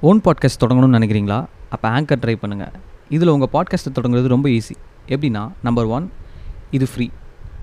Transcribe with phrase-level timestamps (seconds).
[0.00, 1.36] Own podcast தொடங்கணும்னு நினைக்கிறீங்களா?
[1.70, 2.74] அப்போ anchor try பண்ணுங்கள்
[3.08, 4.74] இதில் உங்கள் பாட்காஸ்ட்டை தொடங்குறது ரொம்ப ஈஸி
[5.06, 6.10] எப்படின்னா நம்பர் ஒன்
[6.70, 7.06] இது ஃப்ரீ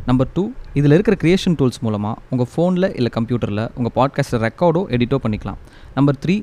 [0.05, 0.43] நம்பர் டூ
[0.73, 5.59] இதில் இருக்கிற க்ரியேஷன் டூல்ஸ் மூலமாக உங்கள் ஃபோனில் இல்லை கம்ப்யூட்டரில் உங்கள் பாட்காஸ்ட்டை ரெக்கார்டோ எடிட்டோ பண்ணிக்கலாம்.
[5.93, 6.35] நம்பர் த்ரீ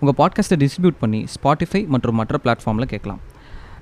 [0.00, 3.20] உங்கள் பாட்காஸ்ட்டை டிஸ்ட்ரிபியூட் பண்ணி ஸ்பாட்டிஃபை மற்றும் மற்ற பிளாட்ஃபார்மில் கேட்கலாம்.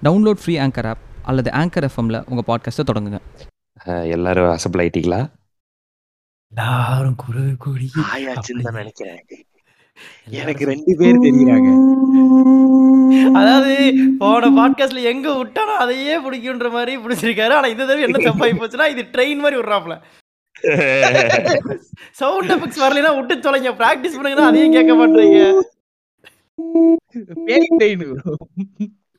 [0.03, 3.21] டவுன்லோட் ஃப்ரீ ஆங்கர் ஆப் அல்லது ஆங்கர் எஃப்எம்மில் உங்கள் பாட்காஸ்ட்டை தொடங்குங்க.
[4.17, 5.21] எல்லாரும் அசம்பிள் ஆயிட்டீங்களா?
[6.53, 7.91] எல்லாரும் குரு கூடி
[8.73, 9.21] நினைக்கிறேன்.
[10.39, 11.71] எனக்கு ரெண்டு பேர் தெரியுறாங்க.
[13.39, 13.75] அதாவது
[14.23, 17.55] போன பாட்காஸ்ட்ல எங்க விட்டானோ அதையே பிடிக்குன்ற மாதிரி பிடிச்சிருக்காரு.
[17.59, 19.97] ஆனா இந்த தடவை என்ன தப்பாகி போச்சுன்னா இது ட்ரெயின் மாதிரி விடுறாப்ல
[22.21, 23.73] சவுண்ட் எஃபெக்ட்ஸ் வரலைன்னா விட்டு தொலைங்க.
[23.81, 25.41] பிராக்டிஸ் பண்ணுங்கன்னா அதையும் கேட்க மாட்டீங்க.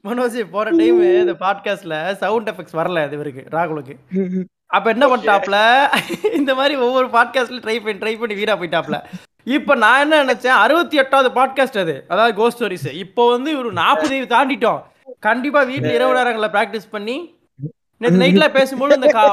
[0.06, 3.96] மனோஜ் போன டைம் இந்த பாட்காஸ்ட்ல சவுண்ட் எஃபெக்ட்ஸ் வரல இது இவருக்கு ராகுலுக்கு.
[4.78, 5.58] அப்ப என்ன பண்ணிட்டாப்ல
[6.40, 8.98] இந்த மாதிரி ஒவ்வொரு பாட்காஸ்ட்ல ட்ரை பண்ணி ட்ரை பண்ணி வீணா போயிட்டாப்ல
[9.56, 10.58] இப்ப நான் என்ன நினைச்சேன்?
[10.64, 11.94] அறுபத்தி எட்டாவது பாட்காஸ்ட் அது.
[12.12, 14.80] அதாவது கோ ஸ்டோரிஸ் இப்போ வந்து ஒரு நாற்பது தாண்டிட்டோம்.
[15.28, 17.16] கண்டிப்பா வீட்டுல இரவு நேரங்களில் ப்ராக்டிஸ் பண்ணி
[18.02, 19.24] நேற்று நைட்ல பேசும்போது இந்த கா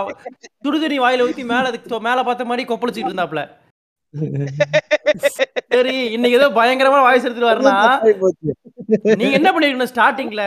[0.64, 3.42] சுடுதண்ணி வாயில ஊத்தி மேல அதுக்கு மேல பார்த்த மாதிரி கொப்பளிச்சிட்டு இருந்தாப்ல.
[5.74, 7.74] சரி இன்னைக்கு ஏதோ பயங்கரமா வாய்ஸ் எடுத்துட்டு வரனா
[9.20, 10.44] நீங்க என்ன பண்ணிருக்கணும் ஸ்டார்டிங்ல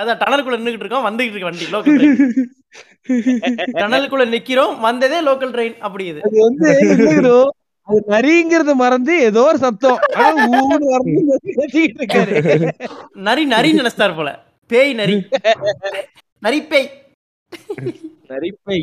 [0.00, 2.06] அதான் டனலுக்குள்ள நின்னுகிட்டு இருக்கோம் வந்துகிட்டு இருக்கு வண்டி லோக்கல்
[3.80, 6.20] டனலுக்குள்ள நிக்கிறோம் வந்ததே லோக்கல் ட்ரெயின் அப்படி இது.
[6.26, 6.68] அது வந்து
[7.88, 9.98] அது நரிங்கிறத மறந்து ஏதோ ஒரு சத்தம்.
[13.26, 14.30] நரி நரி நினைச்சார் போல.
[14.70, 15.16] பேய் நரி.
[16.42, 16.88] நரி பேய்
[18.30, 18.78] நரிப்பை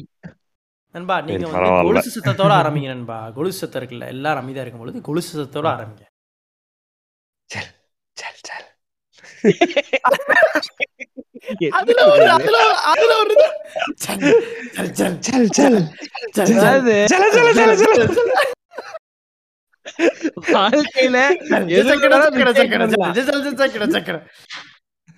[0.95, 1.71] நண்பா நீங்க வந்து.
[1.87, 3.17] கொலுசு சத்தத்தோட ஆரம்பிங்க நண்பா.
[3.37, 6.05] கொலுசு சத்தம் இருக்குல்ல எல்லாரும் அமைதியா இருக்கும் பொழுது கொலுசு சத்தத்தோட ஆரம்பிங்க.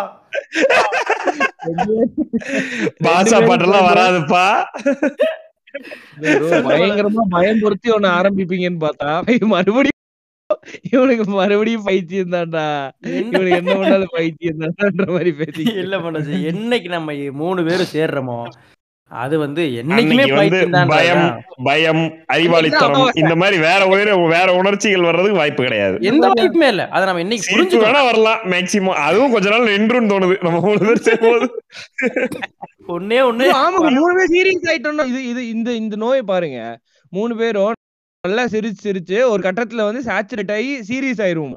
[3.06, 4.44] பாசா பாட்டெல்லாம் வராதுப்பா.
[6.68, 9.10] பயங்கரமா பயம் பொருத்தி ஒண்ணு ஆரம்பிப்பீங்கன்னு பார்த்தா
[9.54, 9.92] மறுபடியும்
[10.92, 12.64] இவனுக்கு மறுபடியும் பைத்தியம் தான்டா.
[13.12, 18.38] இவனுக்கு என்ன பண்ணாலும் பைத்தியம் தான்டான்ற மாதிரி பேசி இல்ல மனோஜ் என்னைக்கு நம்ம மூணு பேரும் சேர்றோமோ
[19.22, 20.24] அது வந்து என்னைக்குமே
[20.92, 21.24] பயம்
[21.68, 22.02] பயம்
[22.32, 25.96] அறிவாளித்தனம் இந்த மாதிரி வேற உயிர வேற உணர்ச்சிகள் வர்றதுக்கு வாய்ப்பு கிடையாது.
[26.10, 26.84] எந்த வாய்ப்புமே இல்ல.
[26.88, 27.86] அதை நம்ம சிரிப்பு புரிஞ்சுக்கணும்.
[27.86, 30.36] வேணா வரலாம் மேக்சிமம் அதுவும் கொஞ்ச நாள் நின்றுன்னு தோணுது.
[30.42, 31.48] நம்ம மூணு பேர் சேரும்போது
[32.96, 33.46] ஒன்னே ஒண்ணு.
[33.62, 33.92] ஆமாங்க.
[34.00, 36.60] மூணு பேர் சீரியஸ் ஆயிட்டோம்னா இது இது இந்த இந்த நோயை பாருங்க.
[37.12, 37.72] மூணு பேரும்
[38.28, 41.56] நல்லா சிரிச்சு சிரிச்சு ஒரு கட்டத்துல வந்து சேச்சுரேட் ஆகி சீரியஸ் ஆயிருவோம்.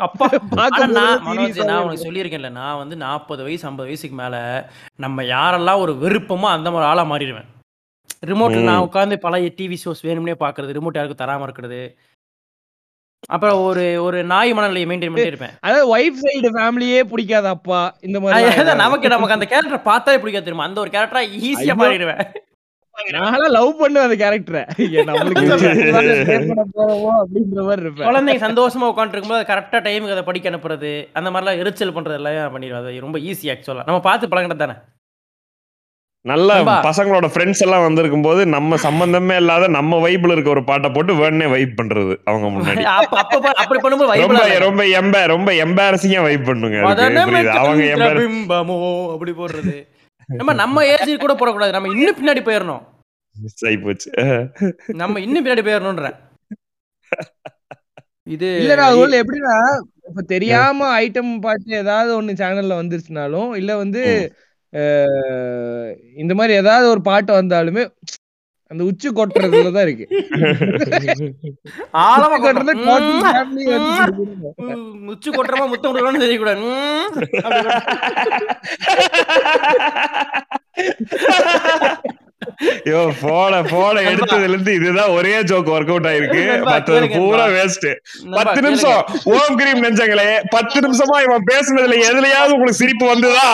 [0.00, 0.26] அப்பா
[0.92, 1.20] நான்.
[1.30, 4.36] உனக்கு சொல்லியிருக்கேன்ல நான் வந்து நாற்பது வயசு ஐம்பது வயசுக்கு மேல
[4.98, 7.48] நம்ம யாரெல்லாம் ஒரு விருப்பமோ அந்த மாதிரி ஆளா மாறிடுவேன்
[8.22, 8.60] ரிமோட்ல.
[8.68, 11.80] நான் உட்காந்து பழைய டிவி ஷோஸ் வேணும்னே பாக்குறது ரிமோட் யாருக்கும் தராம இருக்கிறது
[13.28, 17.78] அப்புறம் ஒரு ஒரு நாய் மனநிலையை மெயின்டைன் பண்ணிட்டே இருப்பேன் அதாவது ஒய்ஃப் சைடு ஃபேமிலியே பிடிக்காத அப்பா
[18.08, 21.76] இந்த மாதிரி நமக்கு நமக்கு அந்த கேரக்டர் பார்த்தாலே பிடிக்காது தெரியுமா அந்த ஒரு கேரக்டரா ஈஸியா.
[21.80, 22.22] மாறிடுவேன்
[23.14, 24.60] நான்லாம் லவ் பண்ணுவேன் அந்த கேரக்டரை
[25.14, 25.54] அப்படின்ற
[27.62, 28.06] மாதிரி இருப்பேன்.
[28.08, 32.82] குழந்தைங்க சந்தோஷமா உட்காந்துட்டு இருக்கும்போது கரெக்டா டைமுக்கு அதை படிக்க அனுப்புறது அந்த மாதிரிலாம் எரிச்சல் பண்றது எல்லாம் பண்ணிடுவோம்
[32.82, 34.76] அது ரொம்ப ஈஸி ஆக்சுவலா நம்ம பார்த்து பழகினது தானே?
[36.24, 36.50] நல்ல.
[36.84, 41.50] பசங்களோட ஃப்ரெண்ட்ஸ் எல்லாம் வந்திருக்கும் போது நம்ம சம்பந்தமே இல்லாத நம்ம வைப்ல இருக்க ஒரு பாட்டை போட்டு வேணே
[41.50, 42.84] வைப் பண்றது அவங்க முன்னாடி.
[42.94, 46.78] அப்ப அப்ப பா- அப்படி பண்ணும்போது ரொம்ப ரொம்ப எம்ப ரொம்ப எம்பாரசிங்கா வைப் பண்ணுங்க?
[47.58, 48.78] அவங்க embarrass- பிம்பமோ
[49.12, 49.76] அப்படி போடுறது.
[50.32, 51.72] நம்ம நம்ம ஏஜ் கூட போடக்கூடாது.
[51.72, 52.84] நம்ம இன்னும் பின்னாடி போயிடணும்
[53.84, 54.10] போச்சு.
[54.94, 56.16] நம்ம இன்னும் பின்னாடி போயிடணும்ன்றேன்
[58.26, 59.56] இது இல்ல ராகுல் எப்படின்னா
[60.08, 64.02] இப்ப தெரியாம ஐட்டம் பாட்டு ஏதாவது ஒண்ணு சேனல்ல வந்துருச்சுனாலும் இல்ல வந்து
[66.16, 67.82] இந்த மாதிரி ஏதாவது ஒரு பாட்டு வந்தாலுமே
[68.70, 70.06] அந்த உச்சி கொட்டுறதுலதான் இருக்கு.
[72.06, 72.72] ஆழமா உச்சி கொட்டுறது
[75.08, 76.62] முச்சு கொட்டுறமா முத்தம் கொடுக்கணும்னு தெரியக்கூடாது.
[82.86, 87.44] ஐயோ போன போன எடுத்ததுல இருந்து இதுதான் ஒரே ஜோக் ஒர்க் அவுட் ஆயிருக்கு மத்தது பூரா.
[87.56, 87.86] வேஸ்ட்
[88.36, 88.58] பத்து.
[88.66, 89.00] நிமிஷம்
[89.36, 93.48] ஓம் கிரீம் நெஞ்சங்களே பத்து நிமிஷமா இவன் பேசுனதுல எதுலயாவது உங்களுக்கு சிரிப்பு வந்துதா?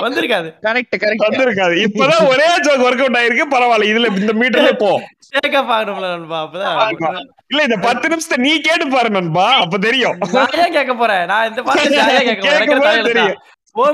[0.00, 0.48] வந்திருக்காது.
[0.62, 1.74] கரெக்ட் கரெக்ட் வந்திருக்காது.
[1.86, 3.44] இப்பதான் ஒரே ஜோக் ஒர்க் அவுட் ஆயிருக்கு.
[3.54, 4.90] பரவாயில்ல இதுல இந்த மீட்டர்ல போ.
[5.28, 7.22] ஷேக்கப் ஆகணும்ல நண்பா அப்பதான்.
[7.46, 10.18] இல்ல இந்த பத்து நிமிஷத்தை நீ கேட்டு பாரு நண்பா அப்ப தெரியும்.
[10.32, 11.24] நான் கேட்க போறேன்?
[11.24, 13.02] நான் இந்த பாட்டு ஜாலியா கேட்க போறேன்?
[13.02, 13.40] தெரியும்.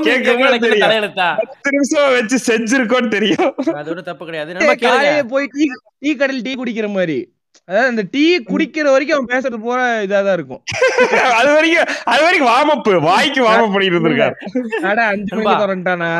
[0.02, 0.82] தெரியும்.
[0.84, 1.36] தலையெழுத்தா?
[1.36, 3.54] பத்து நிமிஷம் வச்சு செஞ்சிருக்கோன்னு தெரியும்.
[3.56, 4.54] அது ஒன்றும் தப்பு கிடையாது.
[4.54, 5.66] டீ
[5.98, 7.18] டீ கடையில் டீ குடிக்கிற மாதிரி.
[7.64, 10.62] அதாவது அந்த டீ குடிக்கிற வரைக்கும் அவன் பேசுறது போற இதாதான் இருக்கும்.
[11.40, 14.34] அது வரைக்கும் அது வரைக்கும் வாமப்பு வாய்க்கு வாமப் பண்ணிட்டு இருந்திருக்காரு.
[14.82, 15.36] அட அஞ்சு.
[15.36, 16.10] மணிக்கு திறந்துட்டானா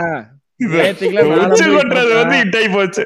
[0.57, 2.41] இது நேத்துக்குலாம் நாலு உச்சி மணிக்கு கொட்டுறது வந்து திறந்தான்.
[2.41, 3.03] இட்டாய் போச்சு.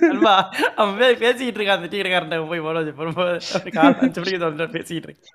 [0.00, 5.08] நண்பா அவன் பே- பேசிக்கிட்டு இருக்கான் அந்த டீக்கடைக்காரன் போய் மனோஜ் வரும்போது காலைல அஞ்சு மணிக்கு வந்து பேசிக்கிட்டு
[5.08, 5.28] இருக்கு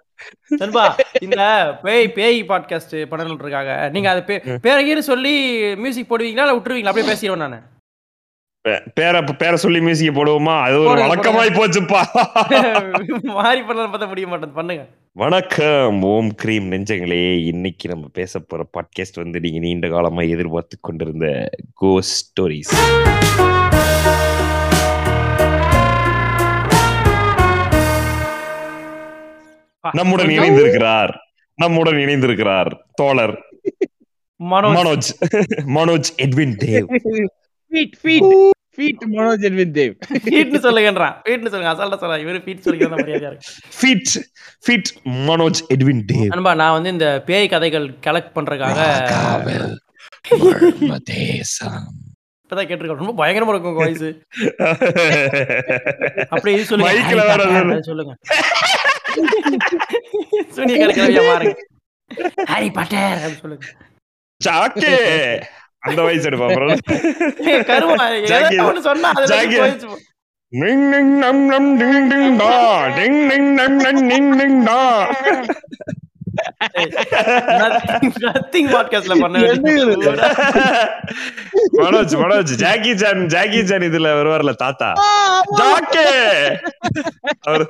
[0.48, 1.42] நண்பா இந்த
[1.84, 3.90] பேய் பேய் பாட்காஸ்ட் பண்ணணும்னு இருக்காங்க.
[3.92, 5.36] நீங்க அது பே- பேரை கீரை சொல்லி
[5.76, 6.86] மியூசிக் போடுவீங்களா இல்ல விட்டுருவீங்களா?
[6.86, 7.60] அப்படியே பேசிடுவேன் நானு.
[8.94, 10.62] பேரை பேரை சொல்லி மியூசிக் போடுவோமா?
[10.62, 12.02] அது ஒரு வழக்கமாய் போச்சுப்பா.
[13.24, 14.86] மாறி பண்ணலாம் பார்த்தா முடிய மாட்டேன் பண்ணுங்க.
[15.12, 17.46] வணக்கம் ஓம் கிரீம் நெஞ்சங்களே.
[17.46, 22.76] இன்னைக்கு நம்ம பேச போற பாட்காஸ்ட் வந்து நீங்க நீண்ட காலமா எதிர்பார்த்து கொண்டிருந்த கோஸ்ட் ஸ்டோரிஸ்
[29.92, 31.14] நம்முடன் இணைந்திருக்கிறார்.
[31.56, 33.46] நம்முடன் இணைந்திருக்கிறார் தோழர்
[34.50, 34.76] Manoj.
[34.78, 35.10] Manoj.
[35.66, 36.86] Manoj Edwin Dev.
[37.72, 38.30] Feet feet
[38.78, 39.94] feet Manoj Elvin Dev
[40.26, 41.16] ஃபீட்னு சொல்லுங்கன்றான்.
[41.26, 41.72] ஃபீட்னு சொல்லுங்க.
[41.74, 43.50] அசால்ட்டா சொல்ல இவரு ஃபீட் சொல்லிக்கிறதா மரியாதையா இருக்கு.
[43.80, 44.12] Fit
[44.66, 44.90] fit
[45.30, 48.80] Manoj Edwin Dev அன்பா நான் வந்து இந்த பேய் கதைகள் கலெக்ட் பண்றதுக்காக.
[52.44, 54.06] இப்பதான் கேட்டிருக்கேன் ரொம்ப பயங்கரமா இருக்கும் வாய்ஸ்
[56.34, 57.82] அப்படியே இது சொல்லுங்க.
[57.90, 58.14] சொல்லுங்க.
[60.56, 60.78] சூனிய
[62.52, 63.66] ஹாரி பாட்டர் அப்படின்னு சொல்லுங்க.
[64.42, 64.94] சாக்கே
[65.80, 66.48] அந்த வயசு எடுப்பா
[68.70, 69.28] ஒண்ணு சொன்னா da.
[73.00, 74.86] Ding ding nam nam ding ding da.
[77.62, 79.96] Nothing- nothing podcast ல பண்ண வேண்டியது.
[81.82, 84.90] Manoj Manoj Jackie John Jackie John இதுல வருவார்ல தாத்தா.
[85.60, 86.06] ஜாக்கே!
[87.42, 87.66] அவர்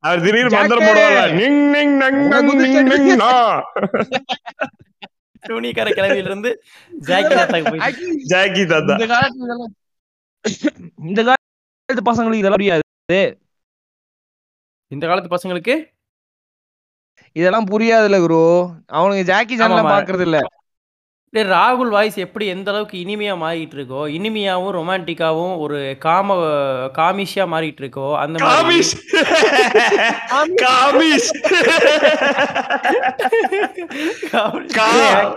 [0.00, 0.84] அவர் திடீர்னு மந்திரம்.
[0.84, 3.20] போடுவாங்க நிங் நிங் நங் நங் நிங் நிங்
[5.42, 6.50] நா சூனியக்கார கிழவியில இருந்து
[7.02, 7.34] ஜாக்கி
[7.66, 7.82] போய்
[8.26, 9.72] ஜாக்கி தாத்தா இந்த காலத்துல இதெல்லாம்
[11.02, 12.84] இந்த காலத்து பசங்களுக்கு இதெல்லாம் புரியாது.
[14.92, 15.74] இந்த காலத்து பசங்களுக்கு?
[17.36, 18.38] இதெல்லாம் புரியாதுல குரு
[18.92, 19.92] அவனுங்க ஜாக்கி ஆமாமா.
[19.92, 20.38] பாக்குறது இல்ல
[21.32, 26.36] டேய், ராகுல் வாய்ஸ் எப்படி எந்த அளவுக்கு இனிமையா மாறிட்டு இருக்கோ இனிமையாவும் ரொமான்டிக்காவும் ஒரு காம
[26.96, 28.90] காமிஷியா மாறிட்டு இருக்கோ அந்த காமிஷ்.
[30.64, 31.30] காமிஷ்.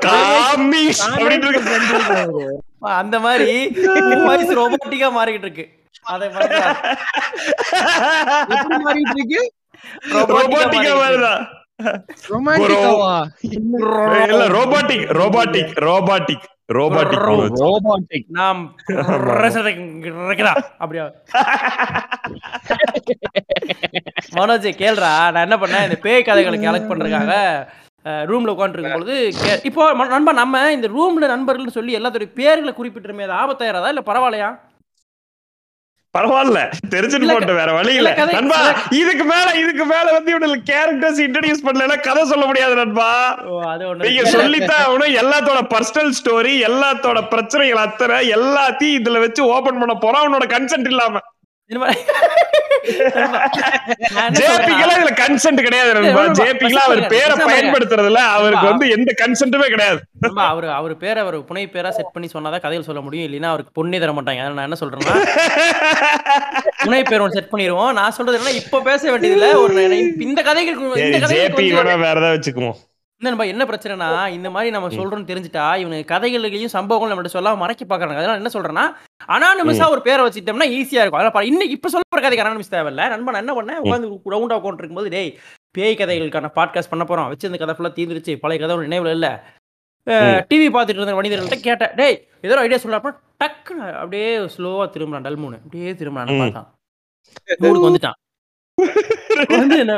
[0.07, 1.03] காமிஷ்.
[2.95, 3.51] அந்த மாதிரி
[4.25, 5.65] வாய்ஸ் ரொமான்டிக்கா மாறிட்டு இருக்கு
[6.05, 6.61] அதை மாறிட்டு
[9.15, 9.41] இருக்கு
[10.33, 11.29] ரொமான்டிக்காவா இல்ல
[14.55, 17.55] robotic robotic robotic robotic Manoj.
[17.63, 18.59] Robotic நாம்
[20.83, 21.05] அப்படியா
[24.37, 25.85] மனோஜ் கேள்றா நான் என்ன பண்ணேன்?
[25.87, 27.33] இந்த பேய் கதைகளை கலெக்ட் பண்றதுக்காக
[28.29, 29.17] ரூம்ல உட்காந்துருக்கும் பொழுது
[29.63, 29.83] இப்போ
[30.13, 33.91] நண்பா நம்ம இந்த ரூம்ல நண்பர்கள்னு சொல்லி எல்லாத்துடைய பேர்களை குறிப்பிட்டுருமே அது ஆபத்தாயிராதா?
[33.93, 34.49] இல்ல பரவாயில்லையா?
[36.17, 36.71] பரவாயில்ல.
[36.89, 38.73] தெரிஞ்சுட்டு போட்டு வேற வழி இல்ல, இல்ல கதை- நண்பா.
[38.89, 43.39] இதுக்கு மேல இதுக்கு மேல வந்து இவனுக்கு கேரக்டர்ஸ் இன்ட்ரடியூஸ் பண்ணல கதை சொல்ல முடியாது நண்பா.
[43.43, 44.25] ஓ, அது ஒண்ணு நீங்க.
[44.25, 45.23] சொல்லித்தான் ஆகணும்.
[45.23, 51.19] எல்லாத்தோட பர்சனல் ஸ்டோரி எல்லாத்தோட பிரச்சனைகள் அத்தனை எல்லாத்தையும் இதுல வச்சு ஓபன் பண்ண போறான் அவனோட கன்சென்ட் இல்லாம.
[54.83, 55.89] இதுல கன்சென்ட் கிடையாது
[56.83, 58.65] அவர் பேரை பயன்படுத்துறதுல அவருக்கு.
[58.71, 59.99] வந்து எந்த கன்சென்ட்டுமே கிடையாது.
[60.47, 63.27] அவரு அவர் பேரை அவர் புனை பேரா செட் பண்ணி சொன்னாதான் கதைகள் சொல்ல முடியும்.
[63.27, 64.43] இல்லைன்னா அவருக்கு பொண்ணே தர மாட்டாங்க.
[64.57, 65.15] நான் என்ன சொல்றேன்னா
[66.85, 69.49] புனை பேர் ஒன்று செட் பண்ணிடுவோம் நான் சொல்றது என்ன இப்போ பேச வேண்டியதில்ல.
[69.63, 69.83] ஒரு
[70.27, 70.89] இந்த கதைகளுக்கு
[71.79, 72.77] வேற ஏதாவது வச்சுக்குவோம்.
[73.23, 77.85] என்ன நண்பா, என்ன பிரச்சனைனா இந்த மாதிரி நம்ம சொல்றோம்னு தெரிஞ்சுட்டா இவனுக்கு கதைகளையும் சம்பவங்களும் நம்மள்ட்ட சொல்லாம மறைக்க
[77.85, 78.85] பாக்குறாங்க அதனால என்ன சொல்றேன்னா
[79.27, 81.19] அனானிமஸா ஒரு பேரை வச்சுட்டோம்னா ஈஸியா இருக்கும்.
[81.19, 83.07] அதனால பா- இன்னைக்கு இப்ப சொல்ற கதைக்கு அனானிமஸ் தேவையில்ல.
[83.09, 83.81] நண்பா நான் என்ன பண்ணேன்?
[83.83, 85.31] உட்காந்து ரவுண்டா உட்காந்து இருக்கும்போது டேய்
[85.71, 87.27] பேய் கதைகளுக்கான பாட்காஸ்ட் பண்ண போறோம்.
[87.27, 89.27] வச்சு இந்த கதை ஃபுல்லா தீர்ந்துருச்சு பழைய கதை ஒரு நினைவுல இல்ல.
[90.49, 91.91] டிவி பார்த்துட்டு இருந்த மனிதர்கள்ட்ட கேட்டேன்.
[91.95, 92.99] டேய் ஏதோ ஐடியா சொல்ல
[93.43, 96.53] டக்குன்னு அப்படியே ஸ்லோவா திரும்பலாம் டல்மூனு அப்படியே திரும்பலாம் ம்.
[97.61, 98.17] மூடுக்கு வந்துட்டான்.
[99.55, 99.93] வந்து என்ன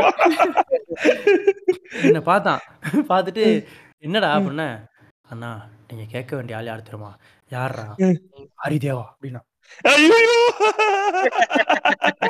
[2.05, 2.61] என்ன பார்த்தான்.
[3.09, 3.45] பார்த்துட்டு
[4.03, 4.65] என்னடா அப்படின்ன
[5.29, 5.51] அண்ணா
[5.89, 7.11] நீங்க கேட்க வேண்டிய ஆள் யார் தெரியுமா?
[7.51, 7.85] யாரா
[8.63, 9.41] ஹரிதேவா அப்படின்னா.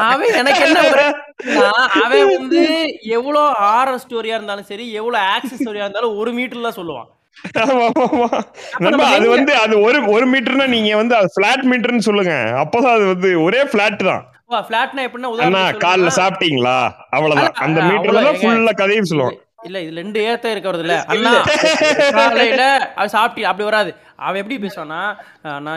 [0.06, 0.80] அவன் எனக்கு என்ன
[2.04, 2.62] அவன் வந்து
[3.16, 7.10] எவ்வளவு ஆரர் ஸ்டோரியா இருந்தாலும் சரி எவ்வளவு ஆக்சஸ் ஸ்டோரியா இருந்தாலும் ஒரு மீட்டர்ல சொல்லுவான்.
[9.12, 12.34] அது வந்து அது ஒரு ஒரு மீட்டர்னா நீங்க வந்து அது பிளாட் மீட்டர்னு சொல்லுங்க.
[12.64, 14.24] அப்பதான் அது வந்து ஒரே பிளாட் தான்.
[14.50, 15.30] ஃபிளாட்னா எப்படின்னா
[15.86, 16.78] கால்ல சாப்பிட்டீங்களா?
[17.10, 17.54] அவ்வளவுதான்.
[17.54, 19.38] அந்த மீட்டர்ல ஃபுல்லா கதையும் சொல்லுவான்.
[19.68, 20.96] இல்ல இதுல ரெண்டு ஏத்த இருக்கிறது இல்ல.
[21.14, 21.32] அண்ணா
[22.18, 22.64] காலையில
[23.00, 23.92] அது சாப்பிட்டு அப்படி வராது.
[24.26, 25.00] அவன் எப்படி பேசுவானா
[25.54, 25.72] அண்ணா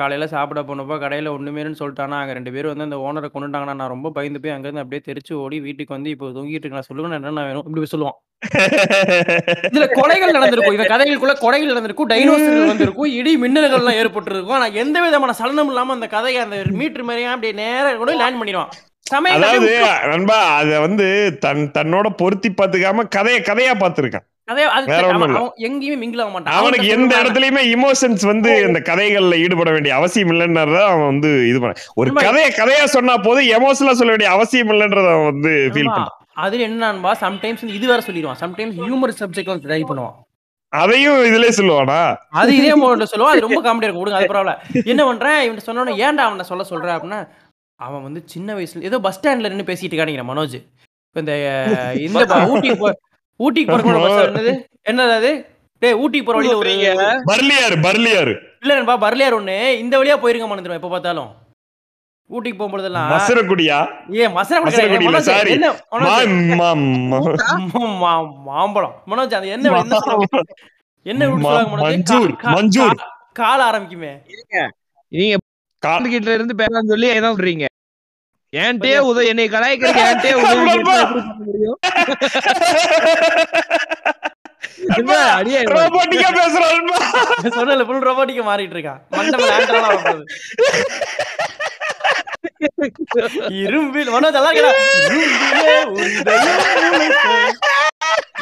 [0.00, 4.10] காலையில சாப்பிட போனப்போ கடையில ஒண்ணுமேனு சொல்லிட்டானா அங்க ரெண்டு பேரும் வந்து அந்த ஓனரை கொண்டுட்டாங்கன்னா நான் ரொம்ப
[4.16, 7.66] பயந்து போய் அங்க இருந்து அப்படியே தெரிச்சு ஓடி வீட்டுக்கு வந்து இப்போ தூங்கிட்டு இருக்கேன் சொல்லுவேன் என்ன வேணும்?
[7.68, 8.18] இப்படி சொல்லுவான்.
[9.68, 14.56] இதுல கொலைகள் நடந்திருக்கும் இவன் கதைகளுக்குள்ள கொலைகள் நடந்திருக்கும் டைனோசர்கள் வந்திருக்கும் இடி மின்னல்கள்லாம் ஏற்பட்டிருக்கும்.
[14.58, 18.72] ஆனா எந்த விதமான சலனம் இல்லாம அந்த கதையை அந்த மீட்டர் மாதிரியே அப்படியே நேரா கூட லேண்ட் பண்ணிடுவான்.
[19.08, 19.70] அதாவது
[20.10, 21.06] நண்பா அத வந்து
[21.42, 24.26] தன் தன்னோட பொருத்தி பாத்துக்காம கதைய கதையா பாத்துருக்கான்
[25.68, 26.56] எங்கேயுமே ஆக மாட்டான்.
[26.60, 31.86] அவனுக்கு எந்த இடத்துலயுமே இமோஷன்ஸ் வந்து இந்த கதைகள்ல ஈடுபட வேண்டிய அவசியம் இல்லைன்றத அவன் வந்து இது பண்ண
[32.00, 36.66] ஒரு கதைய கதையா சொன்னா போது எமோஷனலா சொல்ல வேண்டிய அவசியம் இல்லைன்றத அவன் வந்து ஃபீல் பண்ணான் அதுல
[36.68, 38.42] என்னன்பா சம்டைம்ஸ் இது வேற சொல்லிடுவான்.
[38.44, 40.16] சம்டைம்ஸ் ஹியூமர் சப்ஜெக்ட் ட்ரை பண்ணுவான்.
[40.72, 41.98] அதையும் இதுலயே சொல்லுவானா?
[42.40, 43.32] அது இதே மோட்ல சொல்லுவான்.
[43.34, 44.04] அது ரொம்ப காமெடியா இருக்கும்.
[44.04, 44.54] விடுங்க அது பரவாயில்ல.
[44.92, 45.38] என்ன பண்றேன்?
[45.46, 46.88] இவன் சொன்னோன்னே ஏன்டா அவனை சொல்ல சொல்ற?
[46.96, 47.20] அப்படின்னா
[47.80, 50.56] அவன் வந்து சின்ன வயசுல ஏதோ பஸ் ஸ்டாண்ட்ல நின்னு பேசிட்டு காணிக்கிறேன் மனோஜ்.
[51.08, 51.34] இப்ப இந்த
[52.06, 52.90] இந்த ப- ஊட்டிக்கு போ
[53.40, 54.52] ஊட்டிக்கு போற பஸ் என்னது?
[54.90, 55.30] என்னது அது?
[55.82, 56.70] டேய் ஊட்டிக்கு போற வழியில ஒரு
[57.26, 59.56] பர்லியாரு பர்லியாரு இல்ல பர்லியார் ஒண்ணு.
[59.76, 61.30] இந்த வழியா போயிருங்க மறந்துடும் எப்ப பார்த்தாலும்.
[62.30, 63.78] ஊட்டிக்கு போகும்போதெல்லாம் மசரக்குடியா?
[64.14, 65.50] ஏ மசரக்குடி இல்ல, sorry.
[65.50, 65.72] என்ன
[68.46, 68.94] மாம்பழம்.
[69.06, 69.72] மனோஜ் அது என்ன
[71.06, 71.26] என்ன?
[71.82, 72.96] மஞ்சூர், மஞ்சூர்.
[73.32, 74.12] கால ஆரம்பிக்குமே.
[75.12, 75.36] நீங்க
[75.84, 77.66] கா- கிட்ட இருந்து பேசலாம் சொல்லி என்ன சொல்றீங்க?
[78.52, 80.02] ஏன்ட்டே உதவி என்னை கலாய்க்கிறீங்க?
[80.04, 80.32] ஏன்ட்டே
[87.54, 89.00] சொன்னல ஃபுல் ரோபோட்டிக்க மாறிட்டு இருக்கான்.
[93.62, 94.72] இரும்பில் மனோஜ் நல்லா இருக்கா
[95.04, 96.52] இரும்பிலே ஒரு இதயம்
[96.84, 97.28] முளைத்த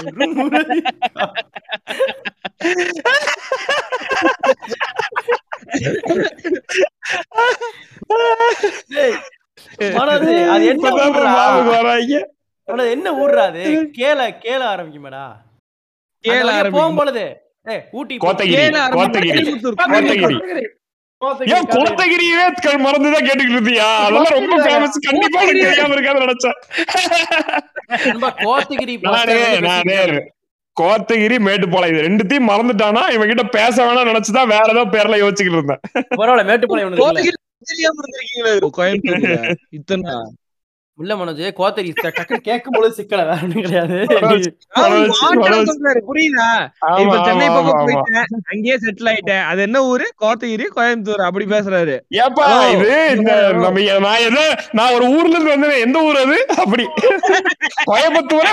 [0.05, 0.63] ஒரு முறை.
[8.91, 9.17] டேய்,
[9.95, 12.31] மனோஜ் அது என்ன வராங்க
[12.91, 13.89] என்ன அது?
[13.93, 15.33] கேள கேள ஆரம்பிக்குமேடா.
[16.21, 16.73] கேள அந்த வழியா ஆரம்பிக்கும்.
[16.73, 18.51] போகும்பொழுது ஏய் ஊட்டி போ- கோத்தகிரி
[21.21, 21.45] கோத்தகிரி.
[21.45, 23.77] ஏன் கோத்தகிரியே க- மறந்துதான் கேட்டுக்கிட்டு இருந்தியா?
[23.77, 26.61] அதெல்லாம் ரொம்ப ஃபேமஸ் கண்டிப்பா எனக்கு தெரியாம இருக்காது நினைச்சேன்.
[28.21, 28.99] கோத்தகிரி
[29.61, 30.05] நானே
[30.81, 31.87] கோத்தகிரி மேட்டுப்பாளையம்.
[31.87, 33.11] இது ரெண்டுத்தையும் மறந்துட்டானா?
[33.11, 35.81] இவன் கிட்ட பேச வேணாம் நினைச்சுதான் வேற ஏதோ பேர்ல யோசிச்சுக்கிட்டு இருந்தேன்.
[35.95, 36.93] பரவாயில்ல மேட்டுப்பாளையம்.
[36.93, 37.33] கோத்தகிரி
[37.65, 38.59] தெரியாம இருந்திருக்கீங்களே.
[39.71, 40.11] இத்தனை
[41.03, 43.97] இல்ல மனோஜ் கோத்தகிரி டக்குன்னு கேட்கும் பொழுது சிக்கல வேற ஒண்ணும் கிடையாது.
[46.09, 46.49] புரியுதா?
[47.03, 47.81] இப்ப சென்னை பக்கம்.
[47.87, 49.45] போயிட்டேன் அங்கேயே செட்டில் ஆயிட்டேன்.
[49.51, 50.07] அது என்ன ஊரு?
[50.23, 51.97] கோத்தகிரி கோயம்புத்தூர் அப்படி பேசுறாரு.
[52.23, 52.91] ஏப்பா இது
[53.65, 54.45] நம்ம நான் எதோ
[54.79, 56.39] நான் ஒரு ஊர்ல இருந்து வந்தேன் எந்த ஊர் அது?
[56.63, 56.87] அப்படி.
[57.91, 58.51] கோயம்புத்தூரே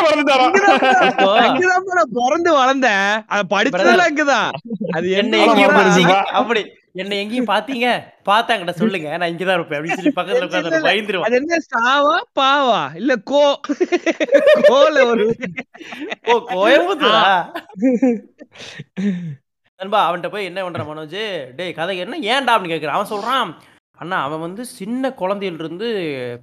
[1.10, 3.08] இப்போ அங்கதான் நான் பிறந்து வளர்ந்தேன்.
[3.34, 4.50] அது படிச்சதெல்லாம் அங்கதான்.
[4.98, 6.20] அது என்னை என்ன.
[6.42, 6.64] அப்படி.
[6.94, 9.18] என்னை எங்கேயும் பாத்தீங்க பாத்தாங்கிட்ட சொல்லுங்க.
[9.18, 9.82] நான் இங்கதான் இருப்பேன்.
[9.82, 11.22] அப்படின்னு சொல்லி பக்கத்துல உட்காந்து பயந்துருவான்.
[11.22, 12.96] அது என்ன சாவா பாவா?
[12.96, 13.60] இல்ல கோ.
[14.62, 15.36] கோல ஒரு
[16.26, 17.58] ஓ கோயம்புத்தூரா?
[19.78, 21.56] நண்பா அவன்கிட்ட போய் என்ன பண்ற மனோஜ்?
[21.56, 22.18] டேய் கதை என்ன?
[22.18, 22.98] ஏன்டா அப்படின்னு கேக்குறான்.
[23.00, 23.56] அவன் சொல்றான்
[23.98, 25.90] அண்ணா அவன் வந்து சின்ன குழந்தையில இருந்து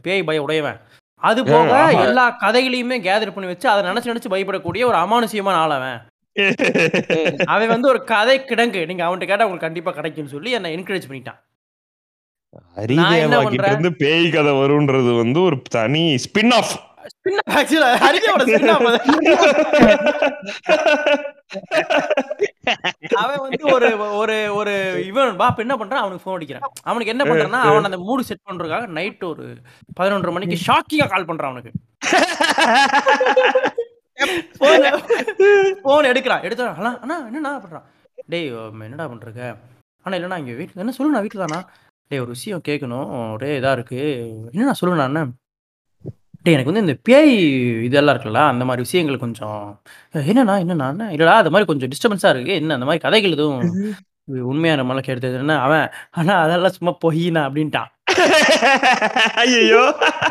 [0.03, 0.81] பேய் பய உடையவன்.
[1.21, 1.93] அது போக.
[1.93, 6.01] எல்லா கதைகளையுமே கேதர் பண்ணி வச்சு அதை நினைச்சு நினைச்சு பயப்படக்கூடிய ஒரு அமானுஷியமான ஆள்
[7.53, 8.81] அவன் வந்து ஒரு கதை கிடங்கு.
[8.87, 11.41] நீங்க அவன்கிட்ட கேட்டா உங்களுக்கு கண்டிப்பா கிடைக்கும்னு சொல்லி என்ன என்கரேஜ் பண்ணிட்டான்.
[12.99, 13.73] நான் என்ன ஹரிதேவா கிட்ட பண்றேன்?
[13.73, 16.75] இருந்து பேய் கதை வரும்ன்றது வந்து ஒரு தனி ஸ்பின் ஆஃப்
[23.21, 23.89] அவன் வந்து ஒரு
[24.21, 24.73] ஒரு ஒரு
[25.07, 26.03] இவன் பா அப்ப என்ன பண்றான்?
[26.05, 26.67] அவனுக்கு ஃபோன் அடிக்கிறான்.
[26.83, 29.45] அவனுக்கு என்ன பண்றான்னா அவன் அந்த மூடு செட் பண்றதுக்காக நைட் ஒரு
[29.99, 31.73] பதினொன்றரை மணிக்கு ஷாக்கிங்கா கால் பண்றான் அவனுக்கு.
[35.85, 36.45] போன் எடுக்கிறான்.
[36.47, 37.87] எடுத்து அண்ணா அண்ணா என்னண்ணா பண்றான்?
[38.29, 38.47] டேய்
[38.87, 39.43] என்னடா பண்றீங்க?
[40.07, 41.61] அண்ணா இல்லைண்ணா இங்க வீட்டுல என்ன சொல்லுண்ணா வீட்டுல தானா
[42.11, 44.01] டேய் ஒரு விஷயம் கேட்கணும் ஒரே இதா இருக்கு.
[44.53, 45.33] என்னண்ணா சொல்லுண்ணா அண்ணன்
[46.45, 47.33] டேய் எனக்கு வந்து இந்த பேய்
[47.87, 49.57] இதெல்லாம் இருக்குல்ல அந்த மாதிரி விஷயங்கள் கொஞ்சம்
[50.15, 52.55] "அஹ், என்னண்ணா என்னண்ணா இல்லடா அது மாதிரி கொஞ்சம் டிஸ்டர்பன்ஸா இருக்கு.
[52.61, 53.65] என்ன அந்த மாதிரி கதைகள் எதுவும்
[54.51, 55.85] உண்மையான மலை எடுத்ததுன்னா அவன்
[56.19, 57.91] ஆனா அதெல்லாம் சும்மா பொய்னா அப்படின்ட்டான்.
[59.43, 59.81] ஐயோ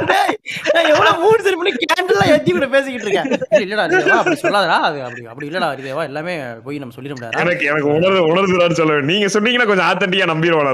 [0.09, 0.33] டேய்,
[0.73, 3.27] நான் எவ்வளவு மூணு சரி பண்ணி கேண்டல்லாம் ஏத்தி கூட பேசிக்கிட்டு இருக்கேன்.
[3.55, 3.83] "இல்ல, இல்லடா
[4.15, 6.33] அப்படி சொல்லாதடா அது அப்படி அப்படி இல்லடா தேவா எல்லாமே
[6.65, 7.41] போய் நம்ம சொல்லிட முடியாதா?
[7.43, 10.71] எனக்கு எனக்கு உணர்வு உணர்ந்துடான்னு சொல்ல நீங்க சொன்னீங்கன்னா கொஞ்சம் ஆத்தண்டியா நம்புவான்ல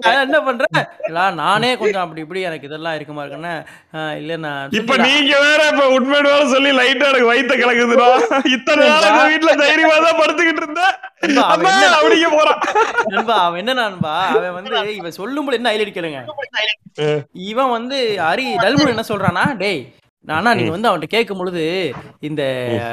[0.00, 3.54] அதான் என்ன பண்றேன் இல்ல நானே கொஞ்சம் அப்படி இப்படி எனக்கு இதெல்லாம் இருக்குமா இருக்குன்னு
[3.96, 8.08] "ஆஹ், இல்ல நான் இப்ப நீங்க வேற இப்ப உண்மையோட வேற சொல்லி லைட்டா எனக்கு வயித்த கலக்குதுடா
[8.52, 10.94] இத்தனை நாள் எங்க வீட்டுல தைரியமா தான் படுத்துக்கிட்டு இருந்தேன்
[11.44, 12.60] அப்படிங்க போறான்.
[13.10, 14.14] நண்பா அவன் என்ன நண்பா?
[14.30, 16.20] அவன் வந்து இவன் சொல்லும்போது என்ன ஹைலைட் கேளுங்க.
[17.48, 19.82] இவன் வந்து ஹரி டல்முன் என்ன சொல்றானா டேய்
[20.28, 21.62] ஆனா நீங்க வந்து அவன்கிட்ட கேட்கும் பொழுது
[22.20, 22.42] இந்த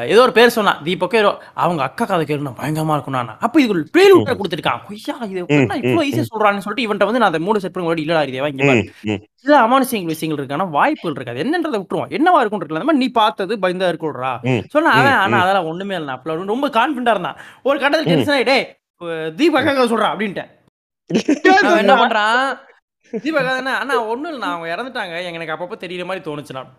[0.07, 3.29] ஏதோ ஒரு பேர் சொன்னான் தீபக்கோ ஏதோ அவங்க அக்கா கதை கேட்கணும் பயங்கரமா இருக்கும் நான்.
[3.39, 4.79] அப்ப இது ஒரு பேர் விட்ட கொடுத்துருக்கான்.
[4.87, 8.49] கொய்யா இது இவ்வளவு ஈஸியா சொல்றான்னு சொல்லிட்டு இவன்ட்ட வந்து நான் அந்த மூணு செட் பண்ணி இல்லடா இதேவா
[8.53, 8.71] இங்க.
[9.43, 10.57] சில அமானுஷியங்கள் விஷயங்கள் இருக்கு.
[10.57, 11.43] ஆனா வாய்ப்புகள் இருக்காது.
[11.43, 12.13] என்னன்றதை விட்டுருவான்.
[12.17, 14.33] என்னவா இருக்கும் இருக்குல்ல அந்த மாதிரி நீ பார்த்தது பயந்தா இருக்கும்டா.
[14.67, 15.43] சொன்னா அவன் ஆனா.
[15.43, 16.15] அதெல்லாம் ஒண்ணுமே இல்லை.
[16.15, 17.37] அப்பல ரொம்ப கான்பிடண்டா இருந்தான்.
[17.63, 18.59] ஒரு கட்டத்தில் டென்ஷன் ஆயிட்டே
[19.35, 20.49] தீபக் அக்கா சொல்றான் அப்படின்ட்டேன்.
[21.67, 22.41] அவன் என்ன பண்றான்?
[23.13, 26.71] தீபக் அக்கா தானே அண்ணா ஒண்ணும் இல்லை அவங்க இறந்துட்டாங்க எனக்கு அப்பப்போ தெரியற மாதிரி தோணுச்சு நான்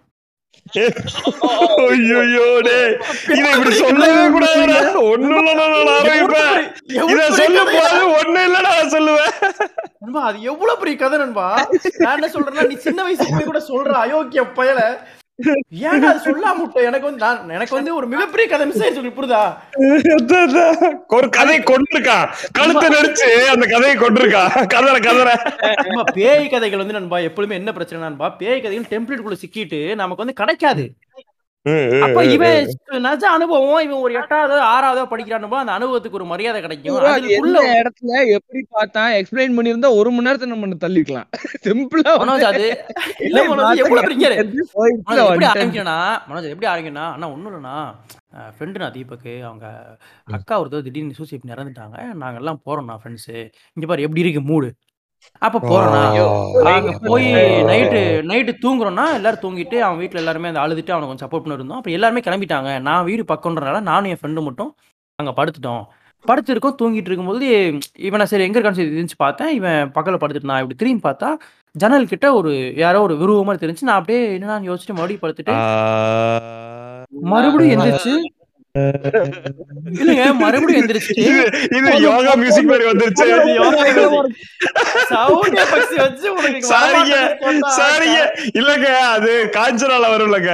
[1.85, 2.21] ஐயையோ,
[2.67, 2.95] டேய்.
[3.31, 4.79] இதை இப்படி சொல்லவே கூடாதுடா.
[5.05, 6.59] ஒண்ணும் இல்லடா, நான் ஆரம்பிப்பேன்.
[7.13, 9.33] இதை சொல்லும் போது ஒண்ணும் இல்லடா நான் சொல்லுவேன்.
[10.03, 11.47] நண்பா அது எவ்வளவு பெரிய கதை நண்பா
[12.01, 14.83] நான் என்ன சொல்றேன்னா நீ சின்ன வயசுல கூட சொல்ற அயோக்கிய பயல
[15.87, 19.01] ஏன் அது சொல்லாம எனக்கு வந்து நான் எனக்கு வந்து ஒரு மிகப்பெரிய கதை மிஸ் ஆயிடுச்சு.
[19.03, 19.43] உங்களுக்கு புரியுதா.
[21.19, 22.27] ஒரு கதையை கொண்டிருக்கான்
[22.59, 25.29] கழுத்தை நெரிச்சு அந்த கதையை கொண்டிருக்கான் கதற கதற.
[26.17, 30.41] பேய் கதைகள் வந்து நண்பா எப்பொழுதுமே என்ன பிரச்சனை நண்பா பேய் கதைகள் டெம்ப்ளேட் குள்ள சிக்கிட்டு நமக்கு வந்து
[30.43, 30.87] கிடைக்காது.
[32.05, 32.69] அப்ப இவன்
[33.05, 36.97] நிஜ அனுபவம் இவன் ஒரு எட்டாவதோ ஆறாவதோ படிக்கிறான்னு அந்த அனுபவத்துக்கு ஒரு மரியாதை கிடைக்கும்.
[37.37, 41.29] எந்த இடத்துல எப்படி பார்த்தா எக்ஸ்பிளைன் பண்ணியிருந்தா ஒரு மணி நேரத்தை நம்ம தள்ளிக்கலாம்
[41.65, 42.67] சிம்பிளா மனோஜ் அது
[43.27, 44.01] இல்ல மனோஜ் எப்படி.
[45.51, 45.99] ஆரம்பிக்கணும்னா
[46.31, 47.77] மனோஜ் எப்படி ஆரம்பிக்கணும்னா அண்ணா ஒண்ணும் இல்லைண்ணா.
[48.55, 49.67] ஃப்ரெண்டு நான் தீபக்கு அவங்க
[50.29, 53.31] அக்கா ஒருத்தர் திடீர்னு சூசைட் இறந்துட்டாங்க நாங்க எல்லாம் போறோம்ண்ணா ஃப்ரெண்ட்ஸ்
[53.77, 54.71] இங்க பாரு எப்படி இருக்கு மூடு.
[55.47, 56.03] அப்ப போறோம்ண்ணா
[56.73, 57.29] அங்க போய்
[57.71, 58.01] நைட்டு
[58.31, 61.81] நைட்டு தூங்குறோம்னா எல்லாரும் தூங்கிட்டு அவன் வீட்ல எல்லாருமே அந்த அழுதுட்டு அவனுக்கு கொஞ்சம் சப்போர்ட் பண்ணி இருந்தோம்.
[61.81, 62.71] அப்ப எல்லாருமே கிளம்பிட்டாங்க.
[62.89, 64.71] நான் வீடு பக்கம்ன்றனால நானும் என் ஃப்ரெண்டு மட்டும்
[65.19, 65.83] அங்க படுத்துட்டோம்.
[66.25, 67.47] படுத்திருக்கோம் தூங்கிட்டு இருக்கும்போது
[68.09, 69.53] இவனை சரி எங்க இருக்கான்னு சரி இருந்துச்சு பார்த்தேன்.
[69.59, 71.29] இவன் பக்கத்துல படுத்துட்டு நான் இப்படி திரும்பி பார்த்தா
[71.75, 75.55] ஜன்னல் கிட்ட ஒரு யாரோ ஒரு விருவ மாதிரி தெரிஞ்சு நான் அப்படியே என்னன்னு யோசிச்சுட்டு மறுபடியும் படுத்துட்டு
[77.33, 78.15] மறுபடியும் எந்திரிச்சு
[79.95, 81.15] இல்லைங்க மறுபடியும் எந்திரிச்சு
[81.71, 83.27] இது யோகா மியூசிக் மாதிரி வந்துருச்சு.
[85.11, 87.17] சவுண்ட் எஃபெக்ட்ஸ் வச்சு உனக்கு சாரிங்க
[87.79, 88.21] சாரிங்க.
[88.61, 90.53] இல்லங்க அது காஞ்சனால வரும்லங்க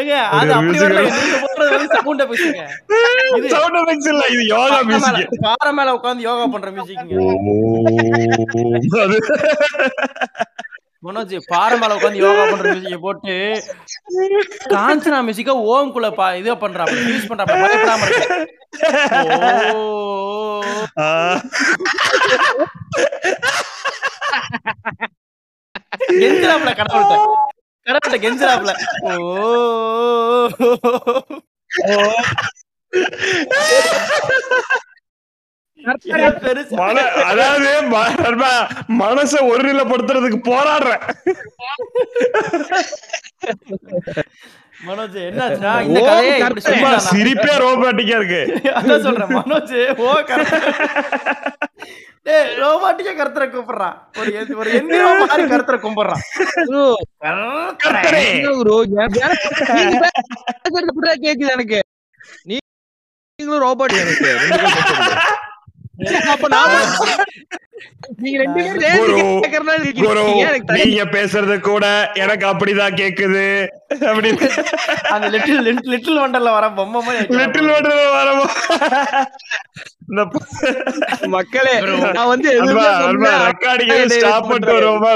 [0.00, 2.64] ஏங்க, அது அப்படி வரல நீங்க போடுறது வந்து சவுண்ட் எஃபெக்ட்ஸ்ங்க
[3.38, 7.14] இது சவுண்ட் எஃபெக்ட்ஸ் இல்ல இது யோகா மியூசிக் பாறை மேல உட்கார்ந்து யோகா பண்ற மியூசிக்ங்க
[11.02, 13.34] மனோஜ் பாறை உட்காந்து யோகா பண்ற மியூசிக்க போட்டு
[14.72, 18.38] காஞ்சனா மியூசிக்க ஓம்குள்ள பா இத பண்றாப்ல யூஸ் பண்றாப்ல பயப்படாம இருக்கு.
[19.72, 19.80] ஓ.
[26.80, 27.16] கடவுள்கிட்ட.
[27.86, 28.72] கடவுள்கிட்ட கெஞ்சிராப்ல.
[29.04, 29.12] ஓ.
[37.24, 37.82] அதாவது
[38.88, 41.00] மனச ஒருநிலைப்படுத்துறதுக்கு போராடுறேன்.
[44.86, 48.60] மனோஜ் என்னாச்சுன்னா இந்த கதையை இப்படி சொல்லி சிரிப்பே ரோபாட்டிக்கா இருக்கு.
[48.62, 50.12] அதான் சொல்றேன் மனோஜ் ஓ
[52.22, 54.18] டேய் ரோபாட்டிக்கா கருத்தரை கூப்பிடுறான்.
[54.18, 56.18] ஒரு எந்த- ஒரு எந்திரம் மாதிரி கருத்தரை கும்பிடுறான்.
[61.14, 61.82] கேக்குது எனக்கு.
[62.48, 62.58] நீ-
[63.36, 64.48] நீங்களும் ரோபோட் எனக்கு.
[70.76, 71.84] நீங்க பேசுறது கூட
[72.14, 73.44] எனக்கு அப்படிதான் கேக்குது.
[74.08, 74.48] அப்படின்னு
[75.10, 78.44] அந்த லிட்டில் லிட்டில் வண்டர்ல வர பொம்மை லிட்டில் வண்டர் வரமோ
[80.08, 80.22] இந்த
[81.28, 81.74] மக்களே.
[82.12, 82.48] நான் வந்து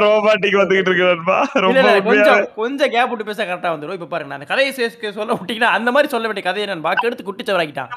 [0.07, 1.37] ரோபாட்டிக் வந்துகிட்டு இருக்கு அன்பா.
[1.55, 2.03] இல்ல, ரொம்ப இல்ல, உண்மையா.
[2.09, 3.97] கொஞ்சம் கொஞ்சம் கேப் விட்டு பேச கரெக்டா வந்துரும்.
[3.99, 7.29] இப்ப பாருங்க நான் அந்த கதையை சொல்ல விட்டீங்கன்னா அந்த மாதிரி சொல்ல வேண்டிய கதையை நான் பாக்கி எடுத்து
[7.29, 7.93] குட்டிச்சவராக்கிட்டான்.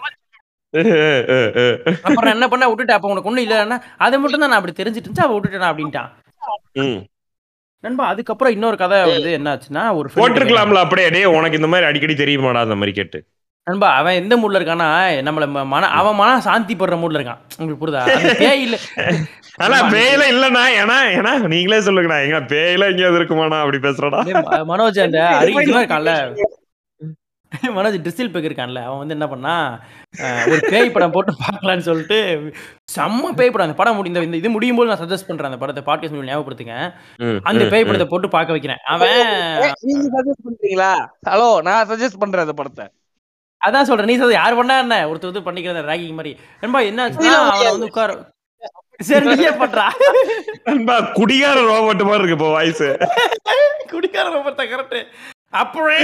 [2.03, 2.65] அப்புறம் என்ன பண்ண?
[2.69, 2.97] விட்டுட்டேன்.
[2.97, 5.25] அப்ப உனக்கு ஒண்ணும் இல்லைன்னா அதை மட்டும் தான் நான் அப்படி தெரிஞ்சிட்டு இருந்துச்சு.
[5.25, 6.09] அவ விட்டுட்டேன் அப்படின்ட்டான்.
[6.81, 6.99] ம்.
[7.83, 11.07] நண்பா அதுக்கப்புறம் இன்னொரு கதை வந்து என்ன ஆச்சுன்னா ஒரு போட்டிருக்கலாம்ல அப்படியே.
[11.15, 13.19] டேய் உனக்கு இந்த மாதிரி அடிக்கடி தெரியுமாடா அந்த மாதிரி கேட்டு.
[13.67, 14.87] நண்பா அவன் எந்த மூட்ல இருக்கானா
[15.25, 17.41] நம்மள மன அவன் மன சாந்தி படுற மூட்ல இருக்கான்.
[17.55, 18.03] உங்களுக்கு புரியுதா?
[18.41, 18.77] பேய் இல்ல.
[19.59, 20.63] ஆனா பேயில இல்லண்ணா.
[20.81, 22.19] ஏன்னா ஏன்னா நீங்களே சொல்லுங்கண்ணா.
[22.25, 23.59] எங்க பேயில எங்கேயாவது இருக்குமாண்ணா?
[23.63, 24.21] அப்படி பேசுறடா
[24.71, 26.13] மனோஜ் அந்த அறிவிமா இருக்கான்ல.
[27.75, 29.53] மனோஜ் டிஸ்டில் பேக் இருக்கான்ல அவன் வந்து என்ன பண்ணா
[30.51, 32.17] ஒரு பேய் படம் போட்டு பார்க்கலான்னு சொல்லிட்டு
[32.95, 33.67] செம்ம பேய் படம்.
[33.67, 35.83] அந்த படம் முடி இந்த இது முடியும் போது நான் சஜஸ்ட் பண்றேன் அந்த படத்தை.
[35.89, 36.75] பாட்காஸ்ட் மூலம் ஞாபகப்படுத்துங்க.
[37.49, 37.85] அந்த பேய்.
[37.89, 38.81] படத்தை போட்டு பார்க்க வைக்கிறேன்.
[38.93, 39.21] அவன்
[40.15, 40.91] சஜஸ்ட் பண்றீங்களா?
[41.29, 42.85] ஹலோ நான் சஜஸ்ட் பண்றேன் அந்த படத்தை.
[43.61, 44.97] அதான் சொல்றேன் நீ சொல்ற யார் பண்ணா என்ன?
[45.11, 46.33] ஒருத்தர் வந்து பண்ணிக்கிறது ராகிங் மாதிரி.
[46.63, 47.07] நண்பா என்ன
[47.37, 48.17] அவனை வந்து உட்கார
[49.07, 49.85] சரி நீயே பண்றா?
[50.67, 52.85] நண்பா குடிகார ரோபோட் மாதிரி இருக்கு இப்போ வாய்ஸ்
[53.91, 54.99] குடிக்கார ஒருத்த கரெக்ட்
[55.59, 55.99] அப்படியே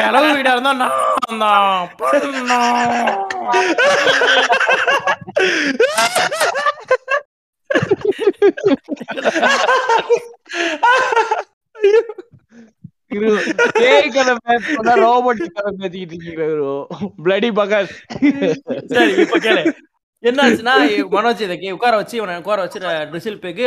[0.00, 1.90] இளவு வீடா இருந்தா நான் தான்
[20.22, 20.72] என்னாச்சுன்னா
[21.10, 22.78] மனோஜ் இதை கே- உட்கார வச்சு இவனை உட்கார வச்சு
[23.12, 23.66] ரிசில் பேக்கு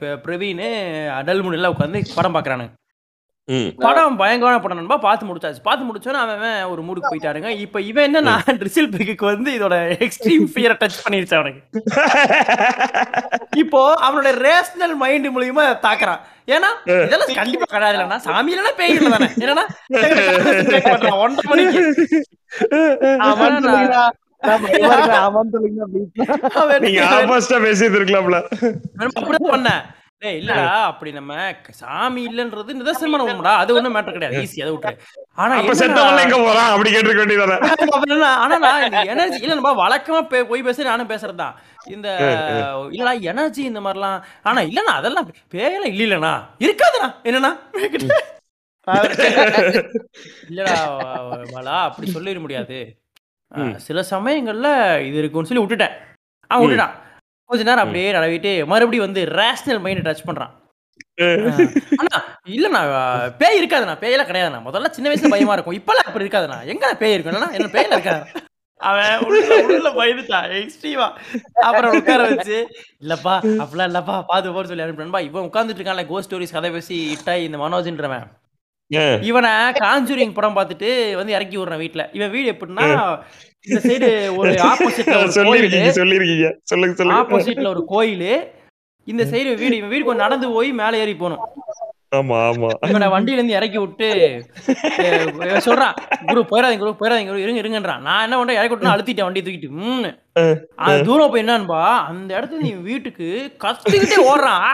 [0.00, 0.62] பிரவீன்
[1.10, 2.70] அடல்முன் எல்லாம் உட்காந்து படம் பாக்குறானுங்க.
[3.78, 4.76] படம் பயங்கரமான படம்.
[4.76, 5.62] நண்பா பார்த்து முடிச்சாச்சு.
[5.62, 7.48] பார்த்து முடிச்சோன்னே அவன் ஒரு மூடுக்கு போயிட்டாருங்க.
[7.48, 11.82] இப்ப இவன் என்னன்னா ட்ரிசில் பேக்கு வந்து இதோட எக்ஸ்ட்ரீம் ஃபியரை டச் பண்ணிருச்சு அவனுக்கு.
[13.56, 16.20] இப்போ அவனோட ரேஷனல் மைண்ட் மூலியமா தாக்குறான்.
[16.46, 19.26] ஏன்னா இதெல்லாம் கண்டிப்பா கிடையாது இல்லைன்னா சாமி இல்லைன்னா பேய் இல்லை தானே.
[19.38, 19.64] என்னன்னா
[20.88, 22.16] பண்றான் ஒன்றரை மணிக்கு.
[23.18, 23.60] அவன்.
[23.60, 23.72] நான்
[27.64, 28.38] பேசிட்டு இருக்கலாம்ல.
[28.92, 29.82] நான் அப்படிதான் பண்ணேன்.
[30.22, 31.32] டேய் இல்லடா அப்படி நம்ம
[31.78, 34.40] சாமி இல்லன்றது நிதர்சனமான உண்மைடா அது ஒண்ணும் மேட்டர் கிடையாது.
[34.44, 34.96] ஈஸி அதை விட்டுரு.
[35.34, 39.72] ஆனா அப்ப என்னன்னா- செத்தவன்ல எங்க போறான் அப்படி கேட்டிருக்க வேண்டியதானே ஆனா நான் இந்த எனர்ஜி இல்ல நம்ம
[39.80, 41.56] வழக்கமா போய் பேச நானும் பேசுறதுதான்
[41.86, 42.08] இந்த
[42.92, 44.18] இல்லடா எனர்ஜி இந்த மாதிரிலாம்.
[44.42, 47.08] ஆனா இல்லண்ணா அதெல்லாம் பேயெல்லாம் இல்ல இல்லண்ணா இருக்காதுண்ணா.
[47.28, 47.52] என்னண்ணா?
[50.50, 50.76] இல்லடா
[51.52, 52.78] வாலா அப்படி சொல்லிட முடியாது.
[53.86, 54.68] சில சமயங்கள்ல
[55.08, 55.96] இது இருக்கும்னு சொல்லி விட்டுட்டேன்.
[56.50, 56.94] அவன் விட்டுட்டான்.
[57.52, 60.52] கொஞ்ச நேரம் அப்படியே நடவிட்டு மறுபடியும் வந்து ரேஷனல் மைண்ட் டச் பண்றான்.
[62.00, 62.18] அண்ணா
[62.54, 62.80] இல்லண்ணா
[63.40, 64.60] பேய் இருக்காதுண்ணா பேயெல்லாம் கிடையாதுண்ணா.
[64.68, 65.76] முதல்ல சின்ன வயசுல பயமா இருக்கும்.
[65.80, 66.58] இப்பெல்லாம் அப்படி இருக்காதுண்ணா.
[66.72, 71.12] எங்க பேய் இருக்குண்ணா என்ன பேயில இருக்காது அவன் உள்ள பயந்துட்டான்
[71.66, 72.56] அப்புறம் உட்கார வச்சு
[73.04, 76.98] இல்லப்பா அப்படிலாம் இல்லப்பா பாத்து போற சொல்லி அனுப்பினா இவன் உட்கார்ந்துட்டு இருக்கான்ல கோ ஸ்டோரிஸ் கதை பேசி
[77.48, 78.26] இந்த மனோஜ்ன்றவன்.
[79.28, 79.50] இவனை
[79.82, 80.88] காஞ்சூரிங் படம் பார்த்துட்டு
[81.18, 82.02] வந்து இறக்கி விடுறான் வீட்ல.
[82.18, 82.88] இவன் வீடு எப்படின்னா
[83.66, 88.30] இந்த சைடு ஒரு ஆப்போசிட்ல ஒரு சொல்லிருக்கீங்க சொல்லிருக்கீங்க சொல்லுங்க சொல்லுங்க ஆப்போசிட்ல ஒரு கோயில்
[89.06, 91.44] இந்த சைடு வீடு வீடு கொஞ்சம் நடந்து போய் மேலே ஏறி போகணும்
[92.16, 94.08] ஆமா ஆமா இவனை வண்டியில இருந்து இறக்கி விட்டு
[95.66, 95.94] சொல்றான்
[96.28, 99.70] குரு போயிடாதீங்க குரு போயிடாதீங்க குரு இருங்க இருங்கன்றான் நான் என்ன பண்றேன் இறக்கி விட்டு அழுத்திட்டேன் வண்டி தூக்கிட்டு
[99.78, 100.10] ம்
[100.82, 103.28] அது தூரம் போய் என்னன்பா அந்த இடத்துல நீ வீட்டுக்கு
[103.64, 104.68] கத்திக்கிட்டே ஓடுறான்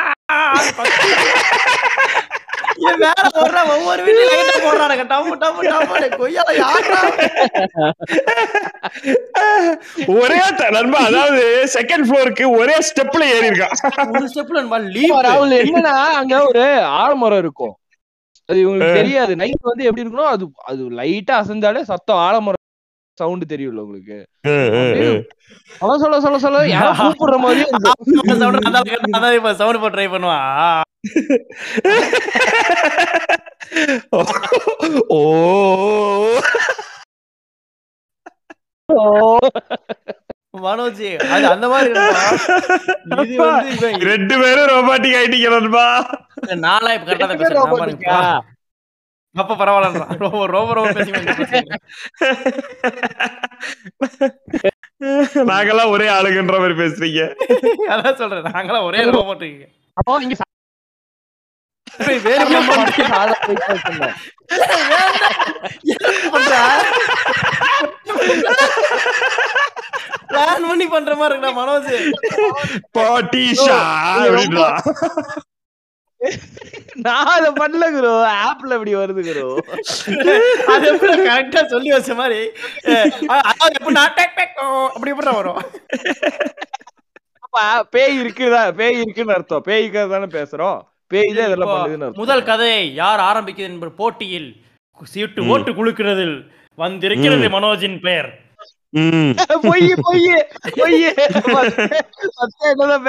[3.02, 7.00] மேல ஓடுறான் ஒவ்வொரு வீட்டுல லைட்டா போடுறானுங்க டம்மு டம்மு டம்மு கொய்யால யாரா
[10.18, 10.38] ஒரே
[10.76, 11.44] நண்பா அதாவது
[11.76, 13.76] செகண்ட் ஃப்ளோருக்கு ஒரே ஸ்டெப்ல ஏறி இருக்கான்.
[14.14, 16.64] ஒரு ஸ்டெப்ல நண்பா லீவ் ராகுல் என்னன்னா அங்க ஒரு
[17.00, 17.74] ஆலமரம் இருக்கும்.
[18.48, 19.32] அது இவங்களுக்கு தெரியாது.
[19.36, 22.57] நைட் வந்து எப்படி இருக்கணும் அது அது லைட்டா அசைஞ்சாலே சத்தம் ஆலமரம்
[23.18, 24.16] சவுண்ட் தெரியும்ல உங்களுக்கு?
[25.80, 27.36] சொல்ல சொல்ல சொல்ல சொல்ல யாரோ கூப்பிடுற
[29.30, 30.84] இருக்கும் சவுண்ட் போட்டு ட்ரை பண்ணுவான்.
[35.10, 35.12] ஓ
[40.64, 41.02] மனோஜ்
[41.32, 41.90] அது அந்த மாதிரி.
[43.24, 45.84] இது வந்து ரெண்டு பேரும் ரோபாட்டிக் ஆயிட்டீங்க நண்பா
[46.64, 48.08] நாளா இப்ப கரெக்டா தான் பேசுறேன் நான் பாருங்க.
[49.34, 51.12] அப்ப பரவாயில்லன்றான் ரொம்ப ரொம்ப ரொம்ப பேசி
[55.50, 57.20] நாங்கெல்லாம் ஒரே ஆளுங்கன்ற மாதிரி பேசுறீங்க.
[57.88, 58.46] அதான் சொல்றேன்.
[58.56, 59.44] நாங்களாம் ஒரே ரோபோட்
[59.96, 60.36] அப்போ இங்க
[62.26, 62.42] வேற
[70.28, 71.92] பிளான் பண்ணி பண்ற மாதிரி இருக்குடா மனோஜ்.
[72.98, 73.78] பாட்டிஷா
[74.22, 74.68] அப்படின்றா
[77.06, 78.12] நான் அதை பண்ணல குரு.
[78.46, 79.44] ஆப்ல இப்படி வருது குரு.
[80.72, 82.40] அது எப்படி கரெக்டா சொல்லி வச்ச மாதிரி
[84.94, 85.60] அப்படி எப்படி வரும்?
[87.94, 88.62] பேய் இருக்குதா?
[88.80, 89.64] பேய் இருக்குன்னு அர்த்தம்.
[89.68, 90.78] பேய் இருக்கிறது தானே பேசுறோம்.
[91.12, 92.22] பேய் தான் இதெல்லாம் பண்ணுதுன்னு அர்த்தம்.
[92.24, 94.50] முதல் கதை யார் ஆரம்பிக்குது என்பது போட்டியில்
[95.14, 96.36] சீட்டு ஓட்டு குலுக்கிறதில்
[96.84, 98.30] வந்திருக்கிறது மனோஜின் பெயர்.
[99.68, 100.28] பொய் பொய்
[100.78, 101.02] பொய்
[102.70, 103.04] என்னதான்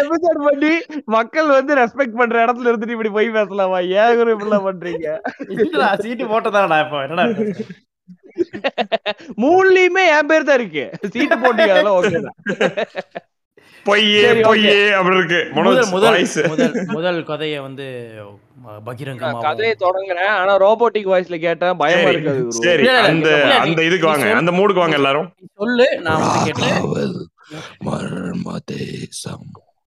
[0.00, 0.72] எபிசோட் பண்ணி
[1.16, 3.78] மக்கள் வந்து ரெஸ்பெக்ட் பண்ற இடத்துல இருந்துட்டு இப்படி போய் பேசலாமா?
[4.00, 5.08] ஏன் குரு இப்படிலாம் பண்றீங்க?
[6.02, 7.00] சீட்டு போட்டதாடா இப்போ.
[7.06, 7.26] என்னடா?
[9.44, 10.84] மூணுலயுமே என் பேர் தான் இருக்கு.
[11.12, 12.20] சீட்டு போட்டீங்க அதெல்லாம் ஓகே
[13.86, 14.26] பொய்யே.
[14.48, 15.40] பொய்யே அப்படி இருக்கு.
[15.54, 16.18] முதல் முதல்
[16.52, 17.86] முதல் முதல் கதையை வந்து
[18.86, 20.26] பகிரங்கமா கதையை தொடங்குறேன்.
[20.26, 21.76] ஆனா ரோபோட்டிக் வாய்ஸ்ல கேட்டேன்.
[21.76, 22.52] பயமா இருக்காது குரு.
[22.52, 24.32] சரி அந்த அந்த இதுக்கு வாங்க.
[24.32, 25.34] அந்த மூடுக்கு வாங்க எல்லாரும்.
[25.56, 27.30] சொல்லு நான் வந்து கேட்டேன்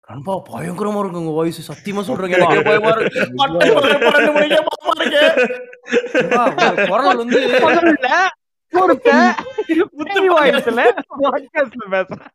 [0.01, 2.37] ரொம்ப பயங்கரமா இருக்கு உங்க வாய்ஸ் சத்தியமா சொல்றேங்க.
[2.39, 3.21] எனக்கு பயமா இருக்கு.
[4.99, 6.87] இருக்கு.
[6.89, 7.41] குரல் வந்து
[11.21, 12.31] பாட்காஸ்ட்ல பேசுறான்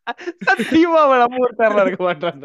[0.45, 1.53] சத்தியமா நம்ம ஒரு
[1.99, 2.41] மாட்டான்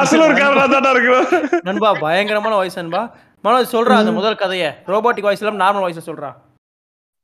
[0.00, 1.26] அசல் ஒரு காரணம் தானே இருக்கிறோம்
[1.68, 3.02] நண்பா பயங்கரமான வாய்ஸ் நண்பா.
[3.44, 4.70] மனோஜ் சொல்றா அந்த முதல் கதையை.
[4.92, 6.30] ரோபோட்டிக் வாய்ஸ் இல்லாம நார்மல் வாய்ஸ்ல சொல்றா.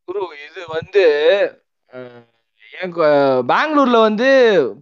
[0.08, 1.04] குரு இது வந்து
[3.50, 4.28] பெங்களூர்ல வந்து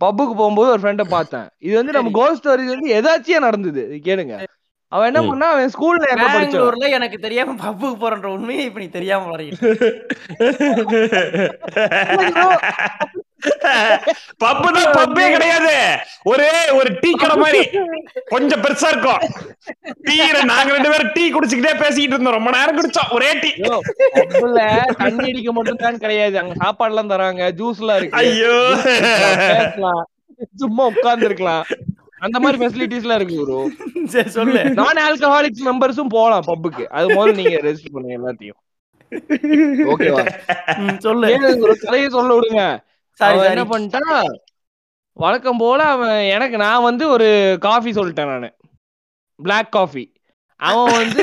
[0.03, 1.47] பப்புக்கு போகும்போது ஒரு ஃப்ரெண்ட பார்த்தேன்.
[1.67, 3.83] இது வந்து நம்ம கோல் ஸ்டோரி வந்து எதாச்சியா நடந்தது?
[4.07, 4.35] கேளுங்க.
[4.93, 5.21] அவன் என்ன.
[5.29, 9.55] பண்ணா அவன் ஸ்கூல்ல பெங்களூர்ல எனக்கு தெரியாம பப்புக்கு போறன்ற உண்மையை இப்ப நீ தெரியாம வரீங்க
[14.45, 15.75] பப்பு தான் பப்பே கிடையாது.
[16.33, 17.63] ஒரே ஒரு டீ கடை மாதிரி.
[18.33, 19.23] கொஞ்சம் பெருசா இருக்கும்.
[20.07, 20.17] டீ
[20.53, 22.39] நாங்க ரெண்டு பேரும் டீ குடிச்சுக்கிட்டே பேசிக்கிட்டு இருந்தோம்.
[22.39, 23.13] ரொம்ப நேரம் குடிச்சோம்.
[23.19, 23.51] ஒரே டீ.
[24.19, 24.61] பப்புல
[25.03, 26.39] தண்ணி அடிக்க மட்டும் தான் கிடையாது.
[26.43, 27.51] அங்க சாப்பாடு எல்லாம் தராங்க.
[27.61, 28.19] ஜூஸ் எல்லாம் இருக்கு.
[28.23, 28.57] ஐயோ.
[30.63, 31.65] சும்மா உட்கார்ந்து இருக்கலாம்
[32.27, 33.59] அந்த மாதிரி ஃபெசிலிட்டிஸ் எல்லாம் இருக்கு ப்ரோ
[34.13, 34.61] சரி சொல்லு.
[34.79, 36.85] நான் ஆல்கஹாலிக்ஸ் மெம்பர்ஸும் போலாம் பப்புக்கு.
[36.97, 38.61] அது முதல்ல நீங்க ரெஜிஸ்டர் பண்ணுங்க எல்லாத்தையும்.
[39.93, 40.23] ஓகேவா
[41.07, 41.29] சொல்லு.
[41.85, 42.63] கதையை சொல்ல விடுங்க?
[43.21, 44.35] சாரி என்ன பண்ணிட்டான்
[45.13, 48.55] வழக்கம் போல அவன் எனக்கு நான் வந்து ஒரு காஃபி சொல்லிட்டேன் நானு.
[49.39, 50.13] Black காஃபி
[50.61, 51.23] அவன் வந்து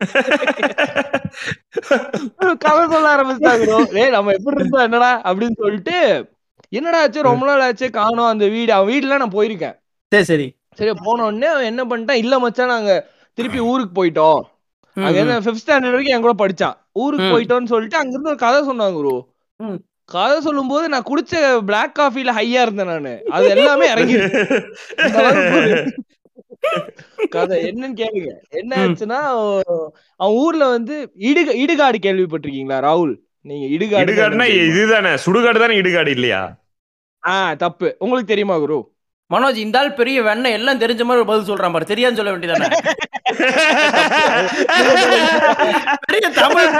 [2.64, 3.94] கதை சொல்ல ஆரம்பிச்சிட்டாங்க bro.
[3.94, 4.82] டேய் நம்ம எப்படி இருந்தோம்?
[4.82, 5.22] என்னடா?
[5.24, 6.28] அப்படின்னு சொல்லிட்டு
[6.68, 7.22] என்னடா ஆச்சு?
[7.22, 7.90] ரொம்ப நாள் ஆச்சு.
[7.90, 8.72] காணோம் அந்த வீடு.
[8.72, 9.78] அவன் வீடுல நான் போயிருக்கேன்.
[10.12, 10.56] சரி சரி.
[10.74, 12.12] சரி போன உடனே அவன் என்ன பண்ணிட்டான்?
[12.12, 14.40] இல்ல மச்சான் நாங்க திருப்பி ஊருக்கு போயிட்டோம்.
[14.96, 15.18] அங்க.
[15.18, 16.76] என்ன ஃபிஃப்த் ஸ்டாண்டர்ட் வரைக்கும் என் கூட படிச்சான்.
[16.92, 17.34] ஊருக்கு.
[17.34, 19.29] போயிட்டோம்னு சொல்லிட்டு அங்க இருந்து ஒரு கதை சொன்னாங்க ப்ரோ
[20.04, 23.24] கதை சொல்லும்போது நான் குடிச்ச பிளாக் காஃபில ஹையா இருந்தேன் நானு.
[23.28, 24.16] அது எல்லாமே இறங்கி
[27.28, 27.56] கதை.
[27.64, 28.30] என்னன்னு கேளுங்க.
[28.48, 28.76] என்ன.
[28.76, 29.20] ஆச்சுன்னா
[30.16, 33.14] அவன் ஊர்ல வந்து இடுக இடுகாடு கேள்விப்பட்டிருக்கீங்களா ராகுல்?
[33.40, 35.08] நீங்க இடுகாடு இடுகாடுனா இதுதானே?
[35.26, 36.56] சுடுகாடு தானே இடுகாடு இல்லையா?
[37.26, 37.96] ஆஹ் தப்பு.
[37.98, 38.78] உங்களுக்கு தெரியுமா குரு?
[39.32, 41.84] மனோஜ் இந்த ஆள் பெரிய வெண்ணெய் எல்லாம் தெரிஞ்ச மாதிரி ஒரு பதில் சொல்றான் பாரு.
[41.90, 42.68] தெரியாதுன்னு சொல்ல வேண்டியதானே
[46.06, 46.70] பெரிய தமிழ்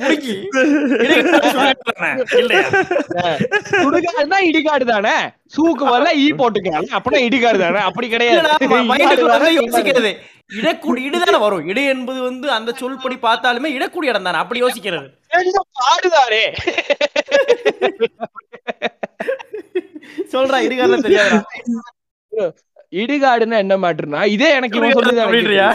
[0.00, 0.36] புடுங்கி.
[2.40, 2.64] இல்லையா?
[3.70, 5.14] சுடுகாடுனா இடுகாடு தானே?
[5.56, 7.80] சூக்கு வரல ஈ போட்டுக்கலாம் அப்படின்னா இடுகாடு தானே?
[7.90, 9.58] அப்படி கிடையாது.
[9.60, 10.12] யோசிக்கிறது.
[10.60, 11.66] இடக்கூடி இடுதானே வரும்.
[11.72, 14.38] இடு என்பது வந்து அந்த சொல்படி பார்த்தாலுமே இடக்கூடி இடம் தானே.
[14.44, 15.08] அப்படி யோசிக்கிறது.
[15.80, 16.44] பாடுதாரே?
[20.32, 21.38] சொல்றா இடுகாடுல தெரியாதா
[22.92, 25.68] இடுகாடுன்னா என்ன மேட்டர்னா இதே எனக்கு இவன் சொல்லி அப்படின்றியா?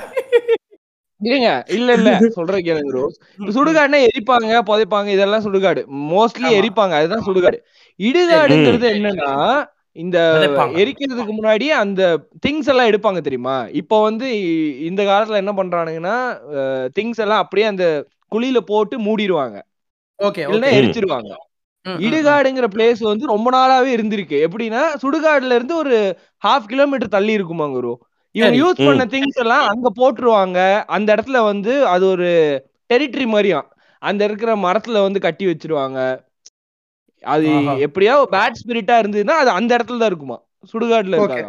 [1.21, 2.09] இருங்க இல்ல இல்ல.
[2.35, 3.15] சொல்ற கேளுங்க ரோஸ்
[3.53, 5.81] சுடுகாடுனா எரிப்பாங்க புதைப்பாங்க இதெல்லாம் சுடுகாடு.
[6.09, 6.49] மோஸ்ட்லி.
[6.57, 7.57] எரிப்பாங்க அதுதான் சுடுகாடு.
[7.99, 9.31] இடுகாடுங்கிறது என்னன்னா
[9.95, 10.17] இந்த.
[10.81, 12.01] எரிக்கிறதுக்கு முன்னாடி அந்த
[12.45, 13.55] திங்ஸ் எல்லாம் எடுப்பாங்க தெரியுமா?
[13.81, 14.27] இப்போ வந்து
[14.89, 16.17] இந்த காலத்துல என்ன பண்றானுங்கன்னா
[16.97, 17.87] திங்ஸ் எல்லாம் அப்படியே அந்த
[18.31, 19.57] குழியில போட்டு மூடிடுவாங்க
[20.19, 20.75] ஓகே இல்லைன்னா.
[20.77, 21.31] எரிச்சிருவாங்க.
[22.05, 24.37] இடுகாடுங்கிற பிளேஸ் வந்து ரொம்ப நாளாவே இருந்திருக்கு.
[24.47, 25.95] எப்படின்னா சுடுகாடுல இருந்து ஒரு
[26.43, 27.93] ஹாஃப் கிலோமீட்டர் தள்ளி இருக்குமாங்க ப்ரோ
[28.35, 28.55] இவங்க.
[28.61, 30.59] யூஸ் பண்ண திங்ஸ் எல்லாம் அங்க போட்டுருவாங்க.
[30.95, 32.29] அந்த இடத்துல வந்து அது ஒரு
[32.89, 33.67] டெரிட்டரி மாதிரியாம்.
[34.01, 35.99] அந்த இருக்கிற மரத்துல வந்து கட்டி வச்சிருவாங்க.
[37.23, 37.45] அது.
[37.85, 40.37] எப்படியா பேட் ஸ்பிரிட்டா இருந்ததுன்னா அது அந்த இடத்துல தான் இருக்குமா
[40.73, 41.43] சுடுகாடுல Okay.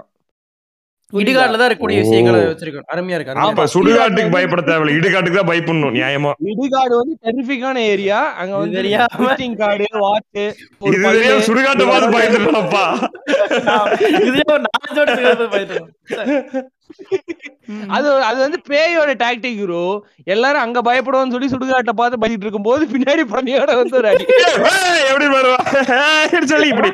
[1.13, 1.99] இடுகாடுல தான் இருக்கக்கூடிய.
[1.99, 3.67] விஷயங்களை வச்சிருக்கோம் அருமையா இருக்கு.
[3.75, 4.97] சுடுகாட்டுக்கு பயப்பட தேவையில்ல.
[4.97, 6.33] இடுகாட்டுக்கு தான் பயப்படணும் நியாயமா?
[6.51, 10.41] இடுகாடு வந்து டெரிஃபிக்கான ஏரியா அங்க வந்து தெரியாம- விசிட்டிங் கார்டு வாட்ச்
[10.89, 12.15] இது தெரியாம சுடுகாட்டை பார்த்து
[14.27, 15.79] இதே ஒரு.
[17.89, 19.81] அது அது வந்து பேயோட டாக்டிக் ப்ரோ
[20.27, 24.25] எல்லாரும் அங்க பயப்படுவோம்னு சொல்லி சுடுகாட்டை பார்த்து பயந்துட்டு இருக்கும்போது பின்னாடி பண்ணியோட வந்து ஒரு அடி.
[24.35, 25.59] ஏய், எப்படி வருவா?
[26.45, 26.91] சொல்லி இப்படி.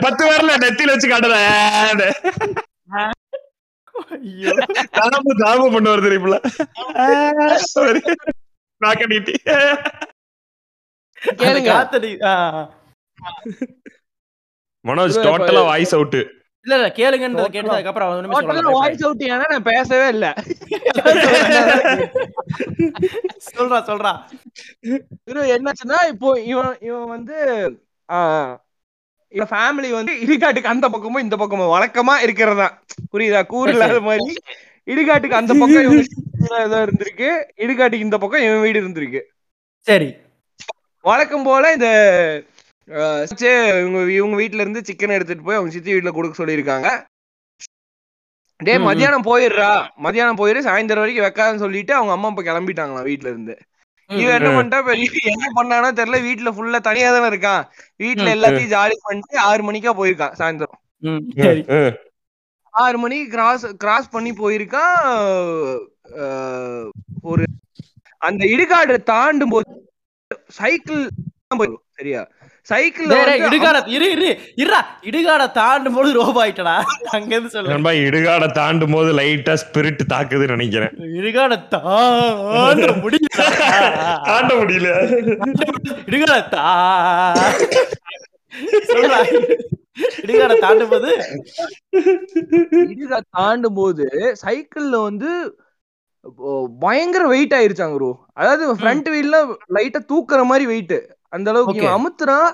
[0.00, 2.10] பத்து வரல நெத்தியில வச்சு காட்டுறேன்.
[4.98, 6.36] தாபு தாபு பண்ண வருது இப்பல
[7.68, 8.02] சாரி
[8.80, 9.34] நாக்க நீட்டி
[11.22, 11.70] அந்த கேளுங்க.
[11.70, 12.60] காத்தடி ஆ, ஆ.
[14.84, 16.20] மனோஜ் டோட்டலா வாய்ஸ் அவுட்
[16.66, 18.72] இல்ல இல்ல கேளுங்கன்றத கேட்டு அதுக்கப்புறம் அவன் ஒண்ணுமே.
[18.76, 20.26] வாய்ஸ் அவுட் ஏன்னா நான் பேசவே இல்ல.
[23.50, 24.12] சொல்றா சொல்றா.
[25.26, 27.36] bro, என்னாச்சுன்னா இப்போ இவன் இவன் வந்து
[29.34, 32.68] இவன் ஃபேமிலி வந்து இடுகாட்டுக்கு அந்த பக்கமும் இந்த பக்கமும் வழக்கமா இருக்கிறதா?
[33.12, 33.46] புரியுதா?
[33.46, 34.34] கூறு இல்லாத மாதிரி.
[34.88, 35.84] இடுகாட்டுக்கு அந்த பக்கம்
[36.60, 37.28] ஏதோ இருந்திருக்கு.
[37.56, 39.20] இடுகாட்டுக்கு இந்த பக்கம் இவன் வீடு இருந்திருக்கு.
[39.86, 40.08] சரி.
[41.04, 41.88] வழக்கம் போல இந்த
[42.88, 46.88] இவங்க இவங்க வீட்ல இருந்து சிக்கன் எடுத்துட்டு போய் அவங்க சித்தி வீட்ல கொடுக்க சொல்லியிருக்காங்க.
[48.60, 48.84] டே ம், ம்.
[48.84, 49.70] மத்தியானம் போயிடுறா.
[49.96, 53.54] மத்தியானம் போயிரு சாயந்தரம் வரைக்கும் வைக்காதுன்னு சொல்லிட்டு அவங்க அம்மா அப்பா கிளம்பிட்டாங்களாம் வீட்ல இருந்து.
[54.10, 57.62] இவன் என்ன பண்ணிட்டா பெரிய என்ன பண்ணானோ தெரியல வீட்ல ஃபுல்லா தனியா தானே இருக்கான்.
[57.96, 58.32] வீட்ல ம்.
[58.34, 60.78] எல்லாத்தையும் ஜாலி பண்ணிட்டு ஆறு மணிக்கா போயிருக்கான் சாயந்தரம்.
[61.02, 61.62] ம், சரி.
[62.74, 64.98] ஆறு மணிக்கு கிராஸ் கிராஸ் பண்ணி போயிருக்கான்
[67.22, 67.44] ஒரு
[68.22, 69.70] அந்த இடுகாடு தாண்டும் போது
[70.58, 71.02] சைக்கிள்
[71.52, 72.20] போயிடும் சரியா?
[72.68, 74.30] வந்து இடுகாட இரு இரு.
[74.62, 76.74] இருடா இடுகாட தாண்டும் போது ரோபோ ஆயிட்டடா.
[77.16, 77.70] அங்க இருந்து சொல்லு.
[77.72, 80.92] நண்பா இடுகாட தாண்டும் போது லைட்டா ஸ்பிரிட் தாக்குதுன்னு நினைக்கிறேன்.
[81.20, 83.46] இடுகாட தாண்ட முடியல.
[84.28, 84.90] தாண்ட முடியல.
[86.08, 86.66] இடுகாட தா
[88.92, 89.18] சொல்றா.
[90.22, 91.10] இடுகாட தாண்டும் போது
[92.84, 94.04] இடுகாடு தாண்டும் போது
[94.42, 95.30] சைக்கிள்ல வந்து
[96.80, 99.36] பயங்கர வெயிட் ஆயிருச்சாங்க ப்ரோ அதாவது ஃப்ரண்ட் வீல்ல
[99.76, 100.96] லைட்டா தூக்குற மாதிரி வெயிட்
[101.32, 101.82] அந்த அளவுக்கு.
[101.82, 102.50] இவன் அமுத்துறான்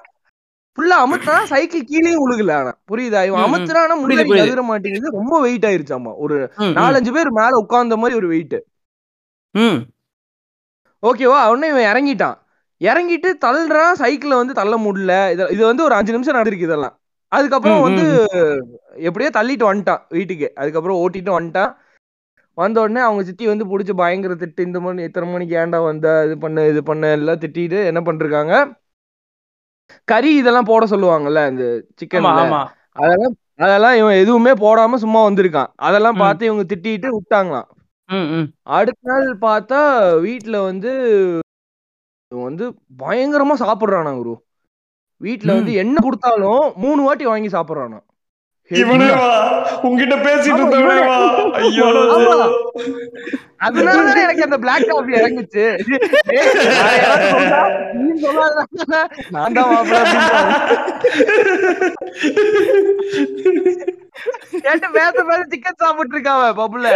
[0.78, 2.72] ஃபுல்லா அமுத்துறான் சைக்கிள் கீழேயும் உழுகல ஆனா.
[2.90, 3.20] புரியுதா?
[3.26, 3.42] இவன்.
[3.44, 4.40] அமுத்துறான் புரியுது.
[4.40, 5.10] நகர மாட்டேங்குது.
[5.10, 6.12] ரொம்ப வெயிட் ஆயிருச்சாமா?
[6.16, 6.36] ஒரு.
[6.78, 8.56] நாலஞ்சு பேர் மேல உட்கார்ந்த மாதிரி ஒரு வெயிட்
[11.02, 12.36] ஓகேவா உடனே இவன் இறங்கிட்டான்.
[12.80, 15.12] இறங்கிட்டு தள்ளுறான் சைக்கிளை வந்து தள்ள முடியல.
[15.54, 16.94] இது வந்து ஒரு அஞ்சு நிமிஷம் நடந்திருக்கு இதெல்லாம்.
[17.32, 18.04] அதுக்கப்புறம் வந்து
[19.08, 20.48] எப்படியோ தள்ளிட்டு வந்துட்டான் வீட்டுக்கு.
[20.54, 21.72] அதுக்கப்புறம் ஓட்டிட்டு வந்துட்டான்.
[22.58, 26.08] வந்த உடனே அவங்க சித்தி வந்து பிடிச்சி பயங்கர திட்டு இந்த மணி இத்தனை மணிக்கு ஏன்டா வந்த?
[26.26, 28.54] இது பண்ணு இது பண்ணு எல்லாம் திட்டிட்டு என்ன பண்ணிருக்காங்க
[30.08, 31.64] கறி இதெல்லாம் போட சொல்லுவாங்கல்ல இந்த
[32.00, 32.26] சிக்கன்
[33.00, 35.70] அதெல்லாம் அதெல்லாம் இவன் எதுவுமே போடாம சும்மா வந்திருக்கான்.
[35.80, 36.18] அதெல்லாம்.
[36.22, 37.68] பார்த்து இவங்க திட்டிட்டு விட்டாங்களாம்.
[38.76, 39.78] அடுத்த நாள் பார்த்தா
[40.24, 40.90] வீட்ல வந்து
[42.32, 42.64] இவன் வந்து
[43.02, 44.34] பயங்கரமா சாப்பிடுறானா குரு
[45.20, 47.98] வீட்ல வந்து என்ன கொடுத்தாலும் மூணு வாட்டி வாங்கி சாப்பிடுறானா
[49.82, 51.18] உங்ககிட்ட பேசிட்டு ஆமா, இருந்தவனே வா
[51.58, 51.86] ஐயோ.
[53.60, 55.64] அதனாலதான் எனக்கு அந்த பிளாக் காஃபி இறங்குச்சு
[59.30, 59.86] நான் தான்.
[64.58, 66.86] கேட்டு பேச பேச சிக்கன் சாப்பிட்டு இருக்காவ பப்புல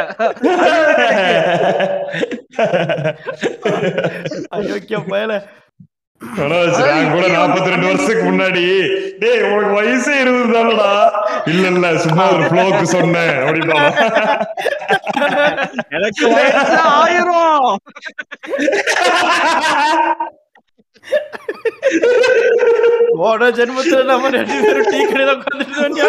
[5.09, 5.33] பயல
[6.21, 8.65] கூட 42 வருஷத்துக்கு முன்னாடி.
[9.21, 10.91] டேய் உனக்கு வயசே இருபது தானடா
[11.53, 13.37] இல்ல இல்ல சும்மா ஒரு ஃப்ளோக்கு சொன்னேன்.
[13.45, 13.79] அப்படின்னா
[15.97, 17.79] எனக்கு வயசு ஆயிரம்.
[23.21, 26.09] போன ஜென்மத்துல நம்ம ரெண்டு பேரும் டீ கடையில உட்காந்துட்டு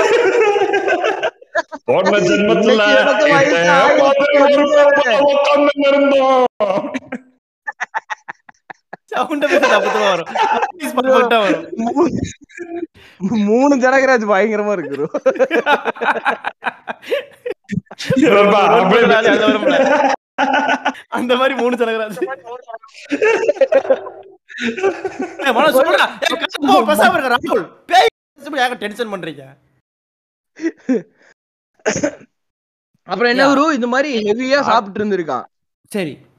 [1.89, 2.82] போன ஜென்மத்துல
[3.21, 6.45] இன்னைக்கு எனக்கு வயசு ஆயிரத்தி உட்கார்ந்து இருந்தோம்.
[13.17, 15.10] மூணு ஜனகராஜ் பயங்கரமா இருக்கு.
[21.08, 21.76] அந்த மாதிரி மூணு
[28.56, 29.43] ஏங்க டென்ஷன் பண்றீங்க?
[33.04, 33.74] அப்புறம் என்ன குரு?
[33.74, 35.43] இந்த மாதிரி ஹெவியா சாப்பிட்டு இருந்திருக்கான்.
[35.88, 36.30] சரி.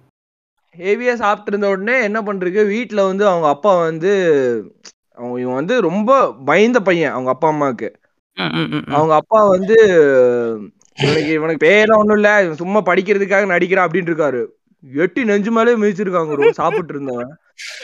[0.76, 2.60] ஹெவியா சாப்பிட்டு இருந்த உடனே என்ன பண்றது?
[2.66, 4.12] வீட்ல வந்து அவங்க அப்பா வந்து
[5.18, 6.10] அவங்க இவன் வந்து ரொம்ப
[6.44, 7.88] பயந்த பையன் அவங்க அப்பா அம்மாவுக்கு.
[8.92, 9.76] அவங்க அப்பா வந்து
[10.98, 14.42] இவனுக்கு இவனுக்கு பேரெல்லாம் ஒண்ணும் இல்ல இவன் சும்மா படிக்கிறதுக்காக நடிக்கிறான் அப்படின்னு இருக்காரு
[14.84, 17.30] எட்டி நெஞ்சு மேலே மிதிச்சிருக்காங்க bro, சாப்பிட்டு இருந்தவன்.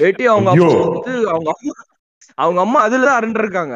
[0.01, 0.68] எட்டி அவங்க அப்பா.
[0.87, 1.74] வந்து அவங்க அம்மா
[2.38, 3.74] அவங்க அம்மா அதுலதான் அரண்டு இருக்காங்க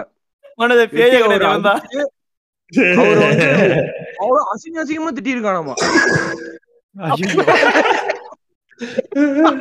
[4.18, 5.32] அவ்வளவு அசிங்க அசிங்கமா திட்டி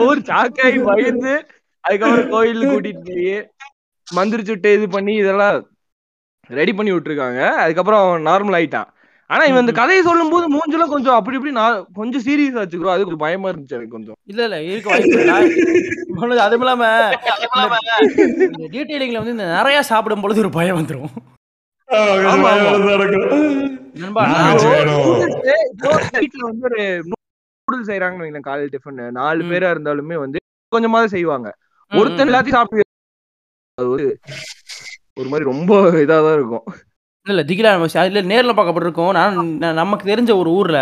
[0.04, 1.34] அவர் சாக்காய் பயந்து
[1.84, 3.36] அதுக்கப்புறம் கோயிலுக்கு கூட்டிட்டு போய்
[4.08, 5.56] மந்திரி சுட்டு இது பண்ணி இதெல்லாம்
[6.50, 7.41] ரெடி பண்ணி விட்டுருக்காங்க.
[7.63, 8.89] அதுக்கப்புறம் அவன் நார்மல் ஆயிட்டான்.
[9.30, 13.06] ஆனா இவன் இந்த கதையை சொல்லும் போது மூஞ்சில கொஞ்சம் அப்படி இப்படி நான் கொஞ்சம் சீரியஸ் ஆச்சுக்கிறோம் அது
[13.06, 14.17] கொஞ்சம் பயமா இருந்துச்சு எனக்கு கொஞ்சம்.
[14.32, 16.84] இல்ல இல்ல இருக்க வாய்ப்பு அதுவும் இல்லாம
[18.74, 20.82] டீடைலிங்ல வந்து இந்த நிறைய சாப்பிடும் பொழுது ஒரு பயம்.
[20.82, 20.97] இப்போ
[26.19, 26.82] வீட்டுல வந்து ஒரு
[27.71, 29.43] நூடுல்ஸ் செய்யறாங்கன்னு வைங்களேன் டிஃபன் நாலு.
[29.51, 30.39] பேரா இருந்தாலுமே வந்து
[30.71, 31.47] கொஞ்சமாவது செய்வாங்க
[31.91, 32.27] ஒருத்தன்.
[32.29, 32.89] எல்லாத்தையும் சாப்பிட்டு
[33.77, 34.05] அது ஒரு
[35.19, 36.65] ஒரு மாதிரி ரொம்ப இதாதான் இருக்கும்
[37.27, 39.36] இல்ல திகிலா அதுல நேர்ல பார்க்கப்பட்டிருக்கோம் நான்
[39.81, 40.79] நமக்கு தெரிஞ்ச ஒரு ஊர்ல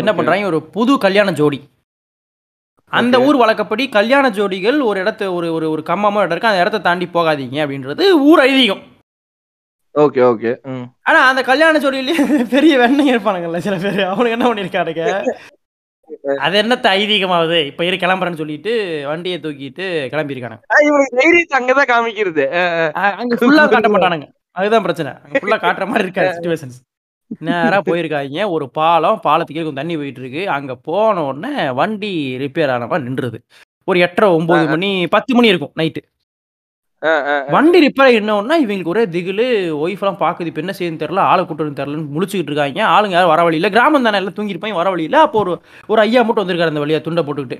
[0.00, 0.10] என்ன.
[0.14, 1.58] பண்றாங்க ஒரு புது கல்யாண ஜோடி
[2.92, 3.16] அந்த.
[3.26, 7.06] ஊர் வழக்கப்படி கல்யாண ஜோடிகள் ஒரு இடத்த ஒரு ஒரு ஒரு கம்மமா இடம் இருக்கு அந்த இடத்த தாண்டி
[7.14, 8.82] போகாதீங்க அப்படின்றது ஊர் ஐதீகம்
[9.96, 10.50] ஓகே ஓகே.
[11.08, 12.16] ஆனா அந்த கல்யாண ஜோடியிலேயே
[12.54, 14.00] பெரிய வெண்ணெய் இருப்பானுங்கல்ல சில பேர்.
[14.12, 15.04] அவனுக்கு என்ன பண்ணிருக்கானுங்க?
[16.44, 17.56] அது என்னத்த ஐதீகமாவது?
[17.70, 18.72] இப்ப இரு கிளம்புறேன்னு சொல்லிட்டு
[19.10, 20.62] வண்டியை தூக்கிட்டு கிளம்பியிருக்கானுங்க.
[20.86, 22.44] இவனுக்கு தைரியத்தை அங்கதான் காமிக்கிறது.
[23.20, 25.12] அங்க ஃபுல்லா காட்ட மாட்டானுங்க அதுதான் பிரச்சனை.
[25.24, 26.78] அங்க ஃபுல்லா காட்டுற மாதிரி இருக்காது சுச்சுவேஷன்ஸ்
[27.46, 30.42] நேரா போயிருக்காங்க ஒரு பாலம் பாலத்துக்கு கொஞ்சம் தண்ணி போயிட்டு இருக்கு.
[30.56, 32.12] அங்க போன உடனே வண்டி
[32.44, 33.38] ரிப்பேர் ஆன மாதிரி நின்றுது.
[33.88, 36.00] ஒரு எட்டரை ஒன்பது மணி பத்து மணி இருக்கும் நைட்டு.
[37.54, 39.46] வண்டி ரிப்பேர் என்னன்னா இவங்களுக்கு ஒரே திகிலு
[39.84, 42.82] ஒய்ஃப் எல்லாம் பாக்குது இப்ப என்ன செய்யணும் தெரியல ஆளை கூட்டு தெரியலன்னு முழிச்சுக்கிட்டு இருக்காங்க.
[42.94, 45.52] ஆளுங்க யாரும் வர வழி இல்ல கிராமம் தானே எல்லாம் தூங்கிருப்பாங்க வர வழி இல்ல அப்போ ஒரு
[45.92, 47.58] ஒரு ஐயா மட்டும் வந்திருக்காரு அந்த வழியா துண்டை போட்டுக்கிட்டு.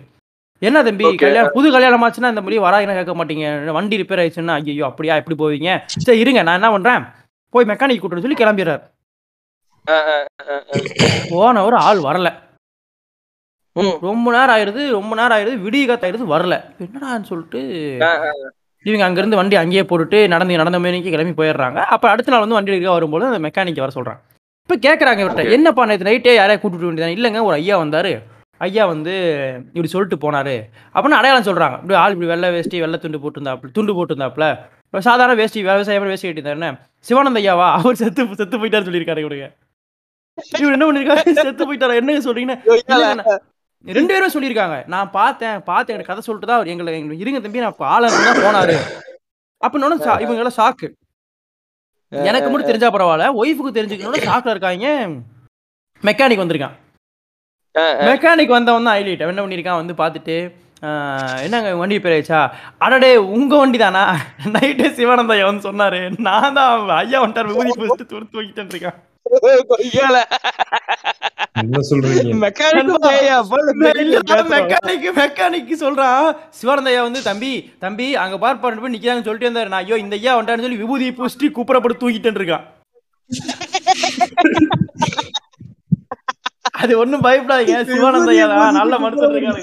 [0.62, 1.06] என்ன தம்பி.
[1.22, 3.46] கல்யாணம் புது கல்யாணம் ஆச்சுன்னா இந்த மாதிரி வராங்கன்னா கேட்க மாட்டீங்க.
[3.78, 5.70] வண்டி ரிப்பேர் ஆயிடுச்சுன்னா ஐயோ அப்படியா எப்படி போவீங்க?
[6.06, 7.04] சரி இருங்க நான் என்ன பண்றேன்?
[7.54, 8.82] போய் மெக்கானிக் கூட்டு சொல்லி கிளம்பிடுறாரு.
[11.32, 12.28] போனவர் ஆள் வரல.
[14.08, 16.54] ரொம்ப நேரம் ஆயிருது ரொம்ப நேரம் ஆயிருது விடிய காத்தாயிருது வரல.
[16.84, 17.60] என்னடான்னு சொல்லிட்டு
[18.86, 21.78] இவங்க அங்கேருந்து வண்டி அங்கேயே போட்டுட்டு நடந்து நடந்த மணிக்கு கிளம்பி போயிடுறாங்க.
[21.94, 24.22] அப்போ அடுத்த நாள் வந்து வண்டி எடுக்க வரும்போது அந்த மெக்கானிக் வர சொல்கிறாங்க
[24.68, 28.12] இப்போ கேட்குறாங்க இவர்கிட்ட என்னப்பா நேற்று நைட்டே யாரையா கூட்டிட்டு வேண்டியதானே இல்லைங்க ஒரு ஐயா வந்தார்.
[28.60, 29.14] ஐயா வந்து
[29.74, 30.54] இப்படி சொல்லிட்டு போனாரு.
[30.94, 34.46] அப்படின்னு அடையாளம் சொல்கிறாங்க இப்படி ஆள் இப்படி வெள்ளை வேஷ்டி வெள்ளை துண்டு போட்டிருந்தாப்புல துண்டு போட்டிருந்தாப்புல.
[34.86, 36.70] இப்போ சாதாரண வேஷ்டி விவசாயம் வேஷ்டி கட்டியிருந்தாருன்னு
[37.08, 37.68] சிவானந்த ஐயாவா?
[37.78, 39.48] அவர் செத்து செத்து போயிட்டாரு சொல்லியிருக்காரு இவனுங்க
[40.62, 41.98] இவர் என்ன பண்ணிருக்காரு செத்து போயிட்டாரா?
[42.00, 43.36] என்னங்க சொல்றீங்கன்னா?
[43.84, 44.76] ரெண்டு பேரும் சொல்லியிருக்காங்க.
[44.94, 48.44] நான் பார்த்தேன் பார்த்தேன் எனக்கு கதை சொல்லிட்டு தான் அவர் எங்களை எங்களுக்கு இருங்க தம்பி நான் ஆளை தான்
[48.46, 48.76] போனாரு.
[49.60, 50.88] அப்படின்னு இவங்க எல்லாம் ஷாக்கு
[52.30, 54.88] எனக்கு மட்டும் தெரிஞ்சா பரவாயில்ல ஒய்ஃபுக்கு தெரிஞ்சுக்கணும் ஷாக்ல இருக்காங்க.
[56.02, 56.76] மெக்கானிக் வந்திருக்கான்.
[58.08, 59.80] மெக்கானிக் வந்தவன் தான் ஹைலைட் என்ன பண்ணியிருக்கான்?
[59.82, 60.36] வந்து பார்த்துட்டு
[61.44, 62.40] என்னங்க வண்டி பேர் ஆயிடுச்சா?
[62.84, 64.02] அடடே உங்க வண்டி தானா?
[64.54, 66.00] நைட்டு சிவானந்த ஐயா வந்து சொன்னாரு.
[66.26, 66.72] நான் தான்
[67.02, 68.98] ஐயா வந்துட்டார் விபூதி பூசிட்டு துருத்து வைக்கிட்டு இருக்கேன்.
[71.60, 72.32] என்ன சொல்றீங்க?
[72.44, 72.90] மெக்கானிக்
[74.54, 76.26] மெக்கானிக் மெக்கானிக் சொல்றான்
[76.58, 77.52] சிவானந்த ஐயா வந்து தம்பி
[77.84, 79.72] தம்பி அங்க பார் பண்ணி போய் நிக்கிறாங்கன்னு சொல்லிட்டு இருந்தாரு.
[79.74, 82.66] நான் ஐயோ இந்த ஐயா வந்துட்டாருன்னு சொல்லி விபூதி பூசிட்டு குப்புறப்பட்டு தூக்கிட்டு இருக்கான்.
[86.82, 87.76] அது ஒண்ணும் பயப்படாதீங்க.
[87.90, 88.76] சிவானந்த ஐயா தான்.
[88.80, 89.62] நல்ல மனுஷன் இருக்காரு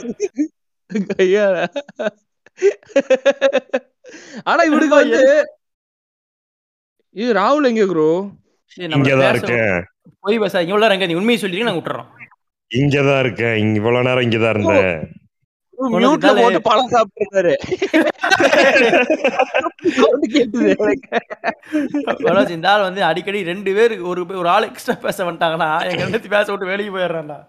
[4.50, 5.22] ஆனா இவனுக்கு வந்து
[7.16, 8.08] இது ராகுல் எங்க ப்ரோ
[8.78, 9.80] இங்கதான் இருக்கேன்.
[10.24, 12.10] போய் பேசாதீங்க இவ்வளவு நேரம் நீ உண்மையை சொல்லிட்டு நாங்க விட்டுறோம்.
[12.72, 14.96] இங்கதான் இருக்கேன் இங்க இவ்வளவு நேரம் இங்கதான் இருந்தேன்
[15.96, 17.54] மியூட்ல போட்டு பழம் சாப்பிட்டுருந்தாரு
[22.54, 26.46] இந்த ஆள் வந்து அடிக்கடி ரெண்டு பேர் ஒரு ஒரு ஆள் எக்ஸ்ட்ரா பேச வந்துட்டாங்கன்னா எங்க ரெண்டு பேச
[26.52, 27.40] விட்டு வெளியே போயிடுறான்டா.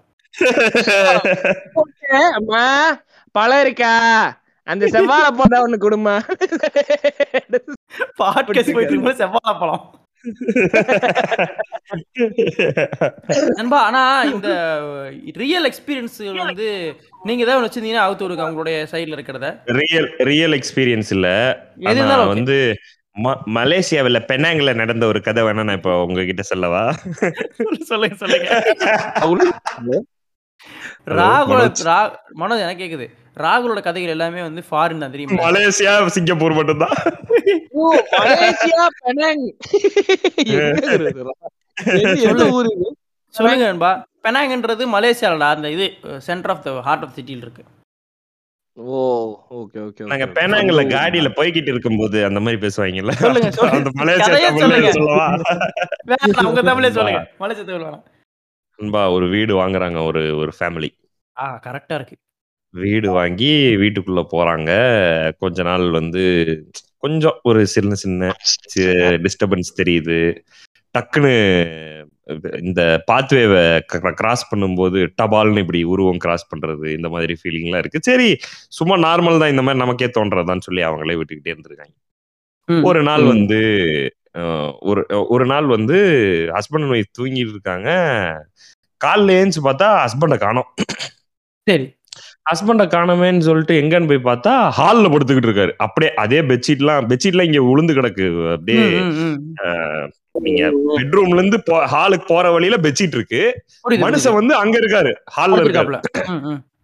[2.39, 2.64] அம்மா
[3.35, 3.93] பழம் இருக்கா?
[4.66, 6.14] அந்த செவ்வாழை போட்டா ஒண்ணு கொடுமா
[8.20, 9.85] பாட்காஸ்ட் போயிட்டு இருக்கும்போது செவ்வாழை பழம்.
[13.57, 14.49] நண்பா ஆனா இந்த
[15.35, 19.61] ரியல் எக்ஸ்பீரியன்ஸ் வந்து நீங்க தான் வச்சிருந்தீங்கன்னா அவுத்து விடுங்க உங்களுடைய சைடுல இருக்கிறத.
[19.64, 21.57] ரியல் ரியல் எக்ஸ்பீரியன்ஸ் இல்ல.
[22.27, 22.77] வந்து
[23.16, 26.95] ம- மலேசியாவுல பெனாங்ல நடந்த ஒரு கதை வேணா நான் இப்போ உங்ககிட்ட சொல்லவா?
[27.83, 28.62] சொல்லுங்க சொல்லுங்க.
[31.07, 33.24] ராகுல ரா- மனோஜ் எனக்கு கேக்குது.
[33.37, 35.39] ராகுலோட கதைகள் எல்லாமே வந்து ஃபாரின் தான் தெரியுமா?
[35.47, 36.97] மலேசியா சிங்கப்பூர் மட்டும்தான்?
[43.35, 43.64] சொல்லுங்க.
[43.70, 43.93] நண்பா.
[44.26, 45.87] பெனாங்கன்றது மலேசியாலடா அந்த இது
[46.28, 47.64] centre of the heart of சிட்டியில் இருக்கு.
[48.76, 49.01] ஓ
[49.59, 53.12] ஓகே ஓகே நாங்க பெனாங்கல்ல காடியில போய்கிட்டு இருக்கும்போது அந்த மாதிரி பேசுவாங்கல்ல.
[53.24, 53.78] சொல்லுங்க, சொல்லுங்க.
[53.80, 54.91] அந்த மலேசியா தமிழ்ல சொல்லுங்க.
[54.99, 55.28] சொல்லவா?
[56.51, 57.22] உங்க தமிழே சொல்லுங்க.
[57.43, 58.05] மலேசியா தமிழ் வேணாம்.
[58.78, 60.91] நண்பா ஒரு வீடு வாங்குறாங்க ஒரு ஒரு ஃபேமிலி
[61.37, 62.16] ஆ கரெக்டா இருக்கு.
[62.83, 64.70] வீடு வாங்கி வீட்டுக்குள்ள போறாங்க.
[65.43, 66.25] கொஞ்ச நாள் வந்து
[67.05, 68.33] கொஞ்சம் ஒரு சின்ன சின்ன
[69.25, 70.18] டிஸ்டர்பன்ஸ் தெரியுது.
[70.95, 71.35] டக்குன்னு
[72.61, 73.62] இந்த பாத்வேவை
[74.20, 78.01] கிராஸ் பண்ணும்போது டபால்னு இப்படி உருவம் கிராஸ் பண்றது இந்த மாதிரி ஃபீலிங்லாம் இருக்கு.
[78.03, 78.29] சரி
[78.79, 81.95] சும்மா நார்மல் தான் இந்த மாதிரி நமக்கே தோன்றதான்னு சொல்லி அவங்களே விட்டுக்கிட்டே இருந்திருக்காங்க.
[82.89, 83.25] ஒரு நாள்.
[83.33, 83.61] வந்து
[84.91, 85.03] ஒரு
[85.35, 85.99] ஒரு நாள் வந்து
[86.55, 87.91] ஹஸ்பண்ட் அண்ட் ஒய்ஃப் தூங்கிட்டு இருக்காங்க.
[89.01, 90.70] காலைல ஏஞ்சி பார்த்தா ஹஸ்பண்டை காணோம்.
[91.68, 91.87] சரி.
[92.47, 95.72] ஹஸ்பண்டை காணமேன்னு சொல்லிட்டு எங்கன்னு போய் பார்த்தா ஹால்ல படுத்துக்கிட்டு இருக்காரு.
[95.84, 98.26] அப்படியே அதே பெட்ஷீட்லாம் பெட்ஷீட்லாம் இங்க உளுந்து கிடக்கு.
[98.55, 98.84] அப்படியே
[100.47, 100.62] நீங்க
[100.97, 101.59] பெட்ரூம்ல இருந்து
[101.92, 103.42] ஹாலுக்கு போற வழியில பெட்ஷீட் இருக்கு.
[104.05, 105.61] மனுஷன் வந்து அங்க இருக்காரு ஹால்ல.
[105.64, 106.01] இருக்காரு.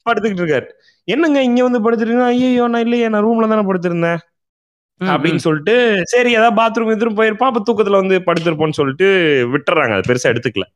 [0.06, 0.66] படுத்துக்கிட்டு இருக்காரு.
[1.08, 2.26] என்னங்க இங்க வந்து படுத்துருக்கீங்க?
[2.32, 4.20] ஐயோ நான் இல்லையே நான் ரூம்ல தானே படுத்திருந்தேன்.
[5.00, 5.74] அப்படின்னு சொல்லிட்டு
[6.12, 9.06] சரி ஏதாவது பாத்ரூம் எதிரும் போயிருப்பான் அப்ப தூக்கத்துல வந்து படுத்திருப்போம்னு சொல்லிட்டு
[9.52, 9.94] விட்டுறாங்க.
[9.98, 10.66] அது பெருசா எடுத்துக்கல.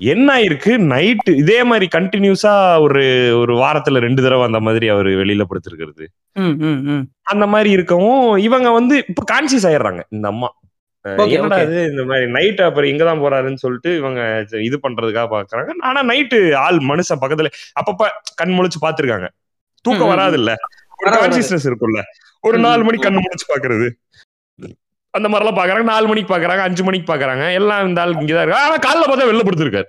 [0.00, 0.76] என்ன ஆயிருக்கு?
[0.94, 6.06] நைட்டு இதே மாதிரி கண்டினியூஸா ஒரு ஒரு வாரத்துல ரெண்டு தடவை அந்த மாதிரி அவர் வெளியில படுத்திருக்கிறது.
[7.22, 10.58] அந்த மாதிரி இருக்கவும் இவங்க வந்து இப்ப கான்சியஸ் ஆயிடுறாங்க இந்த அம்மா.
[11.02, 11.60] என்னடா.
[11.60, 11.84] இது?
[11.90, 15.70] இந்த மாதிரி நைட் அப்புறம் இங்கதான் போறாருன்னு சொல்லிட்டு இவங்க இது பண்றதுக்காக பாக்குறாங்க.
[15.80, 17.46] ஆனா நைட்டு ஆள் மனுஷன் பக்கத்துல
[17.80, 19.28] அப்பப்ப கண் முழிச்சு பாத்துருக்காங்க.
[19.82, 20.54] தூக்கம் வராது இல்ல
[20.96, 22.02] ஒரு கான்சியஸ்னஸ் இருக்கும்ல.
[22.40, 22.84] ஒரு நாலு ம்.
[22.84, 23.90] மணிக்கு கண்ணு முழிச்சு பாக்குறது.
[25.10, 25.82] அந்த மாதிரிலாம் பாக்குறாங்க.
[25.82, 27.52] நாலு மணிக்கு பாக்குறாங்க அஞ்சு மணிக்கு பாக்குறாங்க.
[27.52, 29.88] எல்லாம் இந்த ஆள் இங்கதான் இருக்கு ஆனா காலைல பார்த்தா வெளில படுத்திருக்காரு.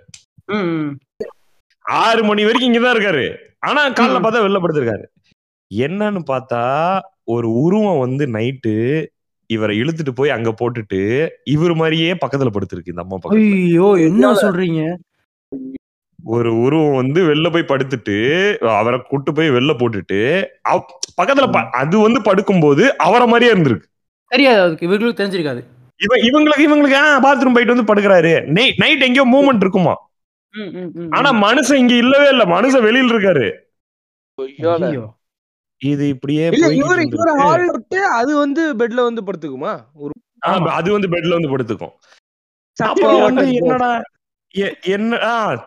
[1.81, 3.35] ஆறு மணி வரைக்கும் இங்கதான் இருக்காரு.
[3.59, 3.93] ஆனா காலைல.
[3.93, 5.03] பார்த்தா வெளில படுத்திருக்காரு.
[5.75, 6.63] என்னன்னு பார்த்தா
[7.23, 9.05] ஒரு உருவம் வந்து நைட்டு
[9.45, 13.53] இவரை இழுத்துட்டு போய் அங்க போட்டுட்டு இவர் மாதிரியே பக்கத்துல படுத்திருக்கு இந்த அம்மா பக்கத்துல.
[13.53, 14.95] ஐயோ என்ன சொல்றீங்க?
[16.23, 18.17] ஒரு உருவம் வந்து வெளில போய் படுத்துட்டு
[18.57, 20.45] அவரை கூட்டு போய் வெளில போட்டுட்டு
[21.21, 23.89] பக்கத்துல ப- அது வந்து படுக்கும்போது அவரை மாதிரியே இருந்திருக்கு.
[24.31, 24.87] தெரியாது அதுக்கு.
[24.87, 25.63] இவங்களுக்கு தெரிஞ்சிருக்காது.
[25.97, 28.45] இவன் இவங்களுக்கு இவங்களுக்கு பாத்ரூம் போயிட்டு வந்து படுக்கிறாரு?
[28.77, 30.09] நைட் எங்கேயோ மூவ்மெண்ட் இருக்குமா?
[31.09, 31.31] ஆனா.
[31.31, 32.43] மனுஷன் இங்க இல்லவே இல்ல.
[32.43, 33.51] மனுஷன் வெளியில இருக்காரு.
[35.77, 36.47] இது இப்படியே
[38.03, 39.83] அது வந்து பெட்ல வந்து படுத்துக்குமா?
[39.93, 40.11] ஒரு
[40.47, 41.91] ஆ, அது வந்து பெட்ல வந்து படுத்துக்கும்.
[42.77, 43.51] அப்புறம் வந்து.
[43.51, 44.01] என்னடா
[44.55, 45.15] எ- என்ன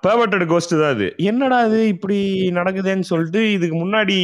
[0.07, 1.15] பெர்வர்டட் கோஸ்ட் தான் அது.
[1.17, 4.17] என்னடா இது இப்படி நடக்குதுன்னு சொல்லிட்டு இதுக்கு முன்னாடி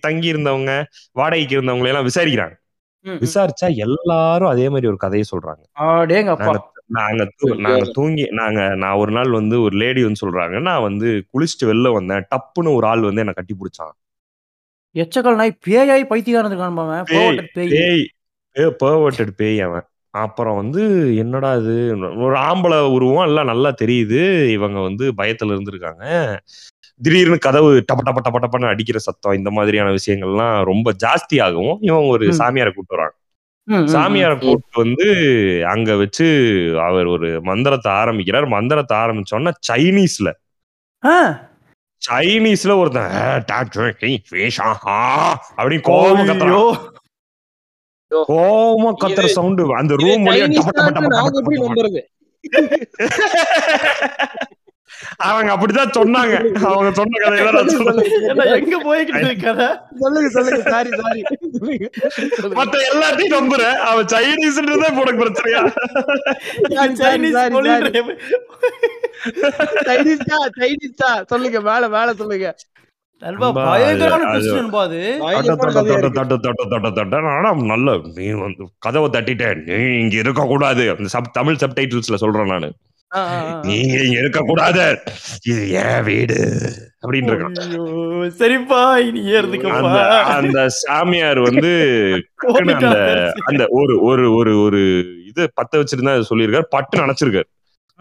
[0.00, 2.59] தங்கி இருந்தவங்க வாடகைக்கு இருந்தவங்க எல்லாம் விசாரிக்கிறாங்க.
[3.04, 5.62] விசாரிச்சா எல்லாரும் அதே மாதிரி ஒரு கதையை சொல்றாங்க.
[6.86, 7.26] நாங்க
[7.58, 11.92] நாங்க தூங்கி நாங்க நான் ஒரு நாள் வந்து ஒரு லேடி வந்து சொல்றாங்க நான் வந்து குளிச்சுட்டு வெளில
[11.92, 13.94] வந்தேன் டப்புன்னு ஒரு ஆள் வந்து என்ன கட்டி பிடிச்சான்.
[14.94, 16.04] எச்சக்கல் நாய் பேயாய்
[16.46, 17.04] இருக்கான் அவன்.
[17.54, 18.06] பேய்,
[18.56, 19.84] பெர்வர்டட் பேய் அவன்.
[20.14, 20.82] அப்புறம் வந்து
[21.16, 21.74] என்னடா இது?
[22.16, 26.04] ஒரு ஆம்பளை உருவம் எல்லாம் நல்லா தெரியுது இவங்க வந்து பயத்துல இருந்திருக்காங்க.
[27.02, 32.06] திடீர்னு கதவு டப்ப டப்ப டப்ப டப்பன்னு அடிக்கிற சத்தம் இந்த மாதிரியான விஷயங்கள்லாம் ரொம்ப ஜாஸ்தி ஆகும் இவங்க
[32.06, 32.30] ஒரு.
[32.30, 33.14] சாமியாரை கூப்பிட்டு வராங்க.
[33.92, 35.06] சாமியாரை கூப்பிட்டு வந்து
[35.66, 36.24] அங்க வச்சு
[36.80, 38.46] அவர் ஒரு மந்திரத்தை ஆரம்பிக்கிறார்.
[38.46, 40.30] மந்திரத்தை ஆரம்பிச்சோன்னா சைனீஸ்ல.
[42.02, 43.10] சைனீஸ்ல ஒருத்தன்
[45.56, 46.48] அப்படின்னு கோவமா கத்துறான்.
[46.48, 46.90] ஐயோ.
[48.28, 49.60] கோவமா கத்துற சவுண்ட்.
[49.80, 50.46] அந்த ரூம் வழியா
[55.16, 56.64] அவங்க அப்படிதான் சொன்னாங்க.
[56.64, 59.66] அவங்க சொன்ன கதையில நான் ஏன்டா, எங்க போய்கிட்டு கதை?
[59.98, 60.70] சொல்லுங்க சொல்லுங்க.
[60.70, 61.22] சாரி சாரி
[62.40, 63.72] மத்த எல்லாத்தையும் நம்புறேன்.
[63.72, 65.72] அவன் சைனீஸ்ன்றதே உனக்கு பிரச்சனையா?
[66.68, 68.18] சைனீஸ் sorry, மொழி sorry.
[69.84, 71.24] சைனீஸ் தான் சைனீஸ் தான்.
[71.26, 72.56] சொல்லுங்க மேல மேல சொல்லுங்க.
[73.18, 75.16] நண்பா நண்பா, பயங்கரமான அது- twist நண்பா அது.
[75.18, 77.16] தட்ட தட்ட தட்ட தட்ட தட்ட தட்ட தட்ட.
[77.16, 79.62] ஆனா நல்ல நீ வந்து கதவை தட்டிட்டேன்.
[79.62, 82.72] நீ இங்க இருக்க கூடாது அந்த சப் தமிழ் சப்டைட்டில்ஸ்ல சொல்றேன் நானு.
[83.14, 85.02] நீங்க இங்க இருக்க கூடாது
[85.44, 86.34] இது ஏன் வீடு?
[87.06, 87.78] அப்படின்னு இருக்கான் ஐயோ,
[88.38, 89.68] சரிப்பா இனி ஏறுதுக்கப்பா.
[89.68, 91.68] அந்த அந்த சாமியார் வந்து
[92.72, 96.60] அந்த அந்த ஒரு ஒரு ஒரு ஒரு இது பத்த வச்சிருந்தா சொல்லியிருக்காரு.
[96.60, 97.44] பட்டு நினைச்சிருக்காரு.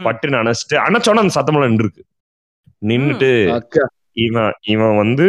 [0.03, 2.03] பட்டு நினைச்சிட்டு அணைச்சோட அந்த சத்தமெல்லாம் நின்றுருக்கு.
[2.86, 3.60] நின்னுட்டு
[4.12, 5.28] இவன் இவன் வந்து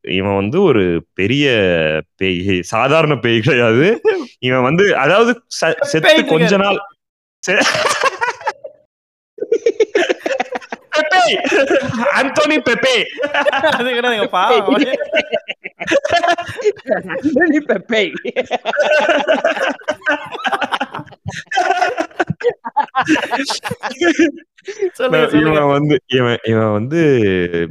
[0.00, 1.46] இவன் வந்து ஒரு பெரிய
[2.16, 4.00] பேய் சாதாரண பேய் கிடையாது.
[4.38, 6.56] இவன் வந்து அதாவது ச- செத்து கொஞ்ச.
[6.56, 6.78] நாள்
[7.50, 7.62] செ-
[10.96, 11.09] பெப்பே
[12.12, 12.96] அந்தோனி பெப்பே
[13.70, 14.98] அது கிடையாதுங்கப்பா அவனே-
[17.46, 18.04] நீ பெப்பை
[25.40, 27.00] இவன் வந்து இவன் இவன் வந்து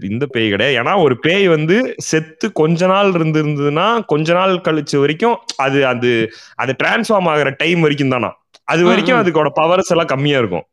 [0.02, 0.78] இந்த பேய் கிடையாது.
[0.80, 6.12] ஏன்னா ஒரு பேய் வந்து செத்து கொஞ்ச நாள் இருந்து இருந்ததுன்னா கொஞ்ச நாள் கழிச்சு வரைக்கும் அது அது
[6.56, 8.32] அது டிரான்ஸ்ஃபார்ம் ஆகுற டைம் வரைக்கும் தானா?
[8.64, 9.18] அது வரைக்கும்.
[9.18, 10.66] அதுக்கோட பவர்ஸ் எல்லாம் கம்மியா இருக்கும்.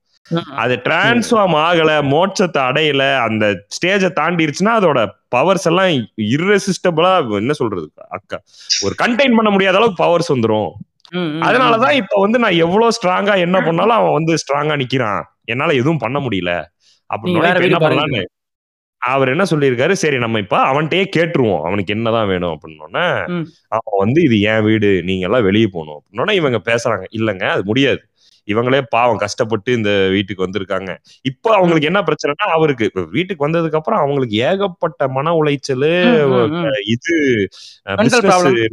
[0.56, 3.44] அது டிரான்ஸ்ஃபார்ம் ஆகல மோட்சத்தை அடையல அந்த
[3.76, 5.90] ஸ்டேஜை தாண்டிருச்சுன்னா அதோட பவர்ஸ் எல்லாம்
[6.34, 8.38] irresistible-ஆ என்ன சொல்றது அக்கா
[8.86, 10.70] ஒரு கண்டெயின் பண்ண முடியாத அளவுக்கு பவர்ஸ் வந்துரும்.
[11.40, 15.20] அதனாலதான் இப்ப வந்து நான் எவ்வளவு ஸ்ட்ராங்கா என்ன பண்ணாலும் அவன் வந்து ஸ்ட்ராங்கா நிக்கிறான்.
[15.44, 16.52] என்னால எதுவும் பண்ண முடியல.
[17.10, 17.36] அப்படின்னு
[17.68, 17.80] என்ன.
[17.86, 18.22] பண்ணலான்னு
[19.02, 23.04] அவர் என்ன சொல்லியிருக்காரு சரி நம்ம இப்ப அவன்கிட்டயே கேட்டுருவோம் அவனுக்கு என்னதான் வேணும் அப்படின்னோடனே.
[23.68, 25.98] அவன் வந்து இது என் வீடு நீங்க எல்லாம் வெளியே போகணும்.
[25.98, 28.00] அப்படின்னோடனே இவங்க பேசுறாங்க இல்லங்க அது முடியாது.
[28.48, 30.90] இவங்களே பாவம் கஷ்டப்பட்டு இந்த வீட்டுக்கு வந்திருக்காங்க.
[31.22, 35.88] இப்போ அவங்களுக்கு என்ன பிரச்சனைனா அவருக்கு இப்ப வீட்டுக்கு வந்ததுக்கு அப்புறம் அவங்களுக்கு ஏகப்பட்ட மன உளைச்சல்.
[36.94, 37.14] இது.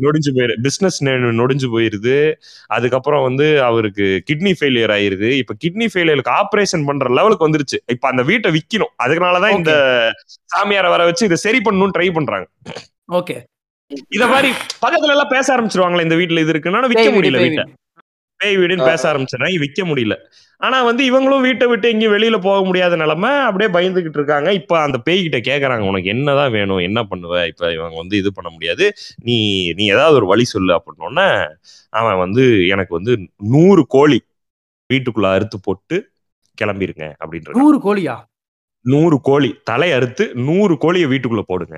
[0.06, 1.00] நொடிஞ்சு போயிரு பிசினஸ்
[1.40, 2.18] நொடிஞ்சு போயிருது.
[2.78, 5.32] அதுக்கப்புறம் வந்து அவருக்கு கிட்னி ஃபெயிலியர் ஆயிருது.
[5.42, 7.80] இப்ப கிட்னி ஃபெயிலியருக்கு ஆபரேஷன் பண்ற லெவலுக்கு வந்துருச்சு.
[7.86, 8.94] இப்ப அந்த வீட்டை விக்கணும்.
[9.06, 9.74] அதனாலதான் இந்த
[10.56, 12.48] சாமியாரை வர வச்சு இதை சரி பண்ணணும்னு ட்ரை பண்றாங்க.
[13.20, 13.38] ஓகே.
[14.18, 14.50] இத மாதிரி
[14.84, 17.64] பக்கத்துல எல்லாம் பேச ஆரம்பிச்சிருவாங்களா இந்த வீட்டுல இது இருக்குன்னா விக்க முடியல வீட்டை.
[18.44, 20.16] பேய் வீடுன்னு பேச ஆரம்பிச்சிடறாங்க விக்க முடியல.
[20.62, 24.50] ஆனா வந்து இவங்களும் வீட்டை விட்டு எங்கேயும் வெளியில போக முடியாத நிலைமை அப்படியே பயந்துகிட்டு இருக்காங்க.
[24.54, 26.78] இப்ப அந்த பேய்கிட்ட கேக்குறாங்க உனக்கு என்னதான் வேணும்?
[26.78, 27.48] என்ன பண்ணுவ?
[27.48, 28.86] இப்ப இவங்க வந்து இது பண்ண முடியாது.
[29.24, 29.38] நீ
[29.74, 31.28] நீ ஏதாவது ஒரு வழி சொல்லு அப்படின்னோடனே
[31.94, 33.16] அவன் வந்து எனக்கு வந்து
[33.48, 34.20] நூறு கோழி
[34.90, 35.98] வீட்டுக்குள்ள அறுத்து போட்டு
[36.58, 38.16] கிளம்பிருங்க அப்படின்ற நூறு கோழியா?
[38.86, 41.78] நூறு கோழி தலை அறுத்து நூறு கோழியை வீட்டுக்குள்ள போடுங்க.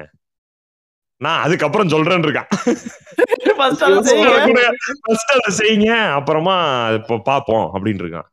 [1.22, 2.49] நான் அதுக்கப்புறம் சொல்றேன்னு இருக்கான்
[5.59, 5.91] செய்யுங்க.
[6.18, 6.55] அப்புறமா
[6.97, 8.28] இப்போ பார்ப்போம் அப்படின்னு இருக்கான்.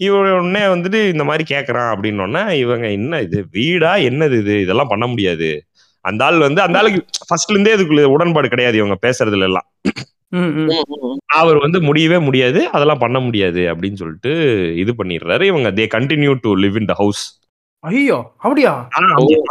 [0.00, 4.54] இவன் உடனே வந்துட்டு இந்த மாதிரி கேக்குறான் அப்படின்னோடனே இவங்க என்ன இது வீடா என்னது இது?
[4.64, 5.50] இதெல்லாம் பண்ண முடியாது.
[6.04, 9.68] அந்த ஆள் வந்து அந்த ஆளுக்கு ஃபர்ஸ்ட்ல இருந்தே இதுக்குள்ள உடன்பாடு கிடையாது இவங்க பேசுறதுல எல்லாம்.
[11.40, 14.32] அவர் வந்து முடியவே முடியாது அதெல்லாம் பண்ண முடியாது அப்படின்னு சொல்லிட்டு
[14.82, 15.44] இது பண்ணிடுறாரு.
[15.52, 17.22] இவங்க they continue to live in the house
[17.84, 18.70] ஐயோ அப்படியா?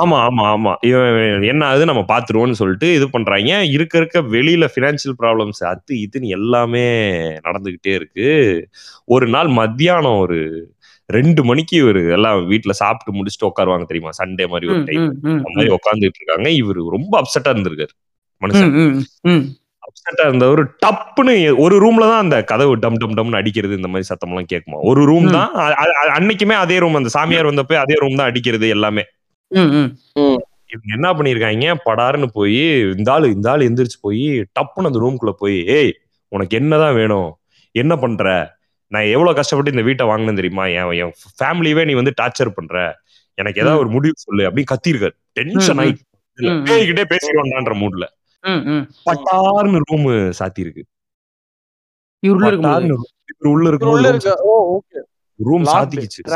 [0.04, 0.72] ஆமா ஆமா ஆமா.
[0.82, 1.86] இவன் என்ன ஆகுது?
[1.86, 3.58] நம்ம பாத்துருவோம்னு சொல்லிட்டு இது பண்றாங்க.
[3.68, 6.86] இருக்க இருக்க வெளியில பினான்சியல் ப்ராப்ளம்ஸ் அது இதுன்னு எல்லாமே
[7.48, 8.28] நடந்துகிட்டே இருக்கு.
[9.08, 10.40] ஒரு நாள் மத்தியானம் ஒரு
[11.10, 14.14] ரெண்டு மணிக்கு இவரு எல்லாம் வீட்டுல சாப்பிட்டு முடிச்சுட்டு உட்காருவாங்க தெரியுமா?
[14.22, 15.06] சண்டே மாதிரி ஒரு டைம்
[15.38, 16.50] அந்த மாதிரி உட்காந்துட்டு இருக்காங்க.
[16.62, 17.94] இவரு ரொம்ப அப்செட்டா இருந்திருக்காரு
[18.42, 18.74] மனுஷன்.
[20.06, 24.32] அப்செட்டா இருந்தவர் டப்புன்னு ஒரு ரூம்ல தான் அந்த கதவு டம் டம் டம்னு அடிக்கிறது இந்த மாதிரி சத்தம்
[24.32, 24.78] எல்லாம் கேட்குமா?
[24.90, 25.28] ஒரு ரூம்.
[25.32, 25.52] தான்
[26.16, 29.04] அன்னைக்குமே அதே ரூம் அந்த சாமியார் வந்தப்ப அதே ரூம் தான் அடிக்கிறது எல்லாமே.
[29.52, 29.92] ம், ம்.
[30.74, 31.76] இவங்க என்ன பண்ணிருக்காங்க?
[31.86, 32.60] படாருன்னு போய்
[32.96, 34.26] இந்த ஆளு இந்த ஆளு எந்திரிச்சு போய்
[34.58, 35.94] டப்புன்னு அந்த ரூம்குள்ள போய் ஏய்
[36.32, 37.30] உனக்கு என்னதான் வேணும்?
[37.76, 38.26] என்ன பண்ற?
[38.92, 40.66] நான் எவ்வளவு கஷ்டப்பட்டு இந்த வீட்டை வாங்கினேன் தெரியுமா?
[40.78, 42.76] என் என் ஃபேமிலியவே நீ வந்து டார்ச்சர் பண்ற.
[43.38, 45.16] எனக்கு ஏதாவது ஒரு முடிவு சொல்லு அப்படின்னு கத்திருக்காரு.
[45.34, 45.94] டென்ஷன் ஆகி.
[46.68, 48.06] பேய்கிட்டே பேசிடுவான்டான்ற மூட்ல.
[49.12, 50.06] பட்டார்னு ரூம்
[50.40, 50.86] சாத்தி இருக்கு
[53.40, 54.36] உள்ள இருக்க
[55.38, 56.30] ரூம் சாத்திக்கிச்சு.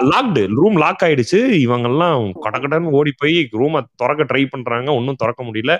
[0.00, 1.50] லாக்டு ரூம் லாக் ஆயிடுச்சு.
[1.50, 4.92] இவங்க எல்லாம் கடகடன்னு ஓடி போய் ரூமை திறக்க ட்ரை பண்றாங்க.
[4.92, 5.76] ஒன்னும் திறக்க முடியல.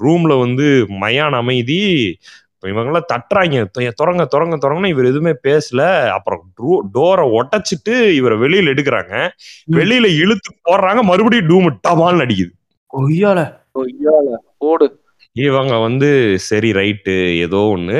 [0.00, 2.18] ரூம்ல வந்து மயான அமைதி.
[2.66, 3.66] இவங்க எல்லாம் தட்டுறாங்க.
[3.78, 6.08] "தொ- திறங்க திறங்க திறங்கன்னு இவர் எதுவுமே பேசல.
[6.08, 6.52] அப்புறம்
[6.94, 9.28] டோரை உடைச்சிட்டு இவரை வெளியில எடுக்கிறாங்க.
[9.72, 11.00] வெளியில இழுத்து போடுறாங்க.
[11.00, 12.50] மறுபடியும் டூம் டமால்னு அடிக்குது.
[12.98, 13.62] கொய்யால.
[14.64, 14.86] ஓடு
[15.36, 16.08] இவங்க வந்து
[16.42, 17.98] சரி ரைட்டு ஏதோ ஒண்ணு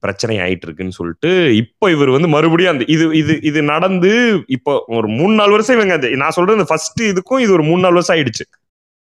[0.00, 4.12] பிரச்சனை ஆயிட்டு இருக்குன்னு சொல்லிட்டு இப்போ இவர் வந்து மறுபடியும் அந்த இது இது இது நடந்து
[4.48, 7.80] இப்போ ஒரு மூணு நாலு வருஷம் இவங்க அந்த- நான் சொல்றது இந்த ஃபர்ஸ்ட் இதுக்கும் இது ஒரு மூணு
[7.80, 8.44] நாலு வருஷம் ஆயிடுச்சு.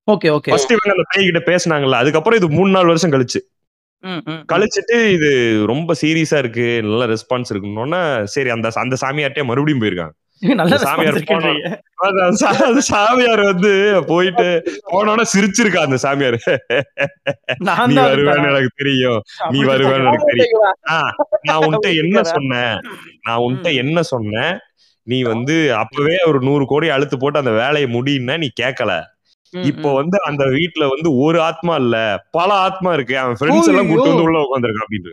[0.09, 0.51] Okay okay.
[0.51, 3.41] ஃபர்ஸ்ட் இவங்க அந்த பேய் கிட்ட பேசினாங்கல்ல அதுக்கப்புறம் இது மூணு நாலு வருஷம் கழிச்சு.
[4.05, 4.41] ம், ம், ம்.
[4.53, 5.31] கழிச்சிட்டு இது
[5.67, 10.15] ரொம்ப சீரியஸா இருக்கு நல்ல ரெஸ்பான்ஸ் இருக்குன்னொன்னே சரி அந்த அந்த சாமியார்ட்டே மறுபடியும் போயிருக்காங்க.
[12.81, 13.71] சாமியார் வந்து
[14.07, 14.47] போயிட்டு
[14.93, 16.39] போனோட சிரிச்சிருக்கா அந்த சாமியார்.
[17.59, 18.49] நான் நீ வருவேன்னு.
[18.51, 19.21] எனக்கு தெரியும்.
[19.51, 20.67] நீ வருவேன்னு எனக்கு தெரியும்.
[21.43, 22.23] நான் உன்கிட்ட என்ன.
[22.23, 22.77] சொன்னேன்?
[23.23, 23.75] நான் உன்கிட்ட.
[23.75, 24.55] என்ன சொன்னேன்?
[25.07, 28.93] நீ வந்து அப்பவே ஒரு நூறு கோடி அழுத்து போட்டு அந்த வேலையை முடின்னா நீ கேட்கல
[29.53, 29.95] இப்போ.
[29.95, 31.97] வந்து அந்த வீட்ல வந்து ஒரு ஆத்மா இல்ல.
[32.31, 33.19] பல ஆத்மா இருக்கு.
[33.19, 35.13] அவன் ஃப்ரெண்ட்ஸ் எல்லாம் கூட்டு வந்து உள்ள உட்காந்துருக்கான் அப்படின்னு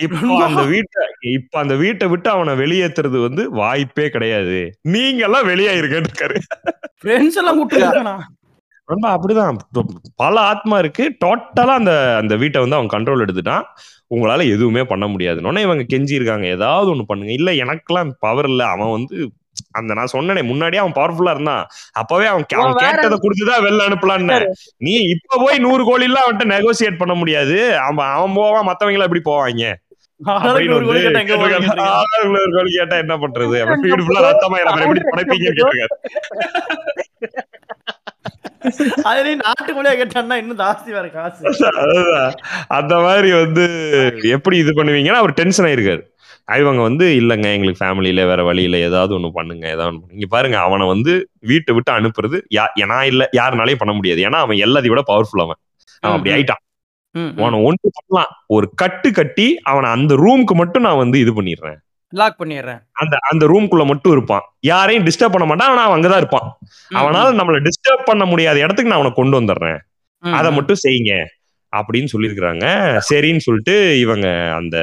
[0.00, 1.02] இப்போ அந்த வீட்டை
[1.32, 4.58] இப்ப அந்த வீட்டை விட்டு அவனை வெளியேத்துறது வந்து வாய்ப்பே கிடையாது.
[4.88, 6.38] நீங்க எல்லாம் வெளியாயிருக்கேன்னு இருக்காரு
[7.98, 8.22] எல்லாம்?
[8.88, 9.58] ரொம்ப அப்படிதான்.
[10.16, 11.16] பல ஆத்மா இருக்கு.
[11.24, 13.64] டோட்டலா அந்த அந்த வீட்டை வந்து அவன் கண்ட்ரோல் எடுத்துட்டான்.
[14.14, 17.32] உங்களால எதுவுமே பண்ண முடியாதுன்னு இவங்க கெஞ்சி இருக்காங்க ஏதாவது ஒண்ணு பண்ணுங்க.
[17.32, 18.66] இல்ல எனக்கெல்லாம் பவர் இல்ல.
[18.66, 19.16] அவன் வந்து
[19.78, 21.64] அந்த நான் சொன்னனே முன்னாடியே அவன் பவர்ஃபுல்லா இருந்தான்.
[21.92, 24.38] அப்பவே அவன் அவன் கேட்டதை கொடுத்துதான் வெளில அனுப்பலான்னு.
[24.76, 27.78] நீ இப்ப போய் நூறு கோடி எல்லாம் அவன்கிட்ட நெகோசியேட் பண்ண முடியாது.
[27.78, 29.74] அவன் அவன் போவான் மத்தவங்க எல்லாம் எப்படி போவாங்க?
[32.76, 33.56] கேட்டா என்ன பண்றது?
[34.28, 35.96] ரத்தமா எப்படி கேட்டிருக்காரு.
[39.10, 41.70] அதுலயும் நாட்டுக்குள்ளேயே கேட்டான்னா இன்னும் ஜாஸ்தி வேற காசு.
[41.84, 42.32] அதுதான்.
[42.68, 43.66] அந்த மாதிரி வந்து
[44.36, 46.02] எப்படி இது பண்ணுவீங்கன்னா அவர் டென்ஷன் ஆயிருக்காரு.
[46.58, 50.14] இவங்க வந்து இல்லைங்க எங்களுக்கு ஃபேமிலியில வேற வழியில ஏதாவது ஒண்ணு பண்ணுங்க ஏதாவது ஒண்ணு பண்ணுங்க.
[50.14, 54.20] இங்க பாருங்க அவனை வந்து வீட்டை விட்டு அனுப்புறது யா நான் இல்ல யாருனாலையும் பண்ண முடியாது.
[54.20, 55.60] ஏன்னா அவன் எல்லாத்தையும் விட பவர்ஃபுல் அவன்.
[56.00, 56.34] அவன் அப்படி.
[56.34, 56.62] ஆயிட்டான்.
[57.36, 58.32] அவனை ஒன்று பண்ணலாம்.
[58.46, 61.76] ஒரு கட்டு கட்டி அவனை அந்த ரூமுக்கு மட்டும் நான் வந்து இது பண்ணிடுறேன்.
[62.08, 62.80] லாக் பண்ணிடுறேன்.
[62.92, 64.40] அந்த அந்த ரூம்குள்ள மட்டும் இருப்பான்.
[64.60, 66.58] யாரையும் டிஸ்டர்ப் பண்ண மாட்டான் ஆனா அவன் அங்கதான் இருப்பான்.
[66.94, 69.78] அவனால நம்மள டிஸ்டர்ப் பண்ண முடியாத இடத்துக்கு நான் அவனை கொண்டு வந்துடுறேன்.
[70.22, 70.52] அதை.
[70.52, 71.12] மட்டும் செய்யுங்க.
[71.78, 72.66] அப்படின்னு சொல்லியிருக்கிறாங்க
[73.08, 74.26] சரின்னு சொல்லிட்டு இவங்க
[74.58, 74.76] அந்த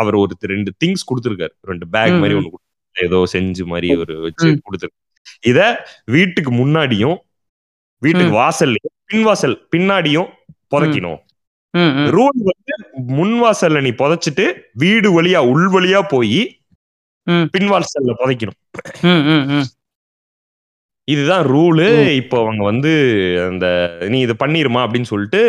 [0.00, 2.36] அவர் ஒரு ரெண்டு திங்ஸ் கொடுத்துருக்காரு ரெண்டு பேக் மாதிரி.
[2.40, 4.48] ஒன்று கொடுத்து ஏதோ செஞ்சு மாதிரி ஒரு வச்சு.
[4.66, 4.98] கொடுத்துருக்கு
[5.50, 5.60] இத
[6.16, 7.18] வீட்டுக்கு முன்னாடியும்
[8.02, 10.28] வீட்டுக்கு வாசல்லையும் பின்வாசல் பின்னாடியும்
[10.74, 11.18] புதைக்கணும்.
[12.16, 12.74] ரூல் வந்து
[13.18, 14.44] முன் வாசல்ல நீ புதைச்சிட்டு
[14.82, 16.40] வீடு வழியா உள் வழியா போய்.
[17.54, 18.58] பின்வாசல்ல புதைக்கணும்.
[21.12, 21.86] இதுதான் ரூலு.
[22.20, 22.92] இப்போ அவங்க வந்து
[23.50, 23.66] அந்த
[24.12, 25.40] நீ இது பண்ணிருமா அப்படின்னு சொல்லிட்டு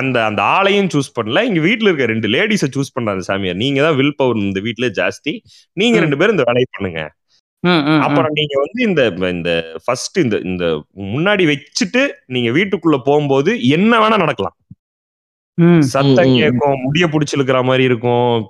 [0.00, 3.98] அந்த அந்த ஆளையும் சூஸ் பண்ணல இங்க வீட்ல இருக்க ரெண்டு லேடிஸை சூஸ் பண்றாங்க சாமியார் நீங்க தான்
[4.00, 5.34] வில் பவர் இந்த வீட்ல ஜாஸ்தி
[5.76, 5.96] நீங்க.
[6.04, 7.02] ரெண்டு பேரும் இந்த வேலையை பண்ணுங்க.
[8.06, 9.02] அப்புறம் நீங்க வந்து இந்த
[9.36, 9.50] இந்த
[9.84, 10.64] ஃபர்ஸ்ட் இந்த இந்த
[11.14, 12.02] முன்னாடி வச்சுட்டு
[12.36, 14.56] நீங்க வீட்டுக்குள்ள போகும்போது என்ன வேணா நடக்கலாம்.
[15.78, 16.34] சத்தம்.
[16.36, 18.48] கேட்கும் முடிய பிடிச்சிருக்கிற மாதிரி இருக்கும்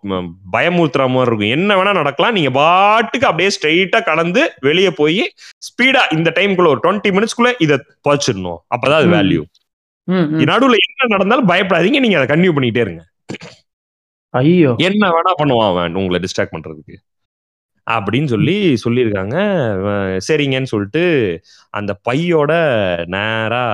[0.53, 1.55] பயமுறுத்துற மாதிரி இருக்கும்.
[1.59, 2.35] என்ன வேணா நடக்கலாம்.
[2.35, 5.33] நீங்க பாட்டுக்கு அப்படியே ஸ்ட்ரெயிட்டா கடந்து வெளியே போய்
[5.67, 7.77] ஸ்பீடா இந்த டைம்குள்ள ஒரு டுவெண்ட்டி மினிட்ஸ்க்குள்ள இதை
[8.09, 9.09] பறிச்சிடணும் அப்பதான் அது.
[9.09, 9.43] வேல்யூ.
[10.09, 12.01] நடுவுல என்ன நடந்தாலும் பயப்படாதீங்க.
[12.01, 13.05] நீங்க அதை கன்டினியூ பண்ணிட்டே இருங்க.
[14.31, 14.75] ஐயோ.
[14.79, 16.95] என்ன வேணா பண்ணுவான் அவன் உங்களை டிஸ்ட்ராக்ட் பண்றதுக்கு.
[17.91, 19.37] அப்படின்னு சொல்லி சொல்லியிருக்காங்க.
[20.29, 21.03] சரிங்கன்னு சொல்லிட்டு
[21.71, 22.53] அந்த பையோட
[23.07, 23.65] நேரா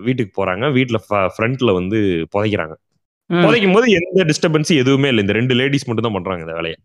[0.00, 0.98] வீட்டுக்கு போறாங்க வீட்டுல
[1.36, 1.98] ஃப்ரண்ட்ல வந்து
[2.34, 2.74] புதைக்கிறாங்க
[3.30, 6.76] புதைக்கும் போது எந்த டிஸ்டர்பன்ஸ் எதுவுமே இல்லை இந்த ரெண்டு லேடிஸ் மட்டும் தான் பண்றாங்க இந்த வேலையை.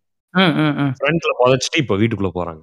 [0.98, 2.62] ஃப்ரண்ட்ல புதைச்சிட்டு இப்ப வீட்டுக்குள்ள போறாங்க.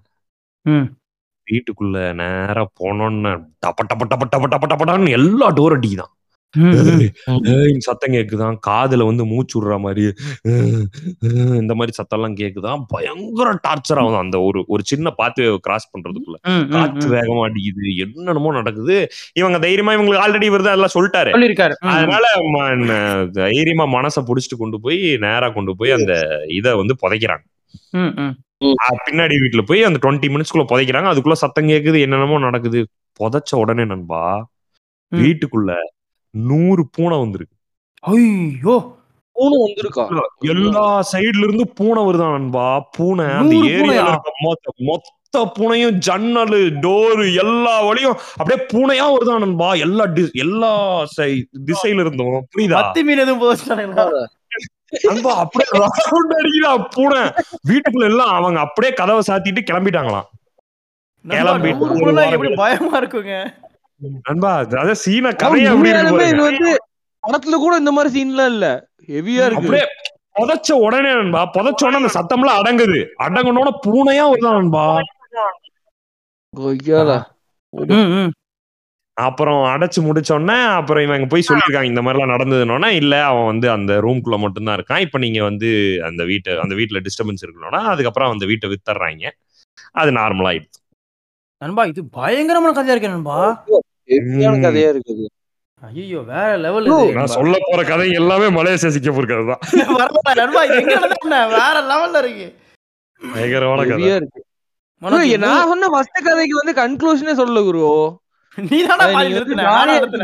[1.47, 3.33] வீட்டுக்குள்ள நேரா போனோன்னு
[3.67, 6.13] டப்ப டப்ப டப்ப டப்ப டப்ப டப்படான்னு எல்லா டோர் அடிக்குதான்
[7.87, 8.57] சத்தம் கேக்குதான்.
[8.67, 10.05] காதுல வந்து மூச்சு விடுற மாதிரி
[11.61, 12.83] இந்த மாதிரி சத்தம் எல்லாம் கேக்குதான்.
[12.89, 16.37] பயங்கர டார்ச்சர் ஆகும் அந்த ஒரு ஒரு சின்ன பாத்து கிராஸ் பண்றதுக்குள்ள.
[16.71, 17.07] காத்து.
[17.11, 17.91] வேகமா அடிக்குது.
[18.05, 18.97] என்னென்னமோ நடக்குது.
[19.33, 21.33] இவங்க தைரியமா இவங்களுக்கு ஆல்ரெடி வருது அதெல்லாம் சொல்லிட்டாரு.
[21.95, 22.25] அதனால
[23.33, 26.13] தைரியமா மனசை புடிச்சிட்டு கொண்டு போய் நேரா கொண்டு போய் அந்த
[26.59, 27.45] இத வந்து புதைக்கிறாங்க.
[29.07, 31.09] பின்னாடி வீட்டுல போய் அந்த டுவெண்ட்டி மினிட்ஸ்க்குள்ள புதைக்கிறாங்க.
[31.13, 31.99] அதுக்குள்ள சத்தம் கேக்குது.
[32.01, 32.81] என்னென்னமோ நடக்குது.
[33.21, 34.23] புதைச்ச உடனே நண்பா.
[35.13, 35.71] வீட்டுக்குள்ள
[36.35, 37.55] நூறு பூனை வந்திருக்கு.
[38.03, 38.74] ஐயோ!
[39.37, 40.05] பூனை வந்திருக்கா?
[40.49, 42.89] எல்லா சைடுல இருந்து பூனை வருதான் நண்பா?
[42.97, 44.09] பூனை அந்த ஏரியால?
[44.09, 45.12] இருக்க மொத்த மொத்த
[45.59, 49.74] பூனையும் ஜன்னலு டோரு எல்லா வழியும் அப்படியே பூனையா வருதான் நண்பா?
[49.76, 50.05] எல்லா
[50.35, 50.72] எல்லா
[51.16, 53.41] சை- திசையில இருந்தும் புரியுதா மீன் எதுவும்
[55.05, 57.22] நண்பா அப்படியே round அடிக்குதா பூனை?
[57.68, 60.28] வீட்டுக்குள்ள எல்லாம் அவங்க அப்படியே கதவை சாத்திட்டு கிளம்பிட்டாங்களாம்.
[61.24, 63.35] கிளம்பி நூறு ஒரு பூனை வாரம் எப்படி பயமா இருக்குங்க?
[64.01, 66.43] நண்பா அதாவது சீன கதையை இது.
[66.43, 66.71] வந்து
[67.23, 68.67] படத்துல கூட இந்த மாதிரி சீன்லாம் இல்ல.
[69.09, 69.61] ஹெவியா இருக்கு.
[69.61, 69.87] அப்படியே
[70.39, 73.01] புதைச்ச உடனே நண்பா புதைச்ச உடனே அந்த சத்தம்லாம் அடங்குது.
[73.25, 74.85] அடங்குனோட பூனையா வருதான் நண்பா.
[79.17, 84.39] அப்புறம் அடைச்சு முடிச்சோடனே அப்புறம் இவங்க போய் சொல்லியிருக்காங்க இந்த மாதிரிலாம் நடந்ததுனோன்னா இல்ல அவன் வந்து அந்த ரூம்குள்ள
[84.39, 84.99] மட்டும்தான் இருக்கான்.
[84.99, 85.69] இப்ப நீங்க வந்து
[86.03, 89.31] அந்த வீட்டை அந்த வீட்டுல டிஸ்டர்பன்ஸ் இருக்கணும்னா அதுக்கப்புறம் அந்த வீட்டை வித்துறாங்க
[89.93, 90.81] அது நார்மல் ஆயிடுச்சு
[91.65, 93.39] நண்பா இது பயங்கரமான கதையா இருக்கு நண்பா.
[94.67, 95.25] கதையா இருக்குது.
[95.83, 96.87] ஐயோ வேற லெவல்
[97.19, 99.62] நான் சொல்ல போற கதை எல்லாமே மலேசியா சிங்கப்பூர் கதை தான்.
[99.99, 101.39] வரல நண்பா இது எங்க நடந்தது என்ன?
[101.57, 102.47] வேற லெவல்ல இருக்கு.
[103.23, 104.09] பயங்கரமான கதை.
[104.21, 104.41] இருக்கு.
[105.45, 107.83] நான் சொன்ன ஃபர்ஸ்ட் கதைக்கு வந்து கன்க்ளூஷனே சொல்லல குரு.
[108.59, 109.05] நீ தானே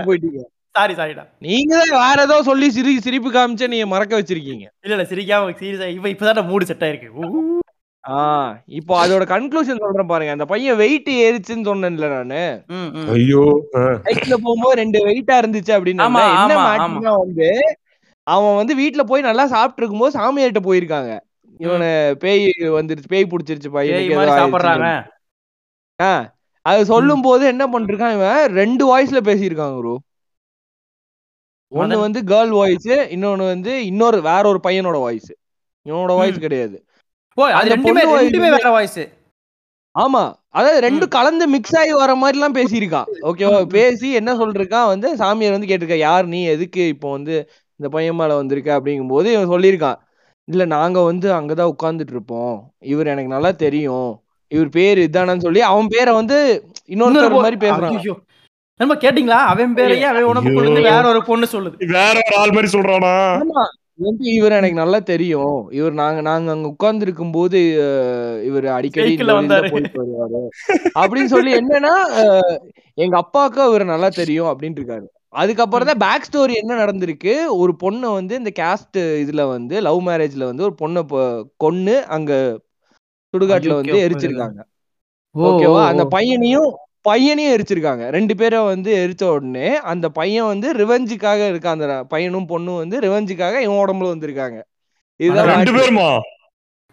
[0.09, 0.41] போயிட்டீங்க.
[0.76, 4.64] சாரி சாரிடா நீங்க தான் வேற ஏதோ சொல்லி சிரி சிரிப்பு காமிச்சு நீங்க மறக்க வச்சிருக்கீங்க.
[4.84, 7.09] இல்ல இல்ல சிரிக்காம சீரியஸா இப்ப இப்பதான் மூடு செட் ஆயிருக்கு.
[8.05, 8.18] ஆ
[8.78, 10.34] இப்போ அதோட கன்க்ளூஷன் சொல்றேன் பாருங்க.
[10.34, 12.42] அந்த பையன் வெயிட் ஏறிச்சுன்னு சொன்னேன்ல நானு.
[13.14, 13.42] ஐயோ.
[14.07, 17.48] பைக்ல போகும்போது ரெண்டு வெயிட்டா இருந்துச்சு அப்படின்னு என்ன ஆமா, மாட்டினா வந்து
[18.26, 21.12] அவன் வந்து வீட்ல போய் நல்லா சாப்பிட்டு இருக்கும்போது சாமியார்ட்ட போயிருக்காங்க
[21.61, 21.88] இவனை
[22.22, 22.44] பேய்
[22.74, 24.90] வந்துருச்சு பேய் பிடிச்சிருச்சு பேய் பையனுக்கு ஏதோ மாதிரி ஆயிடுச்சுன்னு சாப்பிடுறாங்க.
[25.98, 26.12] ஆ,
[26.66, 28.38] அது சொல்லும் போது என்ன பண்றான் இவன்?
[28.57, 29.94] ரெண்டு வாய்ஸ்ல பேசியிருக்காங்க ப்ரோ
[31.72, 32.05] ஒண்ணு மதன்.
[32.05, 35.30] வந்து கேர்ள் வாய்ஸ் இன்னொன்னு வந்து இன்னொரு வேற ஒரு பையனோட வாய்ஸ்
[35.86, 36.78] இவனோட வாய்ஸ் கிடையாது.
[37.49, 39.03] அது ரெண்டுமே ரெண்டுமே வேற வாய்ஸ்
[39.97, 40.22] ஆமா.
[40.49, 45.53] அதாவது ரெண்டு கலந்து மிக்ஸ் ஆகி வர மாதிரி எல்லாம் பேசியிருக்கான் ஓகேவா பேசி என்ன சொல்லிருக்கான் வந்து சாமியார்
[45.53, 46.45] வந்து கேட்டிருக்கா யார் நீ?
[46.45, 47.34] எதுக்கு இப்போ வந்து
[47.80, 48.78] இந்த பையன் மேல வந்திருக்க?
[48.78, 49.99] அப்படிங்கும்போது இவன் சொல்லியிருக்கான்
[50.49, 52.55] இல்ல நாங்க வந்து அங்கதான் உட்கார்ந்துட்டு இருப்போம்.
[52.78, 54.11] இவர் எனக்கு நல்லா தெரியும்.
[54.49, 56.36] இவர் பேர் இதானு சொல்லி அவன் பேரை வந்து
[56.88, 58.18] இன்னொருத்தர் மாதிரி பேசுறான்.
[58.80, 59.38] நம்ம கேட்டிங்களா?
[59.45, 61.76] அவன் பேரையே அவன் வந்து வேற ஒரு பொண்ணு சொல்லுது.
[61.86, 63.14] வேற ஒரு ஆள் மாதிரி சொல்றானா?
[63.43, 63.64] ஆமா.
[64.01, 65.57] வந்து இவர் எனக்கு நல்லா தெரியும்.
[65.70, 67.59] இவர் நாங்க நாங்க அங்க உட்கார்ந்து இருக்கும் போது
[68.44, 69.12] இவர் அடிக்கடி.
[69.72, 70.40] போயிட்டு வருவாரு.
[71.01, 71.94] அப்படின்னு சொல்லி என்னன்னா
[73.05, 77.32] எங்க அப்பாவுக்கு இவர் நல்லா தெரியும் அப்படின்னு இருக்காரு அதுக்கப்புறம் தான் பேக் ஸ்டோரி என்ன நடந்திருக்கு?
[77.57, 81.03] ஒரு பொண்ணை வந்து இந்த கேஸ்ட் இதுல வந்து லவ் மேரேஜ்ல வந்து ஒரு பொண்ணை
[81.64, 82.32] கொன்னு அங்க
[83.34, 84.61] சுடுகாட்டுல வந்து எரிச்சிருக்காங்க.
[85.34, 86.05] ஓகேவா அந்த.
[86.14, 86.70] பையனையும்
[87.05, 92.80] பையனையும் எரிச்சிருக்காங்க ரெண்டு பேரும் வந்து எரிச்ச உடனே அந்த பையன் வந்து ரிவெஞ்சுக்காக இருக்கான் அந்த பையனும் பொண்ணும்
[92.82, 94.59] வந்து ரிவெஞ்சுக்காக இவன் உடம்புல வந்திருக்காங்க
[95.20, 95.72] இதுதான் ரெண்டு.
[95.78, 96.09] பேருமா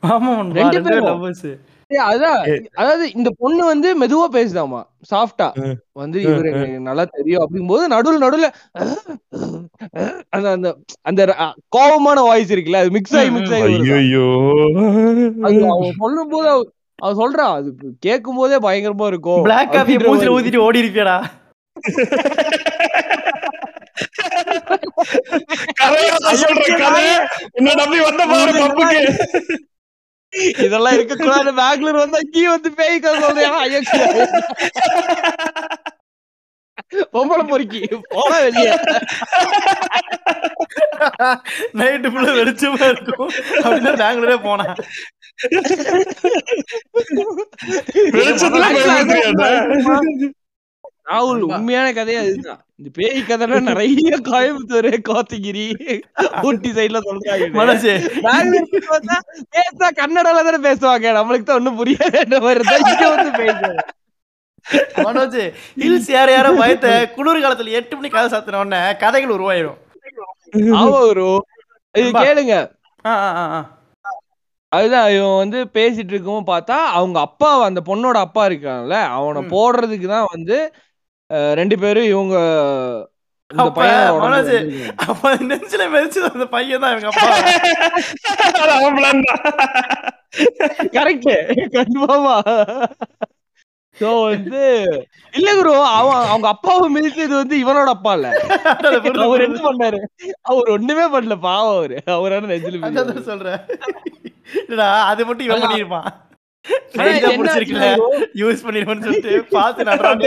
[0.03, 1.21] ஆமா ரெண்டு பேரும்.
[2.07, 2.39] அதான்.
[2.75, 4.79] அதாவது இந்த பொண்ணு வந்து மெதுவா பேசுதாமா
[5.11, 5.47] சாஃப்டா.
[5.95, 6.49] வந்து இவரு
[6.87, 8.47] நல்லா தெரியும் அப்படிங்கும்போது நடுவுல நடுவுல
[10.29, 10.69] அந்த அந்த
[11.03, 11.21] அந்த
[11.75, 13.77] கோவமான வாய்ஸ் இருக்குல்ல அது மிக்ஸ் ஆகி மிக்ஸ் ஆகி.
[13.99, 14.25] ஐயோ
[15.47, 16.49] அது அவன் சொல்லும் போது
[16.99, 20.33] அவ- அவன் சொல்றான் அது கேட்கும் போதே பயங்கரமா இருக்கும் Black coffee அப்படின்ற மூஞ்சில.
[20.35, 20.79] ஊத்திட்டு ஓடி
[26.77, 27.05] கதை
[27.51, 28.99] என்ன நம்பி வந்த பாரு பப்புக்கு.
[30.59, 33.51] இதெல்லாம் இருக்க கூடாது பெங்களூர் வந்தா கீ வந்து பேய் கதை சொல்றியா?
[33.57, 33.79] ஐயோ
[37.13, 37.79] பொம்பளை பொறுக்கி
[38.09, 38.73] போட வெளியே.
[41.73, 43.31] நைட்டு ஃபுல்லா வெளிச்சமா இருக்கும்.
[43.55, 44.65] அப்படின்னு பெங்களூரே போனா
[51.09, 52.59] ராகுல் உண்மையான கதையே அதுதான்.
[52.79, 53.91] இந்த பேய் கதைனா நிறைய
[54.25, 55.65] கோயம்புத்தூர் கோத்தகிரி
[56.43, 57.45] ஊட்டி சைடுல சொல்றாங்க.
[57.59, 57.91] மனசு.
[58.25, 59.17] பெங்களூருக்கு வந்தா
[59.55, 61.07] பேசா கன்னடால தானே பேசுவாங்க.
[61.17, 62.15] நம்மளுக்கு தான் ஒண்ணும் புரியாத.
[62.41, 63.85] மாதிரி தான் இங்க வந்து பேசுவாங்க
[65.03, 65.39] மனோஜ்
[65.81, 69.77] ஹில்ஸ் யார யாரோ பயத்த குளிர் காலத்துல எட்டு மணி கதை சாத்தின உடனே கதைகள் உருவாயிரும்.
[70.75, 70.89] ஆமா.
[72.23, 72.55] கேளுங்க.
[73.05, 73.61] ஆ, ஆ, ஆ, ஆ.
[74.71, 79.51] அதுதான் இவன் வந்து பேசிட்டு இருக்கவும் பார்த்தா அவங்க அப்பா அந்த பொண்ணோட அப்பா இருக்கான்ல அவனை ம்.
[79.53, 80.57] போடுறதுக்கு தான் வந்து
[81.29, 82.35] அஹ், ரெண்டு பேரும் இவங்க
[83.51, 84.51] இந்த அப்ப பையன் மனோஜ்
[85.49, 87.27] நெஞ்சில மெதிச்சு அந்த பையன் தான் இவங்க அப்பா.
[88.75, 89.43] அவன் plan தான்.
[90.95, 91.29] கரெக்ட்
[91.75, 92.35] கன்ஃபார்மா
[93.97, 94.63] சோ வந்து
[95.33, 98.27] இல்ல குரு அவன் அவங்க அப்பாவை மிதிச்சது வந்து இவனோட அப்பா இல்ல.
[98.71, 99.67] அதான் புரியுது, அவர் என்ன புரியுது.
[99.69, 99.99] பண்ணாரு?
[100.49, 101.97] அவர் ஒண்ணுமே பண்ணல பாவம் அவரு.
[102.15, 103.29] அவரான நெஞ்சில அதான் மிதிச்சாரு.
[103.29, 103.61] சொல்றேன்.
[104.67, 105.63] இல்லடா அது மட்டும் இவன்.
[105.65, 106.07] பண்ணிருப்பான்.
[107.55, 107.89] ஆச்சுன்னா
[108.41, 110.25] யூஸ் பண்ணிருப்பான்னு சொல்லிட்டு பார்த்து நடுறாங்க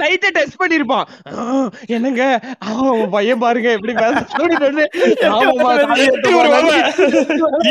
[0.00, 1.06] லைட்டா டெஸ்ட் பண்ணிருப்பான்.
[1.96, 2.22] என்னங்க?
[3.14, 3.92] பையன் பாருங்க எப்படி.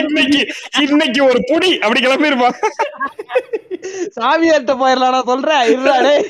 [0.02, 0.40] இன்னைக்கு
[0.86, 2.58] இன்னைக்கு ஒரு புடி அப்படி கிளம்பி இருப்பான்
[4.18, 5.64] சாமியார்ட்ட போயிடலாம் நான் சொல்றேன்.
[5.74, 6.24] இருடா டேய்.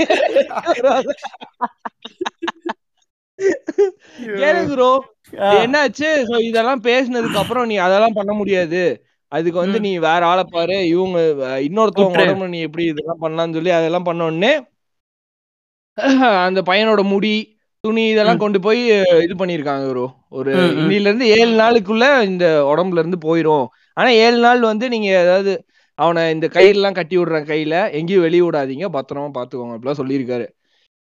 [5.37, 6.23] என்னாச்சு?
[6.23, 9.05] So, இதெல்லாம் பேசினதுக்கு அப்புறம் நீ அதெல்லாம் பண்ண முடியாது.
[9.27, 10.87] அதுக்கு வந்து நீ வேற ஆளை பாரு.
[10.87, 11.19] இவங்க
[11.59, 12.21] இன்னொருத்தவங்க.
[12.21, 14.53] உடம்புல நீ எப்படி இதெல்லாம் பண்ணலாம்னு சொல்லி அதெல்லாம் பண்ண உடனே
[16.45, 18.85] அந்த பையனோட முடி துணி இதெல்லாம் கொண்டு போய்
[19.23, 20.77] இது பண்ணிருக்காங்க ஒரு ம்.
[20.79, 23.67] இன்னில இருந்து ஏழு நாளுக்குள்ள இந்த உடம்புல இருந்து போயிரும்.
[23.93, 25.65] ஆனா ஏழு நாள் வந்து நீங்க ஏதாவது
[25.95, 28.85] அவனை இந்த கயிறுலாம் கட்டி விடுறேன் கையில எங்கேயும் வெளிய விடாதீங்க.
[28.93, 30.47] பத்திரமா பாத்துக்கோங்க அப்படிலாம் சொல்லியிருக்காரு.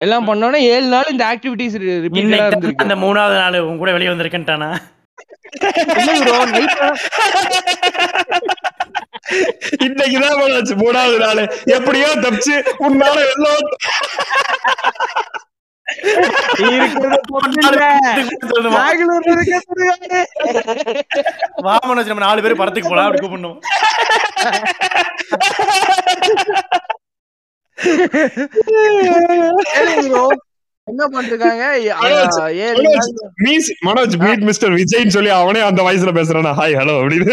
[0.05, 4.71] எல்லாம் பண்ணோன்னே ஏழு நாள் இந்த ஆக்டிவிட்டிஸ் ரிப்பீட்டடா இருந்திருக்கு அந்த மூணாவது நாள் உன் கூட வெளியே வந்திருக்கேன்ட்டானா
[9.85, 11.43] இன்னைக்குதான் போனாச்சு மூணாவது நாள்
[11.77, 13.63] எப்படியோ தப்பிச்சு உன்னால எல்லாம்
[16.67, 17.87] இருக்கிறது பொண்ணு இல்ல.
[18.51, 20.21] சொல்லுமா பெங்களூர்ல இருக்க சுடுகாடு.
[21.67, 23.59] வா மனோஜ் நம்ம நாலு பேரும் படத்துக்கு போலாம் அப்படி கூப்பிடணும்.
[30.89, 31.39] என்ன மனோஜ்,
[32.65, 33.09] ஏழு மனோஜ்.
[33.13, 36.53] நாள் மீஸ் மனோஜ் மீட் மிஸ்டர் விஜய்னு சொல்லி அவனே அந்த வயசுல பேசுறானா?
[36.61, 37.31] ஹாய் ஹலோ அப்படின்னு.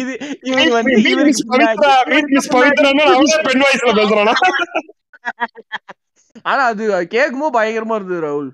[0.00, 0.12] இது
[0.56, 2.20] வந்து அவனே
[3.46, 4.34] பெண் வயசுல பேசுறானா?
[6.50, 6.84] ஆனா அது
[7.14, 8.50] கேட்கும்போது பயங்கரமா இருந்தது ராகுல்.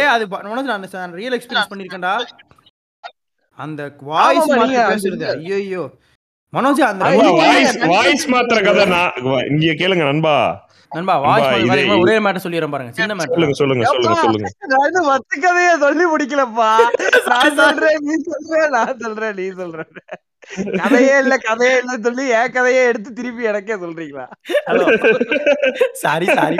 [0.00, 2.14] ஏ அது மனோஜ் நான் ரியல் எக்ஸ்பீரியன்ஸ் பண்ணிருக்கேன்டா.
[3.58, 3.80] அந்த
[4.12, 5.26] வாய்ஸ் மாத்தி பேசுறது.
[5.56, 5.84] ஐயோ
[6.52, 7.10] மனோஜ் அந்த
[7.92, 9.12] வாய்ஸ் மாத்திர கதை நான்
[9.50, 10.34] இங்க கேளுங்க நண்பா.
[10.92, 11.50] நண்பா வாய்ஸ்
[11.98, 15.02] ஒரே மேட்டர் சொல்லிடுறேன் பாருங்க சின்ன மேட்டர் சொல்லுங்க சொல்லுங்க சொல்லுங்க சொல்லுங்க.
[15.10, 16.70] மத்த கதைய சொல்லி முடிக்கலப்பா.
[17.30, 19.80] நான் சொல்றேன் நீ சொல்ற நான் சொல்றேன் நீ சொல்ற.
[20.76, 24.26] கதையே இல்ல கதையே இல்ல சொல்லி என் கதையே எடுத்து திருப்பி எனக்கே சொல்றீங்களா?
[25.92, 26.56] சாரி சாரி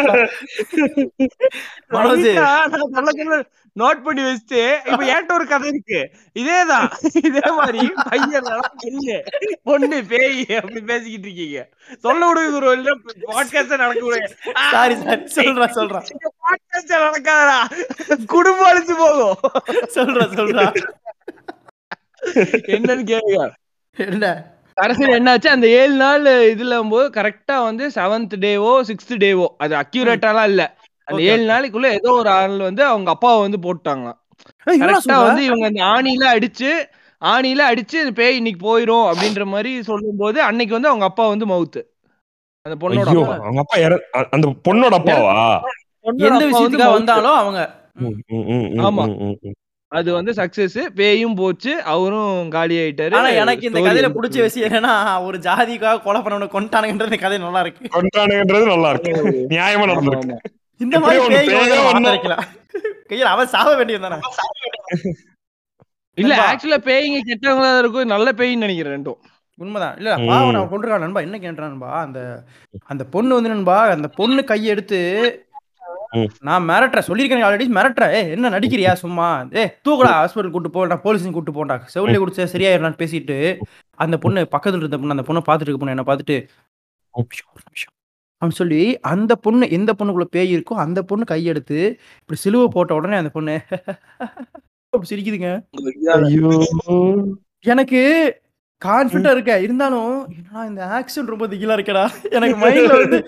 [3.80, 6.00] நோட் பண்ணி வச்சுட்டு இப்ப என்கிட்ட ஒரு கதை இருக்கு.
[6.34, 6.88] இதேதான்.
[7.28, 8.48] இதே மாதிரி பையன்
[8.82, 9.16] பொண்ணு
[9.62, 11.68] பொண்ணு பேய் அப்படி பேசிக்கிட்டு இருக்கீங்க.
[11.98, 12.94] சொல்ல விடுங்க இல்ல.
[13.32, 14.30] பாட்காஸ்ட் நடக்க
[14.70, 16.02] சாரி சாரி சொல்றேன் சொல்றேன்
[16.46, 17.60] பாட்காஸ்ட் நடக்காதடா.
[18.26, 19.36] குடும்பம் அழிச்சு போகும்.
[19.88, 20.72] சொல்றேன் சொல்றேன்
[22.76, 23.48] என்னன்னு கேளுங்க.
[24.06, 24.26] என்ன
[24.76, 30.48] கடைசியில் என்னாச்சு அந்த ஏழு நாள் இதுல போது கரெக்டா வந்து செவன்த் டேவோ சிக்ஸ்த் டேவோ அது அக்யூரேட்டாலாம்
[30.50, 30.62] இல்ல
[31.08, 31.44] அந்த ஏழு.
[31.50, 34.18] நாளைக்குள்ள ஏதோ ஒரு ஆள் வந்து அவங்க அப்பாவை வந்து போட்டாங்களாம்
[34.80, 35.16] கரெக்டா?
[35.24, 36.70] வந்து இவங்க அந்த ஆணியில அடிச்சு
[37.22, 41.82] ஆணியில அடிச்சு பேய் இன்னைக்கு போயிரும் அப்படின்ற மாதிரி சொல்லும்போது அன்னைக்கு வந்து அவங்க அப்பா வந்து மவுத்து
[42.66, 43.10] அந்த பொண்ணோட.
[43.40, 43.76] அவங்க அப்பா
[44.30, 45.34] அந்த பொண்ணோட அப்பாவா
[46.26, 46.96] எந்த விஷயத்துக்காக.
[46.96, 47.60] வந்தாலும் அவங்க
[48.86, 49.04] ஆமா.
[49.92, 53.14] அது வந்து சக்சஸ் பேயும் போச்சு அவரும் காலி ஆயிட்டாரு.
[53.14, 57.60] ஆனா எனக்கு இந்த கதையில பிடிச்ச விஷயம் என்னன்னா ஒரு ஜாதிக்காக கொலை பண்ணவன கொண்டானுங்கன்றது இந்த கதை நல்லா
[57.60, 57.88] இருக்கு.
[57.92, 59.46] கொண்டானுங்கன்றது நல்லா இருக்கு.
[59.48, 60.38] நியாயமா நடந்திருக்கு.
[60.80, 62.38] இந்த மாதிரி
[63.08, 64.18] கையில் அவன் சாவ வேண்டியது தானே?
[66.18, 66.34] இல்ல.
[66.48, 68.06] ஆக்சுவலா பேய்ங்க கெட்டவங்களா இருக்கும்.
[68.06, 69.18] நல்ல பேய்ன்னு நினைக்கிறேன் ரெண்டும்.
[69.56, 69.96] உண்மைதான்.
[69.96, 70.16] இல்ல.
[70.16, 71.20] பாவம் நான் கொண்டிருக்கான் நண்பா.
[71.20, 72.00] என்ன கேட்டான் நண்பா?
[72.00, 72.20] அந்த
[72.84, 75.49] அந்த பொண்ணு வந்து நண்பா அந்த பொண்ணு கையை எடுத்து ம்.
[76.40, 77.06] நான் மிரட்டுறேன்.
[77.08, 78.14] சொல்லியிருக்கேன் ஆல்ரெடி மிரட்டுறேன்.
[78.14, 78.92] ஏ என்ன நடிக்கிறியா?
[78.96, 79.26] சும்மா.
[79.54, 83.36] ஏ தூக்கடா ஹாஸ்பிட்டல் கூட்டு போ நான் போலீஸுக்கு கூட்டு போண்டா செவிலிய குடிச்ச சரியாயிரலான்னு பேசிட்டு
[83.98, 86.36] அந்த பொண்ணு பக்கத்துல இருந்த பொண்ணு அந்த பொண்ணை பார்த்துட்டு இருக்க பொண்ணு என்ன பார்த்துட்டு
[87.14, 87.94] "ஒரு நிமிஷம், ஒரு நிமிஷம்."
[88.42, 91.78] அப்படின்னு சொல்லி அந்த பொண்ணு எந்த பொண்ணுக்குள்ள பேய் இருக்கோ அந்த பொண்ணு கையெடுத்து
[92.20, 93.54] இப்படி சிலுவை போட்ட உடனே அந்த பொண்ணு
[94.92, 95.50] அப்படி சிரிக்குதுங்க.
[96.18, 96.50] ஐயோ.
[97.64, 98.00] எனக்கு
[98.84, 102.04] கான்ஃபிடண்டா இருக்க இருந்தாலும் என்னடா இந்த ஆக்ஷன் ரொம்ப திகிலா இருக்கடா.
[102.36, 103.18] எனக்கு மைண்ட்ல வந்து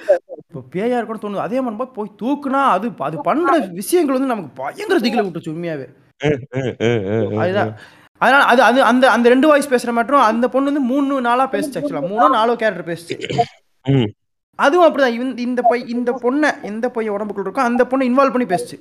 [0.44, 1.46] இப்போ பேயா இருக்கணும் தோணுது.
[1.46, 5.86] அதே மாதிரி போய் தூக்குனா அது அது பண்ற விஷயங்கள் வந்து நமக்கு பயங்கர திகில விட்டுச்சு உண்மையாவே.
[7.42, 7.74] அதுதான்.
[8.24, 11.78] அதனால அது அது அந்த அந்த ரெண்டு வாய்ஸ் பேசுற மாட்டோம் அந்த பொண்ணு வந்து மூணு நாளா பேசுச்சு
[11.78, 13.16] ஆக்சுவலா மூணோ நாலோ கேரக்டர் பேசுச்சு.
[14.58, 15.38] அதுவும் அப்படிதான்.
[15.48, 18.76] இந்த பை இந்த பொண்ணை எந்த பையன் உடம்புக்குள்ள இருக்கோ அந்த பொண்ணை இன்வால்வ் பண்ணி பேசுச்சு.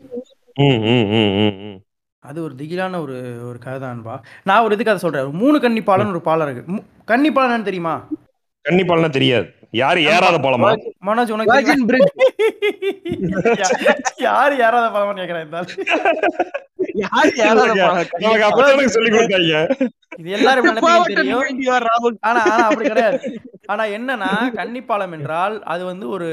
[2.23, 5.21] அது ஒரு திகிலான ஒரு ஒரு கதை தான்பா நான் ஒரு இதுக்கு அதை சொல்றேன்?
[5.21, 6.71] ஒரு மூணு கன்னி பாலன் ஒரு பாலம் இருக்கு.
[6.71, 8.07] மூ- கன்னி பாலன் தெரியுமா?
[8.69, 9.53] கன்னிப்பால்னா தெரியாது.
[9.71, 10.91] யாரு ஏறாத பாலமா?
[11.05, 12.05] மனோஜ் உனக்கு?
[14.17, 15.67] யாரு யாராவது பழமா கேக்குறேன் இந்த ஆளு.
[16.93, 19.69] யார் நமக்கு அப்பதான் சொல்லி கொடுத்தாங்க.
[20.17, 20.75] இது எல்லாரும்
[21.13, 21.41] தெரியும்.
[21.65, 22.17] ராகுல்.
[22.19, 23.41] ஆனா ஆனா அப்படி கிடையாது.
[23.71, 26.27] ஆனா என்னன்னா கன்னிப்பாலம் என்றால் அது வந்து ஒரு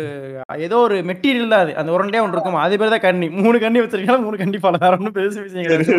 [0.66, 1.72] ஏதோ ஒரு மெட்டீரியல் தான் அது.
[1.80, 2.59] அந்த உருண்டையா ஒன்று இருக்கும்?
[2.64, 3.28] அது பேர் தான் கன்னி.
[3.43, 4.82] மூணு கன்னி வச்சிருக்கா மூணு கன்னிப்பாலம்.
[4.84, 5.95] வேற ஒன்றும் பெருசு விஷயம் கிடையாது.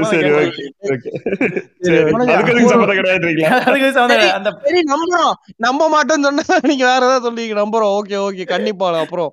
[4.94, 5.34] நம்புறோம்.
[5.68, 7.58] நம்ப மாட்டோம்னு சொன்னா நீங்க வேற ஏதாவது சொல்லுவீங்க.
[7.64, 7.96] நம்புறோம்.
[8.00, 8.46] Okay okay.
[8.54, 9.32] கண்டிப்பா அப்புறம்.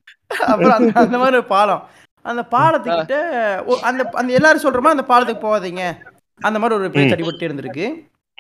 [0.52, 1.82] அப்புறம் அந்த மாதிரி ஒரு பாலம்.
[2.24, 3.16] அந்த பாலத்துக்கிட்ட
[3.88, 5.82] அந்த அந்த எல்லாரும் சொல்ற மாதிரி அந்த பாலத்துக்கு போகாதீங்க.
[6.40, 7.86] அந்த மாதிரி ஒரு பேச்சு அடிபட்டு இருந்திருக்கு.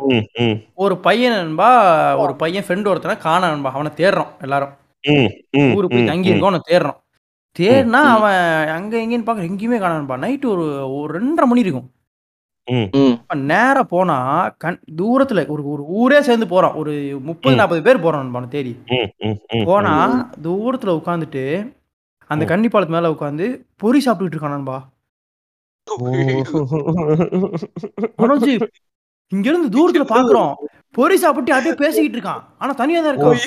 [0.02, 1.68] ம், ம், ஒரு பையன் நண்பா
[2.16, 4.72] ஒரு பையன் ஃப்ரெண்டு ஒருத்தனை காண நண்பா அவனை தேடுறோம் எல்லாரும்.
[5.02, 6.30] ம், ம், ஊருக்கு போய் ம், தங்கி ம்.
[6.30, 6.98] இருக்கோம் அவனை தேடுறோம்.
[7.56, 8.14] தேடினா ம்.
[8.16, 10.64] அவன் அங்க எங்கேன்னு பார்க்க எங்கேயுமே காணான்பா நைட்டு ஒரு
[10.96, 11.90] ஒரு ரெண்டரை மணி இருக்கும்.
[13.34, 14.16] நேரா போனா
[14.58, 16.92] கண் தூரத்துல ஒரு ஒரு ஊரே சேர்ந்து போறான் ஒரு
[17.22, 17.58] முப்பது ம்.
[17.58, 18.72] நாற்பது பேர் போறான் நண்பா அவனை தேடி.
[18.86, 20.30] ம், ம், ம், போனா ம்.
[20.42, 21.44] தூரத்துல உட்காந்துட்டு
[22.30, 22.48] அந்த ம்.
[22.48, 24.78] கன்னி பாலத்து மேல உட்காந்து பொறி சாப்பிட்டுட்டு இருக்கான் நண்பா.
[28.18, 28.66] மனோஜ்
[29.32, 30.52] இங்க இருந்து தூரத்துல பாக்குறோம்.
[30.96, 32.42] பொறி சாப்பிட்டு அப்படியே பேசிக்கிட்டு இருக்கான்.
[32.62, 33.40] ஆனா தனியா தான் இருக்கான்.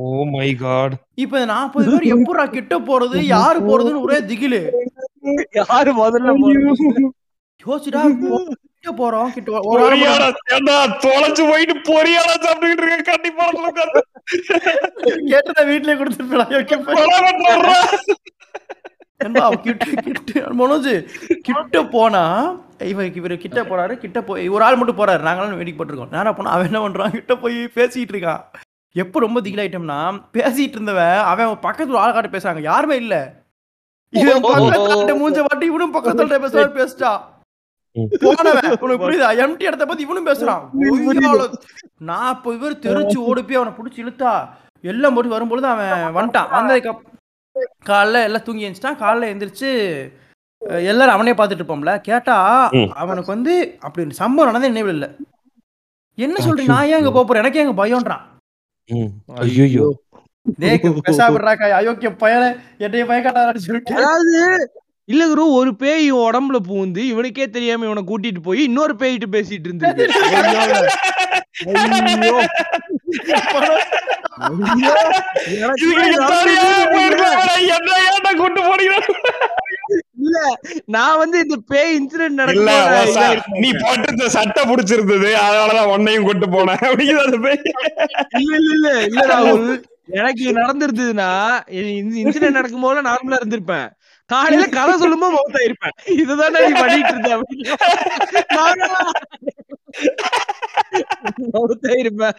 [0.00, 4.60] ஓ மை காட் இப்ப நாற்பது பேர் எப்படா கிட்ட போறது யாரு போறதுன்னு ஒரே திகிலு.
[5.60, 6.34] யாரு முதல்ல
[7.60, 9.48] யோசிடா கிட்ட போறோம் கிட்ட
[11.04, 13.46] தொலைச்சு போயிட்டு பொரியாடா சாப்பிட்டுக்கிட்டு இருக்க கண்டிப்பா
[15.32, 16.46] கேட்டதை வீட்லயே கொடுத்துருப்பா
[19.22, 20.92] நண்பா, கிட்ட கிட்ட மனோஜ்
[21.48, 22.22] கிட்ட போனா
[22.90, 26.12] இவர் இவர் கிட்ட போறாரு கிட்ட போய் ஒரு ஆள் மட்டும் போறாரு நாங்களும் வேடிக்கை போட்டிருக்கோம்.
[26.16, 27.16] நேரா போனா அவன் என்ன பண்றான்?
[27.16, 28.42] கிட்ட போய் பேசிட்டு இருக்கான்.
[29.02, 29.98] எப்போ ரொம்ப திகிலாயிட்டோம்னா
[30.36, 32.62] பேசிட்டு இருந்தவன் அவன் பக்கத்துல ஆள் காட்ட பேசுறாங்க.
[32.70, 33.16] யாருமே இல்ல.
[34.22, 37.12] இவன் பக்கத்துல மூஞ்ச வாட்டி இவனும் பக்கத்துல பேசுறாரு பேசிட்டா.
[39.02, 39.28] புரியுதா?
[39.44, 40.64] எம்டி இடத்த பத்தி இவனும் பேசுறான்.
[40.94, 41.46] ஒய்யால
[42.10, 44.32] நாற்பது பேர் தெரிச்சு ஓடி போய் அவனை பிடிச்சி இழுத்தா
[44.90, 46.50] எல்லாம் போட்டு வரும்பொழுது அவன் வந்துட்டான்.
[46.56, 46.92] வந்ததுக்கு
[47.86, 49.70] காலைல எல்லாம் தூங்கி எழுந்துச்சிட்டான் காலைல எந்திரிச்சு
[50.90, 52.00] எல்லாரும் அவனே பார்த்துட்டு இருப்போம்ல.
[52.00, 52.36] கேட்டா.
[52.94, 55.06] அவனுக்கு வந்து அப்படி சம்பவம் நடந்த நினைவில் இல்ல.
[56.14, 56.66] என்ன சொல்றீங்க?
[56.66, 57.42] நான் ஏன் அங்க போறேன்?
[57.42, 58.24] எனக்கு எங்க பயம்ன்றான்.
[63.96, 64.70] அதாவது
[65.04, 70.06] இல்ல குரு ஒரு பேய் உடம்புல பூந்து இவனுக்கே தெரியாம இவனை கூட்டிட்டு போய் இன்னொரு பேய்கிட்ட பேசிட்டு இருந்திருக்கு.
[78.40, 78.96] கூட்டு போனீங்க?
[80.20, 80.38] இல்ல
[80.86, 86.82] நான் வந்து இந்த பேய் இன்சிடென்ட் நடக்கும் நீ போட்டு சட்டை பிடிச்சிருந்தது அதனாலதான் உன்னையும் கூட்டு போனேன்.
[86.88, 87.62] அப்படிங்கிற அந்த பேய்.
[88.40, 89.64] இல்ல இல்ல இல்ல இல்ல ராகுல்.
[90.20, 91.30] எனக்கு நடந்திருந்ததுன்னா
[92.20, 93.88] இன்சிடென்ட் நடக்கும் போது நார்மலா இருந்திருப்பேன்.
[94.30, 97.76] காலையில கதை சொல்லும்போது மௌத்தா இருப்பேன் இதுதான் நீ பண்ணிட்டு இருந்த அப்படின்னு.
[98.56, 99.20] நானும் மௌத்தா
[101.98, 102.36] இருப்பேன்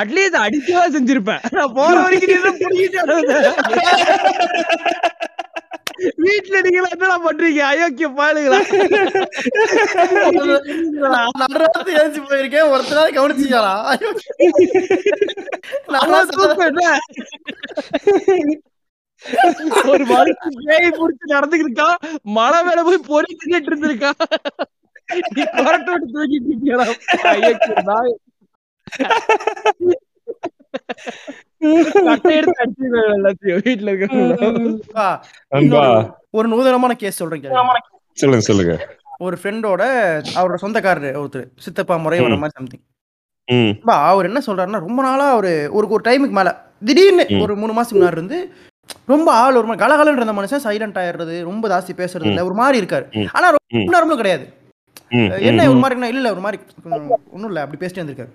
[0.00, 1.42] அட்லீஸ்ட் அடிக்கவா செஞ்சிருப்பேன்.
[1.52, 2.58] நான் போற வரைக்கும்.
[6.24, 7.60] வீட்டுல நீங்களா என்ன பண்றீங்க?
[7.70, 8.58] அயோக்கிய பாலுங்களா
[12.00, 12.70] ஏஞ்சி போயிருக்கேன்.
[12.74, 14.10] ஒருத்தராவது கவனிச்சீங்களா ஐயோ.
[19.90, 21.86] ஒரு மனுஷன் பேய் புடிச்சு நடந்துக்கிட்டு
[22.30, 24.18] மழை மேல போய் பொறி தின்னுட்டு இருந்திருக்கான்
[25.34, 26.50] நீ கொரட்டை விட்டு தூக்கிட்டு
[35.58, 37.58] இன்னொரு- ஒரு நூதனமான கேஸ் சொல்றேன் கேளுங்க.
[38.18, 38.74] சொல்லுங்க சொல்லுங்க.
[39.18, 39.82] ஒரு ஃப்ரெண்டோட
[40.34, 42.36] அவரோட சொந்தக்காரரு ஒருத்தர் சித்தப்பா முறை வர.
[42.36, 42.84] மாதிரி சம்திங்
[44.08, 46.50] அவர் என்ன சொல்றாருன்னா ரொம்ப நாளா அவரு ஒரு ஒரு டைமுக்கு மேல
[46.84, 47.24] திடீர்னு.
[47.40, 48.38] ஒரு மூணு மாசத்துக்கு முன்னாடி இருந்து
[49.08, 52.86] ரொம்ப ஆள் ஒரு மாதிரி கலகலன்ற இருந்த மனுஷன் சைலண்ட் ஆயிடுறது ரொம்ப ஜாஸ்தி பேசுறது இல்ல ஒரு மாதிரி
[52.86, 53.28] இருக்காரு.
[53.32, 53.50] ஆனா.
[53.68, 54.52] ரொம்ப நார்மலும் கிடையாது.
[55.40, 56.62] என்ன ஒரு மாதிரி இல்ல ஒரு மாதிரி
[57.30, 58.28] ஒன்றும் இல்லை அப்படி பேசிட்டே இருந்திருக்காரு.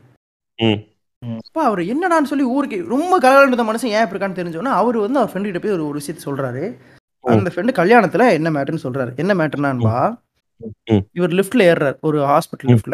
[1.46, 5.32] அப்பா அவர் என்னடான்னு சொல்லி ஊருக்கு ரொம்ப கலகலன்னு இருந்த மனுஷன் ஏன் இருக்கான்னு தெரிஞ்சோன்னா அவர் வந்து அவர்
[5.32, 6.76] ஃப்ரெண்டு கிட்ட போய் ஒரு ஒரு விஷயத்த சொல்றாரு.
[7.20, 9.16] அந்த ஃப்ரெண்டு கல்யாணத்துல என்ன மேட்டர்னு சொல்றாரு.
[9.16, 10.22] என்ன மேட்டர்னான்பா.
[11.14, 12.68] இவர் லிஃப்ட்ல ஏறுறாரு ஒரு ஹாஸ்பிட்டல்.
[12.68, 12.92] லிஃப்ட்ல.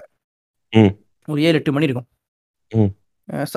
[1.25, 2.07] ஒரு ஏழு எட்டு மணி இருக்கும்.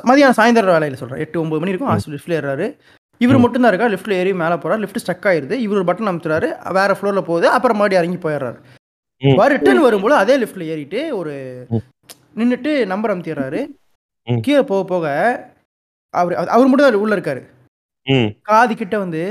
[0.02, 2.78] மதியானம் சாயந்தரம் வேலையில சொல்றேன் எட்டு ஒன்பது மணி இருக்கும் ஹாஸ்பிட்டல் லிஃப்ட்ல ஏறாரு
[3.22, 3.38] இவர்.
[3.38, 4.78] மட்டும் தான் இருக்கா லிஃப்ட்ல ஏறி மேலே போறாரு.
[4.78, 5.56] லிஃப்ட் ஸ்டக் ஆயிருது.
[5.58, 6.48] இவர் ஒரு பட்டன் அமுத்துறாரு.
[6.72, 7.46] வேற ஃப்ளோர்ல போகுது.
[7.50, 8.58] அப்புறம் மறுபடியும் இறங்கி போயிடுறாரு.
[9.52, 11.32] ரிட்டர்ன் வரும்போது அதே லிஃப்ட்ல ஏறிட்டு ஒரு
[11.70, 11.84] ம்.
[12.36, 13.60] நின்னுட்டு நம்பர் அமுத்திடுறாரு.
[14.26, 15.06] கீழே போக போக
[16.14, 17.42] அவர் அவர் மட்டும் தான் உள்ள இருக்காரு.
[18.42, 19.22] காது கிட்ட வந்து.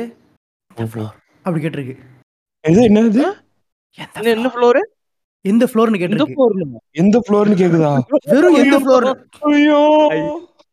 [1.46, 1.96] அப்படி கேட்டிருக்கு.
[2.64, 2.82] இது?
[2.90, 3.24] என்னது
[4.34, 4.80] என்ன ஃப்ளோர்
[5.46, 6.36] எந்த ஃப்ளோர்னு கேட்டிருக்கு.
[6.36, 6.56] ஃப்ளோர்
[6.94, 7.92] எந்த ஃப்ளோர்னு கேக்குதா?
[8.30, 9.08] வெறும் எந்த ஃப்ளோர்
[9.50, 9.80] ஐயோ.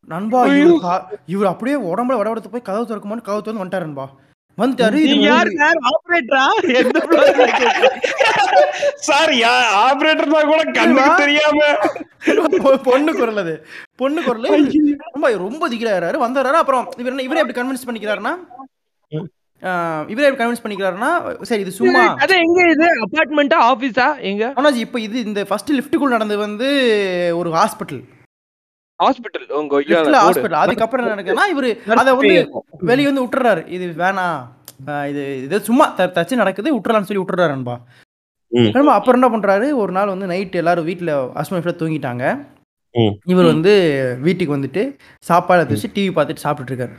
[0.09, 0.40] நண்பா
[1.26, 4.06] இவர் அப்படியே உடம்புல வடவடத்து போய் கதவு திறக்குமான்னு கதவு திறந்து வந்துட்டாரு நண்பா.
[4.59, 5.48] வந்துட்டாரு யார்?
[5.56, 6.44] சார் ஆபரேட்டரா?
[6.74, 7.00] எந்த
[9.00, 9.32] சார்
[9.82, 11.61] ஆபரேட்டர் தான் கூட கண்ணுக்கு தெரியாம.
[12.56, 13.54] பொ- பொண்ணு குரல் அது
[13.96, 14.48] பொண்ணு குரல்.
[15.09, 18.34] ரொம்ப ரொம்ப திக்கிறாரு வந்தாரு அப்புறம் இவர் என்ன இவரே எப்படி கன்வின்ஸ் பண்ணிக்கிறாருன்னா
[20.09, 21.11] இவரே எப்படி கன்வின்ஸ் பண்ணிக்கிறாருன்னா
[21.42, 22.02] சரி இது சும்மா.
[22.18, 22.86] அது எங்க இது?
[23.04, 24.44] அபார்ட்மெண்டா ஆபீஸா எங்க?
[24.56, 26.68] மனோஜ் இப்போ இது இந்த ஃபர்ஸ்ட் லிஃப்ட்டுக்குள்ள நடந்தது வந்து
[27.36, 28.02] ஒரு ஹாஸ்பிட்டல்
[29.01, 29.80] ஹாஸ்பிடல் உங்க
[30.26, 31.70] ஹாஸ்பிட்டல் அதுக்கப்புறம் என்ன நடக்குதுன்னா இவரு
[32.01, 32.36] அதை வந்து
[32.90, 33.62] வெளியே வந்து விட்டுறாரு.
[33.76, 34.38] இது வேணாம்
[35.12, 35.84] இது இது சும்மா
[36.16, 37.55] தச்சு நடக்குது விட்டுறலாம்னு சொல்லி விட்டுறாரு.
[37.57, 37.76] நண்பா
[38.99, 39.66] அப்புறம் என்ன பண்றாரு?
[39.82, 42.24] ஒரு நாள் வந்து நைட் எல்லாரும் வீட்டில் ஹஸ்பண்ட் தூங்கிட்டாங்க.
[42.94, 43.14] ம்.
[43.32, 43.72] இவர் வந்து
[44.26, 44.82] வீட்டுக்கு வந்துட்டு
[45.24, 46.96] சாப்பாடு எடுத்து வச்சு டிவி பார்த்துட்டு சாப்பிட்டுட்டு இருக்காரு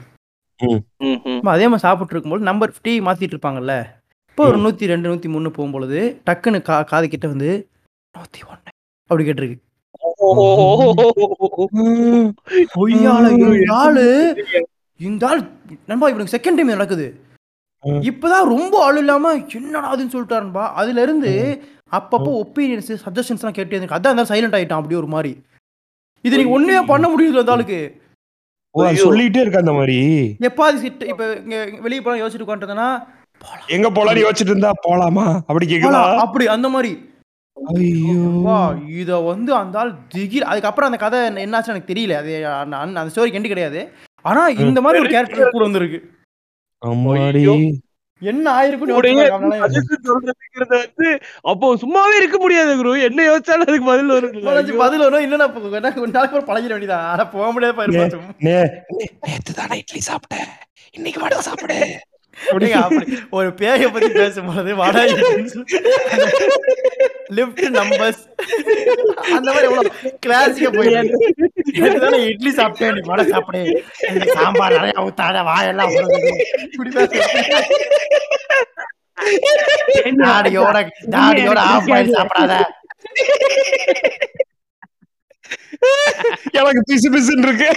[1.55, 3.75] அதே மாதிரி சாப்பிட்டு இருக்கும்போது நம்பர் டிவி மாத்திட்டு இருப்பாங்கல்ல?
[4.29, 7.49] இப்போ ஒரு நூத்தி ரெண்டு நூத்தி மூணு போகும்பொழுது டக்குன்னு கா காது கிட்ட வந்து
[8.15, 8.69] நூத்தி ஒண்ணு
[9.09, 9.57] அப்படி கேட்டிருக்கு.
[12.77, 14.35] பொய்யால இந்த ஆளு
[14.99, 15.41] இந்த ஆள்
[15.87, 17.21] நண்பா இவனுக்கு செகண்ட் டைம் நடக்குது.
[17.83, 21.61] இப்பதான் ரொம்ப ஆள் இல்லாம என்னடா அதுன்னு சொல்லிட்டாருன்பா அதுல இருந்து
[21.91, 25.43] அப்பப்போ ஒப்பீனியன்ஸ் சஜஷன்ஸ் எல்லாம் கேட்டே இருக்கு அதான் சைலண்ட் ஆயிட்டான் அப்படியே ஒரு மாதிரி.
[26.21, 28.01] இது நீங்க ஒண்ணுமே பண்ண முடியுது அந்த ஆளுக்கு.
[28.75, 29.97] சொல்லிட்டே இருக்க அந்த மாதிரி.
[30.39, 32.89] எப்பாவது இப்ப இங்க வெளியே போனா யோசிச்சுட்டு உட்காந்துனா
[33.67, 35.25] எங்க போலான்னு யோசிச்சுட்டு இருந்தா போலாமா?
[35.47, 36.17] அப்படி கேக்குதா?
[36.17, 37.08] அப்படி அந்த மாதிரி.
[38.87, 42.11] இத வந்து அந்த ஆள் திகிர் அதுக்கப்புறம் அந்த கதை என்ன- என்னாச்சுன்னு எனக்கு தெரியல.
[42.11, 43.91] அது அந்த ஸ்டோரிக்கு எண்டு கிடையாது.
[44.21, 46.09] ஆனா இந்த மாதிரி ஒரு கேரக்டர் கூட வந்திருக்கு.
[46.85, 47.71] அம்மாடி.
[48.21, 48.93] என்ன ஆயிருக்குன்னு வந்து
[51.41, 53.01] அப்போ சும்மாவே இருக்க முடியாது குரு.
[53.01, 54.31] என்ன யோசிச்சாலும் அதுக்கு பதில் வரும்.
[54.77, 55.23] பதில் வரும்.
[55.23, 57.77] இல்லைன்னா நாளைக்கு பழகிட வேண்டியதான் ஆனா போக முடியாது
[59.19, 60.47] நேத்து தானே இட்லி சாப்பிட்டேன்.
[60.91, 61.99] இன்னைக்கு வடை சாப்பிடு.
[63.29, 65.03] ஒரு பேயை பத்தி பேசும்போது வடை
[67.37, 68.21] லிஃப்ட் நம்பர்ஸ்
[69.35, 69.91] அந்த மாதிரி எவ்வளவு
[70.25, 70.69] கிளாசிக்கா
[71.79, 73.61] நேத்துதானே இட்லி சாப்பிட்டேன் நீ வடை சாப்பிடு.
[74.33, 75.91] சாம்பார் நிறைய ஊத்தாத வாயெல்லாம்.
[80.23, 80.77] தாடியோட
[81.15, 82.53] தாடியோட ஆஃப் பாயில் சாப்பிடாத.
[86.59, 87.69] எனக்கு பிசு பிசுன்னு இருக்கு.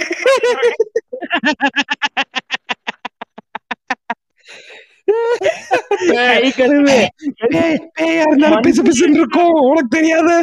[8.65, 10.35] பிசு பிசுன்னு இருக்கும் உனக்கு தெரியாது?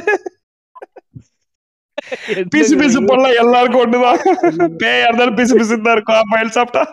[2.53, 4.21] பிசு பிசு பண்ணலாம் எல்லாருக்கும் ஒண்ணுதான்.
[4.83, 6.85] பேயா இருந்தாலும் பிசு பிசுன்னு தான் இருக்கும் ஆப்பாயில் சாப்பிட்டா?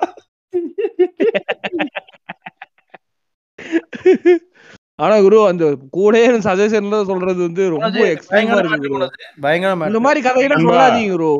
[4.99, 5.65] ஆனா குரு அந்த
[5.97, 8.55] கூடயே சஜஷன்ல சொல்றது வந்து ரொம்ப எக்ஸ்ட்ரீமா
[9.45, 9.99] பயங்கரமா இருக்கு இந்த.
[10.05, 10.65] மாதிரி கதையெல்லாம்.
[10.67, 11.31] சொல்லாதீங்க குரு.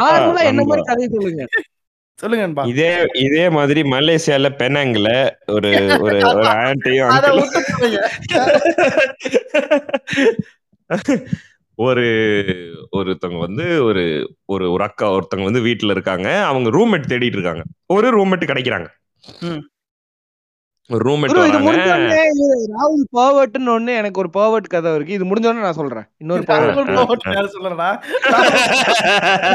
[0.00, 0.64] நார்மலா என்ன.
[0.70, 1.44] மாதிரி கதை சொல்லுங்க?
[2.18, 2.44] சொல்லுங்க.
[2.64, 5.08] இதே இதே மாதிரி மலேசியால பெனாங்ல
[5.56, 6.44] ஒரு ஒரு ஒரு
[7.68, 7.98] சொல்லுங்க.
[11.78, 12.04] ஒரு
[12.92, 14.02] ஒருத்தவங்க வந்து ஒரு
[14.46, 18.88] ஒரு ஒரு அக்கா ஒருத்தவங்க வந்து வீட்டுல இருக்காங்க அவங்க ரூம்மேட் தேடிட்டு இருக்காங்க ஒரு ரூம்மேட் கிடைக்கிறாங்க.
[20.90, 21.70] ஒரு ரூம்மேட் வராங்க
[22.74, 26.46] ராகுல் பர்வர்ட்னு ஒண்ணு எனக்கு ஒரு பர்வர்ட் கதை இருக்கு இது முடிஞ்ச உடனே நான் சொல்றேன் இன்னொரு
[27.28, 27.88] யாரும் சொல்லலடா.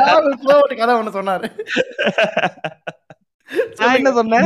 [0.01, 1.47] ராகுல் கோவட்டு கதை ஒண்ணு சொன்னாரு.
[3.79, 4.45] நான் என்ன சொன்னேன்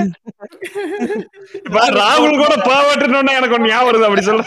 [1.97, 4.45] ராகுல் கூட பாவட்டுன்னு எனக்கு ஒண்ணு ஞாபகம் வருது அப்படி சொல்ல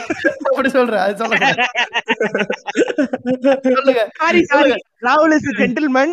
[0.49, 1.03] அப்படி சொல்றேன்.
[1.05, 1.47] அது சொல்லுங்க.
[3.71, 4.03] சொல்லுங்க.
[4.21, 4.73] சாரி சாரி
[5.07, 6.13] ராகுல் இஸ் ஜென்டில்மேன்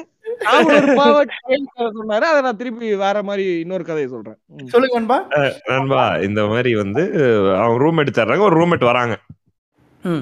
[1.97, 4.37] சொன்னாரு அதை நான் திருப்பி வேற மாதிரி இன்னொரு கதையை சொல்றேன்.
[4.65, 5.17] சொல்லுங்க நண்பா.
[5.71, 7.03] நண்பா இந்த மாதிரி வந்து
[7.61, 9.15] அவங்க ரூம்மேட் தர்றாங்க ஒரு ரூம்மேட் வராங்க.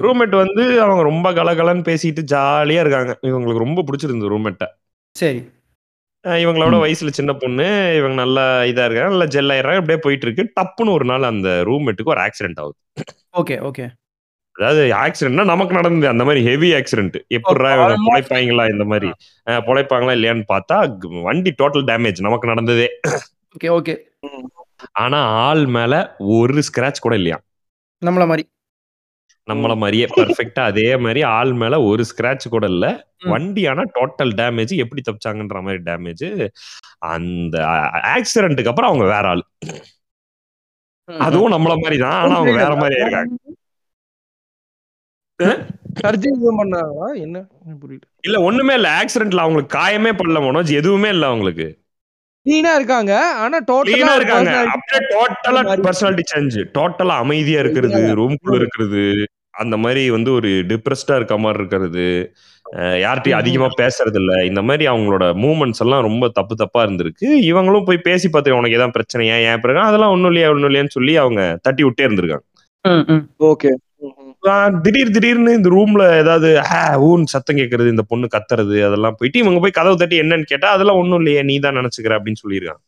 [0.04, 4.68] ரூம்மேட் வந்து அவங்க ரொம்ப கலகலன்னு பேசிட்டு ஜாலியா இருக்காங்க இவங்களுக்கு ரொம்ப பிடிச்சிருந்து ரூம்மேட்டை
[5.16, 5.40] சரி.
[6.24, 6.76] இவங்களோட.
[6.84, 11.04] வயசுல சின்ன பொண்ணு இவங்க நல்லா இதா இருக்காங்க நல்லா ஜெல் ஆயிடுறாங்க அப்படியே போயிட்டு இருக்கு டப்புன்னு ஒரு
[11.04, 12.78] நாள் அந்த ரூம்மேட்டுக்கு ஒரு ஆக்சிடென்ட் ஆகுது
[13.40, 13.84] ஓகே ஓகே.
[14.58, 16.08] அதாவது ஆக்சிடென்ட்னா நமக்கு நடந்தது.
[16.08, 17.16] அந்த மாதிரி ஹெவி ஆக்சிடென்ட்
[17.88, 19.10] almost- பொழைப்பாங்களா இந்த மாதிரி?
[19.46, 20.76] பொழைப்பாங்களா இல்லையான்னு பார்த்தா
[21.22, 22.88] வண்டி டோட்டல் டேமேஜ் நமக்கு நடந்ததே.
[23.56, 23.94] Okay okay.
[24.92, 27.40] ஆனா ஆள் மேல ஒரு ஸ்கிராச் கூட இல்லையா?
[28.06, 28.48] நம்மள மாதிரி.
[29.50, 33.06] நம்மள மாதிரியே பர்ஃபெக்டா அதே மாதிரி ஆள் மேல ஒரு ஸ்கிராச் கூட இல்ல.
[33.24, 36.48] வண்டி ஆனா டோட்டல் டேமேஜ் எப்படி தப்பிச்சாங்கன்ற மாதிரி டேமேஜ்
[36.98, 37.58] அந்த
[38.14, 39.42] ஆக்சிடென்ட்டுக்கு அப்புறம் அவங்க வேற ஆள்.
[41.18, 43.34] அதுவும் நம்மள மாதிரி தான் ஆனா அவங்க வேற மாதிரி இருக்காங்க
[46.00, 47.06] சர்ஜரி எதுவும் பண்ணாங்களா?
[47.16, 47.36] என்ன?
[47.62, 48.04] எனக்கு புரியல.
[48.20, 48.88] இல்ல ஒண்ணுமே இல்ல.
[49.00, 50.72] ஆக்சிடென்ட்ல அவங்களுக்கு காயமே படல மனோஜ்.
[50.72, 51.66] எதுவுமே இல்ல அவங்களுக்கு.
[52.46, 53.12] கிளீனா இருக்காங்க.
[53.42, 54.54] ஆனா கிளீனா டோட்டலா இருக்காங்க.
[54.74, 55.82] அப்படியே டோட்டலா மாறி.
[55.82, 59.02] பர்சனாலிட்டி சேஞ்ச் டோட்டலா அமைதியா இருக்கிறது ரூம்குள்ள இருக்கிறது
[59.54, 62.06] அந்த மாதிரி வந்து ஒரு டிப்ரெஸ்டா இருக்க மாதிரி இருக்கிறது.
[63.04, 64.32] யார்கிட்டயும் அதிகமா பேசுறது இல்ல.
[64.44, 67.26] இந்த மாதிரி அவங்களோட மூமெண்ட்ஸ் எல்லாம் ரொம்ப தப்பு தப்பா இருந்திருக்கு.
[67.50, 69.60] இவங்களும் போய் பேசி பார்த்து உனக்கு ஏதாவது பிரச்சனையா ஏன்?
[69.60, 72.46] பிறகு அதெல்லாம் ஒண்ணும் இல்லையா ஒண்ணும் இல்லையான்னு சொல்லி அவங்க தட்டி விட்டே இருந்திருக்காங்க.
[73.50, 73.70] ஓகே
[74.44, 79.38] ஆஹ் திடீர் திடீர்னு இந்த ரூம்ல ஏதாவது ஹே ஊன்னு சத்தம் கேட்கறது இந்த பொண்ணு கத்துறது அதெல்லாம் போயிட்டு
[79.38, 82.82] இவங்க போய் கதவு தட்டி என்னன்னு கேட்டா அதெல்லாம் ஒண்ணும் இல்லையே நீ தான் நினைச்சுக்கிற அப்படின்னு சொல்லியிருக்காங்க.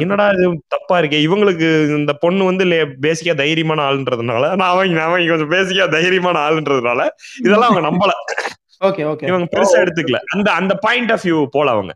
[0.00, 1.18] என்னடா இது தப்பா இருக்கே?
[1.26, 1.68] இவங்களுக்கு
[1.98, 2.64] இந்த பொண்ணு வந்து
[3.00, 7.00] பேசிக்கா தைரியமான ஆளுன்றதுனால நான் அவங்க அவங்க கொஞ்சம் பேசிக்கா தைரியமான ஆளுன்றதுனால
[7.44, 8.12] இதெல்லாம் அவங்க நம்பல.
[8.80, 9.26] Okay okay.
[9.30, 10.18] இவங்க பெருசா எடுத்துக்கல.
[10.34, 11.92] அந்த அந்த பாயிண்ட் ஆஃப் வியூ போல அவங்க.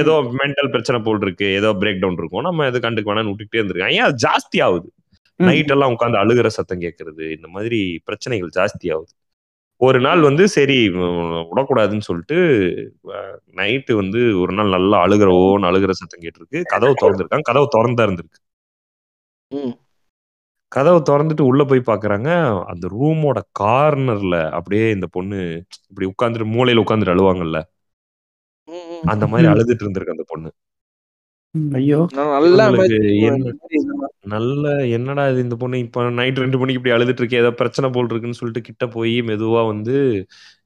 [0.00, 2.42] ஏதோ மென்டல் பிரச்சனை போல் இருக்கு ஏதோ பிரேக் டவுன் இருக்கும்.
[2.42, 3.96] நம்ம எது கண்டுக்க வேணாம்னு விட்டுக்கிட்டே இருந்திருக்காங்க.
[3.98, 4.88] ஏன் அது ஜாஸ்தி ஆகுது.
[5.38, 9.12] நைட் எல்லாம் உட்காந்து அழுகிற சத்தம் கேட்கறது இந்த மாதிரி பிரச்சனைகள் ஜாஸ்தி ஆகுது
[9.80, 10.88] ஒரு நாள் வந்து சரி
[11.50, 12.38] விடக்கூடாதுன்னு சொல்லிட்டு
[13.56, 16.62] நைட்டு வந்து ஒரு நாள் நல்லா அழுகிற ஓன்னு அழுகிற சத்தம் கேட்டிருக்கு.
[16.64, 17.42] கதவு திறந்துருக்காங்க.
[17.42, 18.38] கதவு திறந்தா இருந்திருக்கு.
[19.50, 19.74] ம்.
[20.72, 22.30] கதவை திறந்துட்டு உள்ள போய் பாக்குறாங்க.
[22.66, 25.38] அந்த ரூமோட கார்னர்ல அப்படியே இந்த பொண்ணு
[25.88, 27.60] இப்படி உட்காந்துட்டு மூலையில உட்காந்துட்டு அழுவாங்கல்ல.
[29.04, 29.48] அந்த மாதிரி.
[29.48, 30.50] அழுதுட்டு இருந்திருக்கு அந்த பொண்ணு.
[31.72, 32.00] ஐயோ.
[32.14, 32.64] நல்லா
[34.28, 35.78] நல்ல என்னடா இது இந்த பொண்ணு?
[35.78, 39.66] இப்ப நைட் ரெண்டு மணிக்கு இப்படி அழுதுட்டு இருக்கே ஏதோ பிரச்சனை போல் இருக்குன்னு சொல்லிட்டு கிட்ட போய் மெதுவா
[39.66, 39.94] வந்து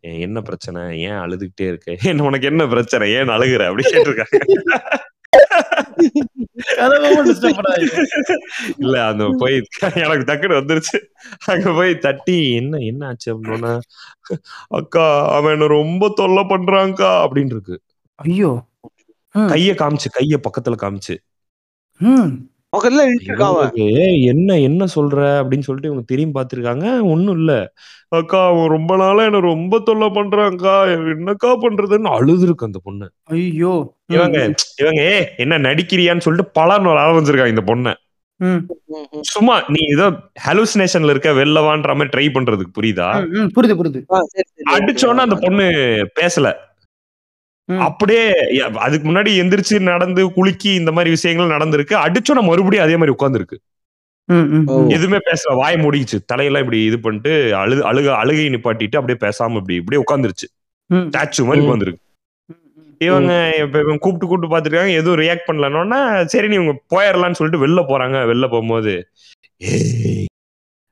[0.07, 0.81] "ஏ, என்ன பிரச்சனை?
[1.03, 1.89] ஏன் அழுதுகிட்டே இருக்க?
[2.13, 3.09] என்ன உனக்கு என்ன பிரச்சனை?
[3.13, 3.63] ஏன் அழுகுற?
[3.67, 4.39] அப்படி கேட்டிருக்காங்க.
[7.51, 8.01] பண்ணாதீங்க.
[8.79, 9.57] இல்ல அந்த போய்
[10.03, 10.99] எனக்கு டக்குனு வந்துருச்சு.
[11.47, 13.29] அங்க போய் தட்டி என்ன என்ன ஆச்சு?
[13.35, 13.73] அப்படின்னா
[14.73, 17.77] அக்கா அவன் என்ன ரொம்ப தொல்லை பண்றான்க்கா அப்படின்னு இருக்கு
[18.19, 18.51] ஐயோ.
[19.35, 21.15] ம், கைய காமிச்சு கைய பக்கத்துல காமிச்சு.
[22.01, 22.33] ம்.
[22.77, 25.19] பக்கத்துல இருக்காவ இவங்களுக்கு, "ஏய், என்ன என்ன சொல்ற?
[25.39, 27.03] அப்படின்னு சொல்லிட்டு இவங்க திரும்பி பார்த்திருக்காங்க.
[27.03, 27.73] ஒண்ணும் இல்ல.
[28.09, 33.13] அக்கா அவன் ரொம்ப நாளா என்ன ரொம்ப தொல்லை பண்றான்க்கா என்னக்கா பண்றதுன்னு அழுதுருக்கு அந்த பொண்ணு.
[33.25, 33.95] ஐயோ.
[34.07, 37.93] இவங்க இவங்க "ஏ, என்ன நடிக்கிறியான்னு சொல்லிட்டு பலன்னு ஆரம்பிச்சிருக்காங்க இந்த பொண்ணை.
[39.21, 40.11] சும்மா நீ ஏதோ
[40.47, 43.09] ஹாலுசினேஷன்ல இருக்க வெளிலவான்ற மாதிரி ட்ரை பண்றதுக்கு புரியுதா.
[43.57, 44.03] புரியுது புரியுது.
[44.73, 45.63] அடிச்சோன்னா அந்த பொண்ணு
[46.21, 46.53] பேசல.
[47.67, 48.31] அப்படியே
[48.77, 51.95] அதுக்கு முன்னாடி எந்திரிச்சு நடந்து குலுக்கி இந்த மாதிரி விஷயங்கள் நடந்திருக்கு.
[51.95, 53.59] அடிச்சோன்னா மறுபடியும் அதே மாதிரி.
[54.29, 54.89] ம்.
[54.89, 55.55] எதுவுமே பேசல.
[55.55, 60.47] வாய் மூடிச்சு தலையெல்லாம் இப்படி இது பண்ணிட்டு அழு அழுக அழுகை நிப்பாட்டிட்டு அப்படியே பேசாம இப்படி இப்படியே உட்காந்துருச்சு
[60.95, 61.67] ஸ்டாச்சு மாதிரி.
[61.67, 62.01] உட்காந்துருக்கு.
[62.99, 67.81] இவங்க இப்ப இவங்க கூப்பிட்டு கூப்பிட்டு பாத்துருக்காங்க எதுவும் ரியாக்ட் பண்ணலன்னா சரி நீ இவங்க போயிடலாம்னு சொல்லிட்டு வெளில
[67.81, 68.17] போறாங்க.
[68.33, 69.09] வெளில போகும்போது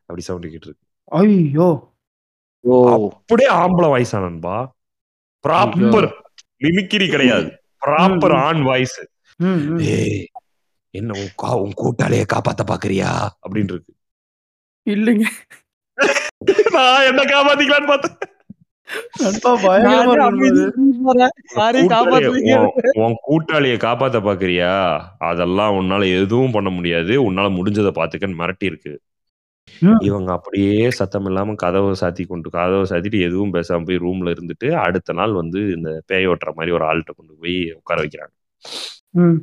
[0.01, 0.80] அப்படி சவுண்ட் கேட்டிருக்கு.
[1.05, 1.68] ஐயோ.
[2.60, 3.09] ஓ.
[3.09, 4.74] அப்படியே ஆம்பளை வாய்ஸ் நண்பா.
[5.48, 6.10] ப்ராப்பர்
[6.61, 7.49] மிமிக்கிரி கிடையாது
[7.87, 8.35] ப்ராப்பர்.
[8.47, 8.99] ஆன் வாய்ஸ்
[10.95, 11.19] என்ன
[11.62, 13.11] உன் கூட்டாளிய காப்பாத்த பாக்குறியா
[13.45, 13.93] அப்படின்னு இருக்கு
[14.87, 15.27] இல்லைங்க.
[16.77, 18.16] நான் என்ன காப்பாத்திக்கலான்னு பார்த்தேன்.
[23.03, 24.73] உன் கூட்டாளிய காப்பாத்த பாக்குறியா
[25.31, 27.15] அதெல்லாம் உன்னால எதுவும் பண்ண முடியாது.
[27.28, 28.93] உன்னால முடிஞ்சதை பாத்துக்கன்னு மிரட்டி இருக்கு
[29.82, 29.98] ம்.
[30.06, 35.16] இவங்க அப்படியே சத்தம் இல்லாம கதவை சாத்தி கொண்டு கதவை சாத்திட்டு எதுவும் பேசாம போய் ரூம்ல இருந்துட்டு அடுத்த
[35.18, 38.34] நாள் வந்து இந்த பேய் ஓட்டுற மாதிரி ஒரு ஆள்கிட்ட கொண்டு போய் உட்கார வைக்கிறாங்க
[39.20, 39.38] ம்.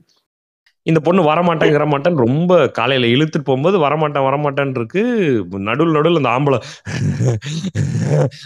[0.85, 5.01] இந்த பொண்ணு வரமாட்டேன் வரமாட்டேன்னு ரொம்ப காலையில இழுத்துட்டு போகும்போது வரமாட்டேன் வரமாட்டேன் இருக்கு
[5.67, 6.59] நடுவில் நடுவில் அந்த ஆம்பளை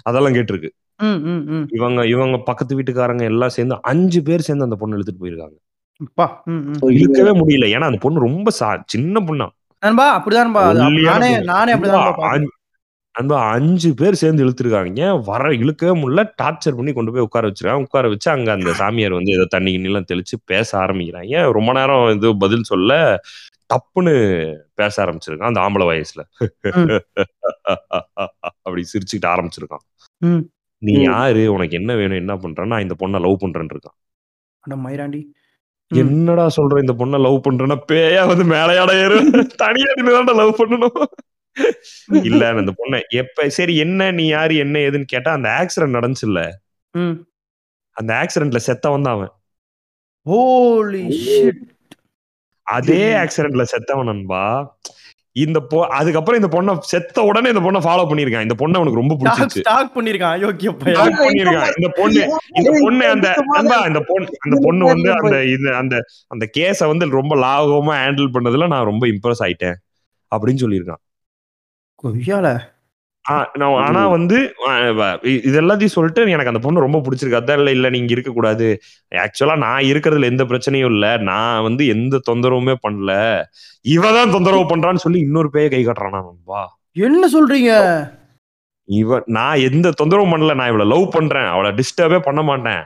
[0.08, 1.66] அதெல்லாம் கேட்டிருக்கு ம், ம், ம்.
[1.76, 5.58] இவங்க இவங்க பக்கத்து வீட்டுக்காரங்க எல்லாம் சேர்ந்து அஞ்சு பேர் சேர்ந்து அந்த பொண்ணு இழுத்துட்டு போயிருக்காங்க
[6.02, 6.78] அப்பா, ம், ம்.
[6.96, 9.48] இழுக்கவே முடியல ஏன்னா அந்த பொண்ணு ரொம்ப சா- சின்ன பொண்ணா
[9.84, 11.44] நண்பா அப்படிதான் நண்பா அது அப்ப ஒல்லியான நானே.
[11.44, 12.04] நானே அப்படிதான்
[13.16, 13.40] நண்பா.
[13.54, 18.32] அஞ்சு- பேர் சேர்ந்து இழுத்துருக்காங்க வர இழுக்கவே முடியல டார்ச்சர் பண்ணி கொண்டு போய் உட்கார வச்சிருக்காங்க உட்கார வச்சு
[18.32, 22.92] அங்க அந்த சாமியார் வந்து ஏதோ தண்ணி கிண்ணிலாம் தெளிச்சு பேச ஆரம்பிக்கிறாங்க ரொம்ப நேரம் இது பதில் சொல்ல
[23.70, 24.14] டப்புன்னு
[24.74, 26.22] பேச ஆரம்பிச்சிருக்கான் அந்த ஆம்பளை வயசுல.
[28.62, 29.86] அப்படி சிரிச்சுக்கிட்டு ஆரம்பிச்சிருக்கான்.
[30.82, 30.94] நீ.
[31.04, 33.98] யாரு உனக்கு என்ன வேணும் என்ன பண்றேன் நான் இந்த பொண்ணை லவ் பண்றேன்னு இருக்கான்
[34.86, 35.22] மயிராண்டி.
[35.92, 39.18] என்னடா சொல்ற இந்த பொண்ணை லவ் பண்றேன்னா பேயா வந்து மேலையாட ஏறு.
[39.58, 41.10] தனியா நின்று லவ் பண்ணணும்.
[42.26, 46.52] இல்ல அந்த பொண்ணை எப்ப சரி என்ன நீ யாரு என்ன ஏதுன்னு கேட்டா அந்த ஆக்சிடென்ட் நடந்துச்சுல்ல?
[46.96, 47.26] ம்.
[47.94, 49.34] அந்த ஆக்சிடென்ட்ல செத்தவன் தான் அவன்.
[50.26, 51.04] ஹோலி
[52.64, 53.14] அதே.
[53.16, 54.76] ஆக்சிடென்ட்ல செத்தவன் நண்பா.
[55.36, 59.16] இந்த பொ அதுக்கப்புறம் இந்த பொண்ணை செத்த உடனே இந்த பொண்ணை ஃபாலோ பண்ணிருக்கான் இந்த பொண்ணை அவனுக்கு ரொம்ப
[59.16, 59.60] பிடிச்சிருச்சு.
[59.60, 62.22] ஸ்டாக் பண்ணிருக்கான் யோக்கிய பண்ணிருக்கான் இந்த பொண்ணு
[62.54, 63.28] இந்த பொண்ணு அந்த
[63.88, 65.96] இந்த பொண்ணு அந்த பொண்ணு வந்து அந்த இது அந்த
[66.28, 69.78] அந்த கேஸ வந்து ரொம்ப லாகவமா ஹேண்டில் பண்ணதுல நான் ரொம்ப இம்ப்ரெஸ் ஆயிட்டேன்.
[70.32, 71.02] அப்படின்னு சொல்லியிருக்கான்.
[72.04, 72.48] கொய்யால?
[73.24, 77.40] ஆனா வந்து வ- இது எல்லாத்தையும் சொல்லிட்டு எனக்கு அந்த பொண்ணு ரொம்ப பிடிச்சிருக்கு.
[77.42, 78.82] அதான் இல்ல இல்ல நீங்க இருக்க கூடாது.
[79.16, 81.18] ஆக்சுவலா நான் இருக்கிறதுல எந்த பிரச்சனையும் இல்ல.
[81.18, 83.44] நான் வந்து எந்த தொந்தரவுமே பண்ணல.
[83.82, 86.80] இவ தான் தொந்தரவு பண்றான்னு சொல்லி இன்னொரு பேய கை காட்டுறானா நண்பா?
[86.92, 87.72] என்ன சொல்றீங்க?
[88.84, 90.56] இவ நான் எந்த தொந்தரவும் பண்ணல.
[90.56, 91.46] நான் இவளை லவ் பண்றேன்.
[91.46, 92.84] அவளை டிஸ்டர்பே பண்ண மாட்டேன்.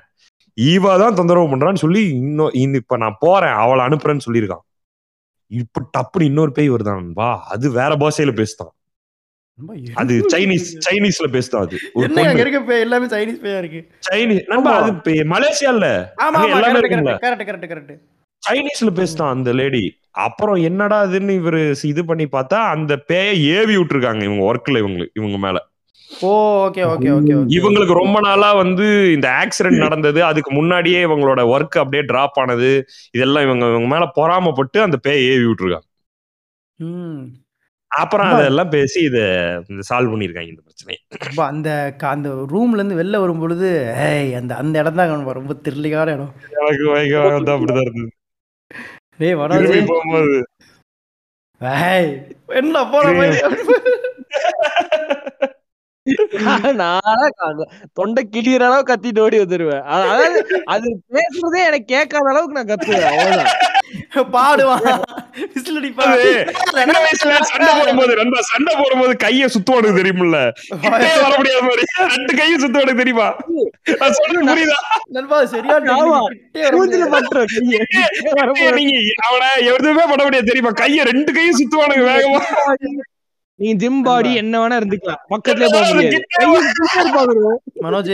[0.53, 3.53] இவ தான் தொந்தரவு பண்றான்னு சொல்லி இன்னும் இப்ப நான் போறேன்.
[3.53, 4.65] அவளை அனுப்புறேன்னு சொல்லியிருக்கான்.
[5.51, 7.43] இப்ப டப்புன்னு இன்னொரு பேய் வருதான் நண்பா?
[7.49, 8.74] அது வேற பாஷையில பேசுதான்.
[10.01, 10.65] அது சைனீஸ்?
[10.85, 11.77] சைனீஸ்ல பேசுதான் அது.
[12.23, 13.81] அங்க இருக்க எல்லாமே சைனீஸ் பேயா இருக்கு.
[14.07, 14.91] சைனீஸ் நண்பா அது
[15.33, 15.85] மலேசியால
[17.23, 17.93] கரெக்ட் கரெக்ட் கரெக்ட்
[18.43, 19.83] சைனீஸ்ல பேசுதான் அந்த லேடி
[20.25, 21.61] அப்புறம் என்னடா இதுன்னு இவரு
[21.91, 25.57] இது பண்ணி பார்த்தா அந்த பேய ஏவி விட்டுருக்காங்க இவங்க ஒர்க்ல இவங்க இவங்க மேல.
[26.09, 26.31] ஓ
[26.65, 30.19] ஓகே ஓகே ஓகே இவங்களுக்கு ரொம்ப நாளா வந்து இந்த ஆக்சிடென்ட் நடந்தது.
[30.29, 32.71] அதுக்கு முன்னாடியே இவங்களோட ஒர்க் அப்படியே டிராப் ஆனது.
[33.17, 35.87] இதெல்லாம் இவங்க இவங்க மேல பொறாமப்பட்டு அந்த பேய ஏவி விட்டுருக்காங்க.
[37.95, 39.17] அப்புறம் அதெல்லாம் பேசி இத
[39.67, 40.99] சால்வ் பண்ணிருக்காங்க இந்த பிரச்சனையை.
[41.19, 45.55] ரொம்ப அந்த க- அந்த ரூம்ல இருந்து வெளில வரும் பொழுது ஏய் அந்த அந்த இடம் தான் ரொம்ப
[45.63, 46.33] திருளிக்கான இடம்.
[46.59, 48.09] எனக்கு பயங்கரமா வந்து அப்படிதான் இருந்தது.
[49.17, 50.47] டேய் வடா திரும்பி போகும்போது.
[52.47, 53.05] என்ன போற
[56.73, 56.99] நானா
[57.37, 59.81] கா- தொண்டை கிளியற அளவு கத்திட்டு ஓடி வந்துருவேன்.
[59.81, 63.07] அதாவது அது பேசுறதே எனக்கு கேட்காத அளவுக்கு நான் கத்துவேன்.
[63.11, 63.53] அவ்வளவுதான்.
[64.35, 65.03] பாடுவான்.
[65.55, 65.79] விசில்
[67.05, 70.37] வயசுல சண்டை போடும்போது நண்பா சண்டை போடும்போது கைய சுத்துவானுக்கு தெரியுமில்ல
[71.23, 71.83] வர முடியாத மாதிரி
[72.15, 73.27] ரெண்டு கையும் சுத்துவானுக்கு தெரியுமா?
[74.01, 74.79] நான் சொல்றது புரியுதா?
[75.17, 75.77] நண்பா சரியா
[77.59, 78.93] நீங்க
[79.27, 80.73] அவனை எதுவுமே பண்ண முடியாது தெரியுமா?
[80.83, 82.41] கைய ரெண்டு கையும் சுத்துவானுங்க வேகமா.
[83.59, 85.19] நீ ஜிம் பாடி என்ன வேணா இருந்துக்கலாம்.
[85.33, 86.17] பக்கத்துலயே போக முடியாது.
[87.85, 88.09] மனோஜ்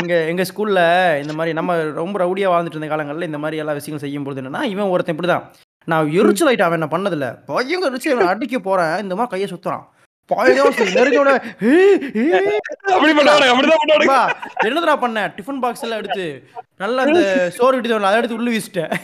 [0.00, 0.80] எங்க எங்க ஸ்கூல்ல
[1.22, 4.62] இந்த மாதிரி நம்ம ரொம்ப ரவுடியா வாழ்ந்துட்டு இருந்த காலங்கள்ல இந்த மாதிரி எல்லா விஷயங்கள் செய்யும் பொழுது என்னன்னா
[4.74, 5.46] இவன் ஒருத்தன் இப்படிதான்.
[5.90, 7.26] நான் எரிச்சல் ஆயிட்டு அவன் என்ன பண்ணதில்ல.
[7.50, 9.84] பயங்கர எரிச்சல் இவனை அடிக்க போறேன் இந்த மாதிரி கையை சுத்துறான்.
[14.66, 15.18] என்னதுடா பண்ண?
[15.36, 16.26] டிஃபன் பாக்ஸ் எல்லாம் எடுத்து
[16.82, 17.22] நல்லா அந்த
[17.58, 18.94] சோறு விட்டு அதை எடுத்து உள்ள வீசிட்டேன்.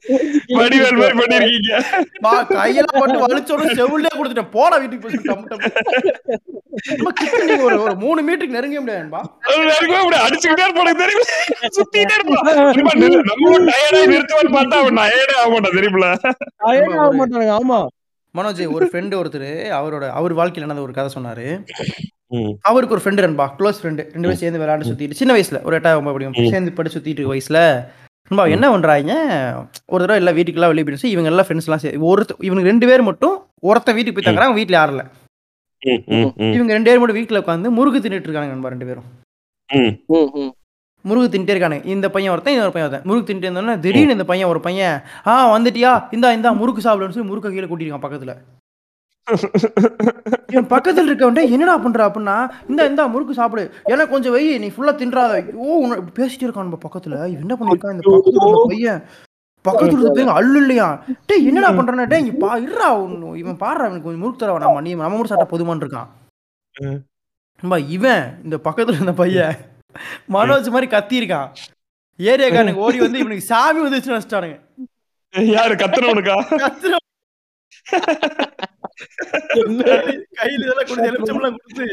[0.58, 1.72] வடிவேல் மாதிரி பண்ணிருக்கீங்க.
[2.20, 4.52] பா கையெல்லாம் போட்டு வலிச்சோட செவிலே கொடுத்துட்டேன்.
[4.54, 5.18] போடா வீட்டுக்கு போய்
[7.42, 9.20] நீங்க ஒரு ஒரு மூணு மீட்டருக்கு நெருங்க முடியாதுப்பா
[9.74, 10.24] இருக்கவே முடியாது.
[10.26, 11.26] அடிச்சுக்கிட்டே இருப்பானுங்க தெரியுமா?
[11.76, 12.46] சுத்திட்டே இருப்பான்.
[13.30, 16.08] நம்ம டயர்டா நிறுத்துவான்னு பார்த்தா அவன் டயர்டே ஆக மாட்டான் தெரியுமில
[16.68, 17.80] ஆக மாட்டானுங்க ஆமா.
[18.34, 19.48] மனோஜ் ஒரு ஃப்ரெண்டு ஒருத்தர்
[19.78, 21.46] அவரோட அவர் வாழ்க்கையில நடந்த ஒரு கதை சொன்னாரு.
[22.32, 22.52] ம்.
[22.62, 26.00] அவருக்கு ஒரு ஃப்ரெண்டு நண்பா க்ளோஸ் ஃப்ரெண்டு ரெண்டு பேரும் சேர்ந்து விளையாண்டு சுத்திட்டு சின்ன வயசுல ஒரு எட்டாவது
[26.00, 26.52] ஒன்பது படிக்கும்.
[26.52, 27.60] சேர்ந்து படி சுத்திட்டு இருக்க வயசுல
[28.30, 29.12] நண்பா என்ன பண்றாங்க
[29.88, 33.34] ஒரு தடவை எல்லாம் வீட்டுக்கெல்லாம் வெளியே போயிடுச்சு இவங்க எல்லாம் ஃப்ரெண்ட்ஸ்லாம் சே ஒருத்த இவங்க ரெண்டு பேர் மட்டும்
[33.68, 34.78] ஒருத்தன் வீட்டுக்கு போய் தங்குறாங்க வீட்டுல
[35.82, 39.06] ம், இவங்க ரெண்டு பேரும் மட்டும் வீட்டுல உட்காந்து முறுக்கு தின்னுட்டு இருக்காங்க நண்பா ரெண்டு பேரும்.
[39.70, 40.50] ம்.
[41.04, 43.06] முருகு தின்ட்டே இருக்கானு இந்த பையன் ஒருத்தன் இன்னொரு பையன் ஒருத்தன்.
[43.08, 44.96] முருகு தின்ட்டு இருந்தோன்னே திடீர்னு இந்த பையன் ஒரு பையன்
[45.26, 45.92] ஆ வந்துட்டியா?
[46.10, 48.34] இந்தா இந்தா முறுக்கு சாப்பிடுன்னு சொல்லி முறுக்க கீழே கூட்டிருக்கான் பக்கத்துல.
[50.56, 52.36] என் பக்கத்துல இருக்கவன்ட்ட என்னடா பண்ற அப்படின்னா
[52.70, 53.64] இந்த இந்த முறுக்கு சாப்பிடு.
[53.92, 55.34] எனக்கு கொஞ்சம் வை நீ ஃபுல்லா தின்றாத.
[55.64, 57.16] ஓ உன்னை பேசிட்டே இருக்கான் நம்ம பக்கத்துல.
[57.32, 59.00] இவன் என்ன பண்ணிருக்கான் இந்த பக்கத்துல பையன்.
[59.64, 60.88] பக்கத்துல இருந்த பையன் அள்ளு இல்லையா?
[61.30, 62.06] டேய் என்னடா பண்றானே?
[62.12, 62.88] டேய் இங்க பா இருடா
[63.42, 64.62] இவன் பாடுறா இவனுக்கு கொஞ்சம் முறுக்கு தரவா.
[64.64, 66.08] நம்ம நீ நம்ம மட்டும் சாப்பிட்டா போதுமான்னு இருக்கான்.
[67.96, 69.54] இவன் இந்த பக்கத்துல இருந்த பையன்
[70.34, 71.48] மனோஜ் மாதிரி கத்தி இருக்கான்
[72.18, 74.58] ஏரியாக்காரனுக்கு ஓடி வந்து இவனுக்கு சாமி வந்துச்சு நினைச்சிட்டானுங்க
[75.54, 76.94] யாரு கத்துறவனுக்கா கத்துற
[80.38, 81.86] கையில இதெல்லாம் கொடுத்து எலுமிச்சம்பழம் கொடுத்து.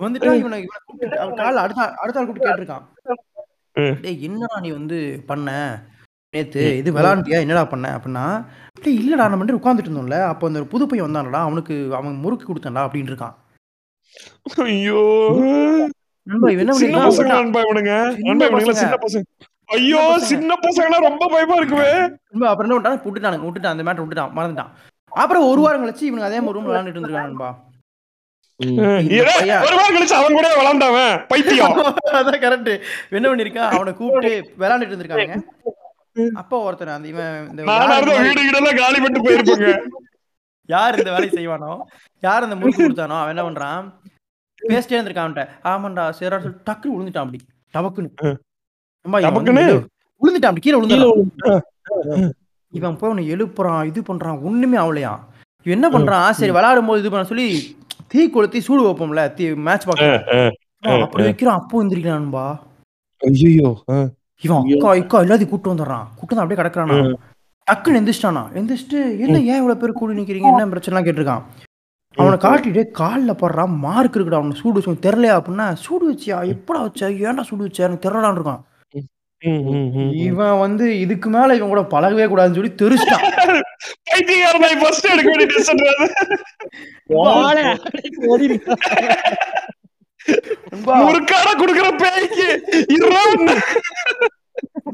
[0.00, 2.84] வந்துட்டா இவனை இவனை கூப்பிட்டு அவன் காலைல அடுத்த அடுத்த ஆள் கூப்பிட்டு கேட்டிருக்கான்.
[4.04, 4.98] டேய் என்னடா நீ வந்து
[5.30, 5.48] பண்ண?
[6.34, 7.86] நேத்து இது விளாண்டியா என்னடா பண்ண?
[7.96, 8.24] அப்படின்னா
[8.84, 12.84] டேய் இல்லடா நம்ம வந்து உட்காந்துட்டு இருந்தோம்ல அப்போ அந்த புது பையன் வந்தானடா அவனுக்கு அவன் முறுக்கு கொடுத்தான்டா
[12.86, 13.36] அப்படின்னு இருக்கான்.
[14.66, 15.00] ஐயோ.
[16.82, 17.34] சின்ன பசங்க
[18.66, 18.98] பசங்க.
[19.04, 19.24] பசங்க.
[19.68, 20.28] ஐயோ பசங்க.
[20.32, 21.90] சின்ன பசங்கன்னா ரொம்ப பயமா இருக்குவே
[22.50, 24.70] அப்புறம் என்ன விட்டுட்டானுங்க விட்டுட்டான் அந்த மேட்டர் விட்டுட்டான் மறந்துட்டான்.
[25.22, 27.50] அப்புறம் ஒரு வாரம் கழிச்சு இவனுக்கு அதே மாதிரி ரூம் விளாண்டுட்டு இருந்திருக்கான் நண்பா.
[28.60, 28.82] இந்த
[29.16, 29.64] ஏடா, பையன்.
[29.66, 31.76] ஒரு வாரம் கழிச்சு அவன் கூட விளாண்டாவன் பைத்தியம்.
[32.18, 32.72] அதான் கரெக்ட்
[33.16, 35.36] என்ன பண்ணிருக்கான் அவனை கூப்பிட்டு விளையாண்டுட்டு இருந்திருக்காங்க
[36.40, 37.60] அப்போ ஒருத்தன் அந்த இவன் இந்த
[38.22, 39.68] வீடு வீடெல்லாம் காலி பண்ணிட்டு போயிருப்பாங்க.
[40.68, 41.72] யார் இந்த வேலையை செய்வானோ?
[42.22, 43.18] யார் அந்த முறுக்கு கொடுத்தானோ?
[43.20, 43.84] அவன் என்ன பண்றான்?
[44.70, 45.44] பேசிட்டே இருந்திருக்கான் அவன்கிட்ட.
[45.70, 47.40] ஆமாண்டா சரிடா சொல்லி டக்குனு விழுந்துட்டான் அப்படி.
[47.74, 48.10] டபக்குன்னு.
[50.22, 50.64] விழுந்துட்டான் அப்படி.
[50.66, 52.34] கீழே விழுந்துட்டான்
[52.72, 55.12] இவன் போய் அவனை எழுப்புறான் இது பண்றான் ஒண்ணுமே ஆகலையா
[55.66, 57.48] இவன் என்ன பண்றான் சரி விளையாடும் போது இது பண்ண சொல்லி
[58.12, 60.04] தீ கொளுத்தி சூடு வைப்போம்ல தீ மேட்ச் பாக்ஸ்
[61.04, 62.46] அப்படி வைக்கிறான் அப்போ எந்திரிக்கிறான்பா
[63.22, 63.70] ஐயோ
[64.42, 66.04] இவன் அக்கா அக்கா எல்லாத்தையும் கூட்டு வந்துடுறான்.
[66.18, 66.96] கூட்டு வந்து அப்படியே கிடக்குறானா?
[67.66, 68.42] டக்குன்னு எந்திரிச்சிட்டானா?
[68.58, 70.50] எந்திரிச்சிட்டு என்ன ஏன் இவ்வளவு பேர் கூடி நிக்கிறீங்க?
[70.52, 71.42] என்ன பிரச்சனை கேட்டிருக்கான்.
[72.16, 76.38] அவனை காட்டிட்டு காலில் போடுறான் மார்க் இருக்குடா அவனை சூடு வச்சு தெரியலையா அப்படின்னா சூடு வச்சியா?
[76.54, 77.02] எப்படா வச்ச?
[77.26, 77.80] ஏன்டா சூடு வச்ச?
[77.86, 78.62] எனக்கு தெரியலான்னு இருக்கான்.
[80.22, 83.26] இவன் வந்து இதுக்கு மேல இவன் கூட பழகவே கூடாதுன்னு சொல்லி தெரிச்சிட்டான்.
[84.10, 85.82] பைத்தியக்காரன் ஃபர்ஸ்ட் எடுக்க வேண்டிய டிசிஷன்
[91.00, 92.46] முறுக்காட குடுக்குற பேய்க்கு
[92.96, 93.22] இருடா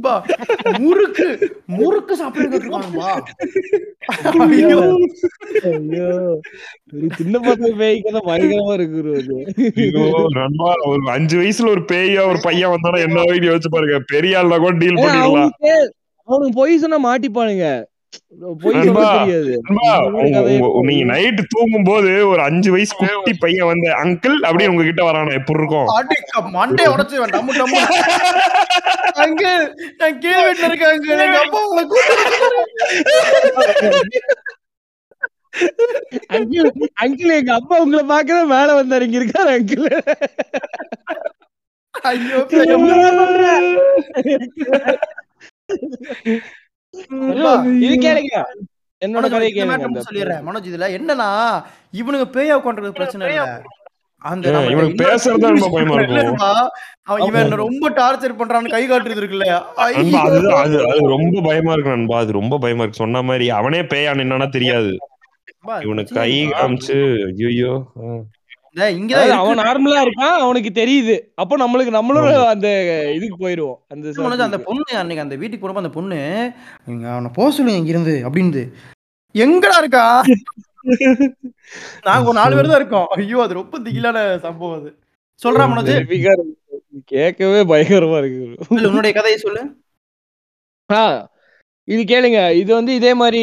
[0.04, 0.22] உன்னை.
[0.24, 3.22] பா, முறுக்கு முறுக்கு சாப்பிட்டு இருக்கானுப்பா
[4.40, 4.98] ஐயோ.
[5.62, 6.40] ஐயோ.
[6.96, 8.98] ஒரு சின்ன பசங்க பேய்க்கு பயங்கரமா இருக்கு
[10.86, 13.98] ஒரு அஞ்சு வயசுல ஒரு பேயா ஒரு பையன் வந்தானா என்ன வரைக்கும் யோசிச்சு பாருங்க.
[14.06, 15.50] பெரிய ஆள்னா கூட டீல் பண்ணிடலாம்.
[16.24, 17.84] அவனுக்கு பொய் சொன்னா மாட்டிப்பானுங்க.
[20.88, 25.58] நீங்க நைட்டு தூங்கும் போது ஒரு அஞ்சு வயசு குட்டி பையன் வந்து அங்கிள் அப்படின்னு உங்ககிட்ட வரானா எப்படி
[25.58, 25.88] இருக்கும்?
[25.96, 26.16] அடி
[26.56, 27.20] மண்டே உடைச்சு
[29.98, 30.68] நான் கீழ வீட்டுல
[36.30, 36.68] அங்கிள்.
[37.02, 39.86] அங்கிள் எங்க அப்பா உங்களை பார்க்கதான் மேல வந்தாரு இங்க இருக்காரு அங்கிள்.
[41.94, 42.38] ஐயோ
[47.86, 48.36] இது கேளுங்க.
[49.02, 50.44] என்னோட கதையை கேளுங்க சொல்லிடுறேன்.
[50.46, 51.30] மனோஜ் இதுல என்னன்னா
[52.00, 53.46] இவனுங்க பேயா உட்காந்துறது பிரச்சனை இல்ல.
[54.22, 55.00] அந்த இவனுக்கு
[57.26, 59.58] இவன் என்ன ரொம்ப டார்ச்சர் பண்றான்னு கை காட்டுறது இருக்கு இல்லையா
[59.96, 62.18] நண்பா அது அது அது ரொம்ப பயமா இருக்கு நண்பா.
[62.24, 63.02] அது ரொம்ப பயமா இருக்கு.
[63.02, 64.92] சொன்ன மாதிரி அவனே பேயா என்னன்னா தெரியாது.
[65.86, 66.96] இவனுக்கு கை காமிச்சு
[67.50, 67.74] ஐயோ.
[68.74, 71.16] அவன் நார்மலா இருக்கான் அவனுக்கு தெரியுது.
[71.34, 72.24] அப்போ நம்மளுக்கு நம்மளும்
[72.54, 72.68] அந்த
[73.16, 73.78] இதுக்கு போயிருவோம்.
[73.92, 76.18] அந்த அந்த பொண்ணு அன்னைக்கு அந்த வீட்டுக்கு போனப்ப அந்த பொண்ணு
[76.92, 78.64] இங்க அவனை போக சொல்லுங்க இங்க இருந்து அப்படின்னு
[79.34, 80.04] எங்கடா இருக்கா?
[82.06, 83.06] நாங்க ஒரு நாலு பேர் தான் இருக்கோம்.
[83.14, 84.90] ஐயோ அது ரொம்ப திகிலான சம்பவம் அது.
[85.40, 85.94] சொல்றா மனோஜ்.
[87.12, 88.42] கேட்கவே பயங்கரமா இருக்கு
[88.88, 89.62] உன்னுடைய கதையை சொல்லு.
[90.90, 91.00] ஆ
[91.88, 92.40] இது கேளுங்க.
[92.60, 93.40] இது வந்து இதே மாதிரி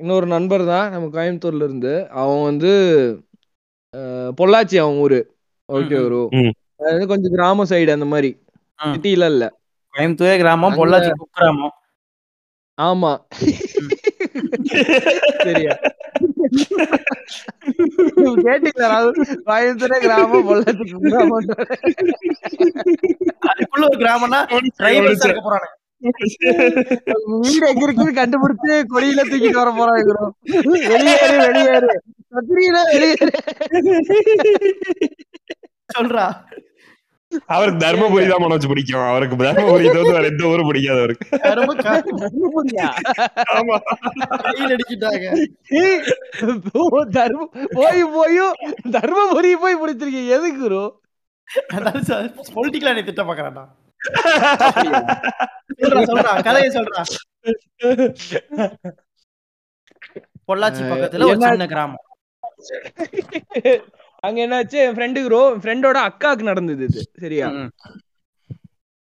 [0.00, 1.92] இன்னொரு நண்பர் தான் நம்ம கோயம்புத்தூர்ல இருந்து.
[2.22, 2.72] அவன் வந்து
[4.38, 5.18] பொள்ளாச்சி அவன் ஊரு.
[5.68, 6.20] ஓகே ஒரு
[7.06, 8.30] கொஞ்சம் கிராம சைடு அந்த மாதிரி.
[8.78, 9.44] சிட்டில இல்ல.
[9.94, 11.74] கோயம்புத்தூர் கிராமம் பொள்ளாச்சி குக்கிராமம்.
[12.78, 13.12] ஆமா.
[15.44, 15.74] சரியா.
[18.46, 18.88] கேட்டீங்களா?
[19.48, 21.46] கோயம்புத்தூரே கிராமம் பொள்ளாச்சி கிராமம்
[23.50, 24.40] அதுக்குள்ள ஒரு கிராமம்னா
[25.46, 25.68] போறானு
[27.44, 30.10] வீடு எங்க இருக்குன்னு கண்டுபிடிச்சு கொடியில தூக்கிட்டு வர போறாங்க
[30.92, 31.90] வெளியேறு வெளியேறு.
[32.94, 33.30] வெளியேறு.
[35.96, 36.26] சொல்றா.
[37.54, 39.06] அவருக்கு தர்மபுரி தான் மனோஜ் பிடிக்கும்.
[39.10, 41.26] அவருக்கு தர்மபுரி தவிர வேற எந்த ஊரும் பிடிக்காது அவருக்கு.
[47.78, 48.54] போய் போயும்
[48.96, 50.34] தர்மபுரி போய் பிடிச்சிருக்கீங்க.
[50.38, 50.82] எதுக்கு குரு
[52.56, 53.64] பொலிட்டிக்கலா நீ திட்ட பாக்குறான்டா.
[55.82, 57.02] சொல்றா சொல்றா கதையை சொல்றா.
[60.48, 62.02] பொள்ளாச்சி பக்கத்துல ஒரு சின்ன கிராமம்.
[64.26, 64.76] அங்க என்னாச்சு?
[64.84, 67.48] என் ஃப்ரெண்டு ப்ரோ ஃப்ரெண்டோட அக்காவுக்கு நடந்தது இது சரியா.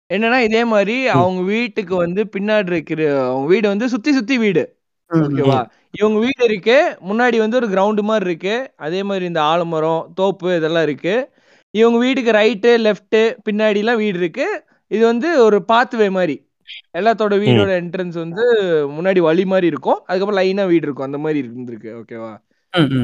[0.10, 4.64] என்னன்னா இதே மாதிரி அவங்க வீட்டுக்கு வந்து பின்னாடி இருக்கிற அவங்க வீடு வந்து சுத்தி சுத்தி வீடு.
[5.12, 5.60] ஓகேவா?
[6.00, 6.78] இவங்க வீடு இருக்கு
[7.10, 8.56] முன்னாடி வந்து ஒரு கிரவுண்டு மாதிரி இருக்கு.
[8.86, 11.16] அதே மாதிரி இந்த ஆலமரம் தோப்பு இதெல்லாம் இருக்கு.
[11.74, 14.48] இவங்க வீட்டுக்கு ரைட்டு லெஃப்ட் பின்னாடி எல்லாம் வீடு இருக்கு.
[14.92, 16.36] இது வந்து ஒரு பாத்வே மாதிரி.
[16.98, 18.44] எல்லாத்தோட வீடோட என்ட்ரன்ஸ் வந்து
[18.96, 20.00] முன்னாடி வழி மாதிரி இருக்கும்.
[20.06, 21.08] அதுக்கப்புறம் லைனா வீடு இருக்கும்.
[21.10, 21.92] அந்த மாதிரி இருந்திருக்கு.
[22.02, 22.34] ஓகேவா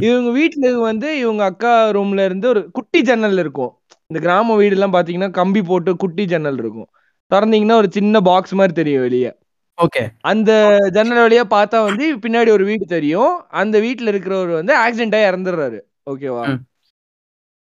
[0.08, 3.72] இவங்க வீட்டுல வந்து இவங்க அக்கா ரூம்ல இருந்து ஒரு குட்டி ஜன்னல் இருக்கும்.
[4.08, 6.90] இந்த கிராம வீடு எல்லாம் பாத்தீங்கன்னா கம்பி போட்டு குட்டி ஜன்னல் இருக்கும்.
[7.32, 9.32] திறந்தீங்கன்னா ஒரு சின்ன பாக்ஸ் மாதிரி தெரியும் வெளியே.
[9.78, 10.52] ஓகே அந்த
[10.92, 13.34] ஜன்னல் வழியா பார்த்தா வந்து பின்னாடி ஒரு வீடு தெரியும்.
[13.62, 15.80] அந்த வீட்டுல இருக்கிறவர் வந்து ஆக்சிடென்ட் ஆகி இறந்துடுறாரு.
[16.12, 16.44] ஓகேவா.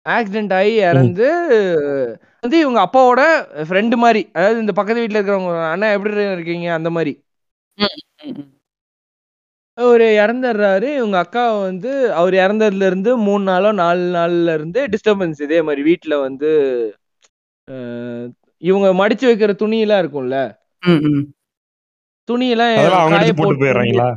[0.06, 1.28] ஆக்சிடென்ட் ஆகி இறந்து
[2.42, 3.22] வந்து இவங்க அப்பாவோட
[3.68, 4.22] ஃப்ரெண்டு மாதிரி.
[4.36, 6.68] அதாவது இந்த பக்கத்து வீட்டுல இருக்கிறவங்க அண்ணா எப்படி இருக்கீங்க?
[6.78, 7.12] அந்த மாதிரி.
[9.78, 11.90] அவர் இறந்துடுறாரு இவங்க அக்கா வந்து
[12.20, 16.50] அவர் இறந்ததுல இருந்து மூணு நாளோ நாலு நாள்ல இருந்து டிஸ்டர்பன்ஸ் இதே மாதிரி வீட்டுல வந்து
[18.62, 20.38] இவங்க மடிச்சு வைக்கிற துணியெல்லாம் இருக்கும்ல?
[22.28, 22.74] துணியெல்லாம்
[23.38, 24.08] போட்டு போயிடுறாங்களா?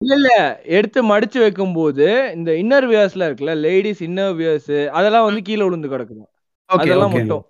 [0.00, 0.30] இல்ல இல்ல.
[0.76, 2.06] எடுத்து மடிச்சு வைக்கும்போது
[2.36, 3.54] இந்த இன்னர் வியர்ஸ்ல இருக்குல்ல?
[3.66, 6.22] லேடிஸ் இன்னர் வியர்ஸ் அதெல்லாம் வந்து கீழே விழுந்து கிடக்குது
[6.70, 7.42] அதெல்லாம் மட்டும்.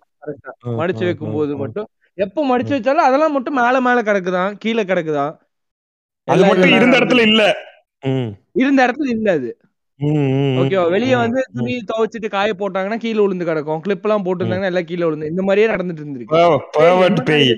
[0.73, 1.59] மடிச்சு ம், ம், வைக்கும்போது ம்.
[1.59, 1.89] மட்டும்.
[2.19, 5.33] எப்ப மடிச்சு வச்சாலும் அதெல்லாம் மட்டும் மேல மேல கிடக்குதான் கீழே கிடக்குதான்
[6.29, 7.43] அது மட்டும் இருந்த இடத்துல இல்ல.
[8.03, 8.31] ம்.
[8.55, 9.51] இருந்த இடத்துல இல்ல அது.
[10.61, 11.41] ஓகேவா வெளிய வந்து.
[11.57, 13.81] துணி துவைச்சிட்டு காய போட்டாங்கன்னா கீழே விழுந்து கிடக்கும்.
[13.81, 17.57] கிளிப் எல்லாம் போட்டிருந்தாங்கன்னா எல்லாம் கீழே விழுந்து இந்த மாதிரியே நடந்துட்டு இருந்திருக்கு.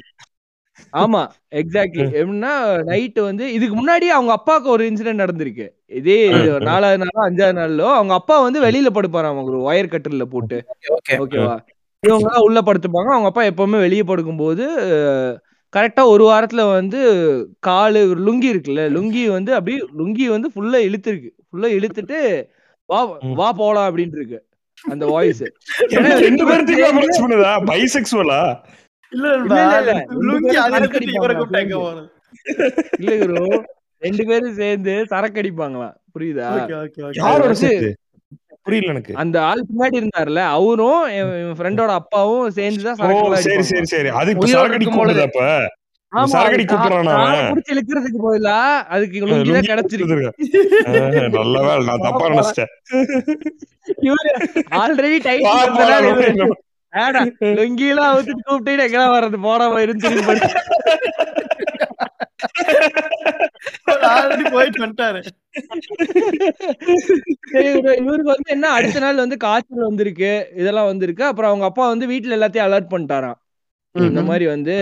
[0.93, 1.21] ஆமா
[1.53, 2.53] எக்ஸாக்ட்லி எப்படின்னா
[2.87, 5.67] நைட்டு வந்து இதுக்கு முன்னாடி அவங்க அப்பாவுக்கு ஒரு இன்சிடென்ட் நடந்திருக்கு.
[5.93, 6.17] இதே.
[6.61, 9.35] நாலாவது நாளோ அஞ்சாவது நாளோ அவங்க அப்பா வந்து வெளியில படுப்பாராம்.
[9.35, 10.59] அவங்க ஒரு ஒயர் கட்டில போட்டு.
[10.97, 11.55] ஓகே ஓகேவா
[12.03, 13.11] இவங்க உள்ள படுத்துப்பாங்க.
[13.13, 14.65] அவங்க அப்பா எப்பவுமே வெளியே படுக்கும்போது
[15.75, 16.99] கரெக்டா ஒரு வாரத்துல வந்து
[17.67, 21.31] காலு லுங்கி இருக்குல்ல லுங்கி வந்து அப்படியே லுங்கி வந்து ஃபுல்லா இழுத்துருக்கு.
[21.47, 22.19] ஃபுல்லா இழுத்துட்டு
[22.89, 22.99] வா.
[23.39, 24.41] வா போலாம் அப்படின்ட்டு இருக்கு
[24.85, 25.43] அந்த வாய்ஸ்
[26.27, 26.45] ரெண்டு
[27.23, 28.41] பண்ணுதா பைசெக்சுவலா
[29.13, 30.55] இல்ல இல்ல, லுங்கி
[33.01, 33.41] இல்ல
[34.03, 35.97] ரெண்டு பேரும் சேர்ந்து சரக்கு அடிப்பாங்களாம்.
[36.15, 36.47] புரியுதா?
[38.67, 39.13] புரியல எனக்கு.
[39.23, 44.11] அந்த ஆள் பின்னாடி இருந்தாருல அவரும் என் ஃப்ரெண்டோட அப்பாவும் சேர்ந்துதான் ஓ சரக்கு சரி சரி சரி.
[44.21, 44.87] அது இப்ப சரக்கடி.
[44.89, 45.25] கூப்பிடுதா
[46.13, 47.15] அப்ப சரக்கடி கூப்பிடுறானா
[47.51, 48.57] புடிச்சு இழுக்கிறதுக்கு பதிலா
[48.95, 50.17] அதுக்கு லுங்கி தான் கிடைச்சிருக்கு
[51.37, 51.83] நல்ல வேலை.
[51.89, 52.73] நான் தப்பா நினைச்சிட்டேன்.
[54.07, 54.33] இவரு
[54.81, 56.35] ஆல்ரெடி டைட் வா, இருந்தனால போடா, இவரு.
[56.43, 56.59] போடா.
[56.93, 57.21] ஏடா
[57.59, 59.39] லுங்கி எல்லாம் அவுத்துட்டு கூப்பிட்டு எங்கடா வர்றது?
[59.75, 60.41] போயிருந்து சொல்லி படி
[64.13, 65.21] ஆல்ரெடி போயிட்டு வந்துட்டாரு.
[68.03, 71.25] இவருக்கு வந்து என்ன அடுத்த நாள் வந்து காய்ச்சல் வந்திருக்கு இதெல்லாம் வந்திருக்கு.
[71.25, 73.39] அப்புறம் அவங்க அப்பா வந்து வீட்ல எல்லாத்தையும் அலர்ட் பண்ணிட்டாராம்.
[73.95, 74.75] இந்த மாதிரி வந்து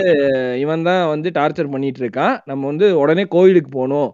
[0.59, 2.35] இவன் தான் வந்து டார்ச்சர் பண்ணிட்டு இருக்கான்.
[2.45, 4.11] நம்ம வந்து உடனே கோயிலுக்கு போகணும்.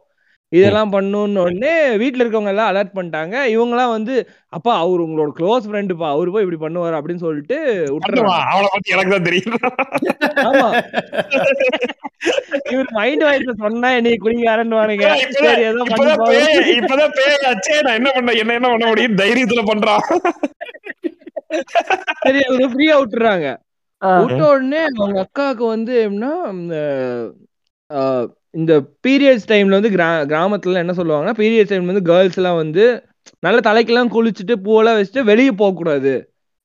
[0.52, 1.72] இதெல்லாம் பண்ணணும்னு உடனே
[2.02, 3.36] வீட்ல இருக்கவங்க எல்லாம் அலர்ட் பண்ணிட்டாங்க.
[3.54, 4.14] இவங்க எல்லாம் வந்து
[4.58, 7.58] அப்பா அவர் உங்களோட க்ளோஸ் ஃப்ரெண்டுப்பா அவரு போய் இப்படி பண்ணுவாரு அப்படின்னு சொல்லிட்டு
[8.74, 9.60] பத்தி எனக்கு தான் தெரியும்.
[10.48, 10.70] ஆமா.
[12.72, 15.10] இவர் மைண்ட் வாய்ஸ் சொன்னா என்னை குடிகாரன்னு வானுங்க.
[15.44, 15.84] சரி ஏதோ
[16.78, 19.20] இப்பதான் பேயாச்சே நான் என்ன பண்ண என்ன என்ன பண்ண முடியும்?
[19.24, 20.04] தைரியத்துல பண்றான்
[22.24, 23.48] சரி அவங்க ஃப்ரீயா விட்டுறாங்க.
[24.24, 26.34] விட்ட உடனே அவங்க அக்காவுக்கு வந்து எப்படின்னா
[28.50, 32.86] இந்த பீரியட்ஸ் டைம்ல வந்து கிரா கிராமத்துல என்ன சொல்லுவாங்கன்னா பீரியட்ஸ் டைம்ல வந்து கேர்ள்ஸ் எல்லாம் வந்து
[33.40, 36.14] நல்ல தலைக்கெல்லாம் குளிச்சுட்டு பூவெல்லாம் வச்சுட்டு வெளியே போக கூடாது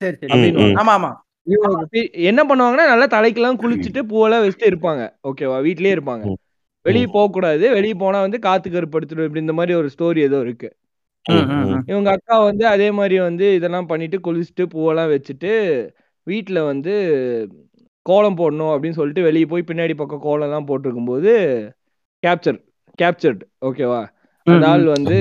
[0.00, 0.32] சரி சரி.
[0.32, 0.76] அப்படின்னு ம்.
[0.76, 1.10] ஆமா ஆமா.
[1.46, 5.02] இவங்க பி- என்ன பண்ணுவாங்கன்னா நல்லா தலைக்கெல்லாம் குளிச்சுட்டு பூவெல்லாம் வச்சுட்டு இருப்பாங்க.
[5.28, 6.34] ஓகேவா வீட்லயே இருப்பாங்க.
[6.86, 9.24] வெளியே போக கூடாது வெளியே போனா வந்து காத்து கருப்படுத்திடும்.
[9.24, 10.72] இப்படி இந்த மாதிரி ஒரு ஸ்டோரி ஏதோ இருக்கு.
[11.86, 15.52] இவங்க அக்கா வந்து அதே மாதிரி வந்து இதெல்லாம் பண்ணிட்டு குளிச்சுட்டு பூவெல்லாம் வச்சுட்டு
[16.26, 16.94] வீட்ல வந்து
[18.06, 21.32] கோலம் போடணும் அப்படின்னு சொல்லிட்டு வெளியே போய் பின்னாடி பக்கம் கோலம் எல்லாம் போட்டிருக்கும்போது
[22.22, 22.58] கேப்சர்
[22.98, 24.00] கேப்சர்ட் ஓகேவா
[24.46, 25.16] அந்த ஆள் வந்து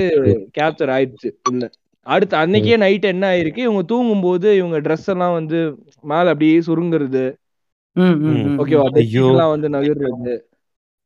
[0.57, 1.29] கேப்சர் ஆயிடுச்சு.
[1.49, 1.63] உள்ள
[2.05, 3.57] அடுத்து அன்னைக்கே நைட் என்ன ஆயிருக்கு?
[3.57, 5.57] இவங்க தூங்கும்போது இவங்க ட்ரெஸ் எல்லாம் வந்து
[6.03, 7.23] மேல அப்படியே சுருங்குறது.
[7.95, 8.57] ம், ம், ம்.
[8.59, 8.85] ஓகேவா
[9.29, 10.33] எல்லாம் வந்து நகர்றது.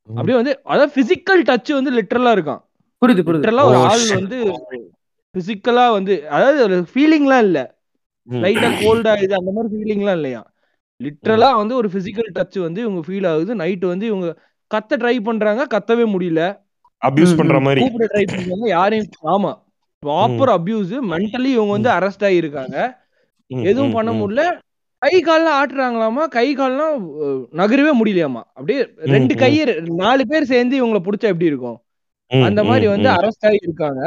[0.09, 2.61] அப்படியே வந்து அதாவது பிசிக்கல் டச் வந்து லிட்டரலா இருக்கான்.
[3.01, 4.05] புரியுது லிட்டரலா ஒரு ஆள்.
[4.15, 4.37] வந்து
[5.35, 7.59] பிசிக்கலா வந்து அதாவது ஒரு ஃபீலிங்லாம் இல்ல.
[8.27, 10.41] லைட்டா கோல்டா இது அந்த மாதிரி ஃபீலிங்லாம் இல்லையா?
[10.99, 13.55] லிட்டரலா வந்து ஒரு பிசிக்கல் டச் வந்து இவங்க ஃபீல் ஆகுது.
[13.55, 14.27] நைட் வந்து இவங்க
[14.71, 16.41] கத்த ட்ரை பண்றாங்க கத்தவே முடியல.
[17.01, 17.57] அபியூஸ் பண்ற.
[17.59, 17.81] மாதிரி.
[17.81, 19.51] கூப்பிட ட்ரை பண்றாங்க யாரையும் ஆமா.
[20.03, 22.77] ப்ராப்பர் அபியூஸ் மென்டலி இவங்க வந்து அரெஸ்ட் ஆகியிருக்காங்க
[23.69, 24.11] எதுவும் பண்ண.
[24.13, 24.43] முடியல.
[25.01, 26.23] கை கால்லாம் ஆட்டுறாங்களாமா?
[26.29, 26.93] கை கால்லாம்
[27.53, 28.41] நகரவே முடியலையாமா?
[28.53, 28.79] அப்படியே
[29.13, 29.37] ரெண்டு ம்.
[29.37, 29.51] கை
[29.99, 31.77] நாலு பேர் சேர்ந்து இவங்கள புடிச்சா எப்படி இருக்கும்?
[32.31, 33.09] அந்த மாதிரி வந்து.
[33.17, 34.03] அரெஸ்ட் ஆகி இருக்காங்க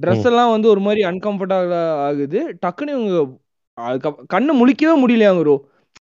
[0.00, 1.72] ட்ரெஸ் எல்லாம் வந்து ஒரு மாதிரி அன்கம்ஃபர்டபுள்
[2.04, 2.40] ஆகுது.
[2.62, 3.16] டக்குன்னு இவங்க
[4.34, 5.56] கண்ணு முழிக்கவே முடியலையா ப்ரோ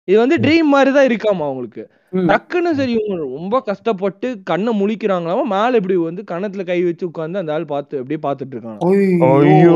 [0.08, 1.82] இது வந்து ட்ரீம் மாதிரி தான் இருக்காமா அவங்களுக்கு.
[2.26, 5.44] டக்குன்னு சரி இவங்க ரொம்ப கஷ்டப்பட்டு கண்ணை முழிக்கிறாங்களாமா?
[5.54, 8.80] மேல இப்படி வந்து கண்ணத்துல கை வச்சு உட்கார்ந்து அந்த ஆள் பார்த்து அப்படியே பார்த்துட்டு இருக்காங்க
[9.48, 9.74] ஐயோ.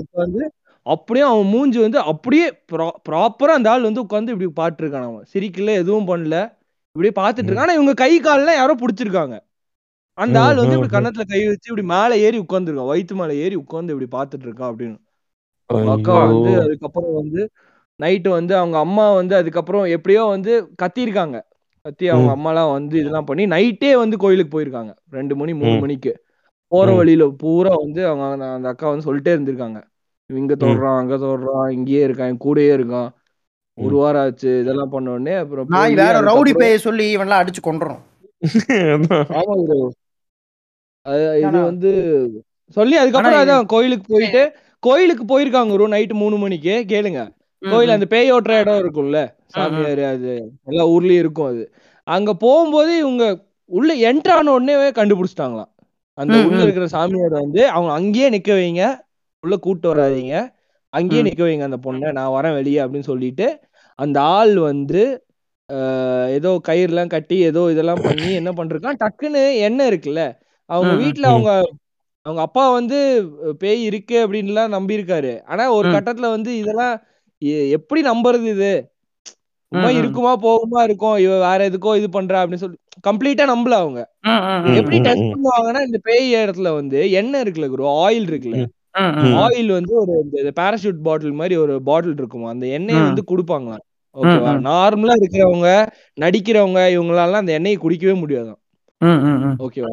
[0.00, 0.42] உட்காந்து
[0.86, 2.46] அப்படியே அவன் மூஞ்சி வந்து அப்படியே
[3.06, 6.36] ப்ராப்பரா அந்த ஆள் வந்து உட்காந்து இப்படி பாட்டு இருக்கான் அவன் சிரிக்கல எதுவும் பண்ணல.
[6.96, 9.34] இப்படியே பார்த்துட்டு இருக்கான் ஆனா இவங்க கை கால்லாம் யாரோ புடிச்சிருக்காங்க.
[10.18, 10.96] அந்த ஆள் வந்து இப்படி ம்.
[10.96, 14.98] கன்னத்துல கை வச்சு இப்படி மேல ஏறி உட்கார்ந்துருக்கான் வயித்து மேல ஏறி உட்கார்ந்து இப்படி பாத்துட்டு இருக்கான் அப்படின்னு.
[15.88, 16.16] அக்கா.
[16.24, 17.42] வந்து அதுக்கப்புறம் வந்து
[18.02, 20.52] நைட்டு வந்து அவங்க அம்மா வந்து அதுக்கப்புறம் எப்படியோ வந்து
[20.82, 21.38] கத்திருக்காங்க
[21.84, 22.32] கத்தி அவங்க.
[22.36, 24.92] அம்மாலாம் வந்து இதெல்லாம் பண்ணி நைட்டே வந்து கோயிலுக்கு போயிருக்காங்க.
[25.10, 25.78] ரெண்டு மணி மூணு.
[25.78, 26.12] மணிக்கு.
[26.72, 26.92] போற.
[26.92, 29.80] வழியில பூரா வந்து அவங்க அந்த அக்கா வந்து சொல்லிட்டே இருந்திருக்காங்க.
[30.30, 33.10] இங்க தோடுறான் அங்க தோடுறான் இங்கேயே இருக்கான் என் கூடயே இருக்கான்.
[33.78, 38.00] ஒரு வாரம் ஆச்சு இதெல்லாம் பண்ண உடனே அப்புறம் வேற ரவுடி பேய சொல்லி இவன்லாம் அடிச்சு கொண்டுறோம்
[41.38, 41.90] இது வந்து
[42.70, 44.42] சொல்லி அதுக்கப்புறம் அதான் கோயிலுக்கு போயிட்டு
[44.80, 46.84] கோயிலுக்கு போயிருக்காங்க ஒரு நைட்டு மூணு மணிக்கு.
[46.88, 47.20] கேளுங்க.
[47.62, 49.18] கோயில் அந்த பேய் ஓட்டுற இடம் இருக்கும்ல
[49.54, 50.32] சாமியார் அது
[50.68, 51.64] எல்லா ஊர்லயும் இருக்கும் அது
[52.06, 53.24] அங்க போகும்போது இவங்க
[53.70, 55.70] உள்ள என்ட்ரு ஆன உடனே கண்டுபிடிச்சிட்டாங்களாம்
[56.18, 56.60] அந்த உள்ள.
[56.64, 58.84] இருக்கிற சாமியார் வந்து அவங்க அங்கேயே நிக்க வைங்க
[59.44, 60.34] உள்ள கூட்டு வராதீங்க
[60.92, 61.22] அங்கேயே.
[61.22, 63.46] நிக்க வைங்க அந்த பொண்ணை நான் வரேன் வெளியே அப்படின்னு சொல்லிட்டு
[63.98, 65.02] அந்த ஆள் வந்து
[66.30, 70.22] ஏதோ கயிறுலாம் கட்டி ஏதோ இதெல்லாம் பண்ணி என்ன பண்றான் டக்குன்னு எண்ணெய் இருக்குல்ல
[70.70, 71.24] அவங்க ம்.
[71.28, 71.50] அவங்க
[72.26, 72.98] அவங்க அப்பா வந்து
[73.60, 75.88] பேய் இருக்கு அப்படின்லாம் நம்பி இருக்காரு ஆனா ஒரு.
[75.94, 76.94] கட்டத்துல வந்து இதெல்லாம்
[77.70, 78.72] எப்படி நம்புறது இது.
[79.98, 84.00] இருக்குமா போகுமா இருக்கும் இவ வேற எதுக்கோ இது பண்றா அப்படின்னு சொல்லி கம்ப்ளீட்டா நம்பல அவங்க.
[84.74, 85.30] எப்படி ம்.
[85.32, 88.58] பண்ணுவாங்கன்னா இந்த பேய் இடத்துல வந்து எண்ணெய் இருக்குல்ல குரு ஆயில் இருக்குல்ல.
[89.38, 93.02] ஆயில் வந்து ஒரு இந்த பேராஷூட் பாட்டில் மாதிரி ஒரு பாட்டில் இருக்குமா அந்த எண்ணெயை.
[93.02, 93.84] வந்து கொடுப்பாங்களாம்
[94.16, 94.50] ஓகேவா.
[94.66, 95.68] நார்மலா இருக்கிறவங்க
[96.20, 98.60] நடிக்கிறவங்க இவங்களால அந்த எண்ணெயை குடிக்கவே முடியாதாம்
[99.00, 99.56] ம், ம், ம்.
[99.58, 99.92] ஓகேவா.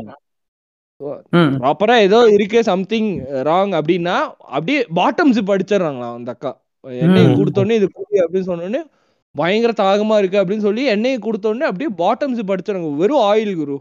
[1.58, 3.12] ப்ராப்பரா ஏதோ இருக்கு சம்திங்
[3.44, 4.16] ராங் அப்படின்னா
[4.50, 6.52] அப்படியே பாட்டம் ஜிப் அடிச்சிடுறாங்களாம் அந்த அக்கா
[6.84, 7.30] எண்ணெயை.
[7.40, 8.82] கொடுத்தோடனே இது குடி அப்படின்னு சொன்னோடனே
[9.36, 13.76] பயங்கர தாகமா இருக்கு அப்படின்னு சொல்லி எண்ணெயை கொடுத்தோடனே அப்படியே பாட்டம் ஜிப் அடிச்சிடுறாங்க வெறும் ஆயில் குரு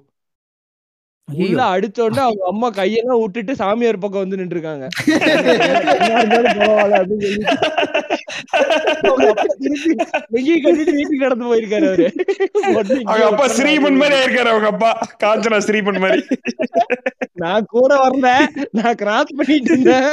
[1.28, 1.62] உள்ள.
[1.74, 4.86] அடிச்ச உடனே அவங்க அம்மா கையெல்லாம் விட்டுட்டு சாமியார் பக்கம் வந்து நின்று இருக்காங்க
[10.34, 12.06] வீட்டுக்கு கடந்து போயிருக்காரு அவரு
[13.06, 14.90] அவங்க அப்பா ஸ்ரீமன் மாதிரி ஆயிருக்காரு அவங்க அப்பா.
[15.24, 16.22] காஞ்சனா ஸ்ரீமன் மாதிரி.
[17.32, 18.28] நான் கூட வரல.
[18.70, 20.08] நான் கிராஸ் பண்ணிட்டு இருந்தேன்.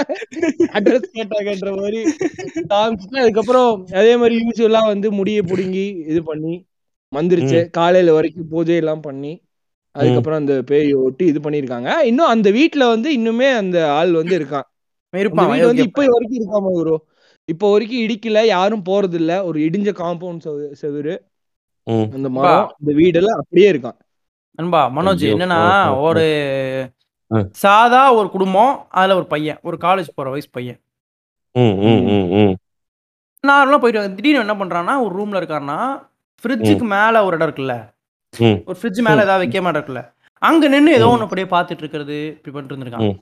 [0.78, 2.02] அட்ரஸ் கேட்டாங்கன்ற மாதிரி.
[2.74, 6.56] காமிச்சிட்டு அதுக்கப்புறம் அதே மாதிரி யூஸ்வலா வந்து முடிய புடுங்கி இது பண்ணி
[7.12, 7.60] வந்துருச்சு.
[7.70, 9.34] காலையில வரைக்கும் பூஜை எல்லாம் பண்ணி
[9.96, 14.68] அதுக்கப்புறம் அந்த பேய் ஒட்டி இது பண்ணிருக்காங்க இன்னும் அந்த வீட்ல வந்து இன்னுமே அந்த ஆள் வந்து இருக்கான்
[15.14, 15.30] வீடு
[15.66, 16.96] வந்து இப்ப வரைக்கும் இருக்காம ப்ரோ
[17.50, 20.46] இப்போ வரைக்கும் இடிக்கல யாரும் போறது இல்ல ஒரு இடிஞ்ச காம்பவுண்ட்
[20.82, 21.16] செவுரு.
[22.14, 23.98] அந்த மரம் இந்த வீடெல்லாம் அப்படியே இருக்கான்
[24.60, 25.24] அன்பா மனோஜ்.
[25.34, 25.60] என்னன்னா.
[26.06, 26.26] ஒரு.
[27.62, 30.80] சாதா ஒரு குடும்பம் அதுல ஒரு பையன் ஒரு காலேஜ் போற வயசு பையன்.
[33.44, 35.80] நார்மலா போயிட்டு திடீர்னு என்ன பண்றான்னா ஒரு ரூம்ல இருக்காருன்னா
[36.44, 37.76] ஃப்ரிட்ஜுக்கு மேல ஒரு இடம் இருக்குல்ல
[38.40, 38.57] ம்.
[38.66, 40.03] ஒரு ஃப்ரிட்ஜ் மேல ஏதாவது வைக்க மாட்டேன் இருக்குல்ல
[40.41, 43.16] அங்க நின்னு ஏதோ ஒண்ணு அப்படியே பார்த்துட்டு இருக்கிறது இப்படி பண்ணிட்டு இருந்திருக்கான் ம்.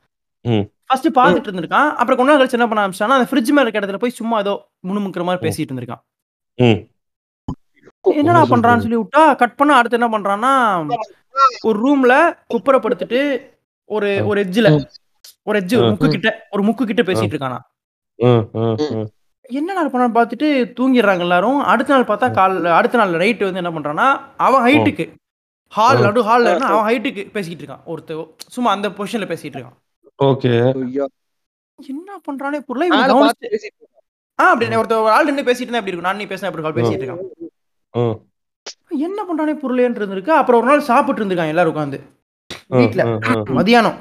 [0.45, 0.63] ம்.
[0.87, 4.01] ஃபர்ஸ்ட் பார்த்துட்டு இருந்திருக்கான் அப்புறம் கொஞ்ச நாள் கழிச்சு என்ன பண்ண ஆரம்பிச்சானா அந்த ஃப்ரிட்ஜ் மேல இருக்க இடத்துல
[4.01, 4.53] போய் சும்மா ஏதோ
[4.87, 6.03] முணுமுக்கிற மாதிரி பேசிட்டு இருந்திருக்கான்
[6.59, 6.79] ம்.
[8.05, 10.53] என்னடா பண்றான்னு சொல்லி விட்டா கட் பண்ண அடுத்து என்ன பண்றான்னா
[11.63, 12.13] ஒரு ரூம்ல
[12.53, 13.19] குப்புறப்படுத்திட்டு
[13.89, 14.67] ஒரு ஒரு எட்ஜ்ல
[15.47, 15.85] ஒரு எட்ஜ் ம்.
[15.89, 17.59] முக்கு கிட்ட ஒரு முக்கு கிட்ட பேசிட்டு இருக்கானா
[18.19, 19.07] ம், ம், ம்.
[19.59, 20.47] என்ன நாள் பண்ண பார்த்துட்டு
[20.77, 21.59] தூங்கிடுறாங்க எல்லாரும்.
[21.71, 24.07] அடுத்த நாள் பார்த்தா கால் அடுத்த நாள் ரைட் வந்து என்ன பண்றான்னா
[24.45, 25.05] அவன் ஹைட்டுக்கு
[25.77, 26.01] ஹால்.
[26.05, 27.83] நடு ஹால்ல அவன் ஹைட்டுக்கு பேசிட்டு இருக்கான்.
[27.91, 28.17] ஒருத்த
[28.55, 29.77] சும்மா அந்த பொசிஷன்ல பேசிட்டு இருக்கான்.
[30.29, 30.51] ஓகே.
[31.93, 33.33] என்ன பண்றானே புரியல இவன்.
[34.39, 36.09] ஆ அப்படி ஒருத்தர் ஒரு ஆள் நின்று பேசிட்டு இருந்தா எப்படி இருக்கும்?
[36.09, 37.21] நான் நீ பேசினா அப்படி கால் பேசிட்டு இருக்கான்.
[39.07, 40.33] என்ன பண்றானே புரியலன்னு இருந்திருக்கு.
[40.41, 41.99] அப்புறம் ஒரு நாள் சாப்பிட்டு இருந்திருக்காங்க எல்லாரும் உட்காந்து
[42.69, 42.91] ம்,
[43.57, 43.97] மதியானம்.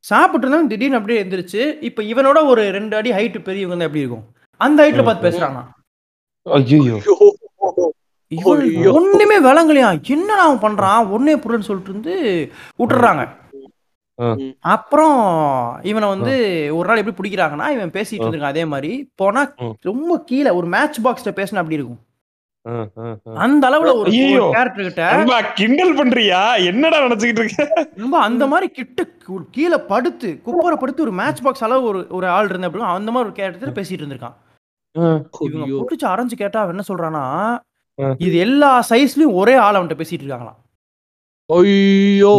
[0.00, 0.04] ம்.
[0.04, 4.26] சாப்பிட்டு இருந்தா திடீர்னு அப்படியே எந்திரிச்சு இப்ப இவனோட ஒரு ரெண்டு அடி ஹைட் பெரியவங்க தான் எப்படி இருக்கும்
[4.60, 5.62] அந்த ஹைட்ல பார்த்து பேசுறானா.
[8.98, 12.14] ஒண்ணுமே விளங்கலையா என்ன அவன் பண்றான் ஒன்னே புரியலன்னு சொல்லிட்டு இருந்து
[12.78, 13.22] விட்டுறாங்க.
[14.70, 15.18] அப்புறம்
[15.82, 16.32] இவனை வந்து
[16.70, 19.42] ஒரு நாள் எப்படி பிடிக்கிறாங்கன்னா இவன் பேசிட்டு இருந்திருக்கான் அதே மாதிரி போனா.
[19.82, 22.00] ரொம்ப கீழே ஒரு மேட்ச் பாக்ஸ்ல பேசினா அப்படி இருக்கும்.
[23.44, 24.10] அந்த அளவுல ஒரு.
[24.54, 25.04] கேரக்டர் கிட்ட
[25.60, 26.40] கிண்டல் பண்றியா?
[26.70, 27.86] என்னடா நினைச்சுக்கிட்டு இருக்க?
[27.96, 29.04] ரொம்ப அந்த மாதிரி கிட்ட
[29.56, 33.28] கீழே படுத்து குப்பரை படுத்து ஒரு மேட்ச் பாக்ஸ் அளவு ஒரு ஒரு ஆள் இருந்த அப்படி அந்த மாதிரி
[33.28, 34.36] ஒரு கேரக்டர் பேசிட்டு இருந்திருக்கான்.
[35.46, 35.66] இவங்க.
[35.82, 37.24] பிடிச்சி அரைஞ்சு கேட்டா அவன் என்ன சொல்றானா.
[38.26, 40.58] இது எல்லா சைஸ்லயும் ஒரே ஆள் அவன்கிட்ட பேசிட்டு இருக்காங்களாம்.
[41.50, 42.34] ஐயோ.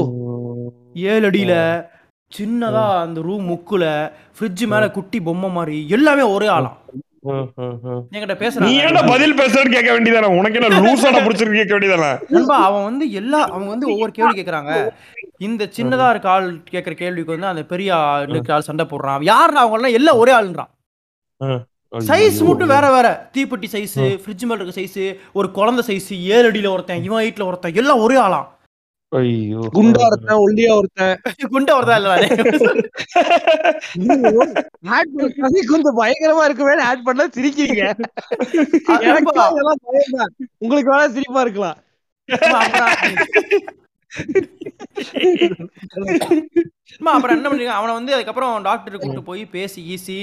[1.12, 1.54] ஏழு அடியில
[2.32, 3.86] சின்னதா அந்த ரூம் முக்குல
[4.36, 6.78] ஃப்ரிட்ஜ் மேல குட்டி பொம்மை மாதிரி எல்லாமே ஒரே ஆளாம்.
[7.24, 8.00] ம், ம், ம்.
[8.12, 10.30] என்கிட்ட நீ பேசுறாங்க ஏன்டா பதில் பேசுறன்னு கேட்க வேண்டியதானே?
[10.38, 12.12] உனக்கு என்ன லூசாடா புடிச்சிருக்கு கேட்க வேண்டியதானே?
[12.30, 14.72] நண்பா அவன் வந்து எல்லா அவங்க வந்து ஒவ்வொரு கேள்வி கேக்குறாங்க.
[15.40, 19.24] இந்த சின்னதா இருக்க ஆள் கேக்குற கேள்விக்கு வந்து அந்த பெரிய ஆள் இருக்க ஆள் சண்டை போடுறான்.
[19.24, 20.72] யாருன்னு அவங்க எல்லாம் எல்லாம் ஒரே ஆளுன்றான்.
[22.06, 23.08] சைஸ் மட்டும் வேற வேற.
[23.36, 25.00] தீப்பெட்டி சைஸ் ஃப்ரிட்ஜ் மேல இருக்க சைஸ்
[25.34, 28.48] ஒரு குழந்தை சைஸ் ஏழு அடியில ஒருத்தன் இவன் ஹைட்ல ஒருத்தன் எல்லாம் ஒரே ஆளாம்.
[29.20, 31.16] ஐயோ குண்டா ஒருத்தன் ஒல்லியா ஒருத்தன்.
[31.54, 32.12] குண்டை ஒருத்தன் இல்ல
[34.98, 35.12] ஆட்
[35.42, 37.84] பண்ணி கொஞ்சம் பயங்கரமா இருக்குமே ஆட் பண்ணா சிரிக்கிறீங்க.
[40.64, 41.80] உங்களுக்கு வேணா சிரிப்பா இருக்கலாம்.
[47.12, 50.18] அப்புறம் என்ன பண்ணீங்க அவனை வந்து அதுக்கப்புறம் டாக்டர் கூட்டு போய் பேசி ஈசி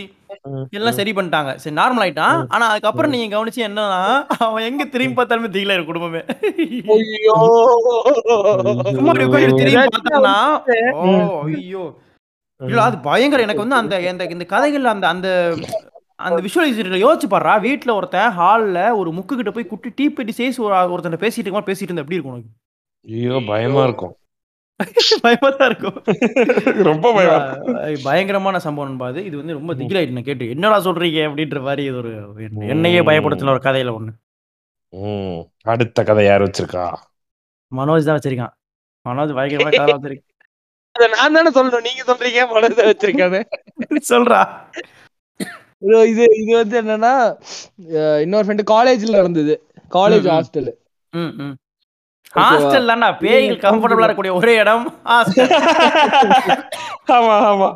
[0.72, 1.50] எல்லாம் சரி பண்ணிட்டாங்க.
[1.56, 4.00] சரி நார்மல் ஆயிட்டான் ஆனா அதுக்கப்புறம் நீங்க கவனிச்சு என்னன்னா
[4.46, 6.22] அவன் எங்க திரும்பி பார்த்தாலுமே திகில இருக்கு குடும்பமே.
[9.54, 10.36] திரும்பி பார்த்தானா
[10.98, 11.06] ஓ
[11.48, 11.84] ஐயோ.
[12.60, 15.28] இல்ல அது பயங்கர எனக்கு வந்து அந்த இந்த இந்த கதைகள்ல அந்த அந்த
[16.18, 20.58] அந்த விஷுவலைசேஷன்ல யோசிச்சு பாடுறா வீட்ல ஒருத்தன் ஹால்ல ஒரு முக்கு கிட்ட போய் குட்டி டீ பெட்டி சேஸ்
[20.92, 22.50] ஒருத்தன் பேசிட்டு இருக்கா பேசிட்டு இருந்தா எப்படி இருக்கும் உனக்கு?
[23.06, 24.14] ஐயோ பயமா இருக்கும்.
[25.24, 25.96] பயமா தான் இருக்கும்.
[26.88, 27.38] ரொம்ப பயமா
[28.06, 31.20] பயங்கரமான சம்பவம் அது இது வந்து ரொம்ப திகிலாயிட்டு நான் கேட்டு என்னடா சொல்றீங்க?
[31.28, 32.12] அப்படின்ற மாதிரி இது ஒரு
[32.74, 34.12] என்னையே பயப்படுத்தின ஒரு கதையில ஒண்ணு.
[34.92, 35.38] ம்.
[35.72, 36.84] அடுத்த கதை யார் வச்சிருக்கா?
[37.72, 38.54] மனோஜ் தான் வச்சிருக்கான்.
[39.06, 40.26] மனோஜ் பயங்கரமா கதை வச்சிருக்கேன்
[40.96, 41.86] அத நான் தானே சொல்லணும்.
[41.88, 43.40] நீங்க சொல்றீங்க மனதை வச்சிருக்கானு
[44.12, 44.40] சொல்றா.
[45.82, 47.12] இது இது இது வந்து என்னன்னா
[48.24, 49.54] இன்னொரு ஃப்ரெண்டு காலேஜ்ல நடந்தது.
[49.96, 50.26] காலேஜ்.
[50.34, 50.70] ஹாஸ்டல்
[51.12, 51.54] ம் ம்.
[52.40, 53.08] ஹாஸ்டல் தான்டா.
[53.22, 54.84] பேய்கள் கம்ஃபர்டபுளா இருக்கக்கூடிய ஒரே இடம்.
[55.12, 55.52] ஹாஸ்டல்
[57.16, 57.70] ஆமா ஆமா.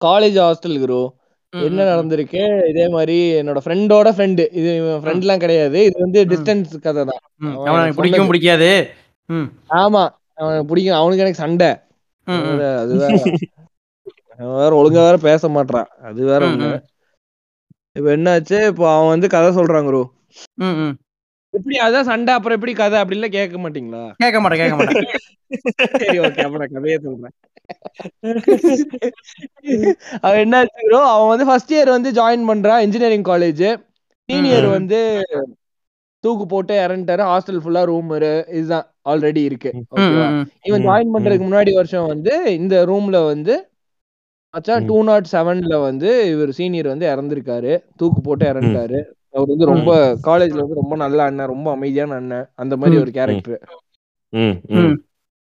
[0.00, 1.00] காலேஜ் ஹாஸ்டல் குரு.
[1.52, 2.40] என்ன நடந்திருக்கு?
[2.70, 4.70] இதே மாதிரி என்னோட ஃப்ரெண்டோட ஃப்ரெண்டு இது
[5.02, 5.78] ஃப்ரெண்ட்லாம் கிடையாது.
[5.88, 6.20] இது வந்து.
[6.32, 7.22] டிஸ்டன்ஸ் கதை தான்.
[7.66, 8.70] அவனை எனக்கு பிடிக்கவும் பிடிக்காது.
[9.82, 10.02] ஆமா.
[10.40, 10.98] அவனுக்கு பிடிக்கும்.
[11.00, 11.70] அவனுக்கு எனக்கு சண்டை.
[12.82, 13.12] அது வேற
[14.38, 15.88] அவன் வேற ஒழுங்கா வேற பேச மாட்றான்.
[16.08, 16.70] அது வேற ஒண்ணு.
[17.98, 18.58] இப்ப என்னாச்சு?
[18.70, 20.00] இப்போ அவன் வந்து கதை சொல்றான் குரு.
[21.56, 24.02] எப்படி அதான் சண்டை அப்புறம் எப்படி கதை அப்படிலாம் கேட்க மாட்டீங்களா?
[24.22, 25.08] கேட்க மாட்டேன் கேட்க மாட்டேன்.
[26.02, 27.34] சரி ஓகே அப்ப நான் கதையே சொல்றேன்.
[30.26, 33.64] அவன் என்னாச்சு bro, அவன் வந்து ஃபர்ஸ்ட் இயர் வந்து ஜாயின் பண்றான் இன்ஜினியரிங் காலேஜ்
[34.28, 34.66] சீனியர்.
[34.76, 35.00] வந்து
[36.24, 37.22] தூக்கு போட்டு இறந்துட்டாரு.
[37.30, 38.12] ஹாஸ்டல் ஃபுல்லா ரூம்
[38.58, 39.70] இதுதான் ஆல்ரெடி இருக்கு.
[40.68, 41.14] இவன் ஜாயின்.
[41.16, 43.54] பண்றதுக்கு முன்னாடி வருஷம் வந்து இந்த ரூம்ல வந்து
[44.54, 44.86] மச்சான்.
[44.86, 47.72] டூ நாட் செவன்ல வந்து இவர் சீனியர் வந்து இறந்திருக்காரு.
[47.96, 49.00] தூக்கு போட்டு இறந்துட்டாரு.
[49.34, 49.90] அவர் வந்து ரொம்ப
[50.26, 52.46] காலேஜ்ல வந்து ரொம்ப நல்ல அண்ணன் ரொம்ப அமைதியான அண்ணன்.
[52.54, 52.96] அந்த மாதிரி.
[53.04, 53.62] ஒரு கேரக்டர்.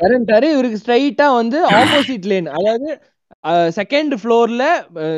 [0.00, 2.88] இறந்துட்டாரு இவருக்கு ஸ்ட்ரைட்டா வந்து ஆப்போசிட் லேன் அதாவது
[3.76, 4.64] செகண்ட் ஃப்ளோர்ல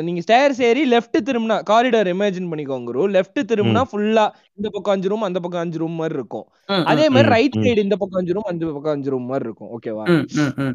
[0.01, 4.25] நீங்க ஸ்டேர்ஸ் ஏறி லெஃப்ட் திரும்பினா காரிடார் இமேஜின் பண்ணிக்கோங்க ப்ரோ லெஃப்ட் திரும்பினா ஃபுல்லா
[4.57, 6.45] இந்த பக்கம் அஞ்சு ரூம் அந்த பக்கம் அஞ்சு ரூம் மாதிரி இருக்கும்.
[6.91, 7.57] அதே மாதிரி ரைட்.
[7.65, 9.71] சைடு இந்த பக்கம் அஞ்சு ரூம் அந்த பக்கம் அஞ்சு ரூம் மாதிரி இருக்கும்.
[9.77, 10.05] ஓகேவா.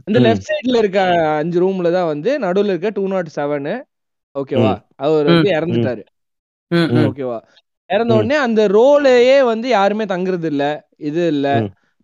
[0.08, 0.18] இந்த.
[0.26, 1.00] லெஃப்ட் சைடுல இருக்க
[1.42, 3.70] அஞ்சு ரூம்ல தான் வந்து நடுவுல இருக்க டூ நாட் செவன்
[4.34, 4.72] ஓகேவா
[5.04, 5.50] அவர் வந்து.
[5.58, 6.04] இறந்துட்டாரு.
[7.08, 7.38] ஓகேவா
[7.94, 8.14] இறந்த.
[8.14, 10.64] உடனே அந்த ரோலையே வந்து யாருமே தங்குறது இல்ல
[11.10, 11.48] இது இல்ல.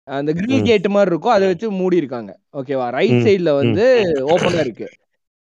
[0.09, 0.65] அந்த கிரில்.
[0.65, 1.33] கேட் மாதிரி இருக்கும்.
[1.33, 2.31] அதை வச்சு மூடி இருக்காங்க.
[2.59, 3.19] ஓகேவா ரைட்.
[3.27, 3.85] சைடுல வந்து
[4.29, 4.87] ஓப்பனா இருக்கு.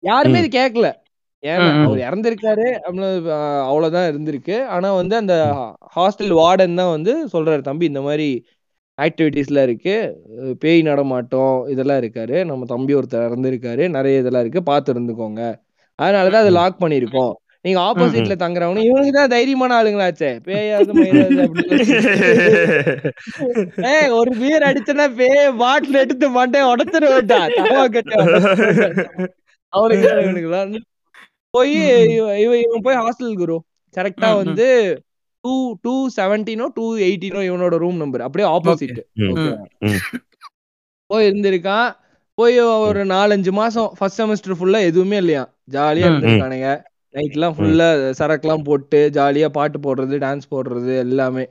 [0.04, 0.42] யாருமே.
[0.44, 0.88] இது கேட்கல
[1.44, 1.68] ஏன்னா.
[1.84, 2.68] அவர் இறந்திருக்காரு
[3.68, 4.56] அவ்வளவுதான் இருந்திருக்கு.
[4.76, 5.36] ஆனா வந்து அந்த
[5.96, 8.30] ஹாஸ்டல் வார்டன் தான் வந்து சொல்றாரு தம்பி இந்த மாதிரி
[8.98, 9.96] ஆக்டிவிட்டீஸ்லாம் இருக்கு.
[10.60, 12.38] பேய் நடமாட்டம் இதெல்லாம் இருக்காரு.
[12.46, 13.84] நம்ம தம்பி ஒருத்தர் இறந்திருக்காரு.
[13.90, 14.64] நிறைய இதெல்லாம் இருக்கு.
[14.64, 15.42] பார்த்து இருந்துக்கோங்க.
[16.00, 16.52] அதனாலதான் அதை.
[16.52, 17.34] லாக் பண்ணிருக்கோம்
[17.66, 20.30] நீங்க ஆப்போசிட்ல தங்குறவனு இவனுக்கு தான் தைரியமான ஆளுங்களாச்சே.
[20.48, 20.92] பேயாது
[23.92, 28.16] ஏய் ஒரு பீர் அடிச்சனா பேய் பாட்டில் எடுத்து மண்டே உடச்சிட வேண்டாம் தவா கட்டி
[29.74, 30.80] அவனுக்கு
[31.54, 31.76] போய்
[32.16, 33.56] இவன் இவன் போய் ஹாஸ்டல் குரு.
[33.98, 34.30] கரெக்டா.
[34.42, 34.68] வந்து
[35.44, 35.54] டூ
[35.86, 39.00] டூ செவன்டீனோ டூ எயிட்டீனோ இவனோட ரூம் நம்பர் அப்படியே ஆப்போசிட்.
[41.10, 41.90] போய் இருந்திருக்கான்.
[42.38, 42.58] போய்
[42.88, 45.44] ஒரு நாலஞ்சு மாசம் ஃபர்ஸ்ட் செமஸ்டர் ஃபுல்லா எதுவுமே இல்லையா
[45.76, 46.10] ஜாலியா.
[46.10, 46.70] இருந்திருக்கானுங்க.
[47.14, 47.88] நைட்லாம் ஃபுல்லா
[48.20, 51.46] சரக்குலாம் போட்டு ஜாலியா பாட்டு போடுறது டான்ஸ் போடுறது எல்லாமே.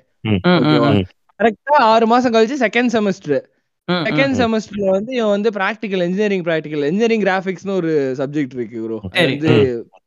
[1.40, 3.40] கரெக்டா ஆறு மாசம் கழிச்சு செகண்ட் செமஸ்டர்.
[3.89, 8.98] செகண்ட் செமஸ்டர்ல வந்து இவன் வந்து பிராக்டிகல் இன்ஜினியரிங் பிராக்டிகல் இன்ஜினியரிங் கிராஃபிக்ஸ்னு ஒரு சப்ஜெக்ட் இருக்கு ப்ரோ.
[9.24, 9.52] வந்து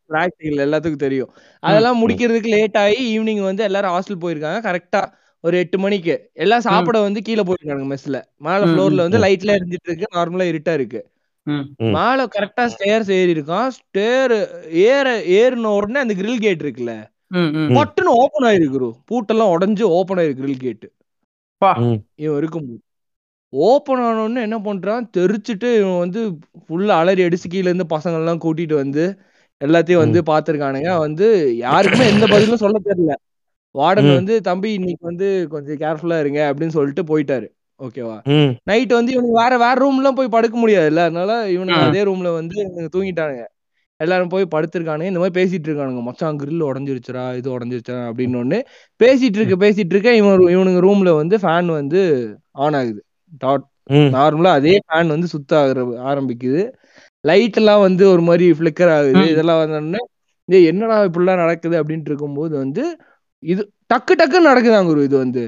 [0.10, 1.32] பிராக்டிகல் எல்லாத்துக்கும் தெரியும்.
[1.64, 4.60] அதெல்லாம் முடிக்கிறதுக்கு லேட் ஆகி ஈவினிங் வந்து எல்லாரும் ஹாஸ்டல் போயிருக்காங்க.
[4.70, 5.02] கரெக்டா
[5.44, 6.16] ஒரு எட்டு மணிக்கு.
[6.36, 8.18] எல்லாம் சாப்பிட வந்து கீழே போயிருக்காங்க மெஸ்ல
[8.48, 9.20] மேல ஃப்ளோர்ல வந்து.
[9.26, 10.08] லைட்ல எரிஞ்சிட்டு இருக்கு.
[10.18, 11.02] நார்மலா இருட்டா இருக்கு.
[11.96, 14.34] மேல கரெக்டா ஸ்டேர்ஸ் ஏறி இருக்கான் ஸ்டேர்
[14.88, 15.08] ஏற
[15.38, 16.94] ஏறின உடனே அந்த கிரில் கேட் இருக்குல்ல.
[17.78, 18.90] பட்டுன்னு ஓபன் ஆயிருக்கு.
[19.10, 20.88] பூட்டெல்லாம் உடைஞ்சு ஓபன் ஆயிருக்கு கிரில் கேட்.
[22.16, 22.80] இவன் இருக்கும்போது
[23.54, 25.06] ஓப்பன் ஆனோடனே என்ன பண்றான்?
[25.18, 26.22] தெரிச்சுட்டு இவன் வந்து
[26.66, 29.06] ஃபுல்லா அலறி அடிச்சு கீழ இருந்து பசங்க எல்லாம் கூட்டிட்டு வந்து
[29.62, 30.92] எல்லாத்தையும் வந்து பாத்துருக்கானுங்க.
[30.98, 31.28] வந்து
[31.58, 33.14] யாருக்குமே எந்த பதிலும் சொல்ல தெரியல.
[33.76, 34.14] வார்டன்.
[34.14, 37.48] வந்து தம்பி இன்னைக்கு வந்து கொஞ்சம் கேர்ஃபுல்லா இருங்க அப்படின்னு சொல்லிட்டு போயிட்டாரு.
[37.82, 38.18] ஓகேவா.
[38.70, 41.82] நைட் வந்து இவனுக்கு வேற வேற ரூம்லாம் போய் படுக்க முடியாதுல்ல அதனால இவனுக்கு.
[41.88, 42.58] அதே ரூம்ல வந்து
[42.96, 43.46] தூங்கிட்டானுங்க
[44.00, 48.60] எல்லாரும் போய் படுத்திருக்கானுங்க இந்த மாதிரி பேசிட்டு இருக்கானுங்க மச்சான் கிரில் உடஞ்சிருச்சுடா இது உடஞ்சிருச்சா அப்படின்னு ஒண்ணு
[49.02, 52.02] பேசிட்டு இருக்க பேசிட்டு இருக்க இவன் இவனுங்க ரூம்ல வந்து ஃபேன் வந்து
[52.64, 53.02] ஆன் ஆகுது
[53.42, 53.66] டாட்.
[54.16, 55.80] நார்மலா அதே ஃபேன் வந்து சுத்த ஆகுற
[56.10, 56.62] ஆரம்பிக்குது
[57.24, 59.24] லைட் எல்லாம் வந்து ஒரு மாதிரி ஃபிளிக்கர் ஆகுது.
[59.34, 60.02] இதெல்லாம் வந்தோடனே
[60.70, 62.84] என்னடா இப்படிலாம் நடக்குது அப்படின்ட்டு இருக்கும்போது வந்து
[63.44, 63.62] இது
[63.94, 65.44] டக்கு டக்குன்னு நடக்குதாங்க குரு இது வந்து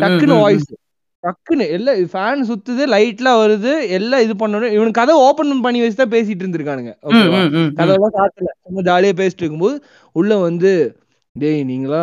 [0.00, 0.36] டக்குன்னு.
[0.44, 0.68] வாய்ஸ்
[1.26, 4.74] டக்குன்னு எல்லாம் ஃபேன் சுத்துது லைட்லாம் வருது எல்லாம் இது பண்ணணும்.
[4.76, 6.92] இவனுக்கு கதை ஓபன் பண்ணி வச்சு தான் பேசிட்டு இருந்திருக்கானுங்க.
[7.78, 9.76] கதவெல்லாம் சாத்தல சும்மா ஜாலியா பேசிட்டு இருக்கும்போது
[10.16, 10.72] உள்ள வந்து
[11.36, 12.02] டேய் நீங்களா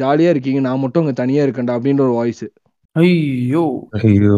[0.00, 2.46] ஜாலியா இருக்கீங்க நான் மட்டும் இங்க தனியா இருக்கேன்டா அப்படின்ற ஒரு வாய்ஸ்
[2.96, 3.62] ஐயோ.
[4.00, 4.36] ஐயோ.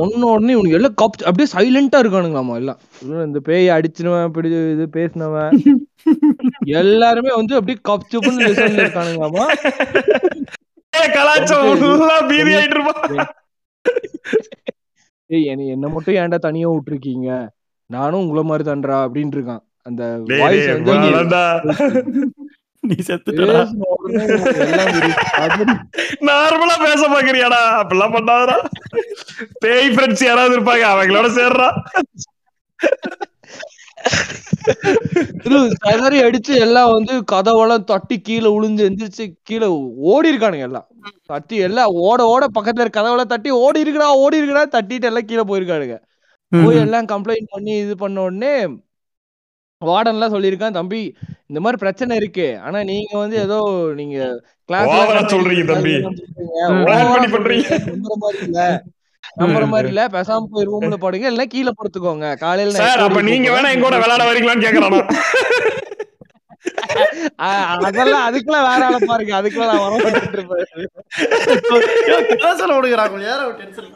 [0.00, 2.78] ஒன்னு உடனே இவனுக்கு எல்லாம் கப் அப்படியே சைலண்டா இருக்கானுங்களாமா எல்லாம்.
[3.26, 5.50] இந்த பேயை அடிச்சினவன் இப்படி இது பேசினவன்.
[6.80, 8.46] எல்லாருமே வந்து அப்படியே கப் சுப்புன்னு
[8.78, 9.44] இருக்கானுங்களாமா?
[15.26, 17.48] ஏய் என்ன என்ன மட்டும் ஏன்டா தனியா விட்டுருக்கீங்க?
[17.90, 19.62] நானும் உங்கள மாதிரி தான்றா அப்படின்னு இருக்கான்.
[19.82, 20.02] அந்த.
[22.80, 23.60] நீ செத்துட்டடா.
[26.28, 28.56] நார்மலா பேச பாக்குறியாடா அப்படிலாம் பண்ணாதடா.
[29.58, 31.68] பேய் ஃப்ரெண்ட்ஸ் யாராவது இருப்பாங்க அவங்களோட சேர்றா.
[35.78, 39.68] சதறி அடிச்சு எல்லாம் வந்து கதவெல்லாம் தட்டி கீழே விழுந்து எந்திரிச்சு கீழே
[40.10, 40.86] ஓடி இருக்கானுங்க எல்லாம்
[41.32, 45.44] தட்டி எல்லாம் ஓட ஓட பக்கத்துல இருக்க கதவெல்லாம் தட்டி ஓடி இருக்குடா ஓடி இருக்குடா தட்டிட்டு எல்லாம் கீழே
[45.50, 45.98] போயிருக்கானுங்க
[46.52, 48.54] போய் எல்லாம் கம்ப்ளைண்ட் பண்ணி இது பண்ண உடனே
[49.82, 51.00] வார்டன் எல்லாம் சொல்லியிருக்கான் தம்பி
[51.48, 53.58] இந்த மாதிரி பிரச்சனை இருக்கு ஆனா நீங்க வந்து ஏதோ
[53.98, 54.18] நீங்க
[54.68, 54.92] கிளாஸ்
[55.32, 55.94] சொல்றீங்க தம்பி.
[59.40, 62.26] நம்புற மாதிரி இல்ல பேசாம போய் ரூம்ல படுங்க இல்ல கீழே படுத்துக்கோங்க.
[62.42, 65.00] காலையில சார் அப்ப நீங்க வேணா எங்க கூட விளையாட வரீங்களான்னு கேக்குறானா
[67.38, 67.46] ஆ,
[67.86, 70.66] அதெல்லாம் அதுக்கெல்லாம் வேற ஆளை பாருங்க அதுக்கெல்லாம் நான் வர மாட்டேன் இருப்பேன்.
[72.34, 73.88] கலாச்சாரம் விடுகிறாங்க யார டென்ஷன்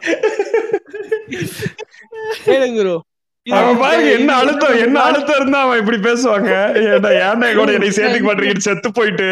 [2.45, 2.95] கேளுங்க bro.
[3.47, 6.51] இது அவன் பாருங்க என்ன அழுத்தம் என்ன அழுத்தம் இருந்தா அவன் இப்படி பேசுவாங்க?
[6.87, 8.65] ஏன்டா ஏன்டா கூட என்னை சேர்த்துக்க மாட்டேங்கிறீங்க?
[8.67, 9.29] செத்து போயிட்டு.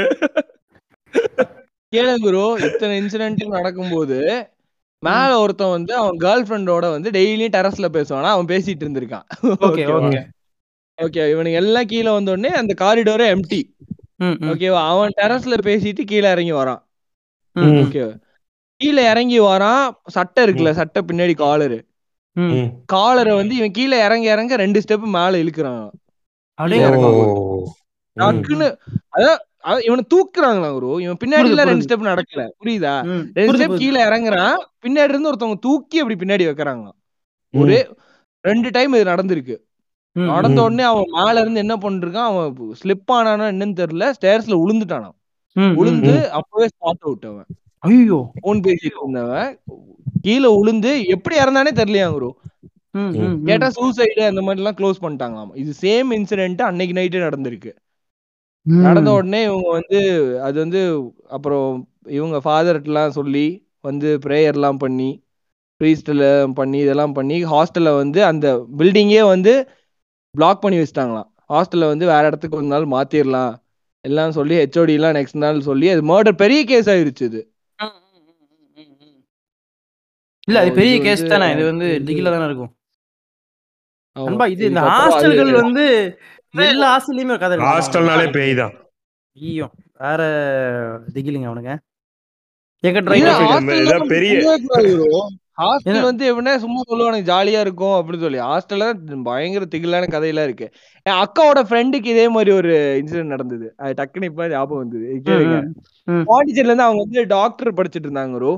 [1.93, 2.45] கேளுங்க bro.
[2.67, 4.19] இத்தனை இன்சிடென்ட் நடக்கும்போது
[5.03, 9.25] மேல ஒருத்தன் வந்து அவன் கேர்ள் ஃப்ரெண்டோட வந்து டெய்லியும் டெரஸ்ல பேசுவானா அவன் பேசிட்டு இருந்திருக்கான்.
[9.67, 10.19] Okay okay.
[10.97, 13.59] ஓகே இவனுக்கு எல்லாம் கீழே வந்த உடனே அந்த காரிடோரே எம்டி
[14.51, 16.81] ஓகேவா அவன் டெரஸ்ல பேசிட்டு கீழே இறங்கி வரான்.
[17.55, 17.75] ம்.
[17.81, 18.05] ஓகே
[18.81, 21.79] கீழே இறங்கி வரான் சட்டை இருக்குல்ல சட்டை பின்னாடி காலரு
[22.35, 22.65] ம்.
[22.85, 25.85] காலரை வந்து இவன் கீழே இறங்கி இறங்க ரெண்டு ஸ்டெப் மேல இழுக்கிறான்.
[26.59, 26.81] அப்படியே
[28.17, 28.67] டக்குன்னு
[29.15, 31.85] அதான் இவனை தூக்குறாங்களா குரு இவன் பின்னாடி எல்லாம் ரெண்டு.
[31.85, 32.49] ஸ்டெப் நடக்கல.
[32.63, 32.93] புரியுதா?
[33.33, 33.77] ரெண்டு ஸ்டெப்.
[33.77, 34.55] கீழே இறங்குறான்.
[34.85, 36.89] பின்னாடி இருந்து ஒருத்தவங்க தூக்கி அப்படி பின்னாடி வைக்கிறாங்க
[37.51, 37.87] ஒரே
[38.41, 39.55] ரெண்டு டைம் இது நடந்திருக்கு.
[40.11, 40.61] நடந்த.
[40.63, 42.29] உடனே அவன் மேல இருந்து என்ன பண்ணிருக்கான்?
[42.31, 44.13] அவன் ஸ்லிப் ஆனானா என்னன்னு தெரியல.
[44.21, 44.85] ஸ்டேர்ஸ்ல விழுந்து
[45.53, 46.31] ம்.
[46.31, 47.45] அப்பவே ஸ்பாட் அவுட் அவன்.
[47.79, 48.31] ஐயோ.
[48.41, 49.59] போன் பேசிட்டு இருந்தவன்.
[50.21, 52.31] கீழே விழுந்து எப்படி இறந்தானே தெரியலையா
[52.91, 53.45] ம்.
[53.45, 55.57] கேட்டா சூசைடு அந்த மாதிரி எல்லாம் க்ளோஸ் பண்ணிட்டாங்களாம்.
[55.57, 57.71] இது சேம் இன்சிடென்ட் அன்னைக்கு நைட்டே நடந்திருக்கு.
[58.67, 58.81] ம்.
[58.81, 59.99] நடந்த உடனே இவங்க வந்து
[60.41, 60.81] அது வந்து
[61.29, 61.69] அப்புறம்
[62.09, 63.45] இவங்க ஃபாதர்ட்டெலாம் சொல்லி
[63.81, 65.09] வந்து ப்ரேயர்லாம் பண்ணி
[65.81, 66.23] ப்ரீஸ்டில்
[66.53, 69.53] பண்ணி இதெல்லாம் பண்ணி ஹாஸ்டலில் வந்து அந்த பில்டிங்கே வந்து
[70.35, 71.27] பிளாக் பண்ணி வச்சிட்டாங்களாம்.
[71.49, 73.53] ஹாஸ்டலில் வந்து வேற இடத்துக்கு ஒரு நாள் மாற்றிடலாம்
[74.05, 77.41] எல்லாம் சொல்லி ஹெச்ஓடிலாம் நெக்ஸ்ட் நாள் சொல்லி அது மர்டர் பெரிய கேஸ் ஆயிருச்சு இது.
[80.47, 81.47] இல்ல அது பெரிய இது கேஸ் வந்து- தானே.
[81.51, 82.71] இது வந்து திகில தானே இருக்கும்.
[84.15, 84.25] ஆமா.
[84.25, 85.85] நண்பா இது இந்த இதுக்கப்புறம் ஹாஸ்டல்கள் வந்து
[86.65, 87.73] எல்லா ஹாஸ்டல்லையுமே ஒரு கதை இருக்கு.
[87.73, 88.73] ஹாஸ்டல்னாலே பேய் தான்.
[89.37, 89.67] ஐயோ
[89.97, 90.21] வேற
[91.13, 91.73] திகிலுங்க அவனுங்க.
[95.85, 98.39] இதான் வந்து எப்படின்னா சும்மா சொல்லுவானுங்க ஜாலியா இருக்கும் அப்படின்னு சொல்லி.
[98.39, 98.85] ஹாஸ்டல்ல
[99.23, 100.67] பயங்கர திகிலான கதையெல்லாம் இருக்கு.
[101.05, 103.73] என் அக்காவோட ஃப்ரெண்டுக்கு இதே மாதிரி ஒரு இன்சிடென்ட் நடந்தது.
[103.77, 105.21] அது டக்குனு இப்ப ஞாபகம் வந்தது.
[105.25, 105.57] கேளுங்க.
[106.29, 108.51] பாண்டிச்சேரியில இருந்து அவங்க வந்து டாக்டர் படிச்சிட்டு இருந்தாங்க ஒரு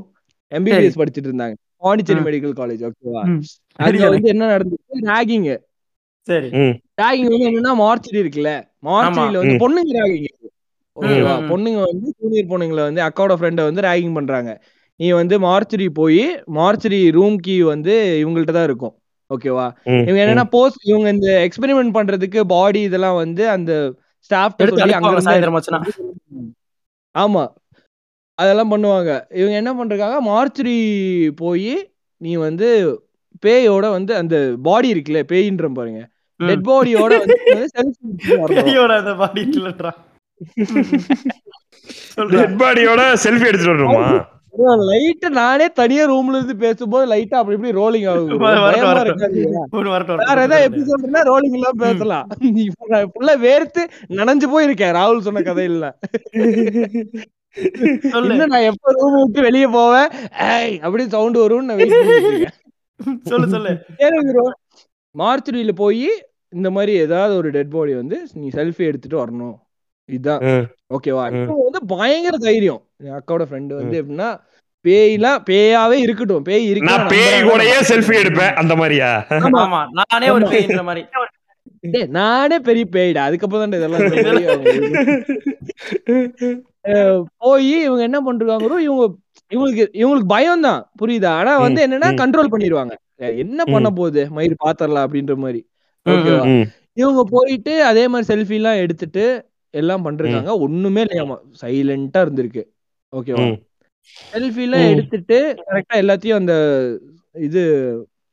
[0.51, 1.55] எம்பிபிஎஸ் படிச்சிட்டு இருந்தாங்க.
[1.77, 2.19] பாண்டிச்சேரி.
[2.19, 3.23] மெடிக்கல் காலேஜ் ஓகேவா.
[3.79, 4.09] அதுல.
[4.09, 4.81] வந்து என்ன நடந்தது?
[5.13, 5.47] ராகிங்
[6.27, 6.49] சரி.
[6.99, 8.51] ராகிங் வந்து என்னன்னா மார்ச்சரி இருக்குல்ல.
[8.85, 9.59] மார்ச்சரியில வந்து.
[9.63, 10.27] பொண்ணுங்க ராகிங்
[10.97, 11.33] ஓகேவா.
[11.51, 14.51] பொண்ணுங்க வந்து ஜூனியர் பொண்ணுங்களை வந்து அக்காவோட ஃப்ரெண்டை வந்து ராகிங் பண்றாங்க.
[14.99, 16.23] நீ வந்து மார்ச்சரி போய்
[16.53, 17.93] மார்ச்சரி ரூம் கீ வந்து
[18.23, 18.93] இவங்கள்ட்ட தான் இருக்கும்.
[19.29, 19.65] ஓகேவா?
[20.07, 23.71] இவங்க என்னன்னா போஸ்ட் இவங்க இந்த எக்ஸ்பெரிமெண்ட் பண்றதுக்கு பாடி இதெல்லாம் வந்து அந்த
[24.31, 25.07] ஸ்டாஃப் சொல்லி அங்க.
[27.15, 27.43] ஆமா.
[28.39, 29.11] அதெல்லாம் பண்ணுவாங்க.
[29.31, 30.75] இவங்க என்ன பண்றாங்க மார்ச்சரி
[31.35, 31.71] போய்
[32.21, 32.67] நீ வந்து
[33.45, 36.01] பேயோட வந்து அந்த பாடி இருக்குல்ல பேயின்ற பாருங்க.
[42.33, 44.03] டெட் பாடியோட செல்ஃபி எடுத்துட்டு வரணுமா?
[44.89, 48.37] லைட்டா நானே தனியா ரூம்ல இருந்து பேசும்போது லைட்டா அப்படி இப்படி ரோலிங் ஆகுது.
[48.57, 48.71] வேற.
[50.45, 50.65] ஏதாவது.
[50.67, 52.25] எபிசோட்னா ரோலிங் எல்லாம் பேசலாம்.
[52.63, 55.43] இப்ப நான் ஃபுல்லா வேர்த்து நனைஞ்சு போயிருக்கேன் ராகுல் சொன்ன
[58.09, 58.29] சொல்லு.
[58.29, 60.09] இன்னும் நான் எப்ப ரூம் விட்டு வெளிய போவேன்?
[60.49, 61.77] ஏய் அப்படி சவுண்ட் வரும்னு
[63.31, 63.71] சொல்லு சொல்லு.
[65.15, 66.03] மார்ச்சுரியில போய்
[66.53, 69.57] இந்த மாதிரி ஏதாவது ஒரு டெட் பாடி வந்து நீ செல்ஃபி எடுத்துட்டு வரணும்.
[70.09, 70.41] இதுதான்.
[70.95, 71.25] ஓகேவா.
[71.39, 72.81] இப்போ வந்து பயங்கர தைரியம்.
[73.05, 74.29] என் அக்காவோட ஃப்ரெண்டு வந்து எப்படின்னா
[74.85, 76.45] பேய்லாம் பேயாவே இருக்கட்டும்.
[76.49, 78.53] பேய் இருக்கு நான் பேய் கூடயே செல்ஃபி எடுப்பேன்.
[78.61, 79.09] அந்த மாதிரியா?
[79.61, 81.03] ஆமா நானே ஒரு பேய்ன்ற மாதிரி.
[82.17, 83.21] நானே பெரிய பேய்டா.
[83.27, 84.05] அதுக்கப்புறம் தான் இதெல்லாம்
[87.43, 89.03] போய் இவங்க என்ன பண்றாங்க இவங்க
[89.51, 91.31] இவங்களுக்கு இவங்களுக்கு பயம் தான் புரியுதா?
[91.39, 92.09] ஆனா வந்து என்னன்னா.
[92.21, 92.93] கண்ட்ரோல் பண்ணிடுவாங்க
[93.43, 94.21] என்ன பண்ண போகுது?
[94.35, 95.61] மயிர் பாத்திரலாம் அப்படின்ற மாதிரி.
[96.05, 96.43] ஓகேவா.
[96.93, 99.23] இவங்க போயிட்டு அதே மாதிரி செல்ஃபி எல்லாம் எடுத்துட்டு
[99.73, 102.63] எல்லாம் பண்றாங்க ஒண்ணுமே இல்லையாமா சைலண்டா இருந்திருக்கு
[103.13, 103.57] ஓகேவா ம்.
[104.31, 104.91] செல்ஃபிலாம் ம்.
[104.91, 106.53] எடுத்துட்டு கரெக்டா எல்லாத்தையும் அந்த
[107.39, 107.61] இது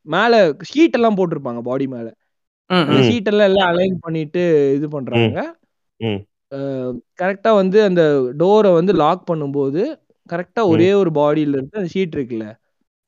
[0.06, 0.34] மேல
[0.70, 2.09] ஷீட் எல்லாம் போட்டிருப்பாங்க பாடி மேல.
[3.06, 4.43] ஷீட் எல்லாம் எல்லாம் அலைன் பண்ணிட்டு
[4.74, 5.40] இது பண்றாங்க.
[7.18, 8.02] கரெக்டா வந்து அந்த
[8.38, 9.82] டோரை வந்து லாக் பண்ணும்போது
[10.30, 10.62] கரெக்டா.
[10.68, 12.47] ஒரே ஒரு பாடியில இருந்து அந்த ஷீட் இருக்குல்ல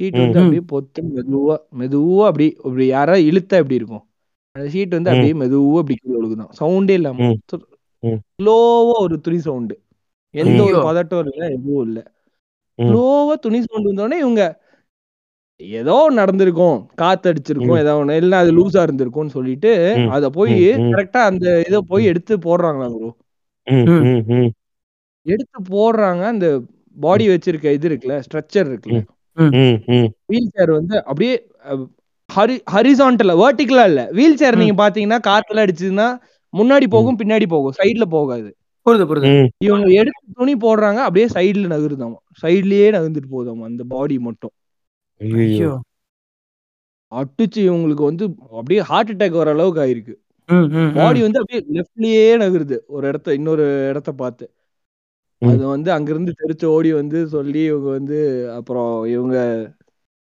[0.00, 0.38] ஷீட் வந்து.
[0.38, 4.04] அப்படியே பொத்து மெதுவா மெதுவா அப்படி இப்படி யாராவது இழுத்தா எப்படி இருக்கும்
[4.58, 5.10] அந்த ஷீட் வந்து.
[5.10, 6.52] அப்படியே மெதுவா அப்படி கீழே விழுகுதான்.
[6.60, 7.28] சவுண்டே இல்லாம.
[8.38, 9.76] ஸ்லோவா ஒரு துணி சவுண்டு
[10.34, 10.78] எந்த ஒரு.
[10.88, 12.02] பதட்டம் இல்லை எதுவும் இல்லை.
[12.78, 14.42] ஸ்லோவா துணி சவுண்ட் வந்தோடனே இவங்க
[15.80, 16.76] ஏதோ நடந்திருக்கும்.
[16.94, 17.78] காத்து அடிச்சிருக்கும்.
[17.82, 18.16] ஏதோ ஒண்ணு.
[18.22, 19.70] இல்ல அது லூசா இருந்திருக்கும்னு சொல்லிட்டு.
[20.16, 20.58] அத போய்.
[20.92, 23.10] கரெக்டா அந்த இதை போய் எடுத்து போடுறாங்களா ப்ரோ.
[25.26, 26.22] எடுத்து போடுறாங்க.
[26.34, 26.48] அந்த
[26.96, 29.00] பாடி வச்சிருக்க இது இருக்குல்ல ஸ்ட்ரக்சர் இருக்குல்ல.
[30.30, 31.34] வீல் சேர் வந்து அப்படியே
[32.30, 34.00] ஹரி ஹரிசான்டலா வெர்டிகலா இல்ல.
[34.12, 34.58] Wheelchair.
[34.58, 36.08] நீங்க பாத்தீங்கன்னா காத்துல அடிச்சதுன்னா
[36.54, 37.74] முன்னாடி போகும் பின்னாடி போகும்.
[37.78, 38.48] சைடுல போகாது.
[38.86, 39.30] புரியுது புரியுது.
[39.38, 39.48] ம்.
[39.66, 42.18] இவங்க எடுத்து துணி போடுறாங்க அப்படியே சைடுல நகருதாமா.
[42.42, 44.54] சைடுலயே நகர்ந்துட்டு போதாமா அந்த பாடி மட்டும்.
[47.12, 50.14] அடிச்சு இவங்களுக்கு வந்து அப்படியே ஹார்ட் அட்டாக் வர அளவுக்கு ஆயிருக்கு.
[50.98, 52.76] பாடி வந்து அப்படியே லெஃப்ட்லயே நகருது.
[52.88, 54.44] ஒரு இடத்த இன்னொரு இடத்த பார்த்து.
[55.42, 58.18] அது வந்து அங்கிருந்து தெரிச்சு ஓடி வந்து சொல்லி இவங்க வந்து
[58.56, 59.36] அப்புறம் இவங்க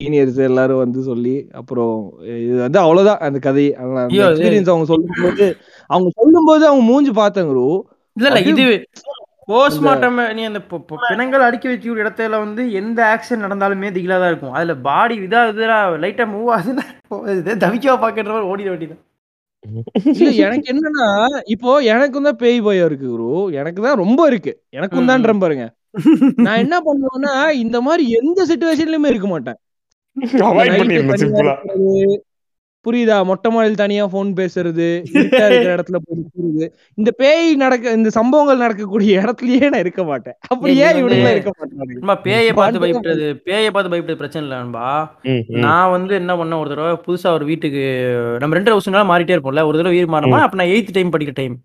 [0.03, 1.95] சீனியர்ஸ் எல்லாரும் வந்து சொல்லி அப்புறம்
[2.41, 3.65] இது வந்து அவ்வளவுதான் அந்த கதை.
[3.67, 5.47] இது- எக்ஸ்பீரியன்ஸ் அவங்க சொல்லும்போது
[5.89, 7.67] அவங்க சொல்லும்போது அவங்க மூஞ்சி பார்த்தாங்க ப்ரோ
[8.17, 8.65] இல்ல இல்ல இது
[9.49, 10.59] போஸ்ட்மார்ட்டம் நீ அந்த
[11.07, 14.53] பிணங்கள் அடுக்கி வச்சு இடத்துல வந்து எந்த ஆக்ஷன் நடந்தாலுமே திகிலா தான் இருக்கும்.
[14.57, 16.85] அதுல பாடி இதா இதுடா லைட்டா மூவ் ஆகுதுன்னா
[17.33, 18.95] இது தவிக்கவா பாக்குற மாதிரி ஓடிட வேண்டியது
[20.13, 21.07] இல்ல எனக்கு என்னன்னா
[21.53, 24.53] இப்போ எனக்கும் தான் பேய் பயம் இருக்கு ப்ரோ எனக்கு தான் ரொம்ப இருக்கு.
[24.73, 25.65] எனக்கும் தான் பாருங்க
[26.45, 29.57] நான் என்ன பண்ணுவேன்னா இந்த மாதிரி எந்த சுச்சுவேஷன்லயுமே இருக்க மாட்டேன்.
[32.85, 33.25] புரியுதா?
[33.25, 35.43] மொட்டை மாடியில் தனியா போன் பேசுறது இருக்கிற
[35.75, 36.69] இடத்துல நிக்கிறது.
[36.93, 40.33] இந்த பேய் நடக்க இந்த சம்பவங்கள் நடக்கக்கூடிய இடத்துலயே நான் இருக்க மாட்டேன்.
[40.47, 41.51] அப்படி நீங்க ஏன் வந்து- இவனுங்க இருக்க
[41.99, 45.17] நம்ம பேயை பார்த்து பயப்படுறது பேயை பார்த்து பயப்படுறது பிரச்சனை இல்லை நண்பா.
[45.61, 47.83] நான் வந்து என்ன பண்ண ஒரு தடவை புதுசா ஒரு வீட்டுக்கு
[48.39, 50.39] நம்ம ரெண்டு வருஷம் நாள் மாறிட்டே இருப்போம்ல ஒரு தடவை வீடு மாறணுமா?
[50.39, 51.57] அப்ப நான் எயித்து டைம் படிக்கிற டைம்.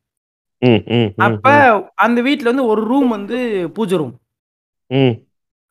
[1.16, 1.48] அப்ப
[1.94, 4.20] அந்த வீட்ல வந்து ஒரு ரூம் வந்து பூஜை ரூம்.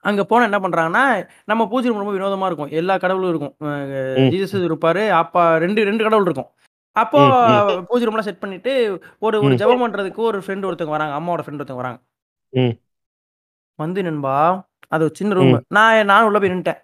[0.04, 1.04] அங்க போனா என்ன பண்றாங்கன்னா
[1.46, 4.30] நம்ம பூஜை ரூம் ரொம்ப வினோதமா இருக்கும் எல்லா கடவுளும் இருக்கும் ம்.
[4.34, 6.50] ஜீசஸ் இருப்பாரு அப்பா ரெண்டு ரெண்டு கடவுள் இருக்கும்
[6.96, 7.20] அப்போ
[7.50, 8.72] ம், பூஜை ரூம்லாம் செட் பண்ணிட்டு
[9.22, 9.60] ஒரு ஒரு ம்.
[9.62, 12.00] ஜெபம் பண்றதுக்கு ஒரு ஃப்ரெண்ட் ஒருத்தவங்க வராங்க அம்மாவோட ஃப்ரெண்ட் ஒருத்தவங்க வராங்க
[12.54, 12.74] ம்.
[13.80, 14.36] வந்து நண்பா
[14.92, 16.80] அது ஒரு சின்ன ரூம் நான் நான் உள்ள போய் நின்ட்டேன்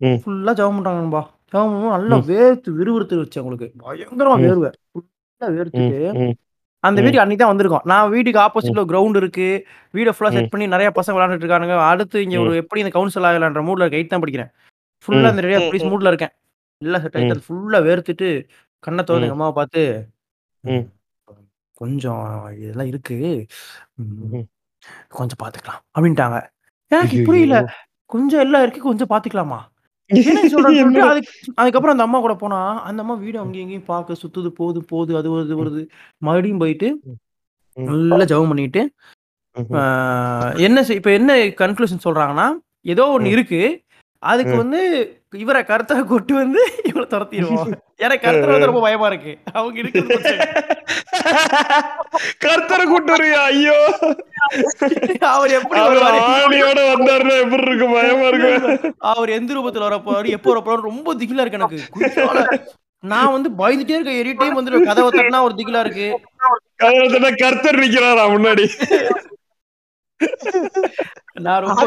[0.00, 0.18] ம்.
[0.20, 1.22] ஃபுல்லா ஜெபம் பண்றாங்க நண்பா
[1.52, 2.26] ஜெபம் பண்ணும்போது நல்லா ம்.
[2.30, 4.44] வேர்த்து விறுவிறுத்து வச்சு உங்களுக்கு பயங்கரமா ம்.
[4.46, 5.56] வேர்வை ஃபுல்லா ம்.
[5.56, 6.36] வேர்த்துட்டு ம்.
[6.84, 6.98] அந்த.
[6.98, 9.46] வீட்டுக்கு அன்னைக்கு தான் வந்திருக்கோம் நான் வீட்டுக்கு ஆப்போசிட்ல ஒரு கிரவுண்ட் இருக்கு
[9.94, 10.50] வீடை ஃபுல்லா செட்.
[10.50, 14.12] பண்ணி நிறைய பசங்க விளையாண்டுட்டு இருக்கானுங்க அடுத்து இங்க ஒரு எப்படி இந்த கவுன்சில் ஆகலான்ற மூட்ல இருக்க எயிட்
[14.12, 14.50] தான் படிக்கிறேன்
[15.04, 15.30] ஃபுல்லா.
[15.32, 15.68] இந்த ரெடியா ம்.
[15.70, 16.34] ப்ளீஸ் மூட்ல இருக்கேன்
[16.82, 18.28] எல்லாம் செட் ஆயிட்டு ஃபுல்லா வேர்த்துட்டு
[18.84, 19.02] கண்ணை.
[19.18, 19.82] எங்க அம்மாவை பார்த்து
[20.64, 20.86] ம்.
[21.76, 22.22] கொஞ்சம்
[22.58, 23.16] இதெல்லாம் இருக்கு.
[25.10, 26.38] கொஞ்சம் பாத்துக்கலாம் அப்படின்ட்டாங்க
[26.90, 27.18] எனக்கு.
[27.24, 27.56] புரியல
[28.10, 29.58] கொஞ்சம் எல்லாம் இருக்கு கொஞ்சம் பாத்துக்கலாமா
[30.10, 31.08] என்ன சொல்றேன்னு சொல்லிட்டு என்னடா?
[31.10, 35.18] அதுக்கு அதுக்கப்புறம் அந்த அம்மா கூட போனா அந்த அம்மா வீடு அங்கேயும் இங்கேயும் பார்க்க சுத்துது போகுது போகுது
[35.18, 35.82] அது வருது இது வருது
[36.22, 37.18] மறுபடியும் போயிட்டு ம்.
[38.06, 38.82] நல்லா ஜெபம் பண்ணிட்டு
[39.56, 39.76] ம்ஹும்.
[40.60, 42.46] என்ன செய்- இப்ப என்ன கன்க்ளூஷன் சொல்றாங்கன்னா
[42.86, 43.34] ஏதோ ஒண்ணு ம்.
[43.34, 43.60] இருக்கு
[44.22, 44.60] அதுக்கு ம்.
[44.60, 44.80] வந்து
[45.36, 47.72] இவரை கருத்தரை கொட்டு வந்து இவளை துரத்திடுவோம்.
[47.96, 49.38] எனக்கு கருத்தரை வந்து ரொம்ப பயமா இருக்கு.
[49.52, 50.46] அவங்க பிரச்சனை.
[52.44, 53.76] கர்த்தரை கூட்டு வரியா ஐயோ.
[55.20, 58.94] அவர் எப்படி ஆணியோட வந்தாருன்னா எப்படி இருக்கு பயமா இருக்கு.
[58.98, 61.80] அவர் எந்த ரூபத்துல வரப்போறாரு எப்போ வரப்போறாரு ரொம்ப திகிலா இருக்கு எனக்கு.
[63.00, 64.20] நான் வந்து பயந்துட்டே இருக்கேன்.
[64.22, 66.20] எரி டைம் வந்து கதவை தட்டினா ஒரு திகிலா இருக்கு.
[66.82, 68.66] கதவுல கர்த்தர் நிக்கிறாரா முன்னாடி?
[71.46, 71.82] நான் ரொம்ப.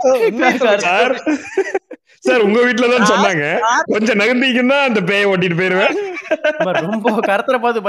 [2.24, 3.44] சார் உங்க வீட்டுல தான் சொன்னாங்க.
[3.92, 5.94] கொஞ்சம் நகர்ந்தீங்கன்னா அந்த பேயை ஓட்டிட்டு போயிருவேன்.
[6.86, 7.80] ரொம்ப கருத்தரை பார்த்து.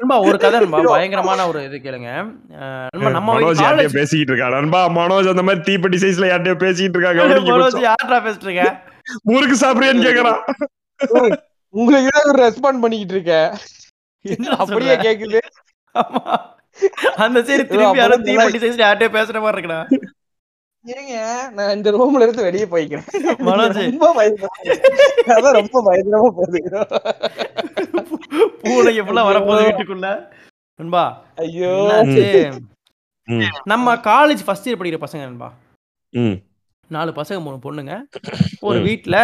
[0.00, 2.10] நண்பா ஒரு கதை நண்பா பயங்கரமான ஒரு இது கேளுங்க.
[3.16, 3.36] நம்ம
[3.98, 7.78] பேசிக்கிட்டு இருக்கா நண்பா மனோஜ் அந்த மாதிரி தீப்பெட்டி சைஸ்ல யார்கிட்டயோ பேசிக்கிட்டு இருக்காங்க மனோஜ்.
[7.88, 8.66] யார்டா பேசிட்டு இருக்க
[9.28, 10.40] முறுக்கு சாப்பிடுறியான்னு கேக்குறான்.
[11.74, 12.10] உங்களுக்கு
[12.42, 13.34] ரெஸ்பாண்ட் பண்ணிக்கிட்டு இருக்க?
[14.58, 14.94] அப்படியே?
[15.06, 15.40] கேக்குது.
[15.94, 16.22] ஆமா.
[17.22, 19.80] அந்த சைடு திருப்பி அப்பதான் யாரும் தீப்பெட்டி சைஸ்ல யார்கிட்டயோ பேசுற மாதிரி இருக்குடா
[20.84, 21.14] இருங்க
[21.56, 23.06] நான் இந்த ரூம்ல இருந்து வெளியே போய்க்கிறேன்
[23.46, 23.78] மனோஜ்.
[23.86, 24.50] ரொம்ப பயங்கரமா
[25.34, 26.60] அதான் ரொம்ப பயங்கரமா போகுது
[28.62, 30.08] பூனைக்கு ஃபுல்லா வரப்போகுது வீட்டுக்குள்ள
[30.78, 31.04] நண்பா
[31.38, 31.72] ஐயோ.
[33.66, 35.48] நம்ம காலேஜ் ஃபர்ஸ்ட் இயர் படிக்கிற பசங்க நண்பா
[36.12, 36.36] ம்.
[36.90, 37.94] நாலு பசங்க மூணு பொண்ணுங்க
[38.62, 38.84] ஒரு ம்.
[38.84, 39.16] வீட்ல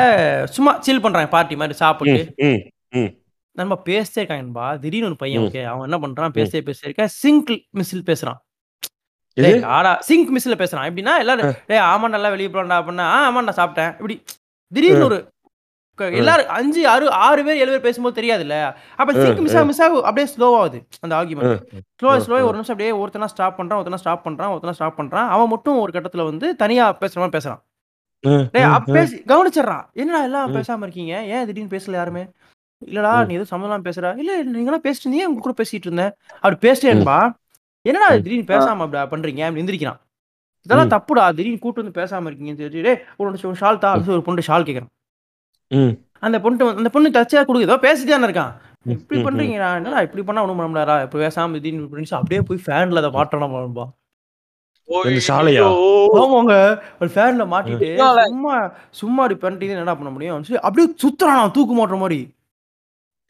[0.54, 2.60] சும்மா சில் பண்றாங்க பார்ட்டி மாதிரி சாப்பிட்டு ம்.
[2.92, 3.10] ம்.
[3.58, 5.42] நம்ம பேசிட்டே இருக்காங்க நண்பா திடீர்னு ஒரு பையன்.
[5.42, 6.32] ஓகே அவன் என்ன பண்றான்?
[6.36, 8.40] பேசிட்டே பேசிட்டே இருக்க சிங்க் மிஸ்ஸில் பேசுறான்.
[9.76, 10.88] ஆடா சிங்க் மிஸ்ல பேசுறான்.
[10.90, 13.92] எப்படின்னா எல்லாரும் டேய் ஆமா நல்லா வெளியே போறா அப்படின்னா ஆமா நான் சாப்பிட்டேன்.
[14.00, 14.16] இப்படி
[14.72, 15.18] திடீர்னு ஒரு
[16.20, 18.56] எல்லாரும் அஞ்சு ஆறு ஆறு பேர் ஏழு பேர் பேசும்போது தெரியாதுல்ல?
[19.00, 21.60] அப்ப சிங்க் மிஸ் மிஸ் ஆக அப்படியே ஸ்லோ ஆகுது அந்த ஆர்குமெண்ட்
[22.00, 25.28] ஸ்லோ ஸ்லோ ஒரு நிமிஷம் அப்படியே ஒருத்தனா ஸ்டாப் பண்றான் ஒருத்தனா ஸ்டாப் பண்றான் ஒருத்தனா ஸ்டாப் பண்றான்.
[25.34, 27.62] அவன் மட்டும் ஒரு கட்டத்துல வந்து தனியா பேசுற மாதிரி பேசுறான்.
[29.32, 29.84] கவனிச்சிடுறான்.
[30.02, 30.54] என்னடா எல்லாம்.
[30.56, 31.14] பேசாம இருக்கீங்க?
[31.34, 32.24] ஏன் திடீர்னு பேசல யாருமே?
[32.82, 33.26] இல்லடா ம்.
[33.26, 34.18] நீ எதுவும் சம்மந்தம் பேசுற?
[34.18, 37.18] இல்ல நீங்களாம் பேசிட்டு இருந்தீங்க உங்க கூட பேசிட்டு இருந்தேன் அப்படி பேசிட்டேன்பா
[37.84, 38.22] என்னடா ம்.
[38.22, 39.42] திடீர்னு பேசாம அப்படி பண்றீங்க?
[39.42, 39.98] அப்படி எந்திரிக்கிறான்.
[40.66, 40.90] இதெல்லாம் ம்.
[40.90, 41.34] தப்புடா.
[41.34, 43.94] திடீர்னு கூட்டு வந்து பேசாம இருக்கீங்கன்னு சொல்லி டேய் ஒரு ஷால் தா.
[43.94, 44.92] அப்படின்னு ஒரு பொண்ணு ஷால் கேக்குறான்.
[45.70, 45.92] ம்.
[46.18, 48.44] அந்த பொண்ணு அந்த பொண்ணு டச்சா கொடுக்குது ஏதோ பேசிட்டே இருக்கா
[48.82, 49.68] ம், இப்படி ம், பண்றீங்கடா.
[49.76, 53.92] என்னடா இப்படி பண்ணா ஒண்ணும் பண்ண முடியாதா இப்ப பேசாம திடீர்னு இப்படின்னு அப்படியே போய் ஃபேன்ல அதை மாட்டணும்
[54.88, 55.66] இந்த சாலையா?
[56.14, 56.54] ஆமாங்க.
[57.00, 57.88] ஒரு ஃபேன்ல மாட்டிட்டு
[58.28, 58.54] சும்மா
[58.90, 60.42] சும்மா அப்படி பண்ணிட்டு என்ன பண்ண முடியும்?
[60.42, 62.18] சொல்லி அப்படியே சுத்துறான் தூக்கு மாட்டுற மாதிரி.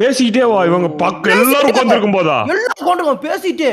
[0.01, 2.37] பேசிக்கிட்டே வா இவங்க பக்கம் எல்லாரும் உட்காந்துருக்கும் போதா?
[2.89, 3.69] கொண்டு பேசிட்டு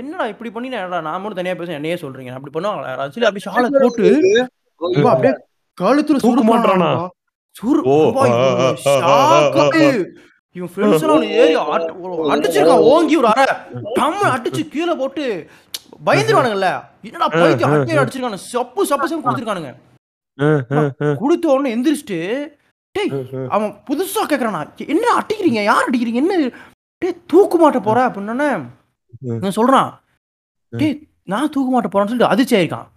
[0.00, 2.30] என்னடா இப்படி பண்ணி நான் மட்டும் தனியா பேச என்னையே சொல்றீங்க.
[2.36, 2.88] அப்படி பண்ணுவாங்களா?
[2.92, 3.14] யாராவது?
[3.14, 4.06] சொல்லி அப்படி ஷாலை போட்டு
[5.12, 5.32] அப்படியே
[5.78, 6.48] கழுத்துல மாட்டுறானா?
[6.50, 6.90] மாட்டுறானா
[7.56, 7.80] சுரு
[10.56, 11.54] இவன் ஃப்ரெண்ட்ஸ் எல்லாம் ஏறி
[12.34, 13.44] அடிச்சிருக்கான் ஓங்கி ஒரு அரை
[13.98, 15.24] டம்மு அடிச்சு கீழே போட்டு
[16.08, 16.68] பயந்துருவானுங்கல்ல.
[17.08, 19.72] என்னடா பைத்தியம் அடிச்சிருக்கானு சப்பு சப்பு சப்பு கொடுத்துருக்கானுங்க.
[21.22, 22.20] கொடுத்த உடனே எந்திரிச்சிட்டு
[22.94, 23.10] டேய்
[23.48, 24.60] அவன் புதுசா கேக்குறானா?
[24.86, 25.62] என்ன அடிக்கிறீங்க?
[25.64, 26.20] யார் அடிக்கிறீங்க?
[26.22, 26.50] என்ன
[27.02, 28.48] டேய் தூக்கு மாட்ட போற அப்படின்னே
[29.58, 29.90] சொல்றான்.
[30.72, 32.88] டேய் நான் தூக்கு மாட்ட போறேன்னு சொல்லிட்டு அதிர்ச்சி ஆயிருக்கான்.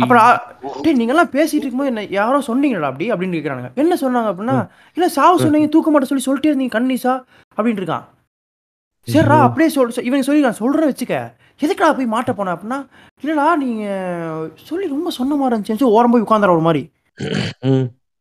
[0.00, 0.38] அப்புறம்
[0.82, 3.12] டேய் நீங்க எல்லாம் பேசிட்டு இருக்கும்போது என்ன யாரோ சொன்னீங்களா அப்படி?
[3.12, 3.74] அப்படின்னு கேக்குறானுங்க.
[3.74, 4.56] என்ன சொன்னாங்க அப்படின்னா
[4.94, 7.14] இல்ல சாவு சொன்னீங்க தூக்க மாட்ட சொல்லி சொல்லிட்டே இருந்தீங்க கண்ணீசா?
[7.56, 8.04] அப்படின்னு இருக்கான்.
[9.08, 11.14] சரிடா அப்படியே சொல் சொ- இவன் சொல்லி நான் சொல்றேன் வச்சுக்க.
[11.60, 12.78] எதுக்குடா போய் மாட்ட போன அப்படின்னா
[13.22, 13.84] இல்லடா நீங்க
[14.54, 15.82] சொல்லி ரொம்ப சொன்ன மாதிரி இருந்துச்சு.
[15.82, 16.90] ஓரம் போய் உட்காந்துற ஒரு மாதிரி.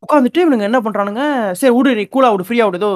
[0.03, 1.23] உட்காந்துட்டு இவனுங்க என்ன பண்றானுங்க
[1.59, 2.91] சரி விடு நீ கூலா விடு ஃப்ரீயா விடு ஏதோ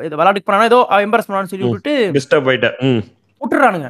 [0.00, 1.66] இது விளையாட்டுக்கு போனா ஏதோ எம்பரஸ் பண்ணான்னு சொல்லி.
[1.66, 2.76] விட்டுட்டு டிஸ்டர்ப் ஆயிட்டேன்.
[3.40, 3.88] விட்டுறானுங்க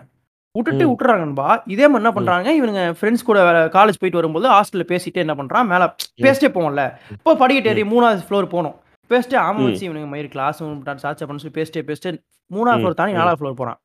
[0.55, 0.85] விட்டுட்டு.
[0.91, 3.39] விட்டுறாங்கன்பா இதே மாதிரி என்ன பண்றாங்க இவனுங்க ஃப்ரெண்ட்ஸ் கூட
[3.75, 5.85] காலேஜ் போயிட்டு வரும்போது ஹாஸ்டல்ல பேசிட்டு என்ன பண்றான் மேல
[6.25, 6.85] பேசிட்டே போவோம்ல
[7.15, 8.77] இப்போ படிக்கட்டு ஏறி மூணாவது ஃப்ளோர் போனோம்
[9.11, 9.67] பேசிட்டு ஆமா ம்.
[9.67, 10.59] வச்சு இவனுங்க மயிர் கிளாஸ்
[11.05, 12.11] சாச்சா பண்ணு சொல்லி பேசிட்டே பேசிட்டு
[12.51, 12.81] மூணாவது.
[12.81, 13.21] ஃப்ளோர் தாண்டி ம்.
[13.21, 13.79] நாலாவது ஃப்ளோர் போறான்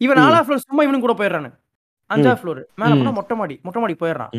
[0.00, 0.20] இவன்.
[0.20, 1.50] நாலாவது ஃப்ளோர் சும்மா இவனுக்கு கூட போயிடுறானு
[2.10, 2.92] அஞ்சாவது ஃப்ளோர் மேல.
[2.96, 4.32] போனா மொட்டை மாடி மொட்டை மாடி போயிடுறான்.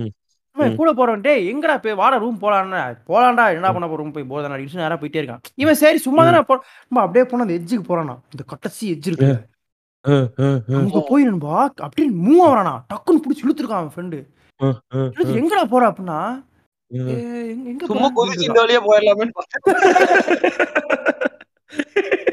[0.57, 2.79] இவன் கூட போறவன் டேய் எங்கடா போய் வாடா ரூம் போலான்னு.
[3.09, 5.43] போலாம்டா என்ன பண்ண போற ரூம் போய் போதா அடிச்சு நேரா போயிட்டே இருக்கான்.
[5.63, 6.55] இவன் சரி சும்மா தானே போ
[7.03, 8.15] அப்படியே போனா அந்த எட்ஜுக்கு போறானா.
[8.33, 9.31] இந்த கட்டசி எட்ஜ் இருக்கு.
[10.79, 11.55] அங்க போய் நண்பா
[11.87, 14.19] அப்படியே மூவ் ஆவறானா டக்குன்னு பிடிச்சி இழுத்துருக்கான் அவன் ஃப்ரெண்டு
[15.41, 16.19] எங்கடா போற அப்படின்னா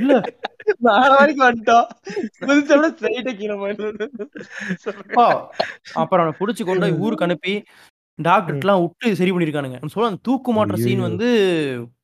[0.01, 0.15] இல்ல.
[6.01, 7.55] அப்புறம் அவனை புடிச்சு கொண்டு போய் ஊருக்கு அனுப்பி
[8.19, 9.79] டாக்டர்லாம் விட்டு சரி பண்ணிருக்கானுங்க.
[9.93, 11.03] சொல்ல அந்த தூக்கு மாட்டுற சீன்.
[11.07, 11.29] வந்து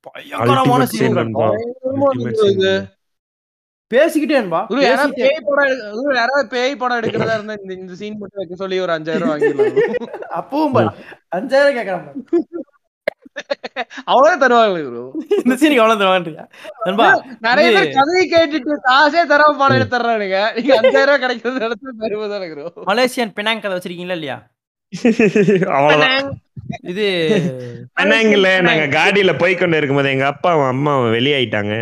[0.06, 1.16] பயங்கரமான சீன்.
[3.90, 4.60] பேசிக்கிட்டே என்பா
[5.18, 5.72] பேய் படம்
[6.16, 9.74] யாராவது பேய் படம் எடுக்கிறதா இருந்தா இந்த இந்த சீன் மட்டும் வைக்க சொல்லி ஒரு அஞ்சாயிரம் வாங்கிடலாம்.
[10.38, 10.78] அப்பவும்
[11.32, 12.22] அஞ்சாயிரம் கேக்குறான் பாரு.
[14.10, 15.00] அவ்வளவு தருவாங்க குரு
[15.38, 16.44] இந்த சீனுக்கு எவ்வளவு தருவான்றியா
[16.84, 17.06] நண்பா
[17.46, 21.62] நிறைய பேர் கதையை கேட்டுட்டு காசே தராம படம் எடுத்து தர்றானுங்க நீங்க அஞ்சாயிரம் ரூபாய் கிடைக்கிறது
[22.04, 24.36] தருவதான குரு மலேசியன் பினாங் கதை வச்சிருக்கீங்களா இல்லையா?
[25.76, 26.26] அவ்வளவுதான்.
[26.90, 27.04] இது
[27.98, 31.72] பெனாங்கில் நாங்க காடியில போய் கொண்டு இருக்கும்போது எங்க அப்பா அம்மா வெளியாயிட்டாங்க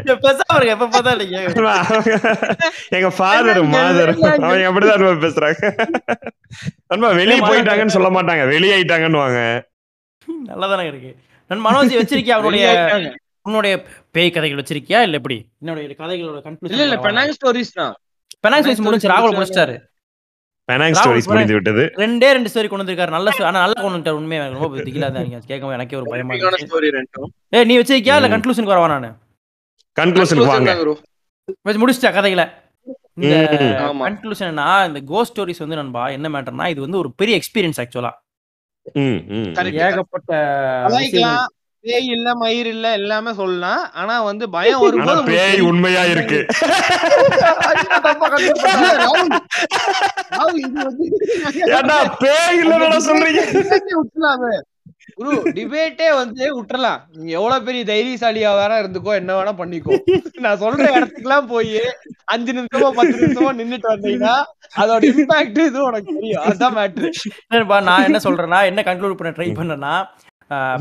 [2.97, 5.63] எங்க ஃபாதர் மாதர் அவங்க அப்படிதான் அன்பா பேசுறாங்க?
[6.93, 9.41] அன்பா வெளியே போயிட்டாங்கன்னு சொல்ல மாட்டாங்க வெளியாயிட்டாங்கன்னு வாங்க
[10.49, 11.11] நல்லாதானே இருக்கு.
[11.51, 12.67] நான் மனோஜ் வச்சிருக்கியா அவனுடைய
[13.49, 13.75] உன்னுடைய
[14.15, 15.37] பேய் கதைகள் வச்சிருக்கியா இல்ல எப்படி?
[15.63, 17.95] என்னுடைய கதைகளோட கன்க்ளூஷன் இல்ல இல்ல பெனாங் ஸ்டோரிஸ் தான்.
[18.45, 19.75] பெனாங் ஸ்டோரிஸ் முடிஞ்சு ராகுல் முடிச்சிட்டாரு.
[20.73, 23.47] பெனாங் ஸ்டோரிஸ் முடிந்து விட்டது ரெண்டே ரெண்டு ஸ்டோரி கொண்டு வந்திருக்காரு நல்ல story.
[23.49, 24.43] ஆனா நல்லா கொண்டு வந்துட்டாரு உண்மையா.
[24.43, 27.29] எனக்கு ரொம்ப திகிலா தான் நீங்க கேட்கும் எனக்கே ஒரு பயமா இருக்கு ஸ்டோரி ரெண்டும்.
[27.57, 28.17] ஏய் நீ வச்சிருக்கியா?
[28.21, 28.31] இல்ல.
[28.35, 29.11] கன்க்ளூஷனுக்கு வரவா நானு?
[29.97, 30.75] கன்க்ளூஷனுக்கு வாங்க.
[31.67, 32.47] வச்சு முடிச்சிட்டா கதைகளை.
[33.19, 33.35] இந்த.
[34.03, 38.13] கன்க்ளூஷன்னா இந்த கோஸ்ட் ஸ்டோரிஸ் வந்து நண்பா என்ன மேட்டர்னா இது வந்து ஒரு பெரிய எக்ஸ்பீரியன்ஸ் ஆக்சுவலா
[38.99, 39.77] ம், ம், Correct.
[39.87, 40.31] ஏகப்பட்ட
[41.85, 43.81] பேய் இல்ல மயிர் இல்ல எல்லாமே சொல்லலாம்.
[44.01, 45.63] ஆனா வந்து பயம் வரும்போது பேய்.
[45.71, 46.39] உண்மையா இருக்கு.
[51.79, 51.95] இல்ல,
[52.25, 53.43] பேய் இல்லைன்னு சொல்றீங்க.
[54.01, 54.53] விட்டுலாமே.
[55.19, 57.01] குரு டிபேட்டே வந்து விட்டுறலாம்.
[57.17, 59.97] நீங்க எவ்வளவு பெரிய தைரியசாலியா வேணா இருந்துக்கோ என்ன வேணா பண்ணிக்கோ.
[60.45, 61.77] நான் சொல்ற இடத்துக்குலாம் போய்
[62.35, 64.37] அஞ்சு நிமிஷமோ பத்து நிமிஷமோ நின்னுட்டு வந்தீங்கன்னா
[64.83, 66.45] அதோட இம்பாக்ட் இது உனக்கு தெரியும்.
[66.47, 67.11] அதுதான் மேட்ரு
[67.91, 69.95] நான் என்ன சொல்றேன்னா என்ன கன்க்ளூட் பண்ண ட்ரை பண்ணேன்னா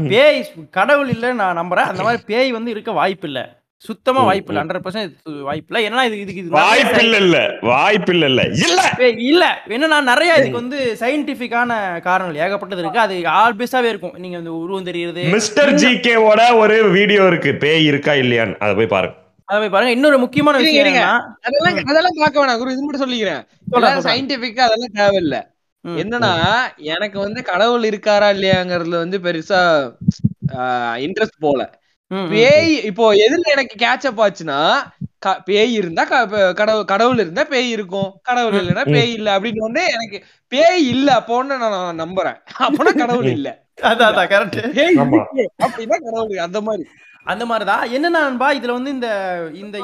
[0.10, 0.40] பேய்
[0.72, 1.90] கடவுள் இல்ல நான் நம்புறேன்.
[1.90, 3.42] அந்த மாதிரி பேய் வந்து இருக்க வாய்ப்பு இல்ல
[3.84, 4.64] சுத்தமா வாய்ப்பு இல்ல.
[4.64, 7.38] ஹண்ட்ரட் பர்சன்ட் வாய்ப்பு இல்ல ஏன்னா இது இதுக்கு இது நிறைய வாய்ப்பில்ல இல்ல.
[7.62, 8.42] வாய்ப்பில்ல இல்ல.
[8.66, 8.82] இல்ல.
[8.98, 9.46] பேய் இல்ல.
[9.68, 13.00] என்னன்னா நிறைய இதுக்கு வந்து சயின்டிபிக்கான காரணங்கள் ஏகப்பட்டது இருக்கு.
[13.00, 14.14] அது ஆல்பேஸாவே இருக்கும்.
[14.18, 17.54] நீங்க இந்த உருவம் தெரியுது மிஸ்டர் ஜிகேவோட ஒரு வீடியோ இருக்கு.
[17.56, 18.58] பேய் இருக்கா இல்லையான்னு.
[18.60, 19.16] அதை போய் பாருங்க.
[19.50, 19.92] அதை போய் பாருங்க.
[19.92, 20.88] இன்னொரு முக்கியமான விஷயம்
[21.44, 22.58] அதெல்லாம் அதெல்லாம் பார்க்க வேணாம்.
[22.58, 23.42] குரு இது மட்டும் சொல்லிக்கிறேன்.
[24.06, 25.38] சயின்டிபிக்கா அதெல்லாம் தேவையில்ல.
[25.88, 26.34] என்னன்னா
[26.78, 29.62] எனக்கு வந்து கடவுள் இருக்காரா இல்லையாங்கிறதுல வந்து பெருசா
[30.98, 31.80] இன்ட்ரெஸ்ட் போல.
[32.30, 34.58] பேய் இப்போ எதுல எனக்கு கேட்சப் ஆச்சுன்னா
[35.20, 36.04] க- பேய் இருந்தா
[36.52, 38.20] கடவுள் கடவுள் இருந்தா பேய் இருக்கும்.
[38.24, 38.54] கடவுள்.
[38.54, 42.38] இல்லைன்னா பேய் இல்ல அப்படின்னு உடனே எனக்கு பேய் இல்ல அப்போன்னு நான் நம்புறேன்.
[42.60, 43.50] அப்போனா கடவுள் இல்ல.
[43.82, 44.60] அதான் அதான் கரெக்ட்
[45.64, 46.86] அப்படின்னா கடவுள் அந்த மாதிரி.
[47.24, 49.08] அந்த மாதிரிதான் என்னன்னா நண்பா இதுல வந்து இந்த
[49.54, 49.78] இந்த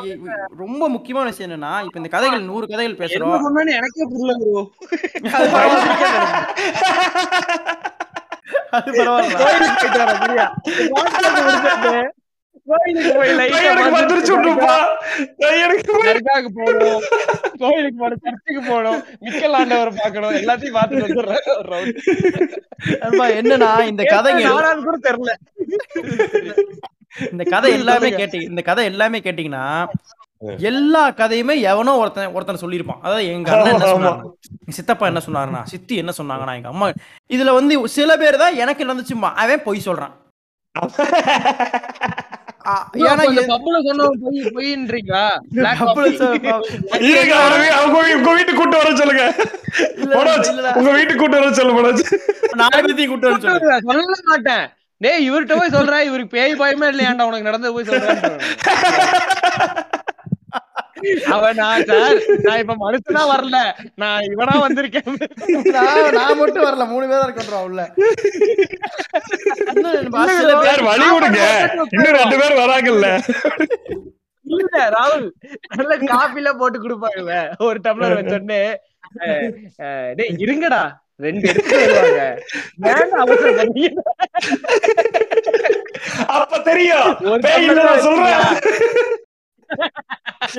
[0.58, 3.74] ரொம்ப முக்கியமான விஷயம் என்னன்னா இப்ப இந்த கதைகள் நூறு கதைகள் பேசுறோம்.
[3.80, 4.62] எனக்கே புரியல bro.
[8.78, 9.36] அது பரவாயில்ல
[12.70, 13.36] கோயிலுக்கு போய்
[16.08, 17.04] தர்காவுக்கு போகணும்.
[17.60, 21.46] கோயிலுக்கு போகணும் சர்ச்சுக்கு போகணும் மிக்கல் ஆண்டவர் பார்க்கணும் எல்லாத்தையும் பார்த்துட்டு வந்துடுறேன்.
[21.58, 21.94] ஒரு round.
[23.04, 25.34] நண்பா என்னன்னா இந்த நானான்னு கூட தெரியல.
[27.32, 29.66] இந்த கதை எல்லாமே கேட்டி இந்த கதை எல்லாமே கேட்டீங்கன்னா
[30.70, 33.00] எல்லா கதையுமே எவனோ ஒருத்தன் ஒருத்தன் சொல்லியிருப்பான்.
[33.06, 36.88] அதாவது எங்க அண்ணன் என்ன சொன்னாங்க சித்தப்பா என்ன சொன்னாருன்னா சித்தி என்ன சொன்னாங்கன்னா எங்க அம்மா
[37.36, 40.16] இதுல வந்து சில பேர் தான் எனக்கு நடந்துச்சுமா அவன் பொய் சொல்றான்.
[48.58, 49.26] கூட்டு வர சொல்லுங்க.
[50.78, 52.04] உங்க வீட்டுக்கு கூட்டு வர சொல்லு மனோஜ்
[52.62, 54.66] நாலு பேத்தையும் கூட்டு வர சொல்லு சொல்ல மாட்டேன்.
[55.02, 58.22] டேய் இவர்கிட்ட போய் சொல்றேன் இவருக்கு பேய் பயமே இல்லையாண்டா உனக்கு நடந்து போய் சொல்றேன்
[61.34, 62.16] அவன் நான் சார்
[62.46, 63.58] நான் இப்ப மனுஷனா வரல.
[64.02, 65.10] நான் இவனா வந்திருக்கேன்.
[65.76, 67.82] நான் மட்டும் வரல மூணு பேர் தான் இருக்கோம் உள்ள.
[70.88, 71.42] வழி விடுங்க
[71.94, 73.08] இன்னும் ரெண்டு பேர் வராங்கல்ல.
[74.46, 75.28] இல்ல ராகுல்
[75.78, 77.36] நல்ல காபில போட்டு கொடுப்பாங்கல்ல
[77.68, 78.62] ஒரு டம்ளர் வச்சோடனே
[80.20, 80.82] டேய் இருங்கடா.
[81.26, 82.24] ரெண்டு எடுத்து வருவாங்க.
[86.36, 87.10] அப்ப தெரியும்.
[87.64, 88.44] இல்ல சொல்றேன்.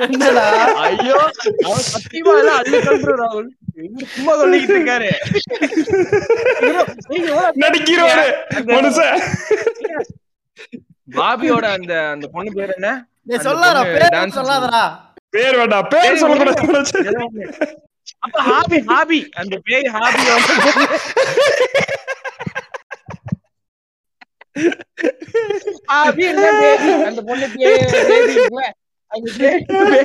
[0.05, 0.43] என்னடா?
[0.85, 1.19] ஐயோ
[1.67, 3.47] அவன் சத்தியமா எல்லாம் அள்ளி கழுத்துரு ராகுல்
[4.15, 5.09] சும்மா சொல்லிக்கிட்டு இருக்காரு.
[8.73, 9.17] மனுஷன்.
[11.19, 12.89] பாபியோட அந்த அந்த பொண்ணு பேர் என்ன?
[13.23, 14.83] அந்த சொல்லாதடா பேர் சொல்லாதடா.
[15.35, 17.47] பேர் வேண்டாம் பேர் ஒண்ணு.
[18.25, 19.19] அப்ப ஹாபி ஹாபி.
[19.41, 20.21] அந்த பேய் ஹாபி.
[25.85, 27.47] ஹாபி இல்ல பேபி அந்த பொண்ணு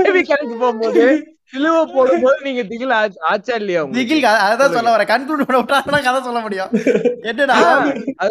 [0.04, 1.04] பேபி கணக்கு போகும்போது
[1.44, 3.84] சிலுவை போடும்போது நீங்க திகில் ஆச்சு- இல்லையா?
[3.92, 5.10] திகில் அதான் சொல்ல வரேன்.
[5.10, 6.70] கன்க்ளூட் பண்ண விட்டாங்கன்னா கதை சொல்ல முடியும்.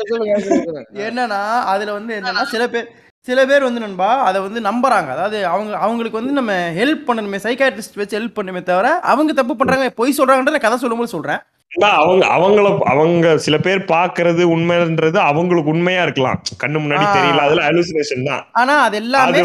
[0.08, 0.88] சொல்லுங்க.
[0.94, 2.90] என்னன்னா அதுல வந்து என்னன்னா சில பேர்
[3.28, 5.10] சில பேர் வந்து நண்பா அதை வந்து நம்புறாங்க.
[5.10, 9.90] அதாவது அவங்க அவங்களுக்கு வந்து நம்ம ஹெல்ப் பண்ணணுமே சைக்காட்ரிஸ்ட் வச்சு ஹெல்ப் பண்ணுமே தவிர அவங்க தப்பு பண்றாங்க
[9.90, 11.40] பொய் சொல்றாங்கன்ற நான் கதை சொல்லும்போது சொல்றேன்.
[11.82, 16.42] அவங்க அவங்கள அவங்க சில பேர் பாக்குறது உண்மைன்றது அவங்களுக்கு உண்மையா இருக்கலாம்.
[16.64, 17.06] கண்ணு முன்னாடி.
[17.16, 18.48] தெரியல அதுல அலுசினேஷன் தான்.
[18.52, 19.42] ஆனா அது எல்லாமே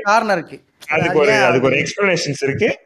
[0.00, 0.62] காரணம் இருக்கு.
[0.88, 2.78] அதுக்கு ஒரு அது அதுக்கு ஒரு எக்ஸ்பிளனேஷன்ஸ் இருக்கு.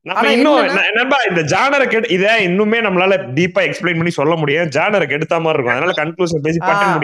[0.00, 5.06] நம்ம இன்னும் நண்பா இந்த ஜானரை கெடு இத இன்னுமே நம்மளால டீப்பா எக்ஸ்பிளைன் பண்ணி சொல்ல முடியும் ஜானரை
[5.06, 5.74] கெடுத்த மாதிரி இருக்கும்.
[5.74, 6.94] அதனால கன்க்ளூஷன் பேசி பட்டன் ஆ.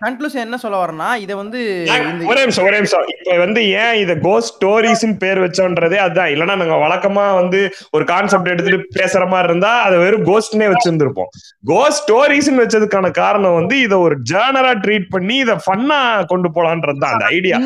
[0.00, 1.60] கன்க்ளூஷன் என்ன சொல்ல வரேன்னா இதை வந்து
[2.30, 3.06] ஒரே நிமிஷம் ஒரே நிமிஷம்.
[3.14, 6.30] இப்ப வந்து ஏன் இத கோஸ்ட் ஸ்டோரிஸ்னு பேர் வச்சோன்றதே அதான்.
[6.34, 7.60] இல்லனா நாங்க வழக்கமா வந்து
[7.96, 11.30] ஒரு கான்செப்ட் எடுத்துட்டு பேசுற மாதிரி இருந்தா அது வெறும் கோஸ்ட்னே வச்சிருந்திருப்போம்.
[11.64, 15.98] கோஸ்ட் ஸ்டோரிஸ்னு வச்சதுக்கான காரணம் வந்து இத ஒரு ஜேர்னரா ட்ரீட் பண்ணி இத ஃபன்னா
[16.32, 17.58] கொண்டு போலான்றது தான் அந்த ஐடியா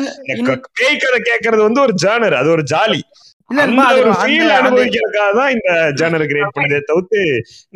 [0.79, 3.01] பேய் கதை கேட்கறது வந்து ஒரு ஜேர்னர் அது ஒரு ஜாலி.
[3.49, 3.63] இந்த
[5.99, 7.21] ஜேர்னர் கிரியேட் பண்ணதே தவிர்த்து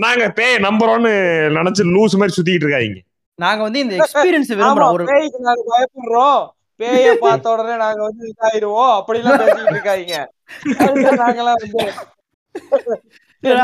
[0.04, 1.12] நாங்க பேய் நம்புறோம்னு
[1.58, 3.02] நினைச்சு லூஸ் மாதிரி சுத்திட்டு இருக்காங்க
[3.40, 4.94] நாங்க வந்து இந்த எக்ஸ்பீரியன்ஸ் விரும்புறோம்.
[4.96, 6.42] ஒரு பேய்க்கு நாங்க பயப்படுறோம்.
[6.80, 6.92] பேய
[7.24, 10.16] பார்த்த உடனே நாங்க வந்து இதாயிருவோம் அப்படி எல்லாம் பேசிட்டு இருக்காங்க
[11.22, 11.86] நாங்கெல்லாம் வந்து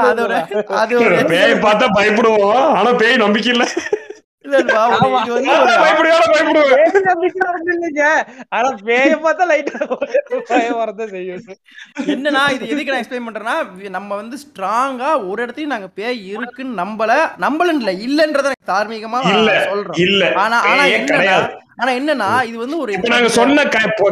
[0.04, 0.36] அது ஒரு
[0.82, 2.50] அது ஒரு பேய் பார்த்தா பயப்படுவோம்.
[2.78, 3.66] ஆனா பேய் நம்பிக்கை இல்ல.
[12.08, 13.56] என்னன்னா இது எதுக்கு நான் எக்ஸ்பிளைன் பண்றேன்னா
[13.90, 17.12] நம்ம வந்து ஸ்ட்ராங்கா ஒரு இடத்தையும் நாங்க பேய் இருக்குன்னு நம்பல.
[17.38, 20.24] நம்பலன்னு இல்ல இல்லன்றத தார்மீகமா இல்ல, சொல்றோம் இல்ல.
[20.36, 21.38] ஆனா ஆனா என்னன்னா
[21.78, 23.66] ஆனா என்னன்னா இது வந்து ஒரு நாங்க சொன்ன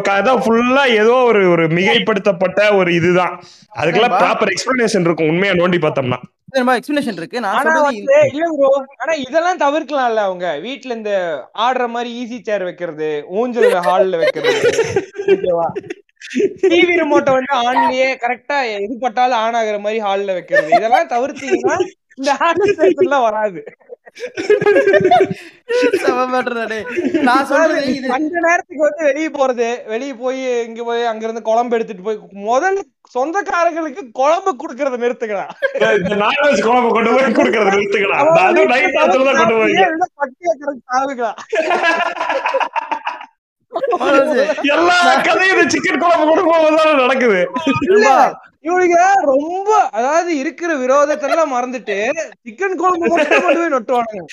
[0.05, 3.33] கதை ஃபுல்லா ஏதோ ஒரு ஒரு மிகைப்படுத்தப்பட்ட ஒரு இதுதான்.
[3.75, 4.17] அதுக்கெல்லாம்?
[4.17, 6.19] ப்ராப்பர் எக்ஸ்பிளனேஷன் இருக்கும் உண்மையா நோண்டி பார்த்தோம்னா.
[6.51, 7.41] இருக்கு.
[7.43, 8.69] நான் ஆனா சொல்றது வந்து இல்ல ப்ரோ
[9.03, 10.47] ஆனா இதெல்லாம் தவிர்க்கலாம்ல அவங்க.
[10.65, 11.13] வீட்ல இந்த
[11.65, 13.09] ஆடுற மாதிரி ஈஸி சேர் வைக்கிறது
[13.39, 14.61] ஊஞ்சல் ஹால்ல வைக்கிறது.
[16.71, 20.69] டிவி ரிமோட்டை வந்து ஆன்லயே கரெக்டா எது பட்டாலும் ஆன் ஆகுற மாதிரி ஹால்ல வைக்கிறது.
[20.79, 21.77] இதெல்லாம் தவிர்த்தீங்கன்னா
[22.17, 22.31] இந்த
[23.03, 23.61] எல்லாம் வராது.
[28.15, 32.85] அந்த நேரத்துக்கு வந்து வெளிய போறது வெளிய போய் இங்க போய் அங்க இருந்து குழம்பு எடுத்துட்டு போய் முதல்ல
[33.15, 35.45] சொந்தக்காரங்களுக்கு குழம்பு குடுக்கறத நிறுத்துக்கடா
[35.99, 39.85] இந்த நான்வெஜ் குழம்பு கொண்டு போய் கொடுக்கறது நிறுத்துக்கலாம் அந்த அதுவும் நைட் கொண்டு
[40.19, 40.53] பட்டிய
[44.73, 44.95] எல்லா
[45.25, 47.41] கதையும் இந்த சிக்கன் குழம்பு கொண்டு போகும்போது நடக்குது.
[48.65, 48.97] இவனுங்க
[49.29, 51.97] ரொம்ப அதாவது இருக்கிற விரோதத்தை எல்லாம் மறந்துட்டு
[52.45, 54.23] சிக்கன் குழம்பு மட்டும் கொண்டு போய் நொட்டுவானுங்க.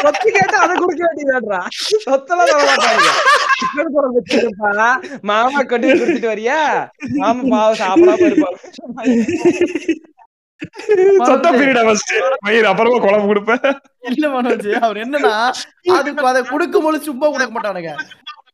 [0.00, 1.60] சொத்து கேட்டா அதை கொடுக்க வேண்டியதான்றா?
[2.06, 3.06] சொத்தெல்லாம் தர மாட்டாங்க
[3.60, 4.88] சிக்கன் குழம்பு வச்சிருப்பா.
[5.30, 6.58] மாமா போய் கொடுத்துட்டு வரியா?
[7.20, 8.58] மாமா பாவம் சாப்பிடாம இருப்பாங்க
[11.26, 12.12] சொத்த பீரியடா ஃபர்ஸ்ட்
[12.46, 13.64] மயிர் அப்புறமா குழம்பு கொடுப்பேன்
[14.10, 15.34] இல்ல மனோஜ் அவர் என்னன்னா
[15.96, 17.92] அதுக்கு அதை கொடுக்கும் போது சும்மா கொடுக்க மாட்டானுங்க.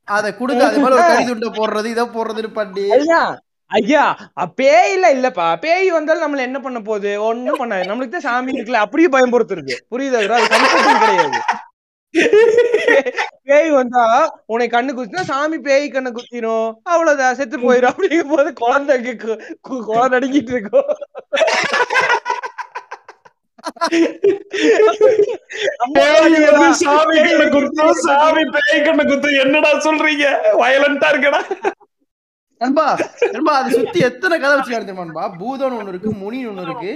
[0.09, 2.85] அதை கொடுக்க அது மேல ஒரு கறி துண்டை போடுறது இதை போடுறதுன்னு பண்ணி
[3.67, 5.57] ஐயா ஐயா இல்லப்பா.
[5.57, 7.23] பேய் வந்தாலும் நம்மள என்ன பண்ண போகுது?
[7.23, 7.89] ஒண்ணும் பண்ணாது.
[7.91, 8.73] நம்மளுக்கு தான் சாமி இருக்குல்ல?
[8.73, 11.41] அப்படியே பயம்படுத்துறது புரியுதா அது கம்ஃபர்டிங் கிடையாது.
[13.43, 14.05] பேய் வந்தா
[14.47, 16.73] உன்னை கண்ணு குத்தினா சாமி பேய் கண்ணு குத்திரும்.
[16.83, 17.35] அவ்வளவுதான்.
[17.35, 17.93] செத்து போயிரும்.
[17.95, 20.85] அப்படிங்கும் போது குழந்தை கு- கு- குழந்தை நடுங்கிட்டு இருக்கும்.
[26.71, 30.27] சாமி கண்ணு குத்தும் சாமி பேய் கண்ணு குத்தும் என்னடா சொல்றீங்க?
[30.59, 31.43] வயலண்டா இருக்கடா.
[32.61, 32.87] நண்பா
[33.35, 35.25] நண்பா அதை சுத்தி எத்தனை கதை வச்சுக்காரு தெரியுமா நண்பா?
[35.41, 36.93] பூதம்னு ஒண்ணு இருக்கு முனின்னு ஒண்ணு இருக்கு.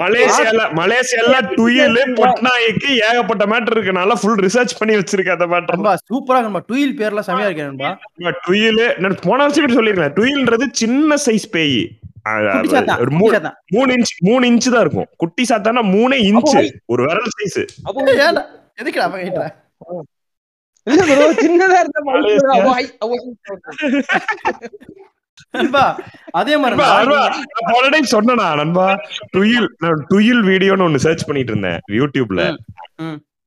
[0.00, 3.92] மலேசியால மலேசியால டுயில் பொட்நாய்க்கு ஏகப்பட்ட மேட்டர் இருக்கு.
[3.98, 6.62] நல்லா ஃபுல் ரிசர்ச் பண்ணி வச்சிருக்கேன் அந்த மேட்டர் நண்பா சூப்பரா நண்பா.
[6.70, 7.90] டுயில் பேர்லாம் செமையா இருக்கு நண்பா.
[8.46, 11.80] டுயில் நான் போன வருஷம் சொல்லிருக்கேன் டுயில்ன்றது சின்ன சைஸ் பேய்.
[13.74, 15.08] மூணு இன்ச் மூணு இன்ச் தான் இருக்கும்.
[15.22, 16.56] குட்டி சாத்தானா மூணே இன்ச்
[16.92, 18.42] ஒரு விரல் சைஸ் அப்போ ஏன்டா
[18.80, 19.46] எதுக்குடா அவன் கேட்டுற
[20.90, 22.00] இல்ல சின்னதா இருந்த
[25.50, 25.84] நண்பா
[26.30, 28.86] அதே மாதிரி நண்பா, நண்பா,
[29.36, 32.42] டுயில் நான் டுயில் வீடியோன்னு ஒன்னு சர்ச் பண்ணிட்டு இருந்தேன் யூடியூப்ல.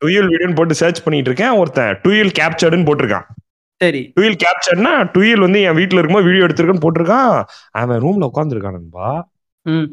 [0.05, 3.27] டுயில் வீடியோன்னு போட்டு சர்ச் பண்ணிட்டு இருக்கேன் ஒருத்தன் டுயில் கேப்சர்டுன்னு போட்டிருக்கான்.
[3.81, 4.13] சரி.
[4.19, 7.43] டுயில் கேப்சர்னா டுயில் வந்து என் வீட்ல இருக்கும்போது வீடியோ எடுத்திருக்கேன்னு போட்டிருக்கான்.
[7.71, 9.29] அவன் ரூம்ல உட்காந்துருக்கான் நண்பா.
[9.61, 9.87] ம்.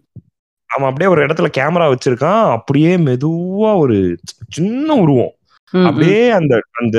[0.66, 4.18] அவன் அப்படியே ஒரு இடத்துல கேமரா வச்சிருக்கான் அப்படியே மெதுவா ஒரு
[4.48, 5.32] சின்ன உருவம்.
[5.72, 6.98] அப்படியே அந்த அந்த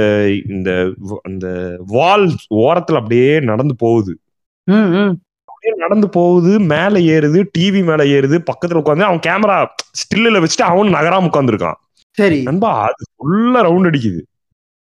[0.49, 0.69] இந்த
[1.23, 2.25] அந்த வால்
[2.55, 4.13] ஓரத்துல அப்படியே நடந்து போகுது.
[4.67, 9.57] அப்படியே நடந்து போகுது மேல ஏறுது டிவி மேல ஏறுது பக்கத்துல உட்காந்து அவன் கேமரா
[10.01, 11.79] ஸ்டில்ல வச்சுட்டு அவன் நகராம உட்காந்துருக்கான்
[12.17, 12.43] சரி.
[12.43, 14.21] நண்பா அது ஃபுல்லா ரவுண்ட் அடிக்குது.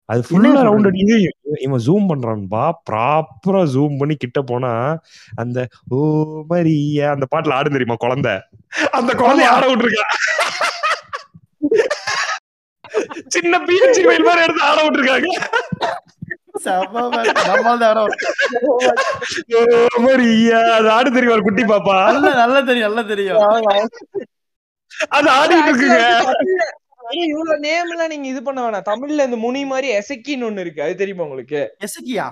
[0.09, 0.49] அது ஃபுல்லா?
[0.67, 1.15] ரவுண்ட் அடிக்குது.
[1.21, 4.99] இவன் இவன் ஜூம் பண்றான்பா ப்ராப்பரா ஜூம் பண்ணி கிட்ட போனா
[5.35, 5.97] அந்த ஓ
[6.47, 8.35] மரியா அந்த பாட்டுல ஆடு தெரியுமா குழந்தை.
[8.91, 10.05] அந்த குழந்தை ஆட விட்டுருக்கா.
[13.35, 15.27] சின்ன பிஎச்சி மயில் மாதிரி எடுத்து ஆட விட்டுருக்காங்க.
[20.97, 21.97] ஆடு தெரியுமா குட்டி பாப்பா.
[22.11, 23.41] நல்ல நல்லா தெரியும் நல்லா தெரியும்.
[25.17, 25.99] அது ஆடிட்டு இருக்குங்க.
[27.25, 28.87] இவ்வளவு நேம் எல்லாம் நீங்க இது பண்ண வேணாம்.
[28.91, 30.85] தமிழ்ல இந்த முனி மாதிரி எசக்கின்னு ஒண்ணு இருக்கு.
[30.85, 31.61] அது தெரியுமா உங்களுக்கு?
[31.87, 32.27] எசக்கியா?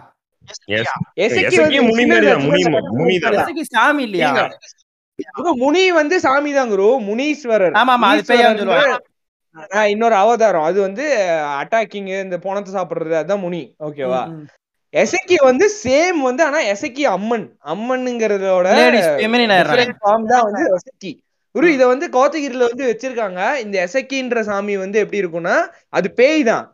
[5.64, 6.88] முனி வந்து சாமி தான் குரு.
[7.10, 7.76] முனீஸ்வரர்.
[7.82, 8.96] ஆமா ஆமா அது சொல்லுவாங்க?
[9.92, 10.64] இன்னொரு அவதாரம்.
[10.64, 11.06] அது வந்து
[11.62, 13.64] அட்டாக்கிங் இந்த பணத்தை சாப்பிடுறது அதான் முனி.
[13.88, 14.22] ஓகேவா.
[14.94, 17.46] எசக்கி வந்து சேம் வந்து ஆனா எசக்கி அம்மன்.
[17.74, 18.68] அம்மன்ங்கிறதோட.
[20.02, 21.12] ஃபார்ம் தான் வந்து எசக்கி.
[21.56, 23.42] குரு இத வந்து கோத்தகிரில வந்து வச்சிருக்காங்க.
[23.64, 25.56] இந்த எசக்கின்ற சாமி வந்து எப்படி இருக்கும்னா
[25.90, 26.66] அது பேய் தான்.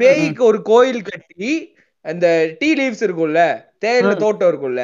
[0.00, 1.50] பேய்க்கு ஒரு கோயில் கட்டி
[2.04, 2.26] அந்த
[2.60, 3.40] டீ லீவ்ஸ் இருக்கும்ல
[3.84, 4.12] தேயிலை.
[4.22, 4.82] தோட்டம் இருக்கும்ல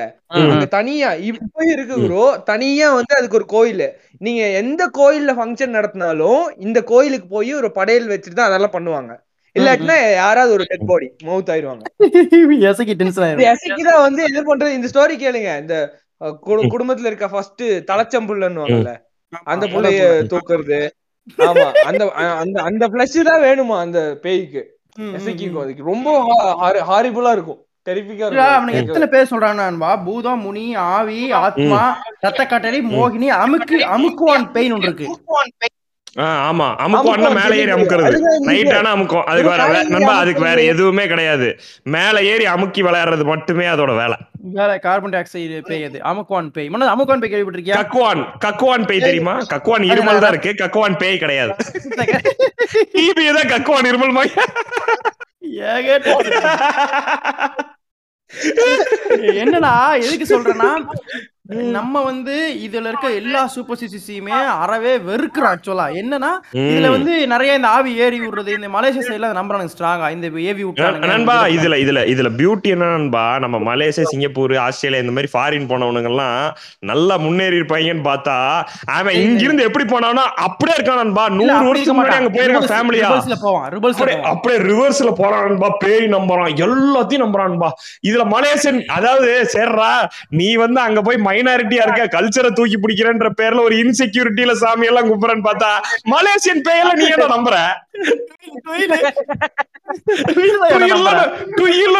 [0.76, 3.84] தனியா இப்ப இருக்கு ப்ரோ தனியா வந்து அதுக்கு ஒரு கோயில்.
[4.22, 9.12] நீங்க எந்த கோயில்ல ஃபங்க்ஷன் நடத்தினாலும் இந்த கோயிலுக்கு போய் ஒரு படையல் வச்சுட்டு தான் அதெல்லாம் பண்ணுவாங்க.
[9.56, 11.82] இல்லாட்டினா யாராவது ஒரு டெட் பாடி மவுத் ஆயிருவாங்க.
[13.48, 14.76] எசக்கி தான் வந்து எது பண்றது.
[14.78, 15.50] இந்த ஸ்டோரி கேளுங்க.
[15.62, 15.76] இந்த
[16.72, 18.92] குடும்பத்துல இருக்க ஃபர்ஸ்ட் தலைச்சம்புள்ளன்னுவாங்கல்ல
[19.46, 20.00] அந்த புள்ளைய
[20.32, 20.78] தூக்குறது.
[21.38, 21.66] ஆமா.
[21.88, 22.02] அந்த
[22.42, 24.62] அந்த அந்த பிளஷ் தான் வேணுமா அந்த பேய்க்கு?
[25.18, 25.44] எசைக்கு.
[25.62, 26.08] அதுக்கு ரொம்ப
[26.90, 27.60] ஹாரிபுலா இருக்கும்.
[28.80, 31.80] எத்தனை பேர் சொல்றாங்கன்னா பூதம் முனி ஆவி ஆத்மா
[32.20, 35.06] ரத்த கட்டளை மோகினி அமுக்கு அமுக்குவான் பெயின் ஒன்று இருக்கு.
[36.46, 36.66] ஆமா.
[36.84, 38.16] அமுக்கம் அண்ணா மேல ஏறி அமுக்குறது.
[38.40, 40.58] நைட் ஆனா அமுக்கும் அதுக்கு வேற நண்பா அதுக்கு வேற.
[40.72, 41.48] எதுவுமே கிடையாது.
[41.86, 44.16] மேல ஏறி அமுக்கி விளையாடுறது மட்டுமே அதோட வேலை.
[44.52, 45.98] வேற கார்பன் டை ஆக்சைடு பேய் அது.
[46.02, 47.78] அமுக்குவான் பேய் மனோ அமுக்குவான் பேய் கேள்விப்பட்டிருக்கியா?
[47.80, 48.22] கக்குவான்.
[48.44, 49.34] கக்குவான் பேய் தெரியுமா?
[49.54, 50.52] கக்குவான் இருமல் தான் இருக்கு.
[50.62, 51.52] கக்குவான் பேய் கிடையாது.
[52.96, 54.34] டிபி தான் கக்குவான் இருமல் மாதிரி.
[59.34, 60.86] என்னடா எதுக்கு சொல்றேன்னா
[61.72, 62.34] நம்ம வந்து
[62.64, 66.30] இதுல இருக்க எல்லா சூப்பர் சிசியுமே அறவே வெறுக்கிறோம் ஆக்சுவலா என்னன்னா
[66.64, 71.08] இதுல வந்து நிறைய இந்த ஆவி ஏறி விடுறது இந்த மலேசியா சைடுல நம்புறாங்க ஸ்ட்ராங்கா இந்த ஏவி விட்டானுங்க.
[71.12, 73.24] நண்பா இதுல இதுல இதுல பியூட்டி என்ன நண்பா?
[73.38, 76.38] நம்ம மலேசியா சிங்கப்பூர் ஆஸ்திரேலியா இந்த மாதிரி ஃபாரின் போனவனுங்க எல்லாம்
[76.90, 78.36] நல்லா முன்னேறி இருப்பாங்கன்னு பார்த்தா
[78.96, 81.24] அவன் இங்க இருந்து எப்படி போனானோ அப்படியே இருக்கான் நண்பா.
[81.32, 82.32] நூறு வருஷத்துக்கு முன்னாடி அங்க.
[82.36, 83.10] போயிருக்கான் ஃபேமிலியா
[84.30, 86.30] அப்படியே ரிவர்ஸ்ல போறான்பா பேய் நம்புறான்.
[86.64, 87.70] எல்லாத்தையும் நம்புறான்பா
[88.08, 89.20] இதுல மலேசியன் அதாவது
[89.54, 89.90] சேர்றா
[90.38, 95.46] நீ வந்து அங்க போய் மைனாரிட்டியா இருக்க கல்ச்சரை தூக்கி பிடிக்கிறன்ற பேர்ல ஒரு இன்செக்யூரிட்டியில சாமி எல்லாம் கும்புறன்னு
[95.48, 95.70] பார்த்தா
[96.12, 97.56] மலேசியன் பேயெல்லாம் நீ என்ன நம்புற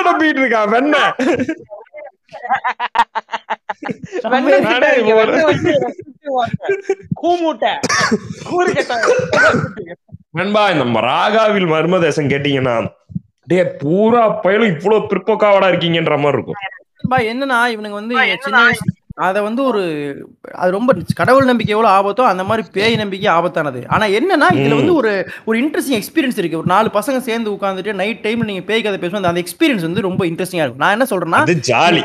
[0.07, 0.97] நம்பிட்டு இருக்கான் வெண்ண.
[10.35, 12.77] நண்பா இந்த ராகாவில் மர்மதேசம் கேட்டீங்கன்னா
[13.49, 16.61] டே பூரா பயலும் இவ்வளவு பிற்போக்காவடா இருக்கீங்கன்ற மாதிரி இருக்கும்.
[17.05, 18.15] பா என்னன்னா இவனுங்க வந்து
[18.45, 19.83] சின்ன வயசு அதை வந்து ஒரு
[20.53, 23.87] அது ரொம்ப கடவுள் நம்பிக்கை எவ்வளவு ஆபத்தோ அந்த மாதிரி பேய் நம்பிக்கை ஆபத்தானது.
[23.89, 26.59] ஆனா என்னன்னா இதுல வந்து ஒரு ஒரு இன்ட்ரெஸ்டிங் எக்ஸ்பீரியன்ஸ் இருக்கு.
[26.59, 30.27] ஒரு நாலு பசங்க சேர்ந்து உட்காந்துட்டு நைட் டைம்ல நீங்க பேய் கதை பேசுவோம் அந்த எக்ஸ்பீரியன்ஸ் வந்து ரொம்ப
[30.27, 30.85] இன்ட்ரெஸ்டிங்கா இருக்கும்.
[30.85, 31.41] நான் என்ன சொல்றேன்னா
[31.71, 32.03] ஜாலி.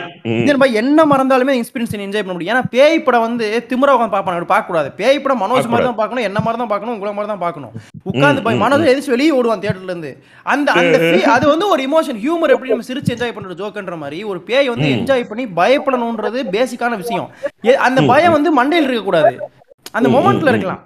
[0.73, 2.55] என்ன மறந்தாலுமே எக்ஸ்பீரியன்ஸ் என்ஜாய் பண்ண முடியும்.
[2.55, 6.23] ஏன்னா பேய் படம் வந்து திமுற உட்காந்து அப்படி பார்க்க கூடாது பேய் படம் மனோஜ் மாதிரி தான் பார்க்கணும்.
[6.23, 7.73] என்ன மாதிரி தான் பார்க்கணும் உங்களை மாதிரி தான் பார்க்கணும்.
[8.11, 10.13] உட்காந்து போய் மனோஜ் எதிர்த்து வெளியே ஓடுவான் தியேட்டர்ல இருந்து.
[10.43, 10.97] அந்த அந்த
[11.35, 14.87] அது வந்து ஒரு இமோஷன் ஹியூமர் எப்படி நம்ம சிரிச்சு என்ஜாய் பண்ற ஜோக்குன்ற மாதிரி ஒரு பேய் வந்து
[14.97, 17.31] என்ஜாய் பண்ணி பயப்படணும்ன்றது பேசிக்கான விஷயம்.
[17.65, 19.49] ஏ- அந்த பயம் வந்து மண்டையில் இருக்க கூடாது
[19.91, 20.85] அந்த மொமெண்ட்ல இருக்கலாம்.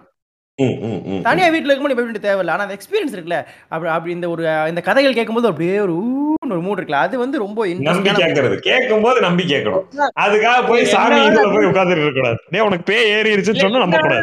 [1.21, 2.37] தனியா வீட்டுல இருக்கும்போது பயப்பட வேண்டிய தேவையில்ல.
[2.37, 3.45] ஆனா அந்த எக்ஸ்பீரியன்ஸ் இருக்குல்ல.
[3.69, 6.19] அப்படி அப்படி இந்த ஒரு இந்த கதைகள் கேட்கும்போது அப்படியே ஒரு
[6.49, 6.91] ஒரு மூட் இருக்குல்ல.
[6.91, 8.57] அது வந்து ரொம்ப நம்பி கேட்கறது.
[8.57, 9.83] கேட்கும் போது நம்பி கேட்கணும்.
[10.19, 12.37] அதுக்காக போய் சாமி இதுல போய் உட்கார்ந்து இருக்க கூடாது.
[12.49, 14.21] டேய் உனக்கு பேய் ஏறிடுச்சுன்னு சொன்னா நம்ப கூடாது.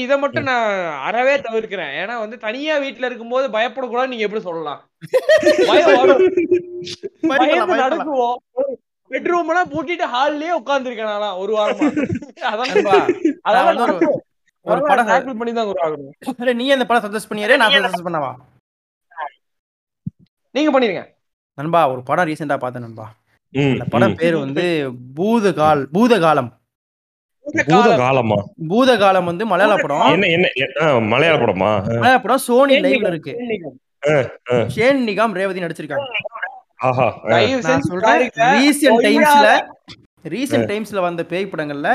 [0.00, 2.04] இதை மட்டும் நான் அறவே தவிர்க்கிறேன்.
[2.04, 4.90] ஏன்னா வந்து தனியா வீட்டுல இருக்கும்போது பயப்படக்கூடாது நீங்க எப்படி சொல்லலாம்.
[7.22, 8.34] நடக்குவோம்.
[9.10, 12.10] பெட்ரூம் எல்லாம் பூட்டிட்டு ஹால்லயே உட்கார்ந்துருக்கேன் நான்லாம் ஒரு வாரமா.
[13.40, 14.18] அதெல்லாம் நான் வந்து ஒரு-
[14.62, 15.72] படம் படம் பண்ணி தான்
[16.38, 18.34] அரே, நீ அந்த படம் சஜஸ்ட் பண்ணியாரே நான் சஜஸ்ட் பண்ணவா?
[20.50, 21.06] நீங்க பண்ணிருங்க.
[21.54, 23.14] நண்பா ஒரு படம் ரீசெண்டா பார்த்தேன் நண்பா.
[23.48, 24.14] ம், அந்த படம்.
[24.14, 26.60] பேர் வந்து பூதகால் பூதகாலம்.
[27.40, 28.34] பூத காலமா?
[28.68, 30.22] பூதகாலம் வந்து மலையாள படம்.
[30.22, 31.84] என்ன என்ன மலையாள படமா?
[31.84, 33.36] மலையாள படம் சோனி லைவ்ல இருக்கு.
[34.68, 35.32] ஷேன் நிகாம்.
[35.32, 36.06] ரேவதி நடிச்சிருக்காங்க.
[38.54, 39.48] ரீசெண்ட் டைம்ஸ்ல
[40.24, 41.88] ரீசெண்ட் டைம்ஸ்ல வந்த பேய் படங்கள்ல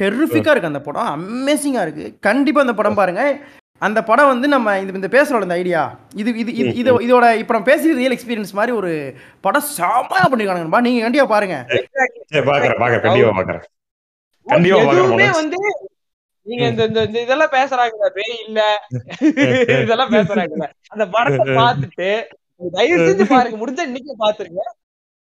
[0.00, 1.08] டெர்ரிஃபிக்கா இருக்கு அந்த படம்.
[1.14, 2.04] அமேசிங்கா இருக்கு.
[2.26, 3.22] கண்டிப்பா அந்த படம் பாருங்க.
[3.82, 5.80] அந்த படம் வந்து நம்ம இந்த இந்த பேசுறோம் இந்த ஐடியா
[6.20, 8.90] இது இது இது இது இதோட இப்போ நம்ம பேசுறது ரியல் எக்ஸ்பீரியன்ஸ் மாதிரி ஒரு
[9.44, 11.56] படம் செமையா பண்ணிருக்கானுங்கப்பா நீங்க கண்டிப்பா பாருங்க.
[14.92, 15.26] எதுவுமே.
[15.40, 15.58] வந்து
[16.46, 18.60] நீங்க இந்த இந்த இந்த இதெல்லாம் பேசுறாங்க பேய் இல்ல.
[19.84, 20.54] இதெல்லாம் பேசுறாங்க
[20.92, 22.08] அந்த படத்தை பார்த்துட்டு
[22.76, 24.62] தயவு செஞ்சு பாருங்க முடிஞ்சா இன்னைக்கு பாத்துருங்க.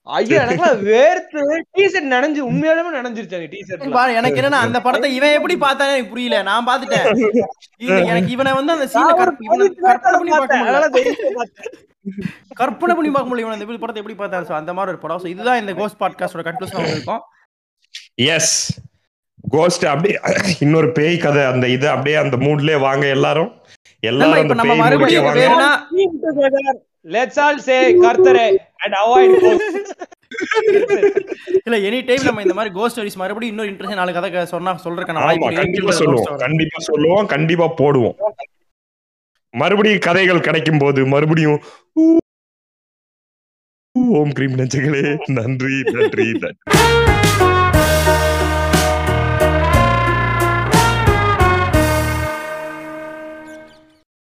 [0.07, 1.41] ஐயோ எனக்குலாம் வேர்த்து
[1.77, 6.13] டீஷர்ட் நனைஞ்சு உண்மையாலுமே நனைஞ்சிருச்சு அந்த டீஷர்ட்ல பாரு, எனக்கு என்னன்னா அந்த படத்தை இவன் எப்படி பார்த்தானே எனக்கு
[6.13, 6.37] புரியல.
[6.51, 7.07] நான் பார்த்துட்டேன்.
[7.85, 10.55] இது எனக்கு இவனை வந்து அந்த சீனை கற்பனை பண்ணி பார்க்க
[12.61, 13.59] கற்பனை பண்ணி பார்க்க முடியல இவன்.
[13.59, 14.49] இந்த படத்தை எப்படி பார்த்தாரு?
[14.51, 15.23] So, அந்த மாதிரி ஒரு படம்.
[15.25, 17.23] So, இதுதான் இந்த கோஸ்ட் பாட்காஸ்டோட கன்க்ளூஷன் இருக்கும்
[18.37, 18.57] எஸ்
[19.55, 20.17] கோஸ்ட் அப்படியே
[20.65, 23.51] இன்னொரு பேய் கதை அந்த இது அப்படியே அந்த மூட்லயே வாங்க எல்லாரும்.
[24.03, 25.05] நம்ம எல்லாரும்
[27.05, 28.47] லெட்ஸ் ஆல் சே கர்த்தரே
[28.77, 29.35] அண்ட் அவாய்ட்
[31.67, 35.23] இல்ல எனி டைம் நம்ம இந்த மாதிரி கோஸ்ட் ஸ்டோரிஸ் மறுபடியும் இன்னொரு இன்ட்ரெஸ்ட் நாலு கதை சொன்னா சொல்றதுக்கான
[35.25, 35.93] ஆமா கண்டிப்பா.
[35.93, 36.39] சொல்லுவோம்.
[36.39, 38.17] கண்டிப்பா சொல்லுவோம் கண்டிப்பா போடுவோம்.
[39.55, 41.59] மறுபடியும் கதைகள் கிடைக்கும் போது மறுபடியும்
[44.15, 45.05] ஓம் கிரீம் நெஞ்சங்களே.
[45.29, 47.08] நன்றி நன்றி நன்றி.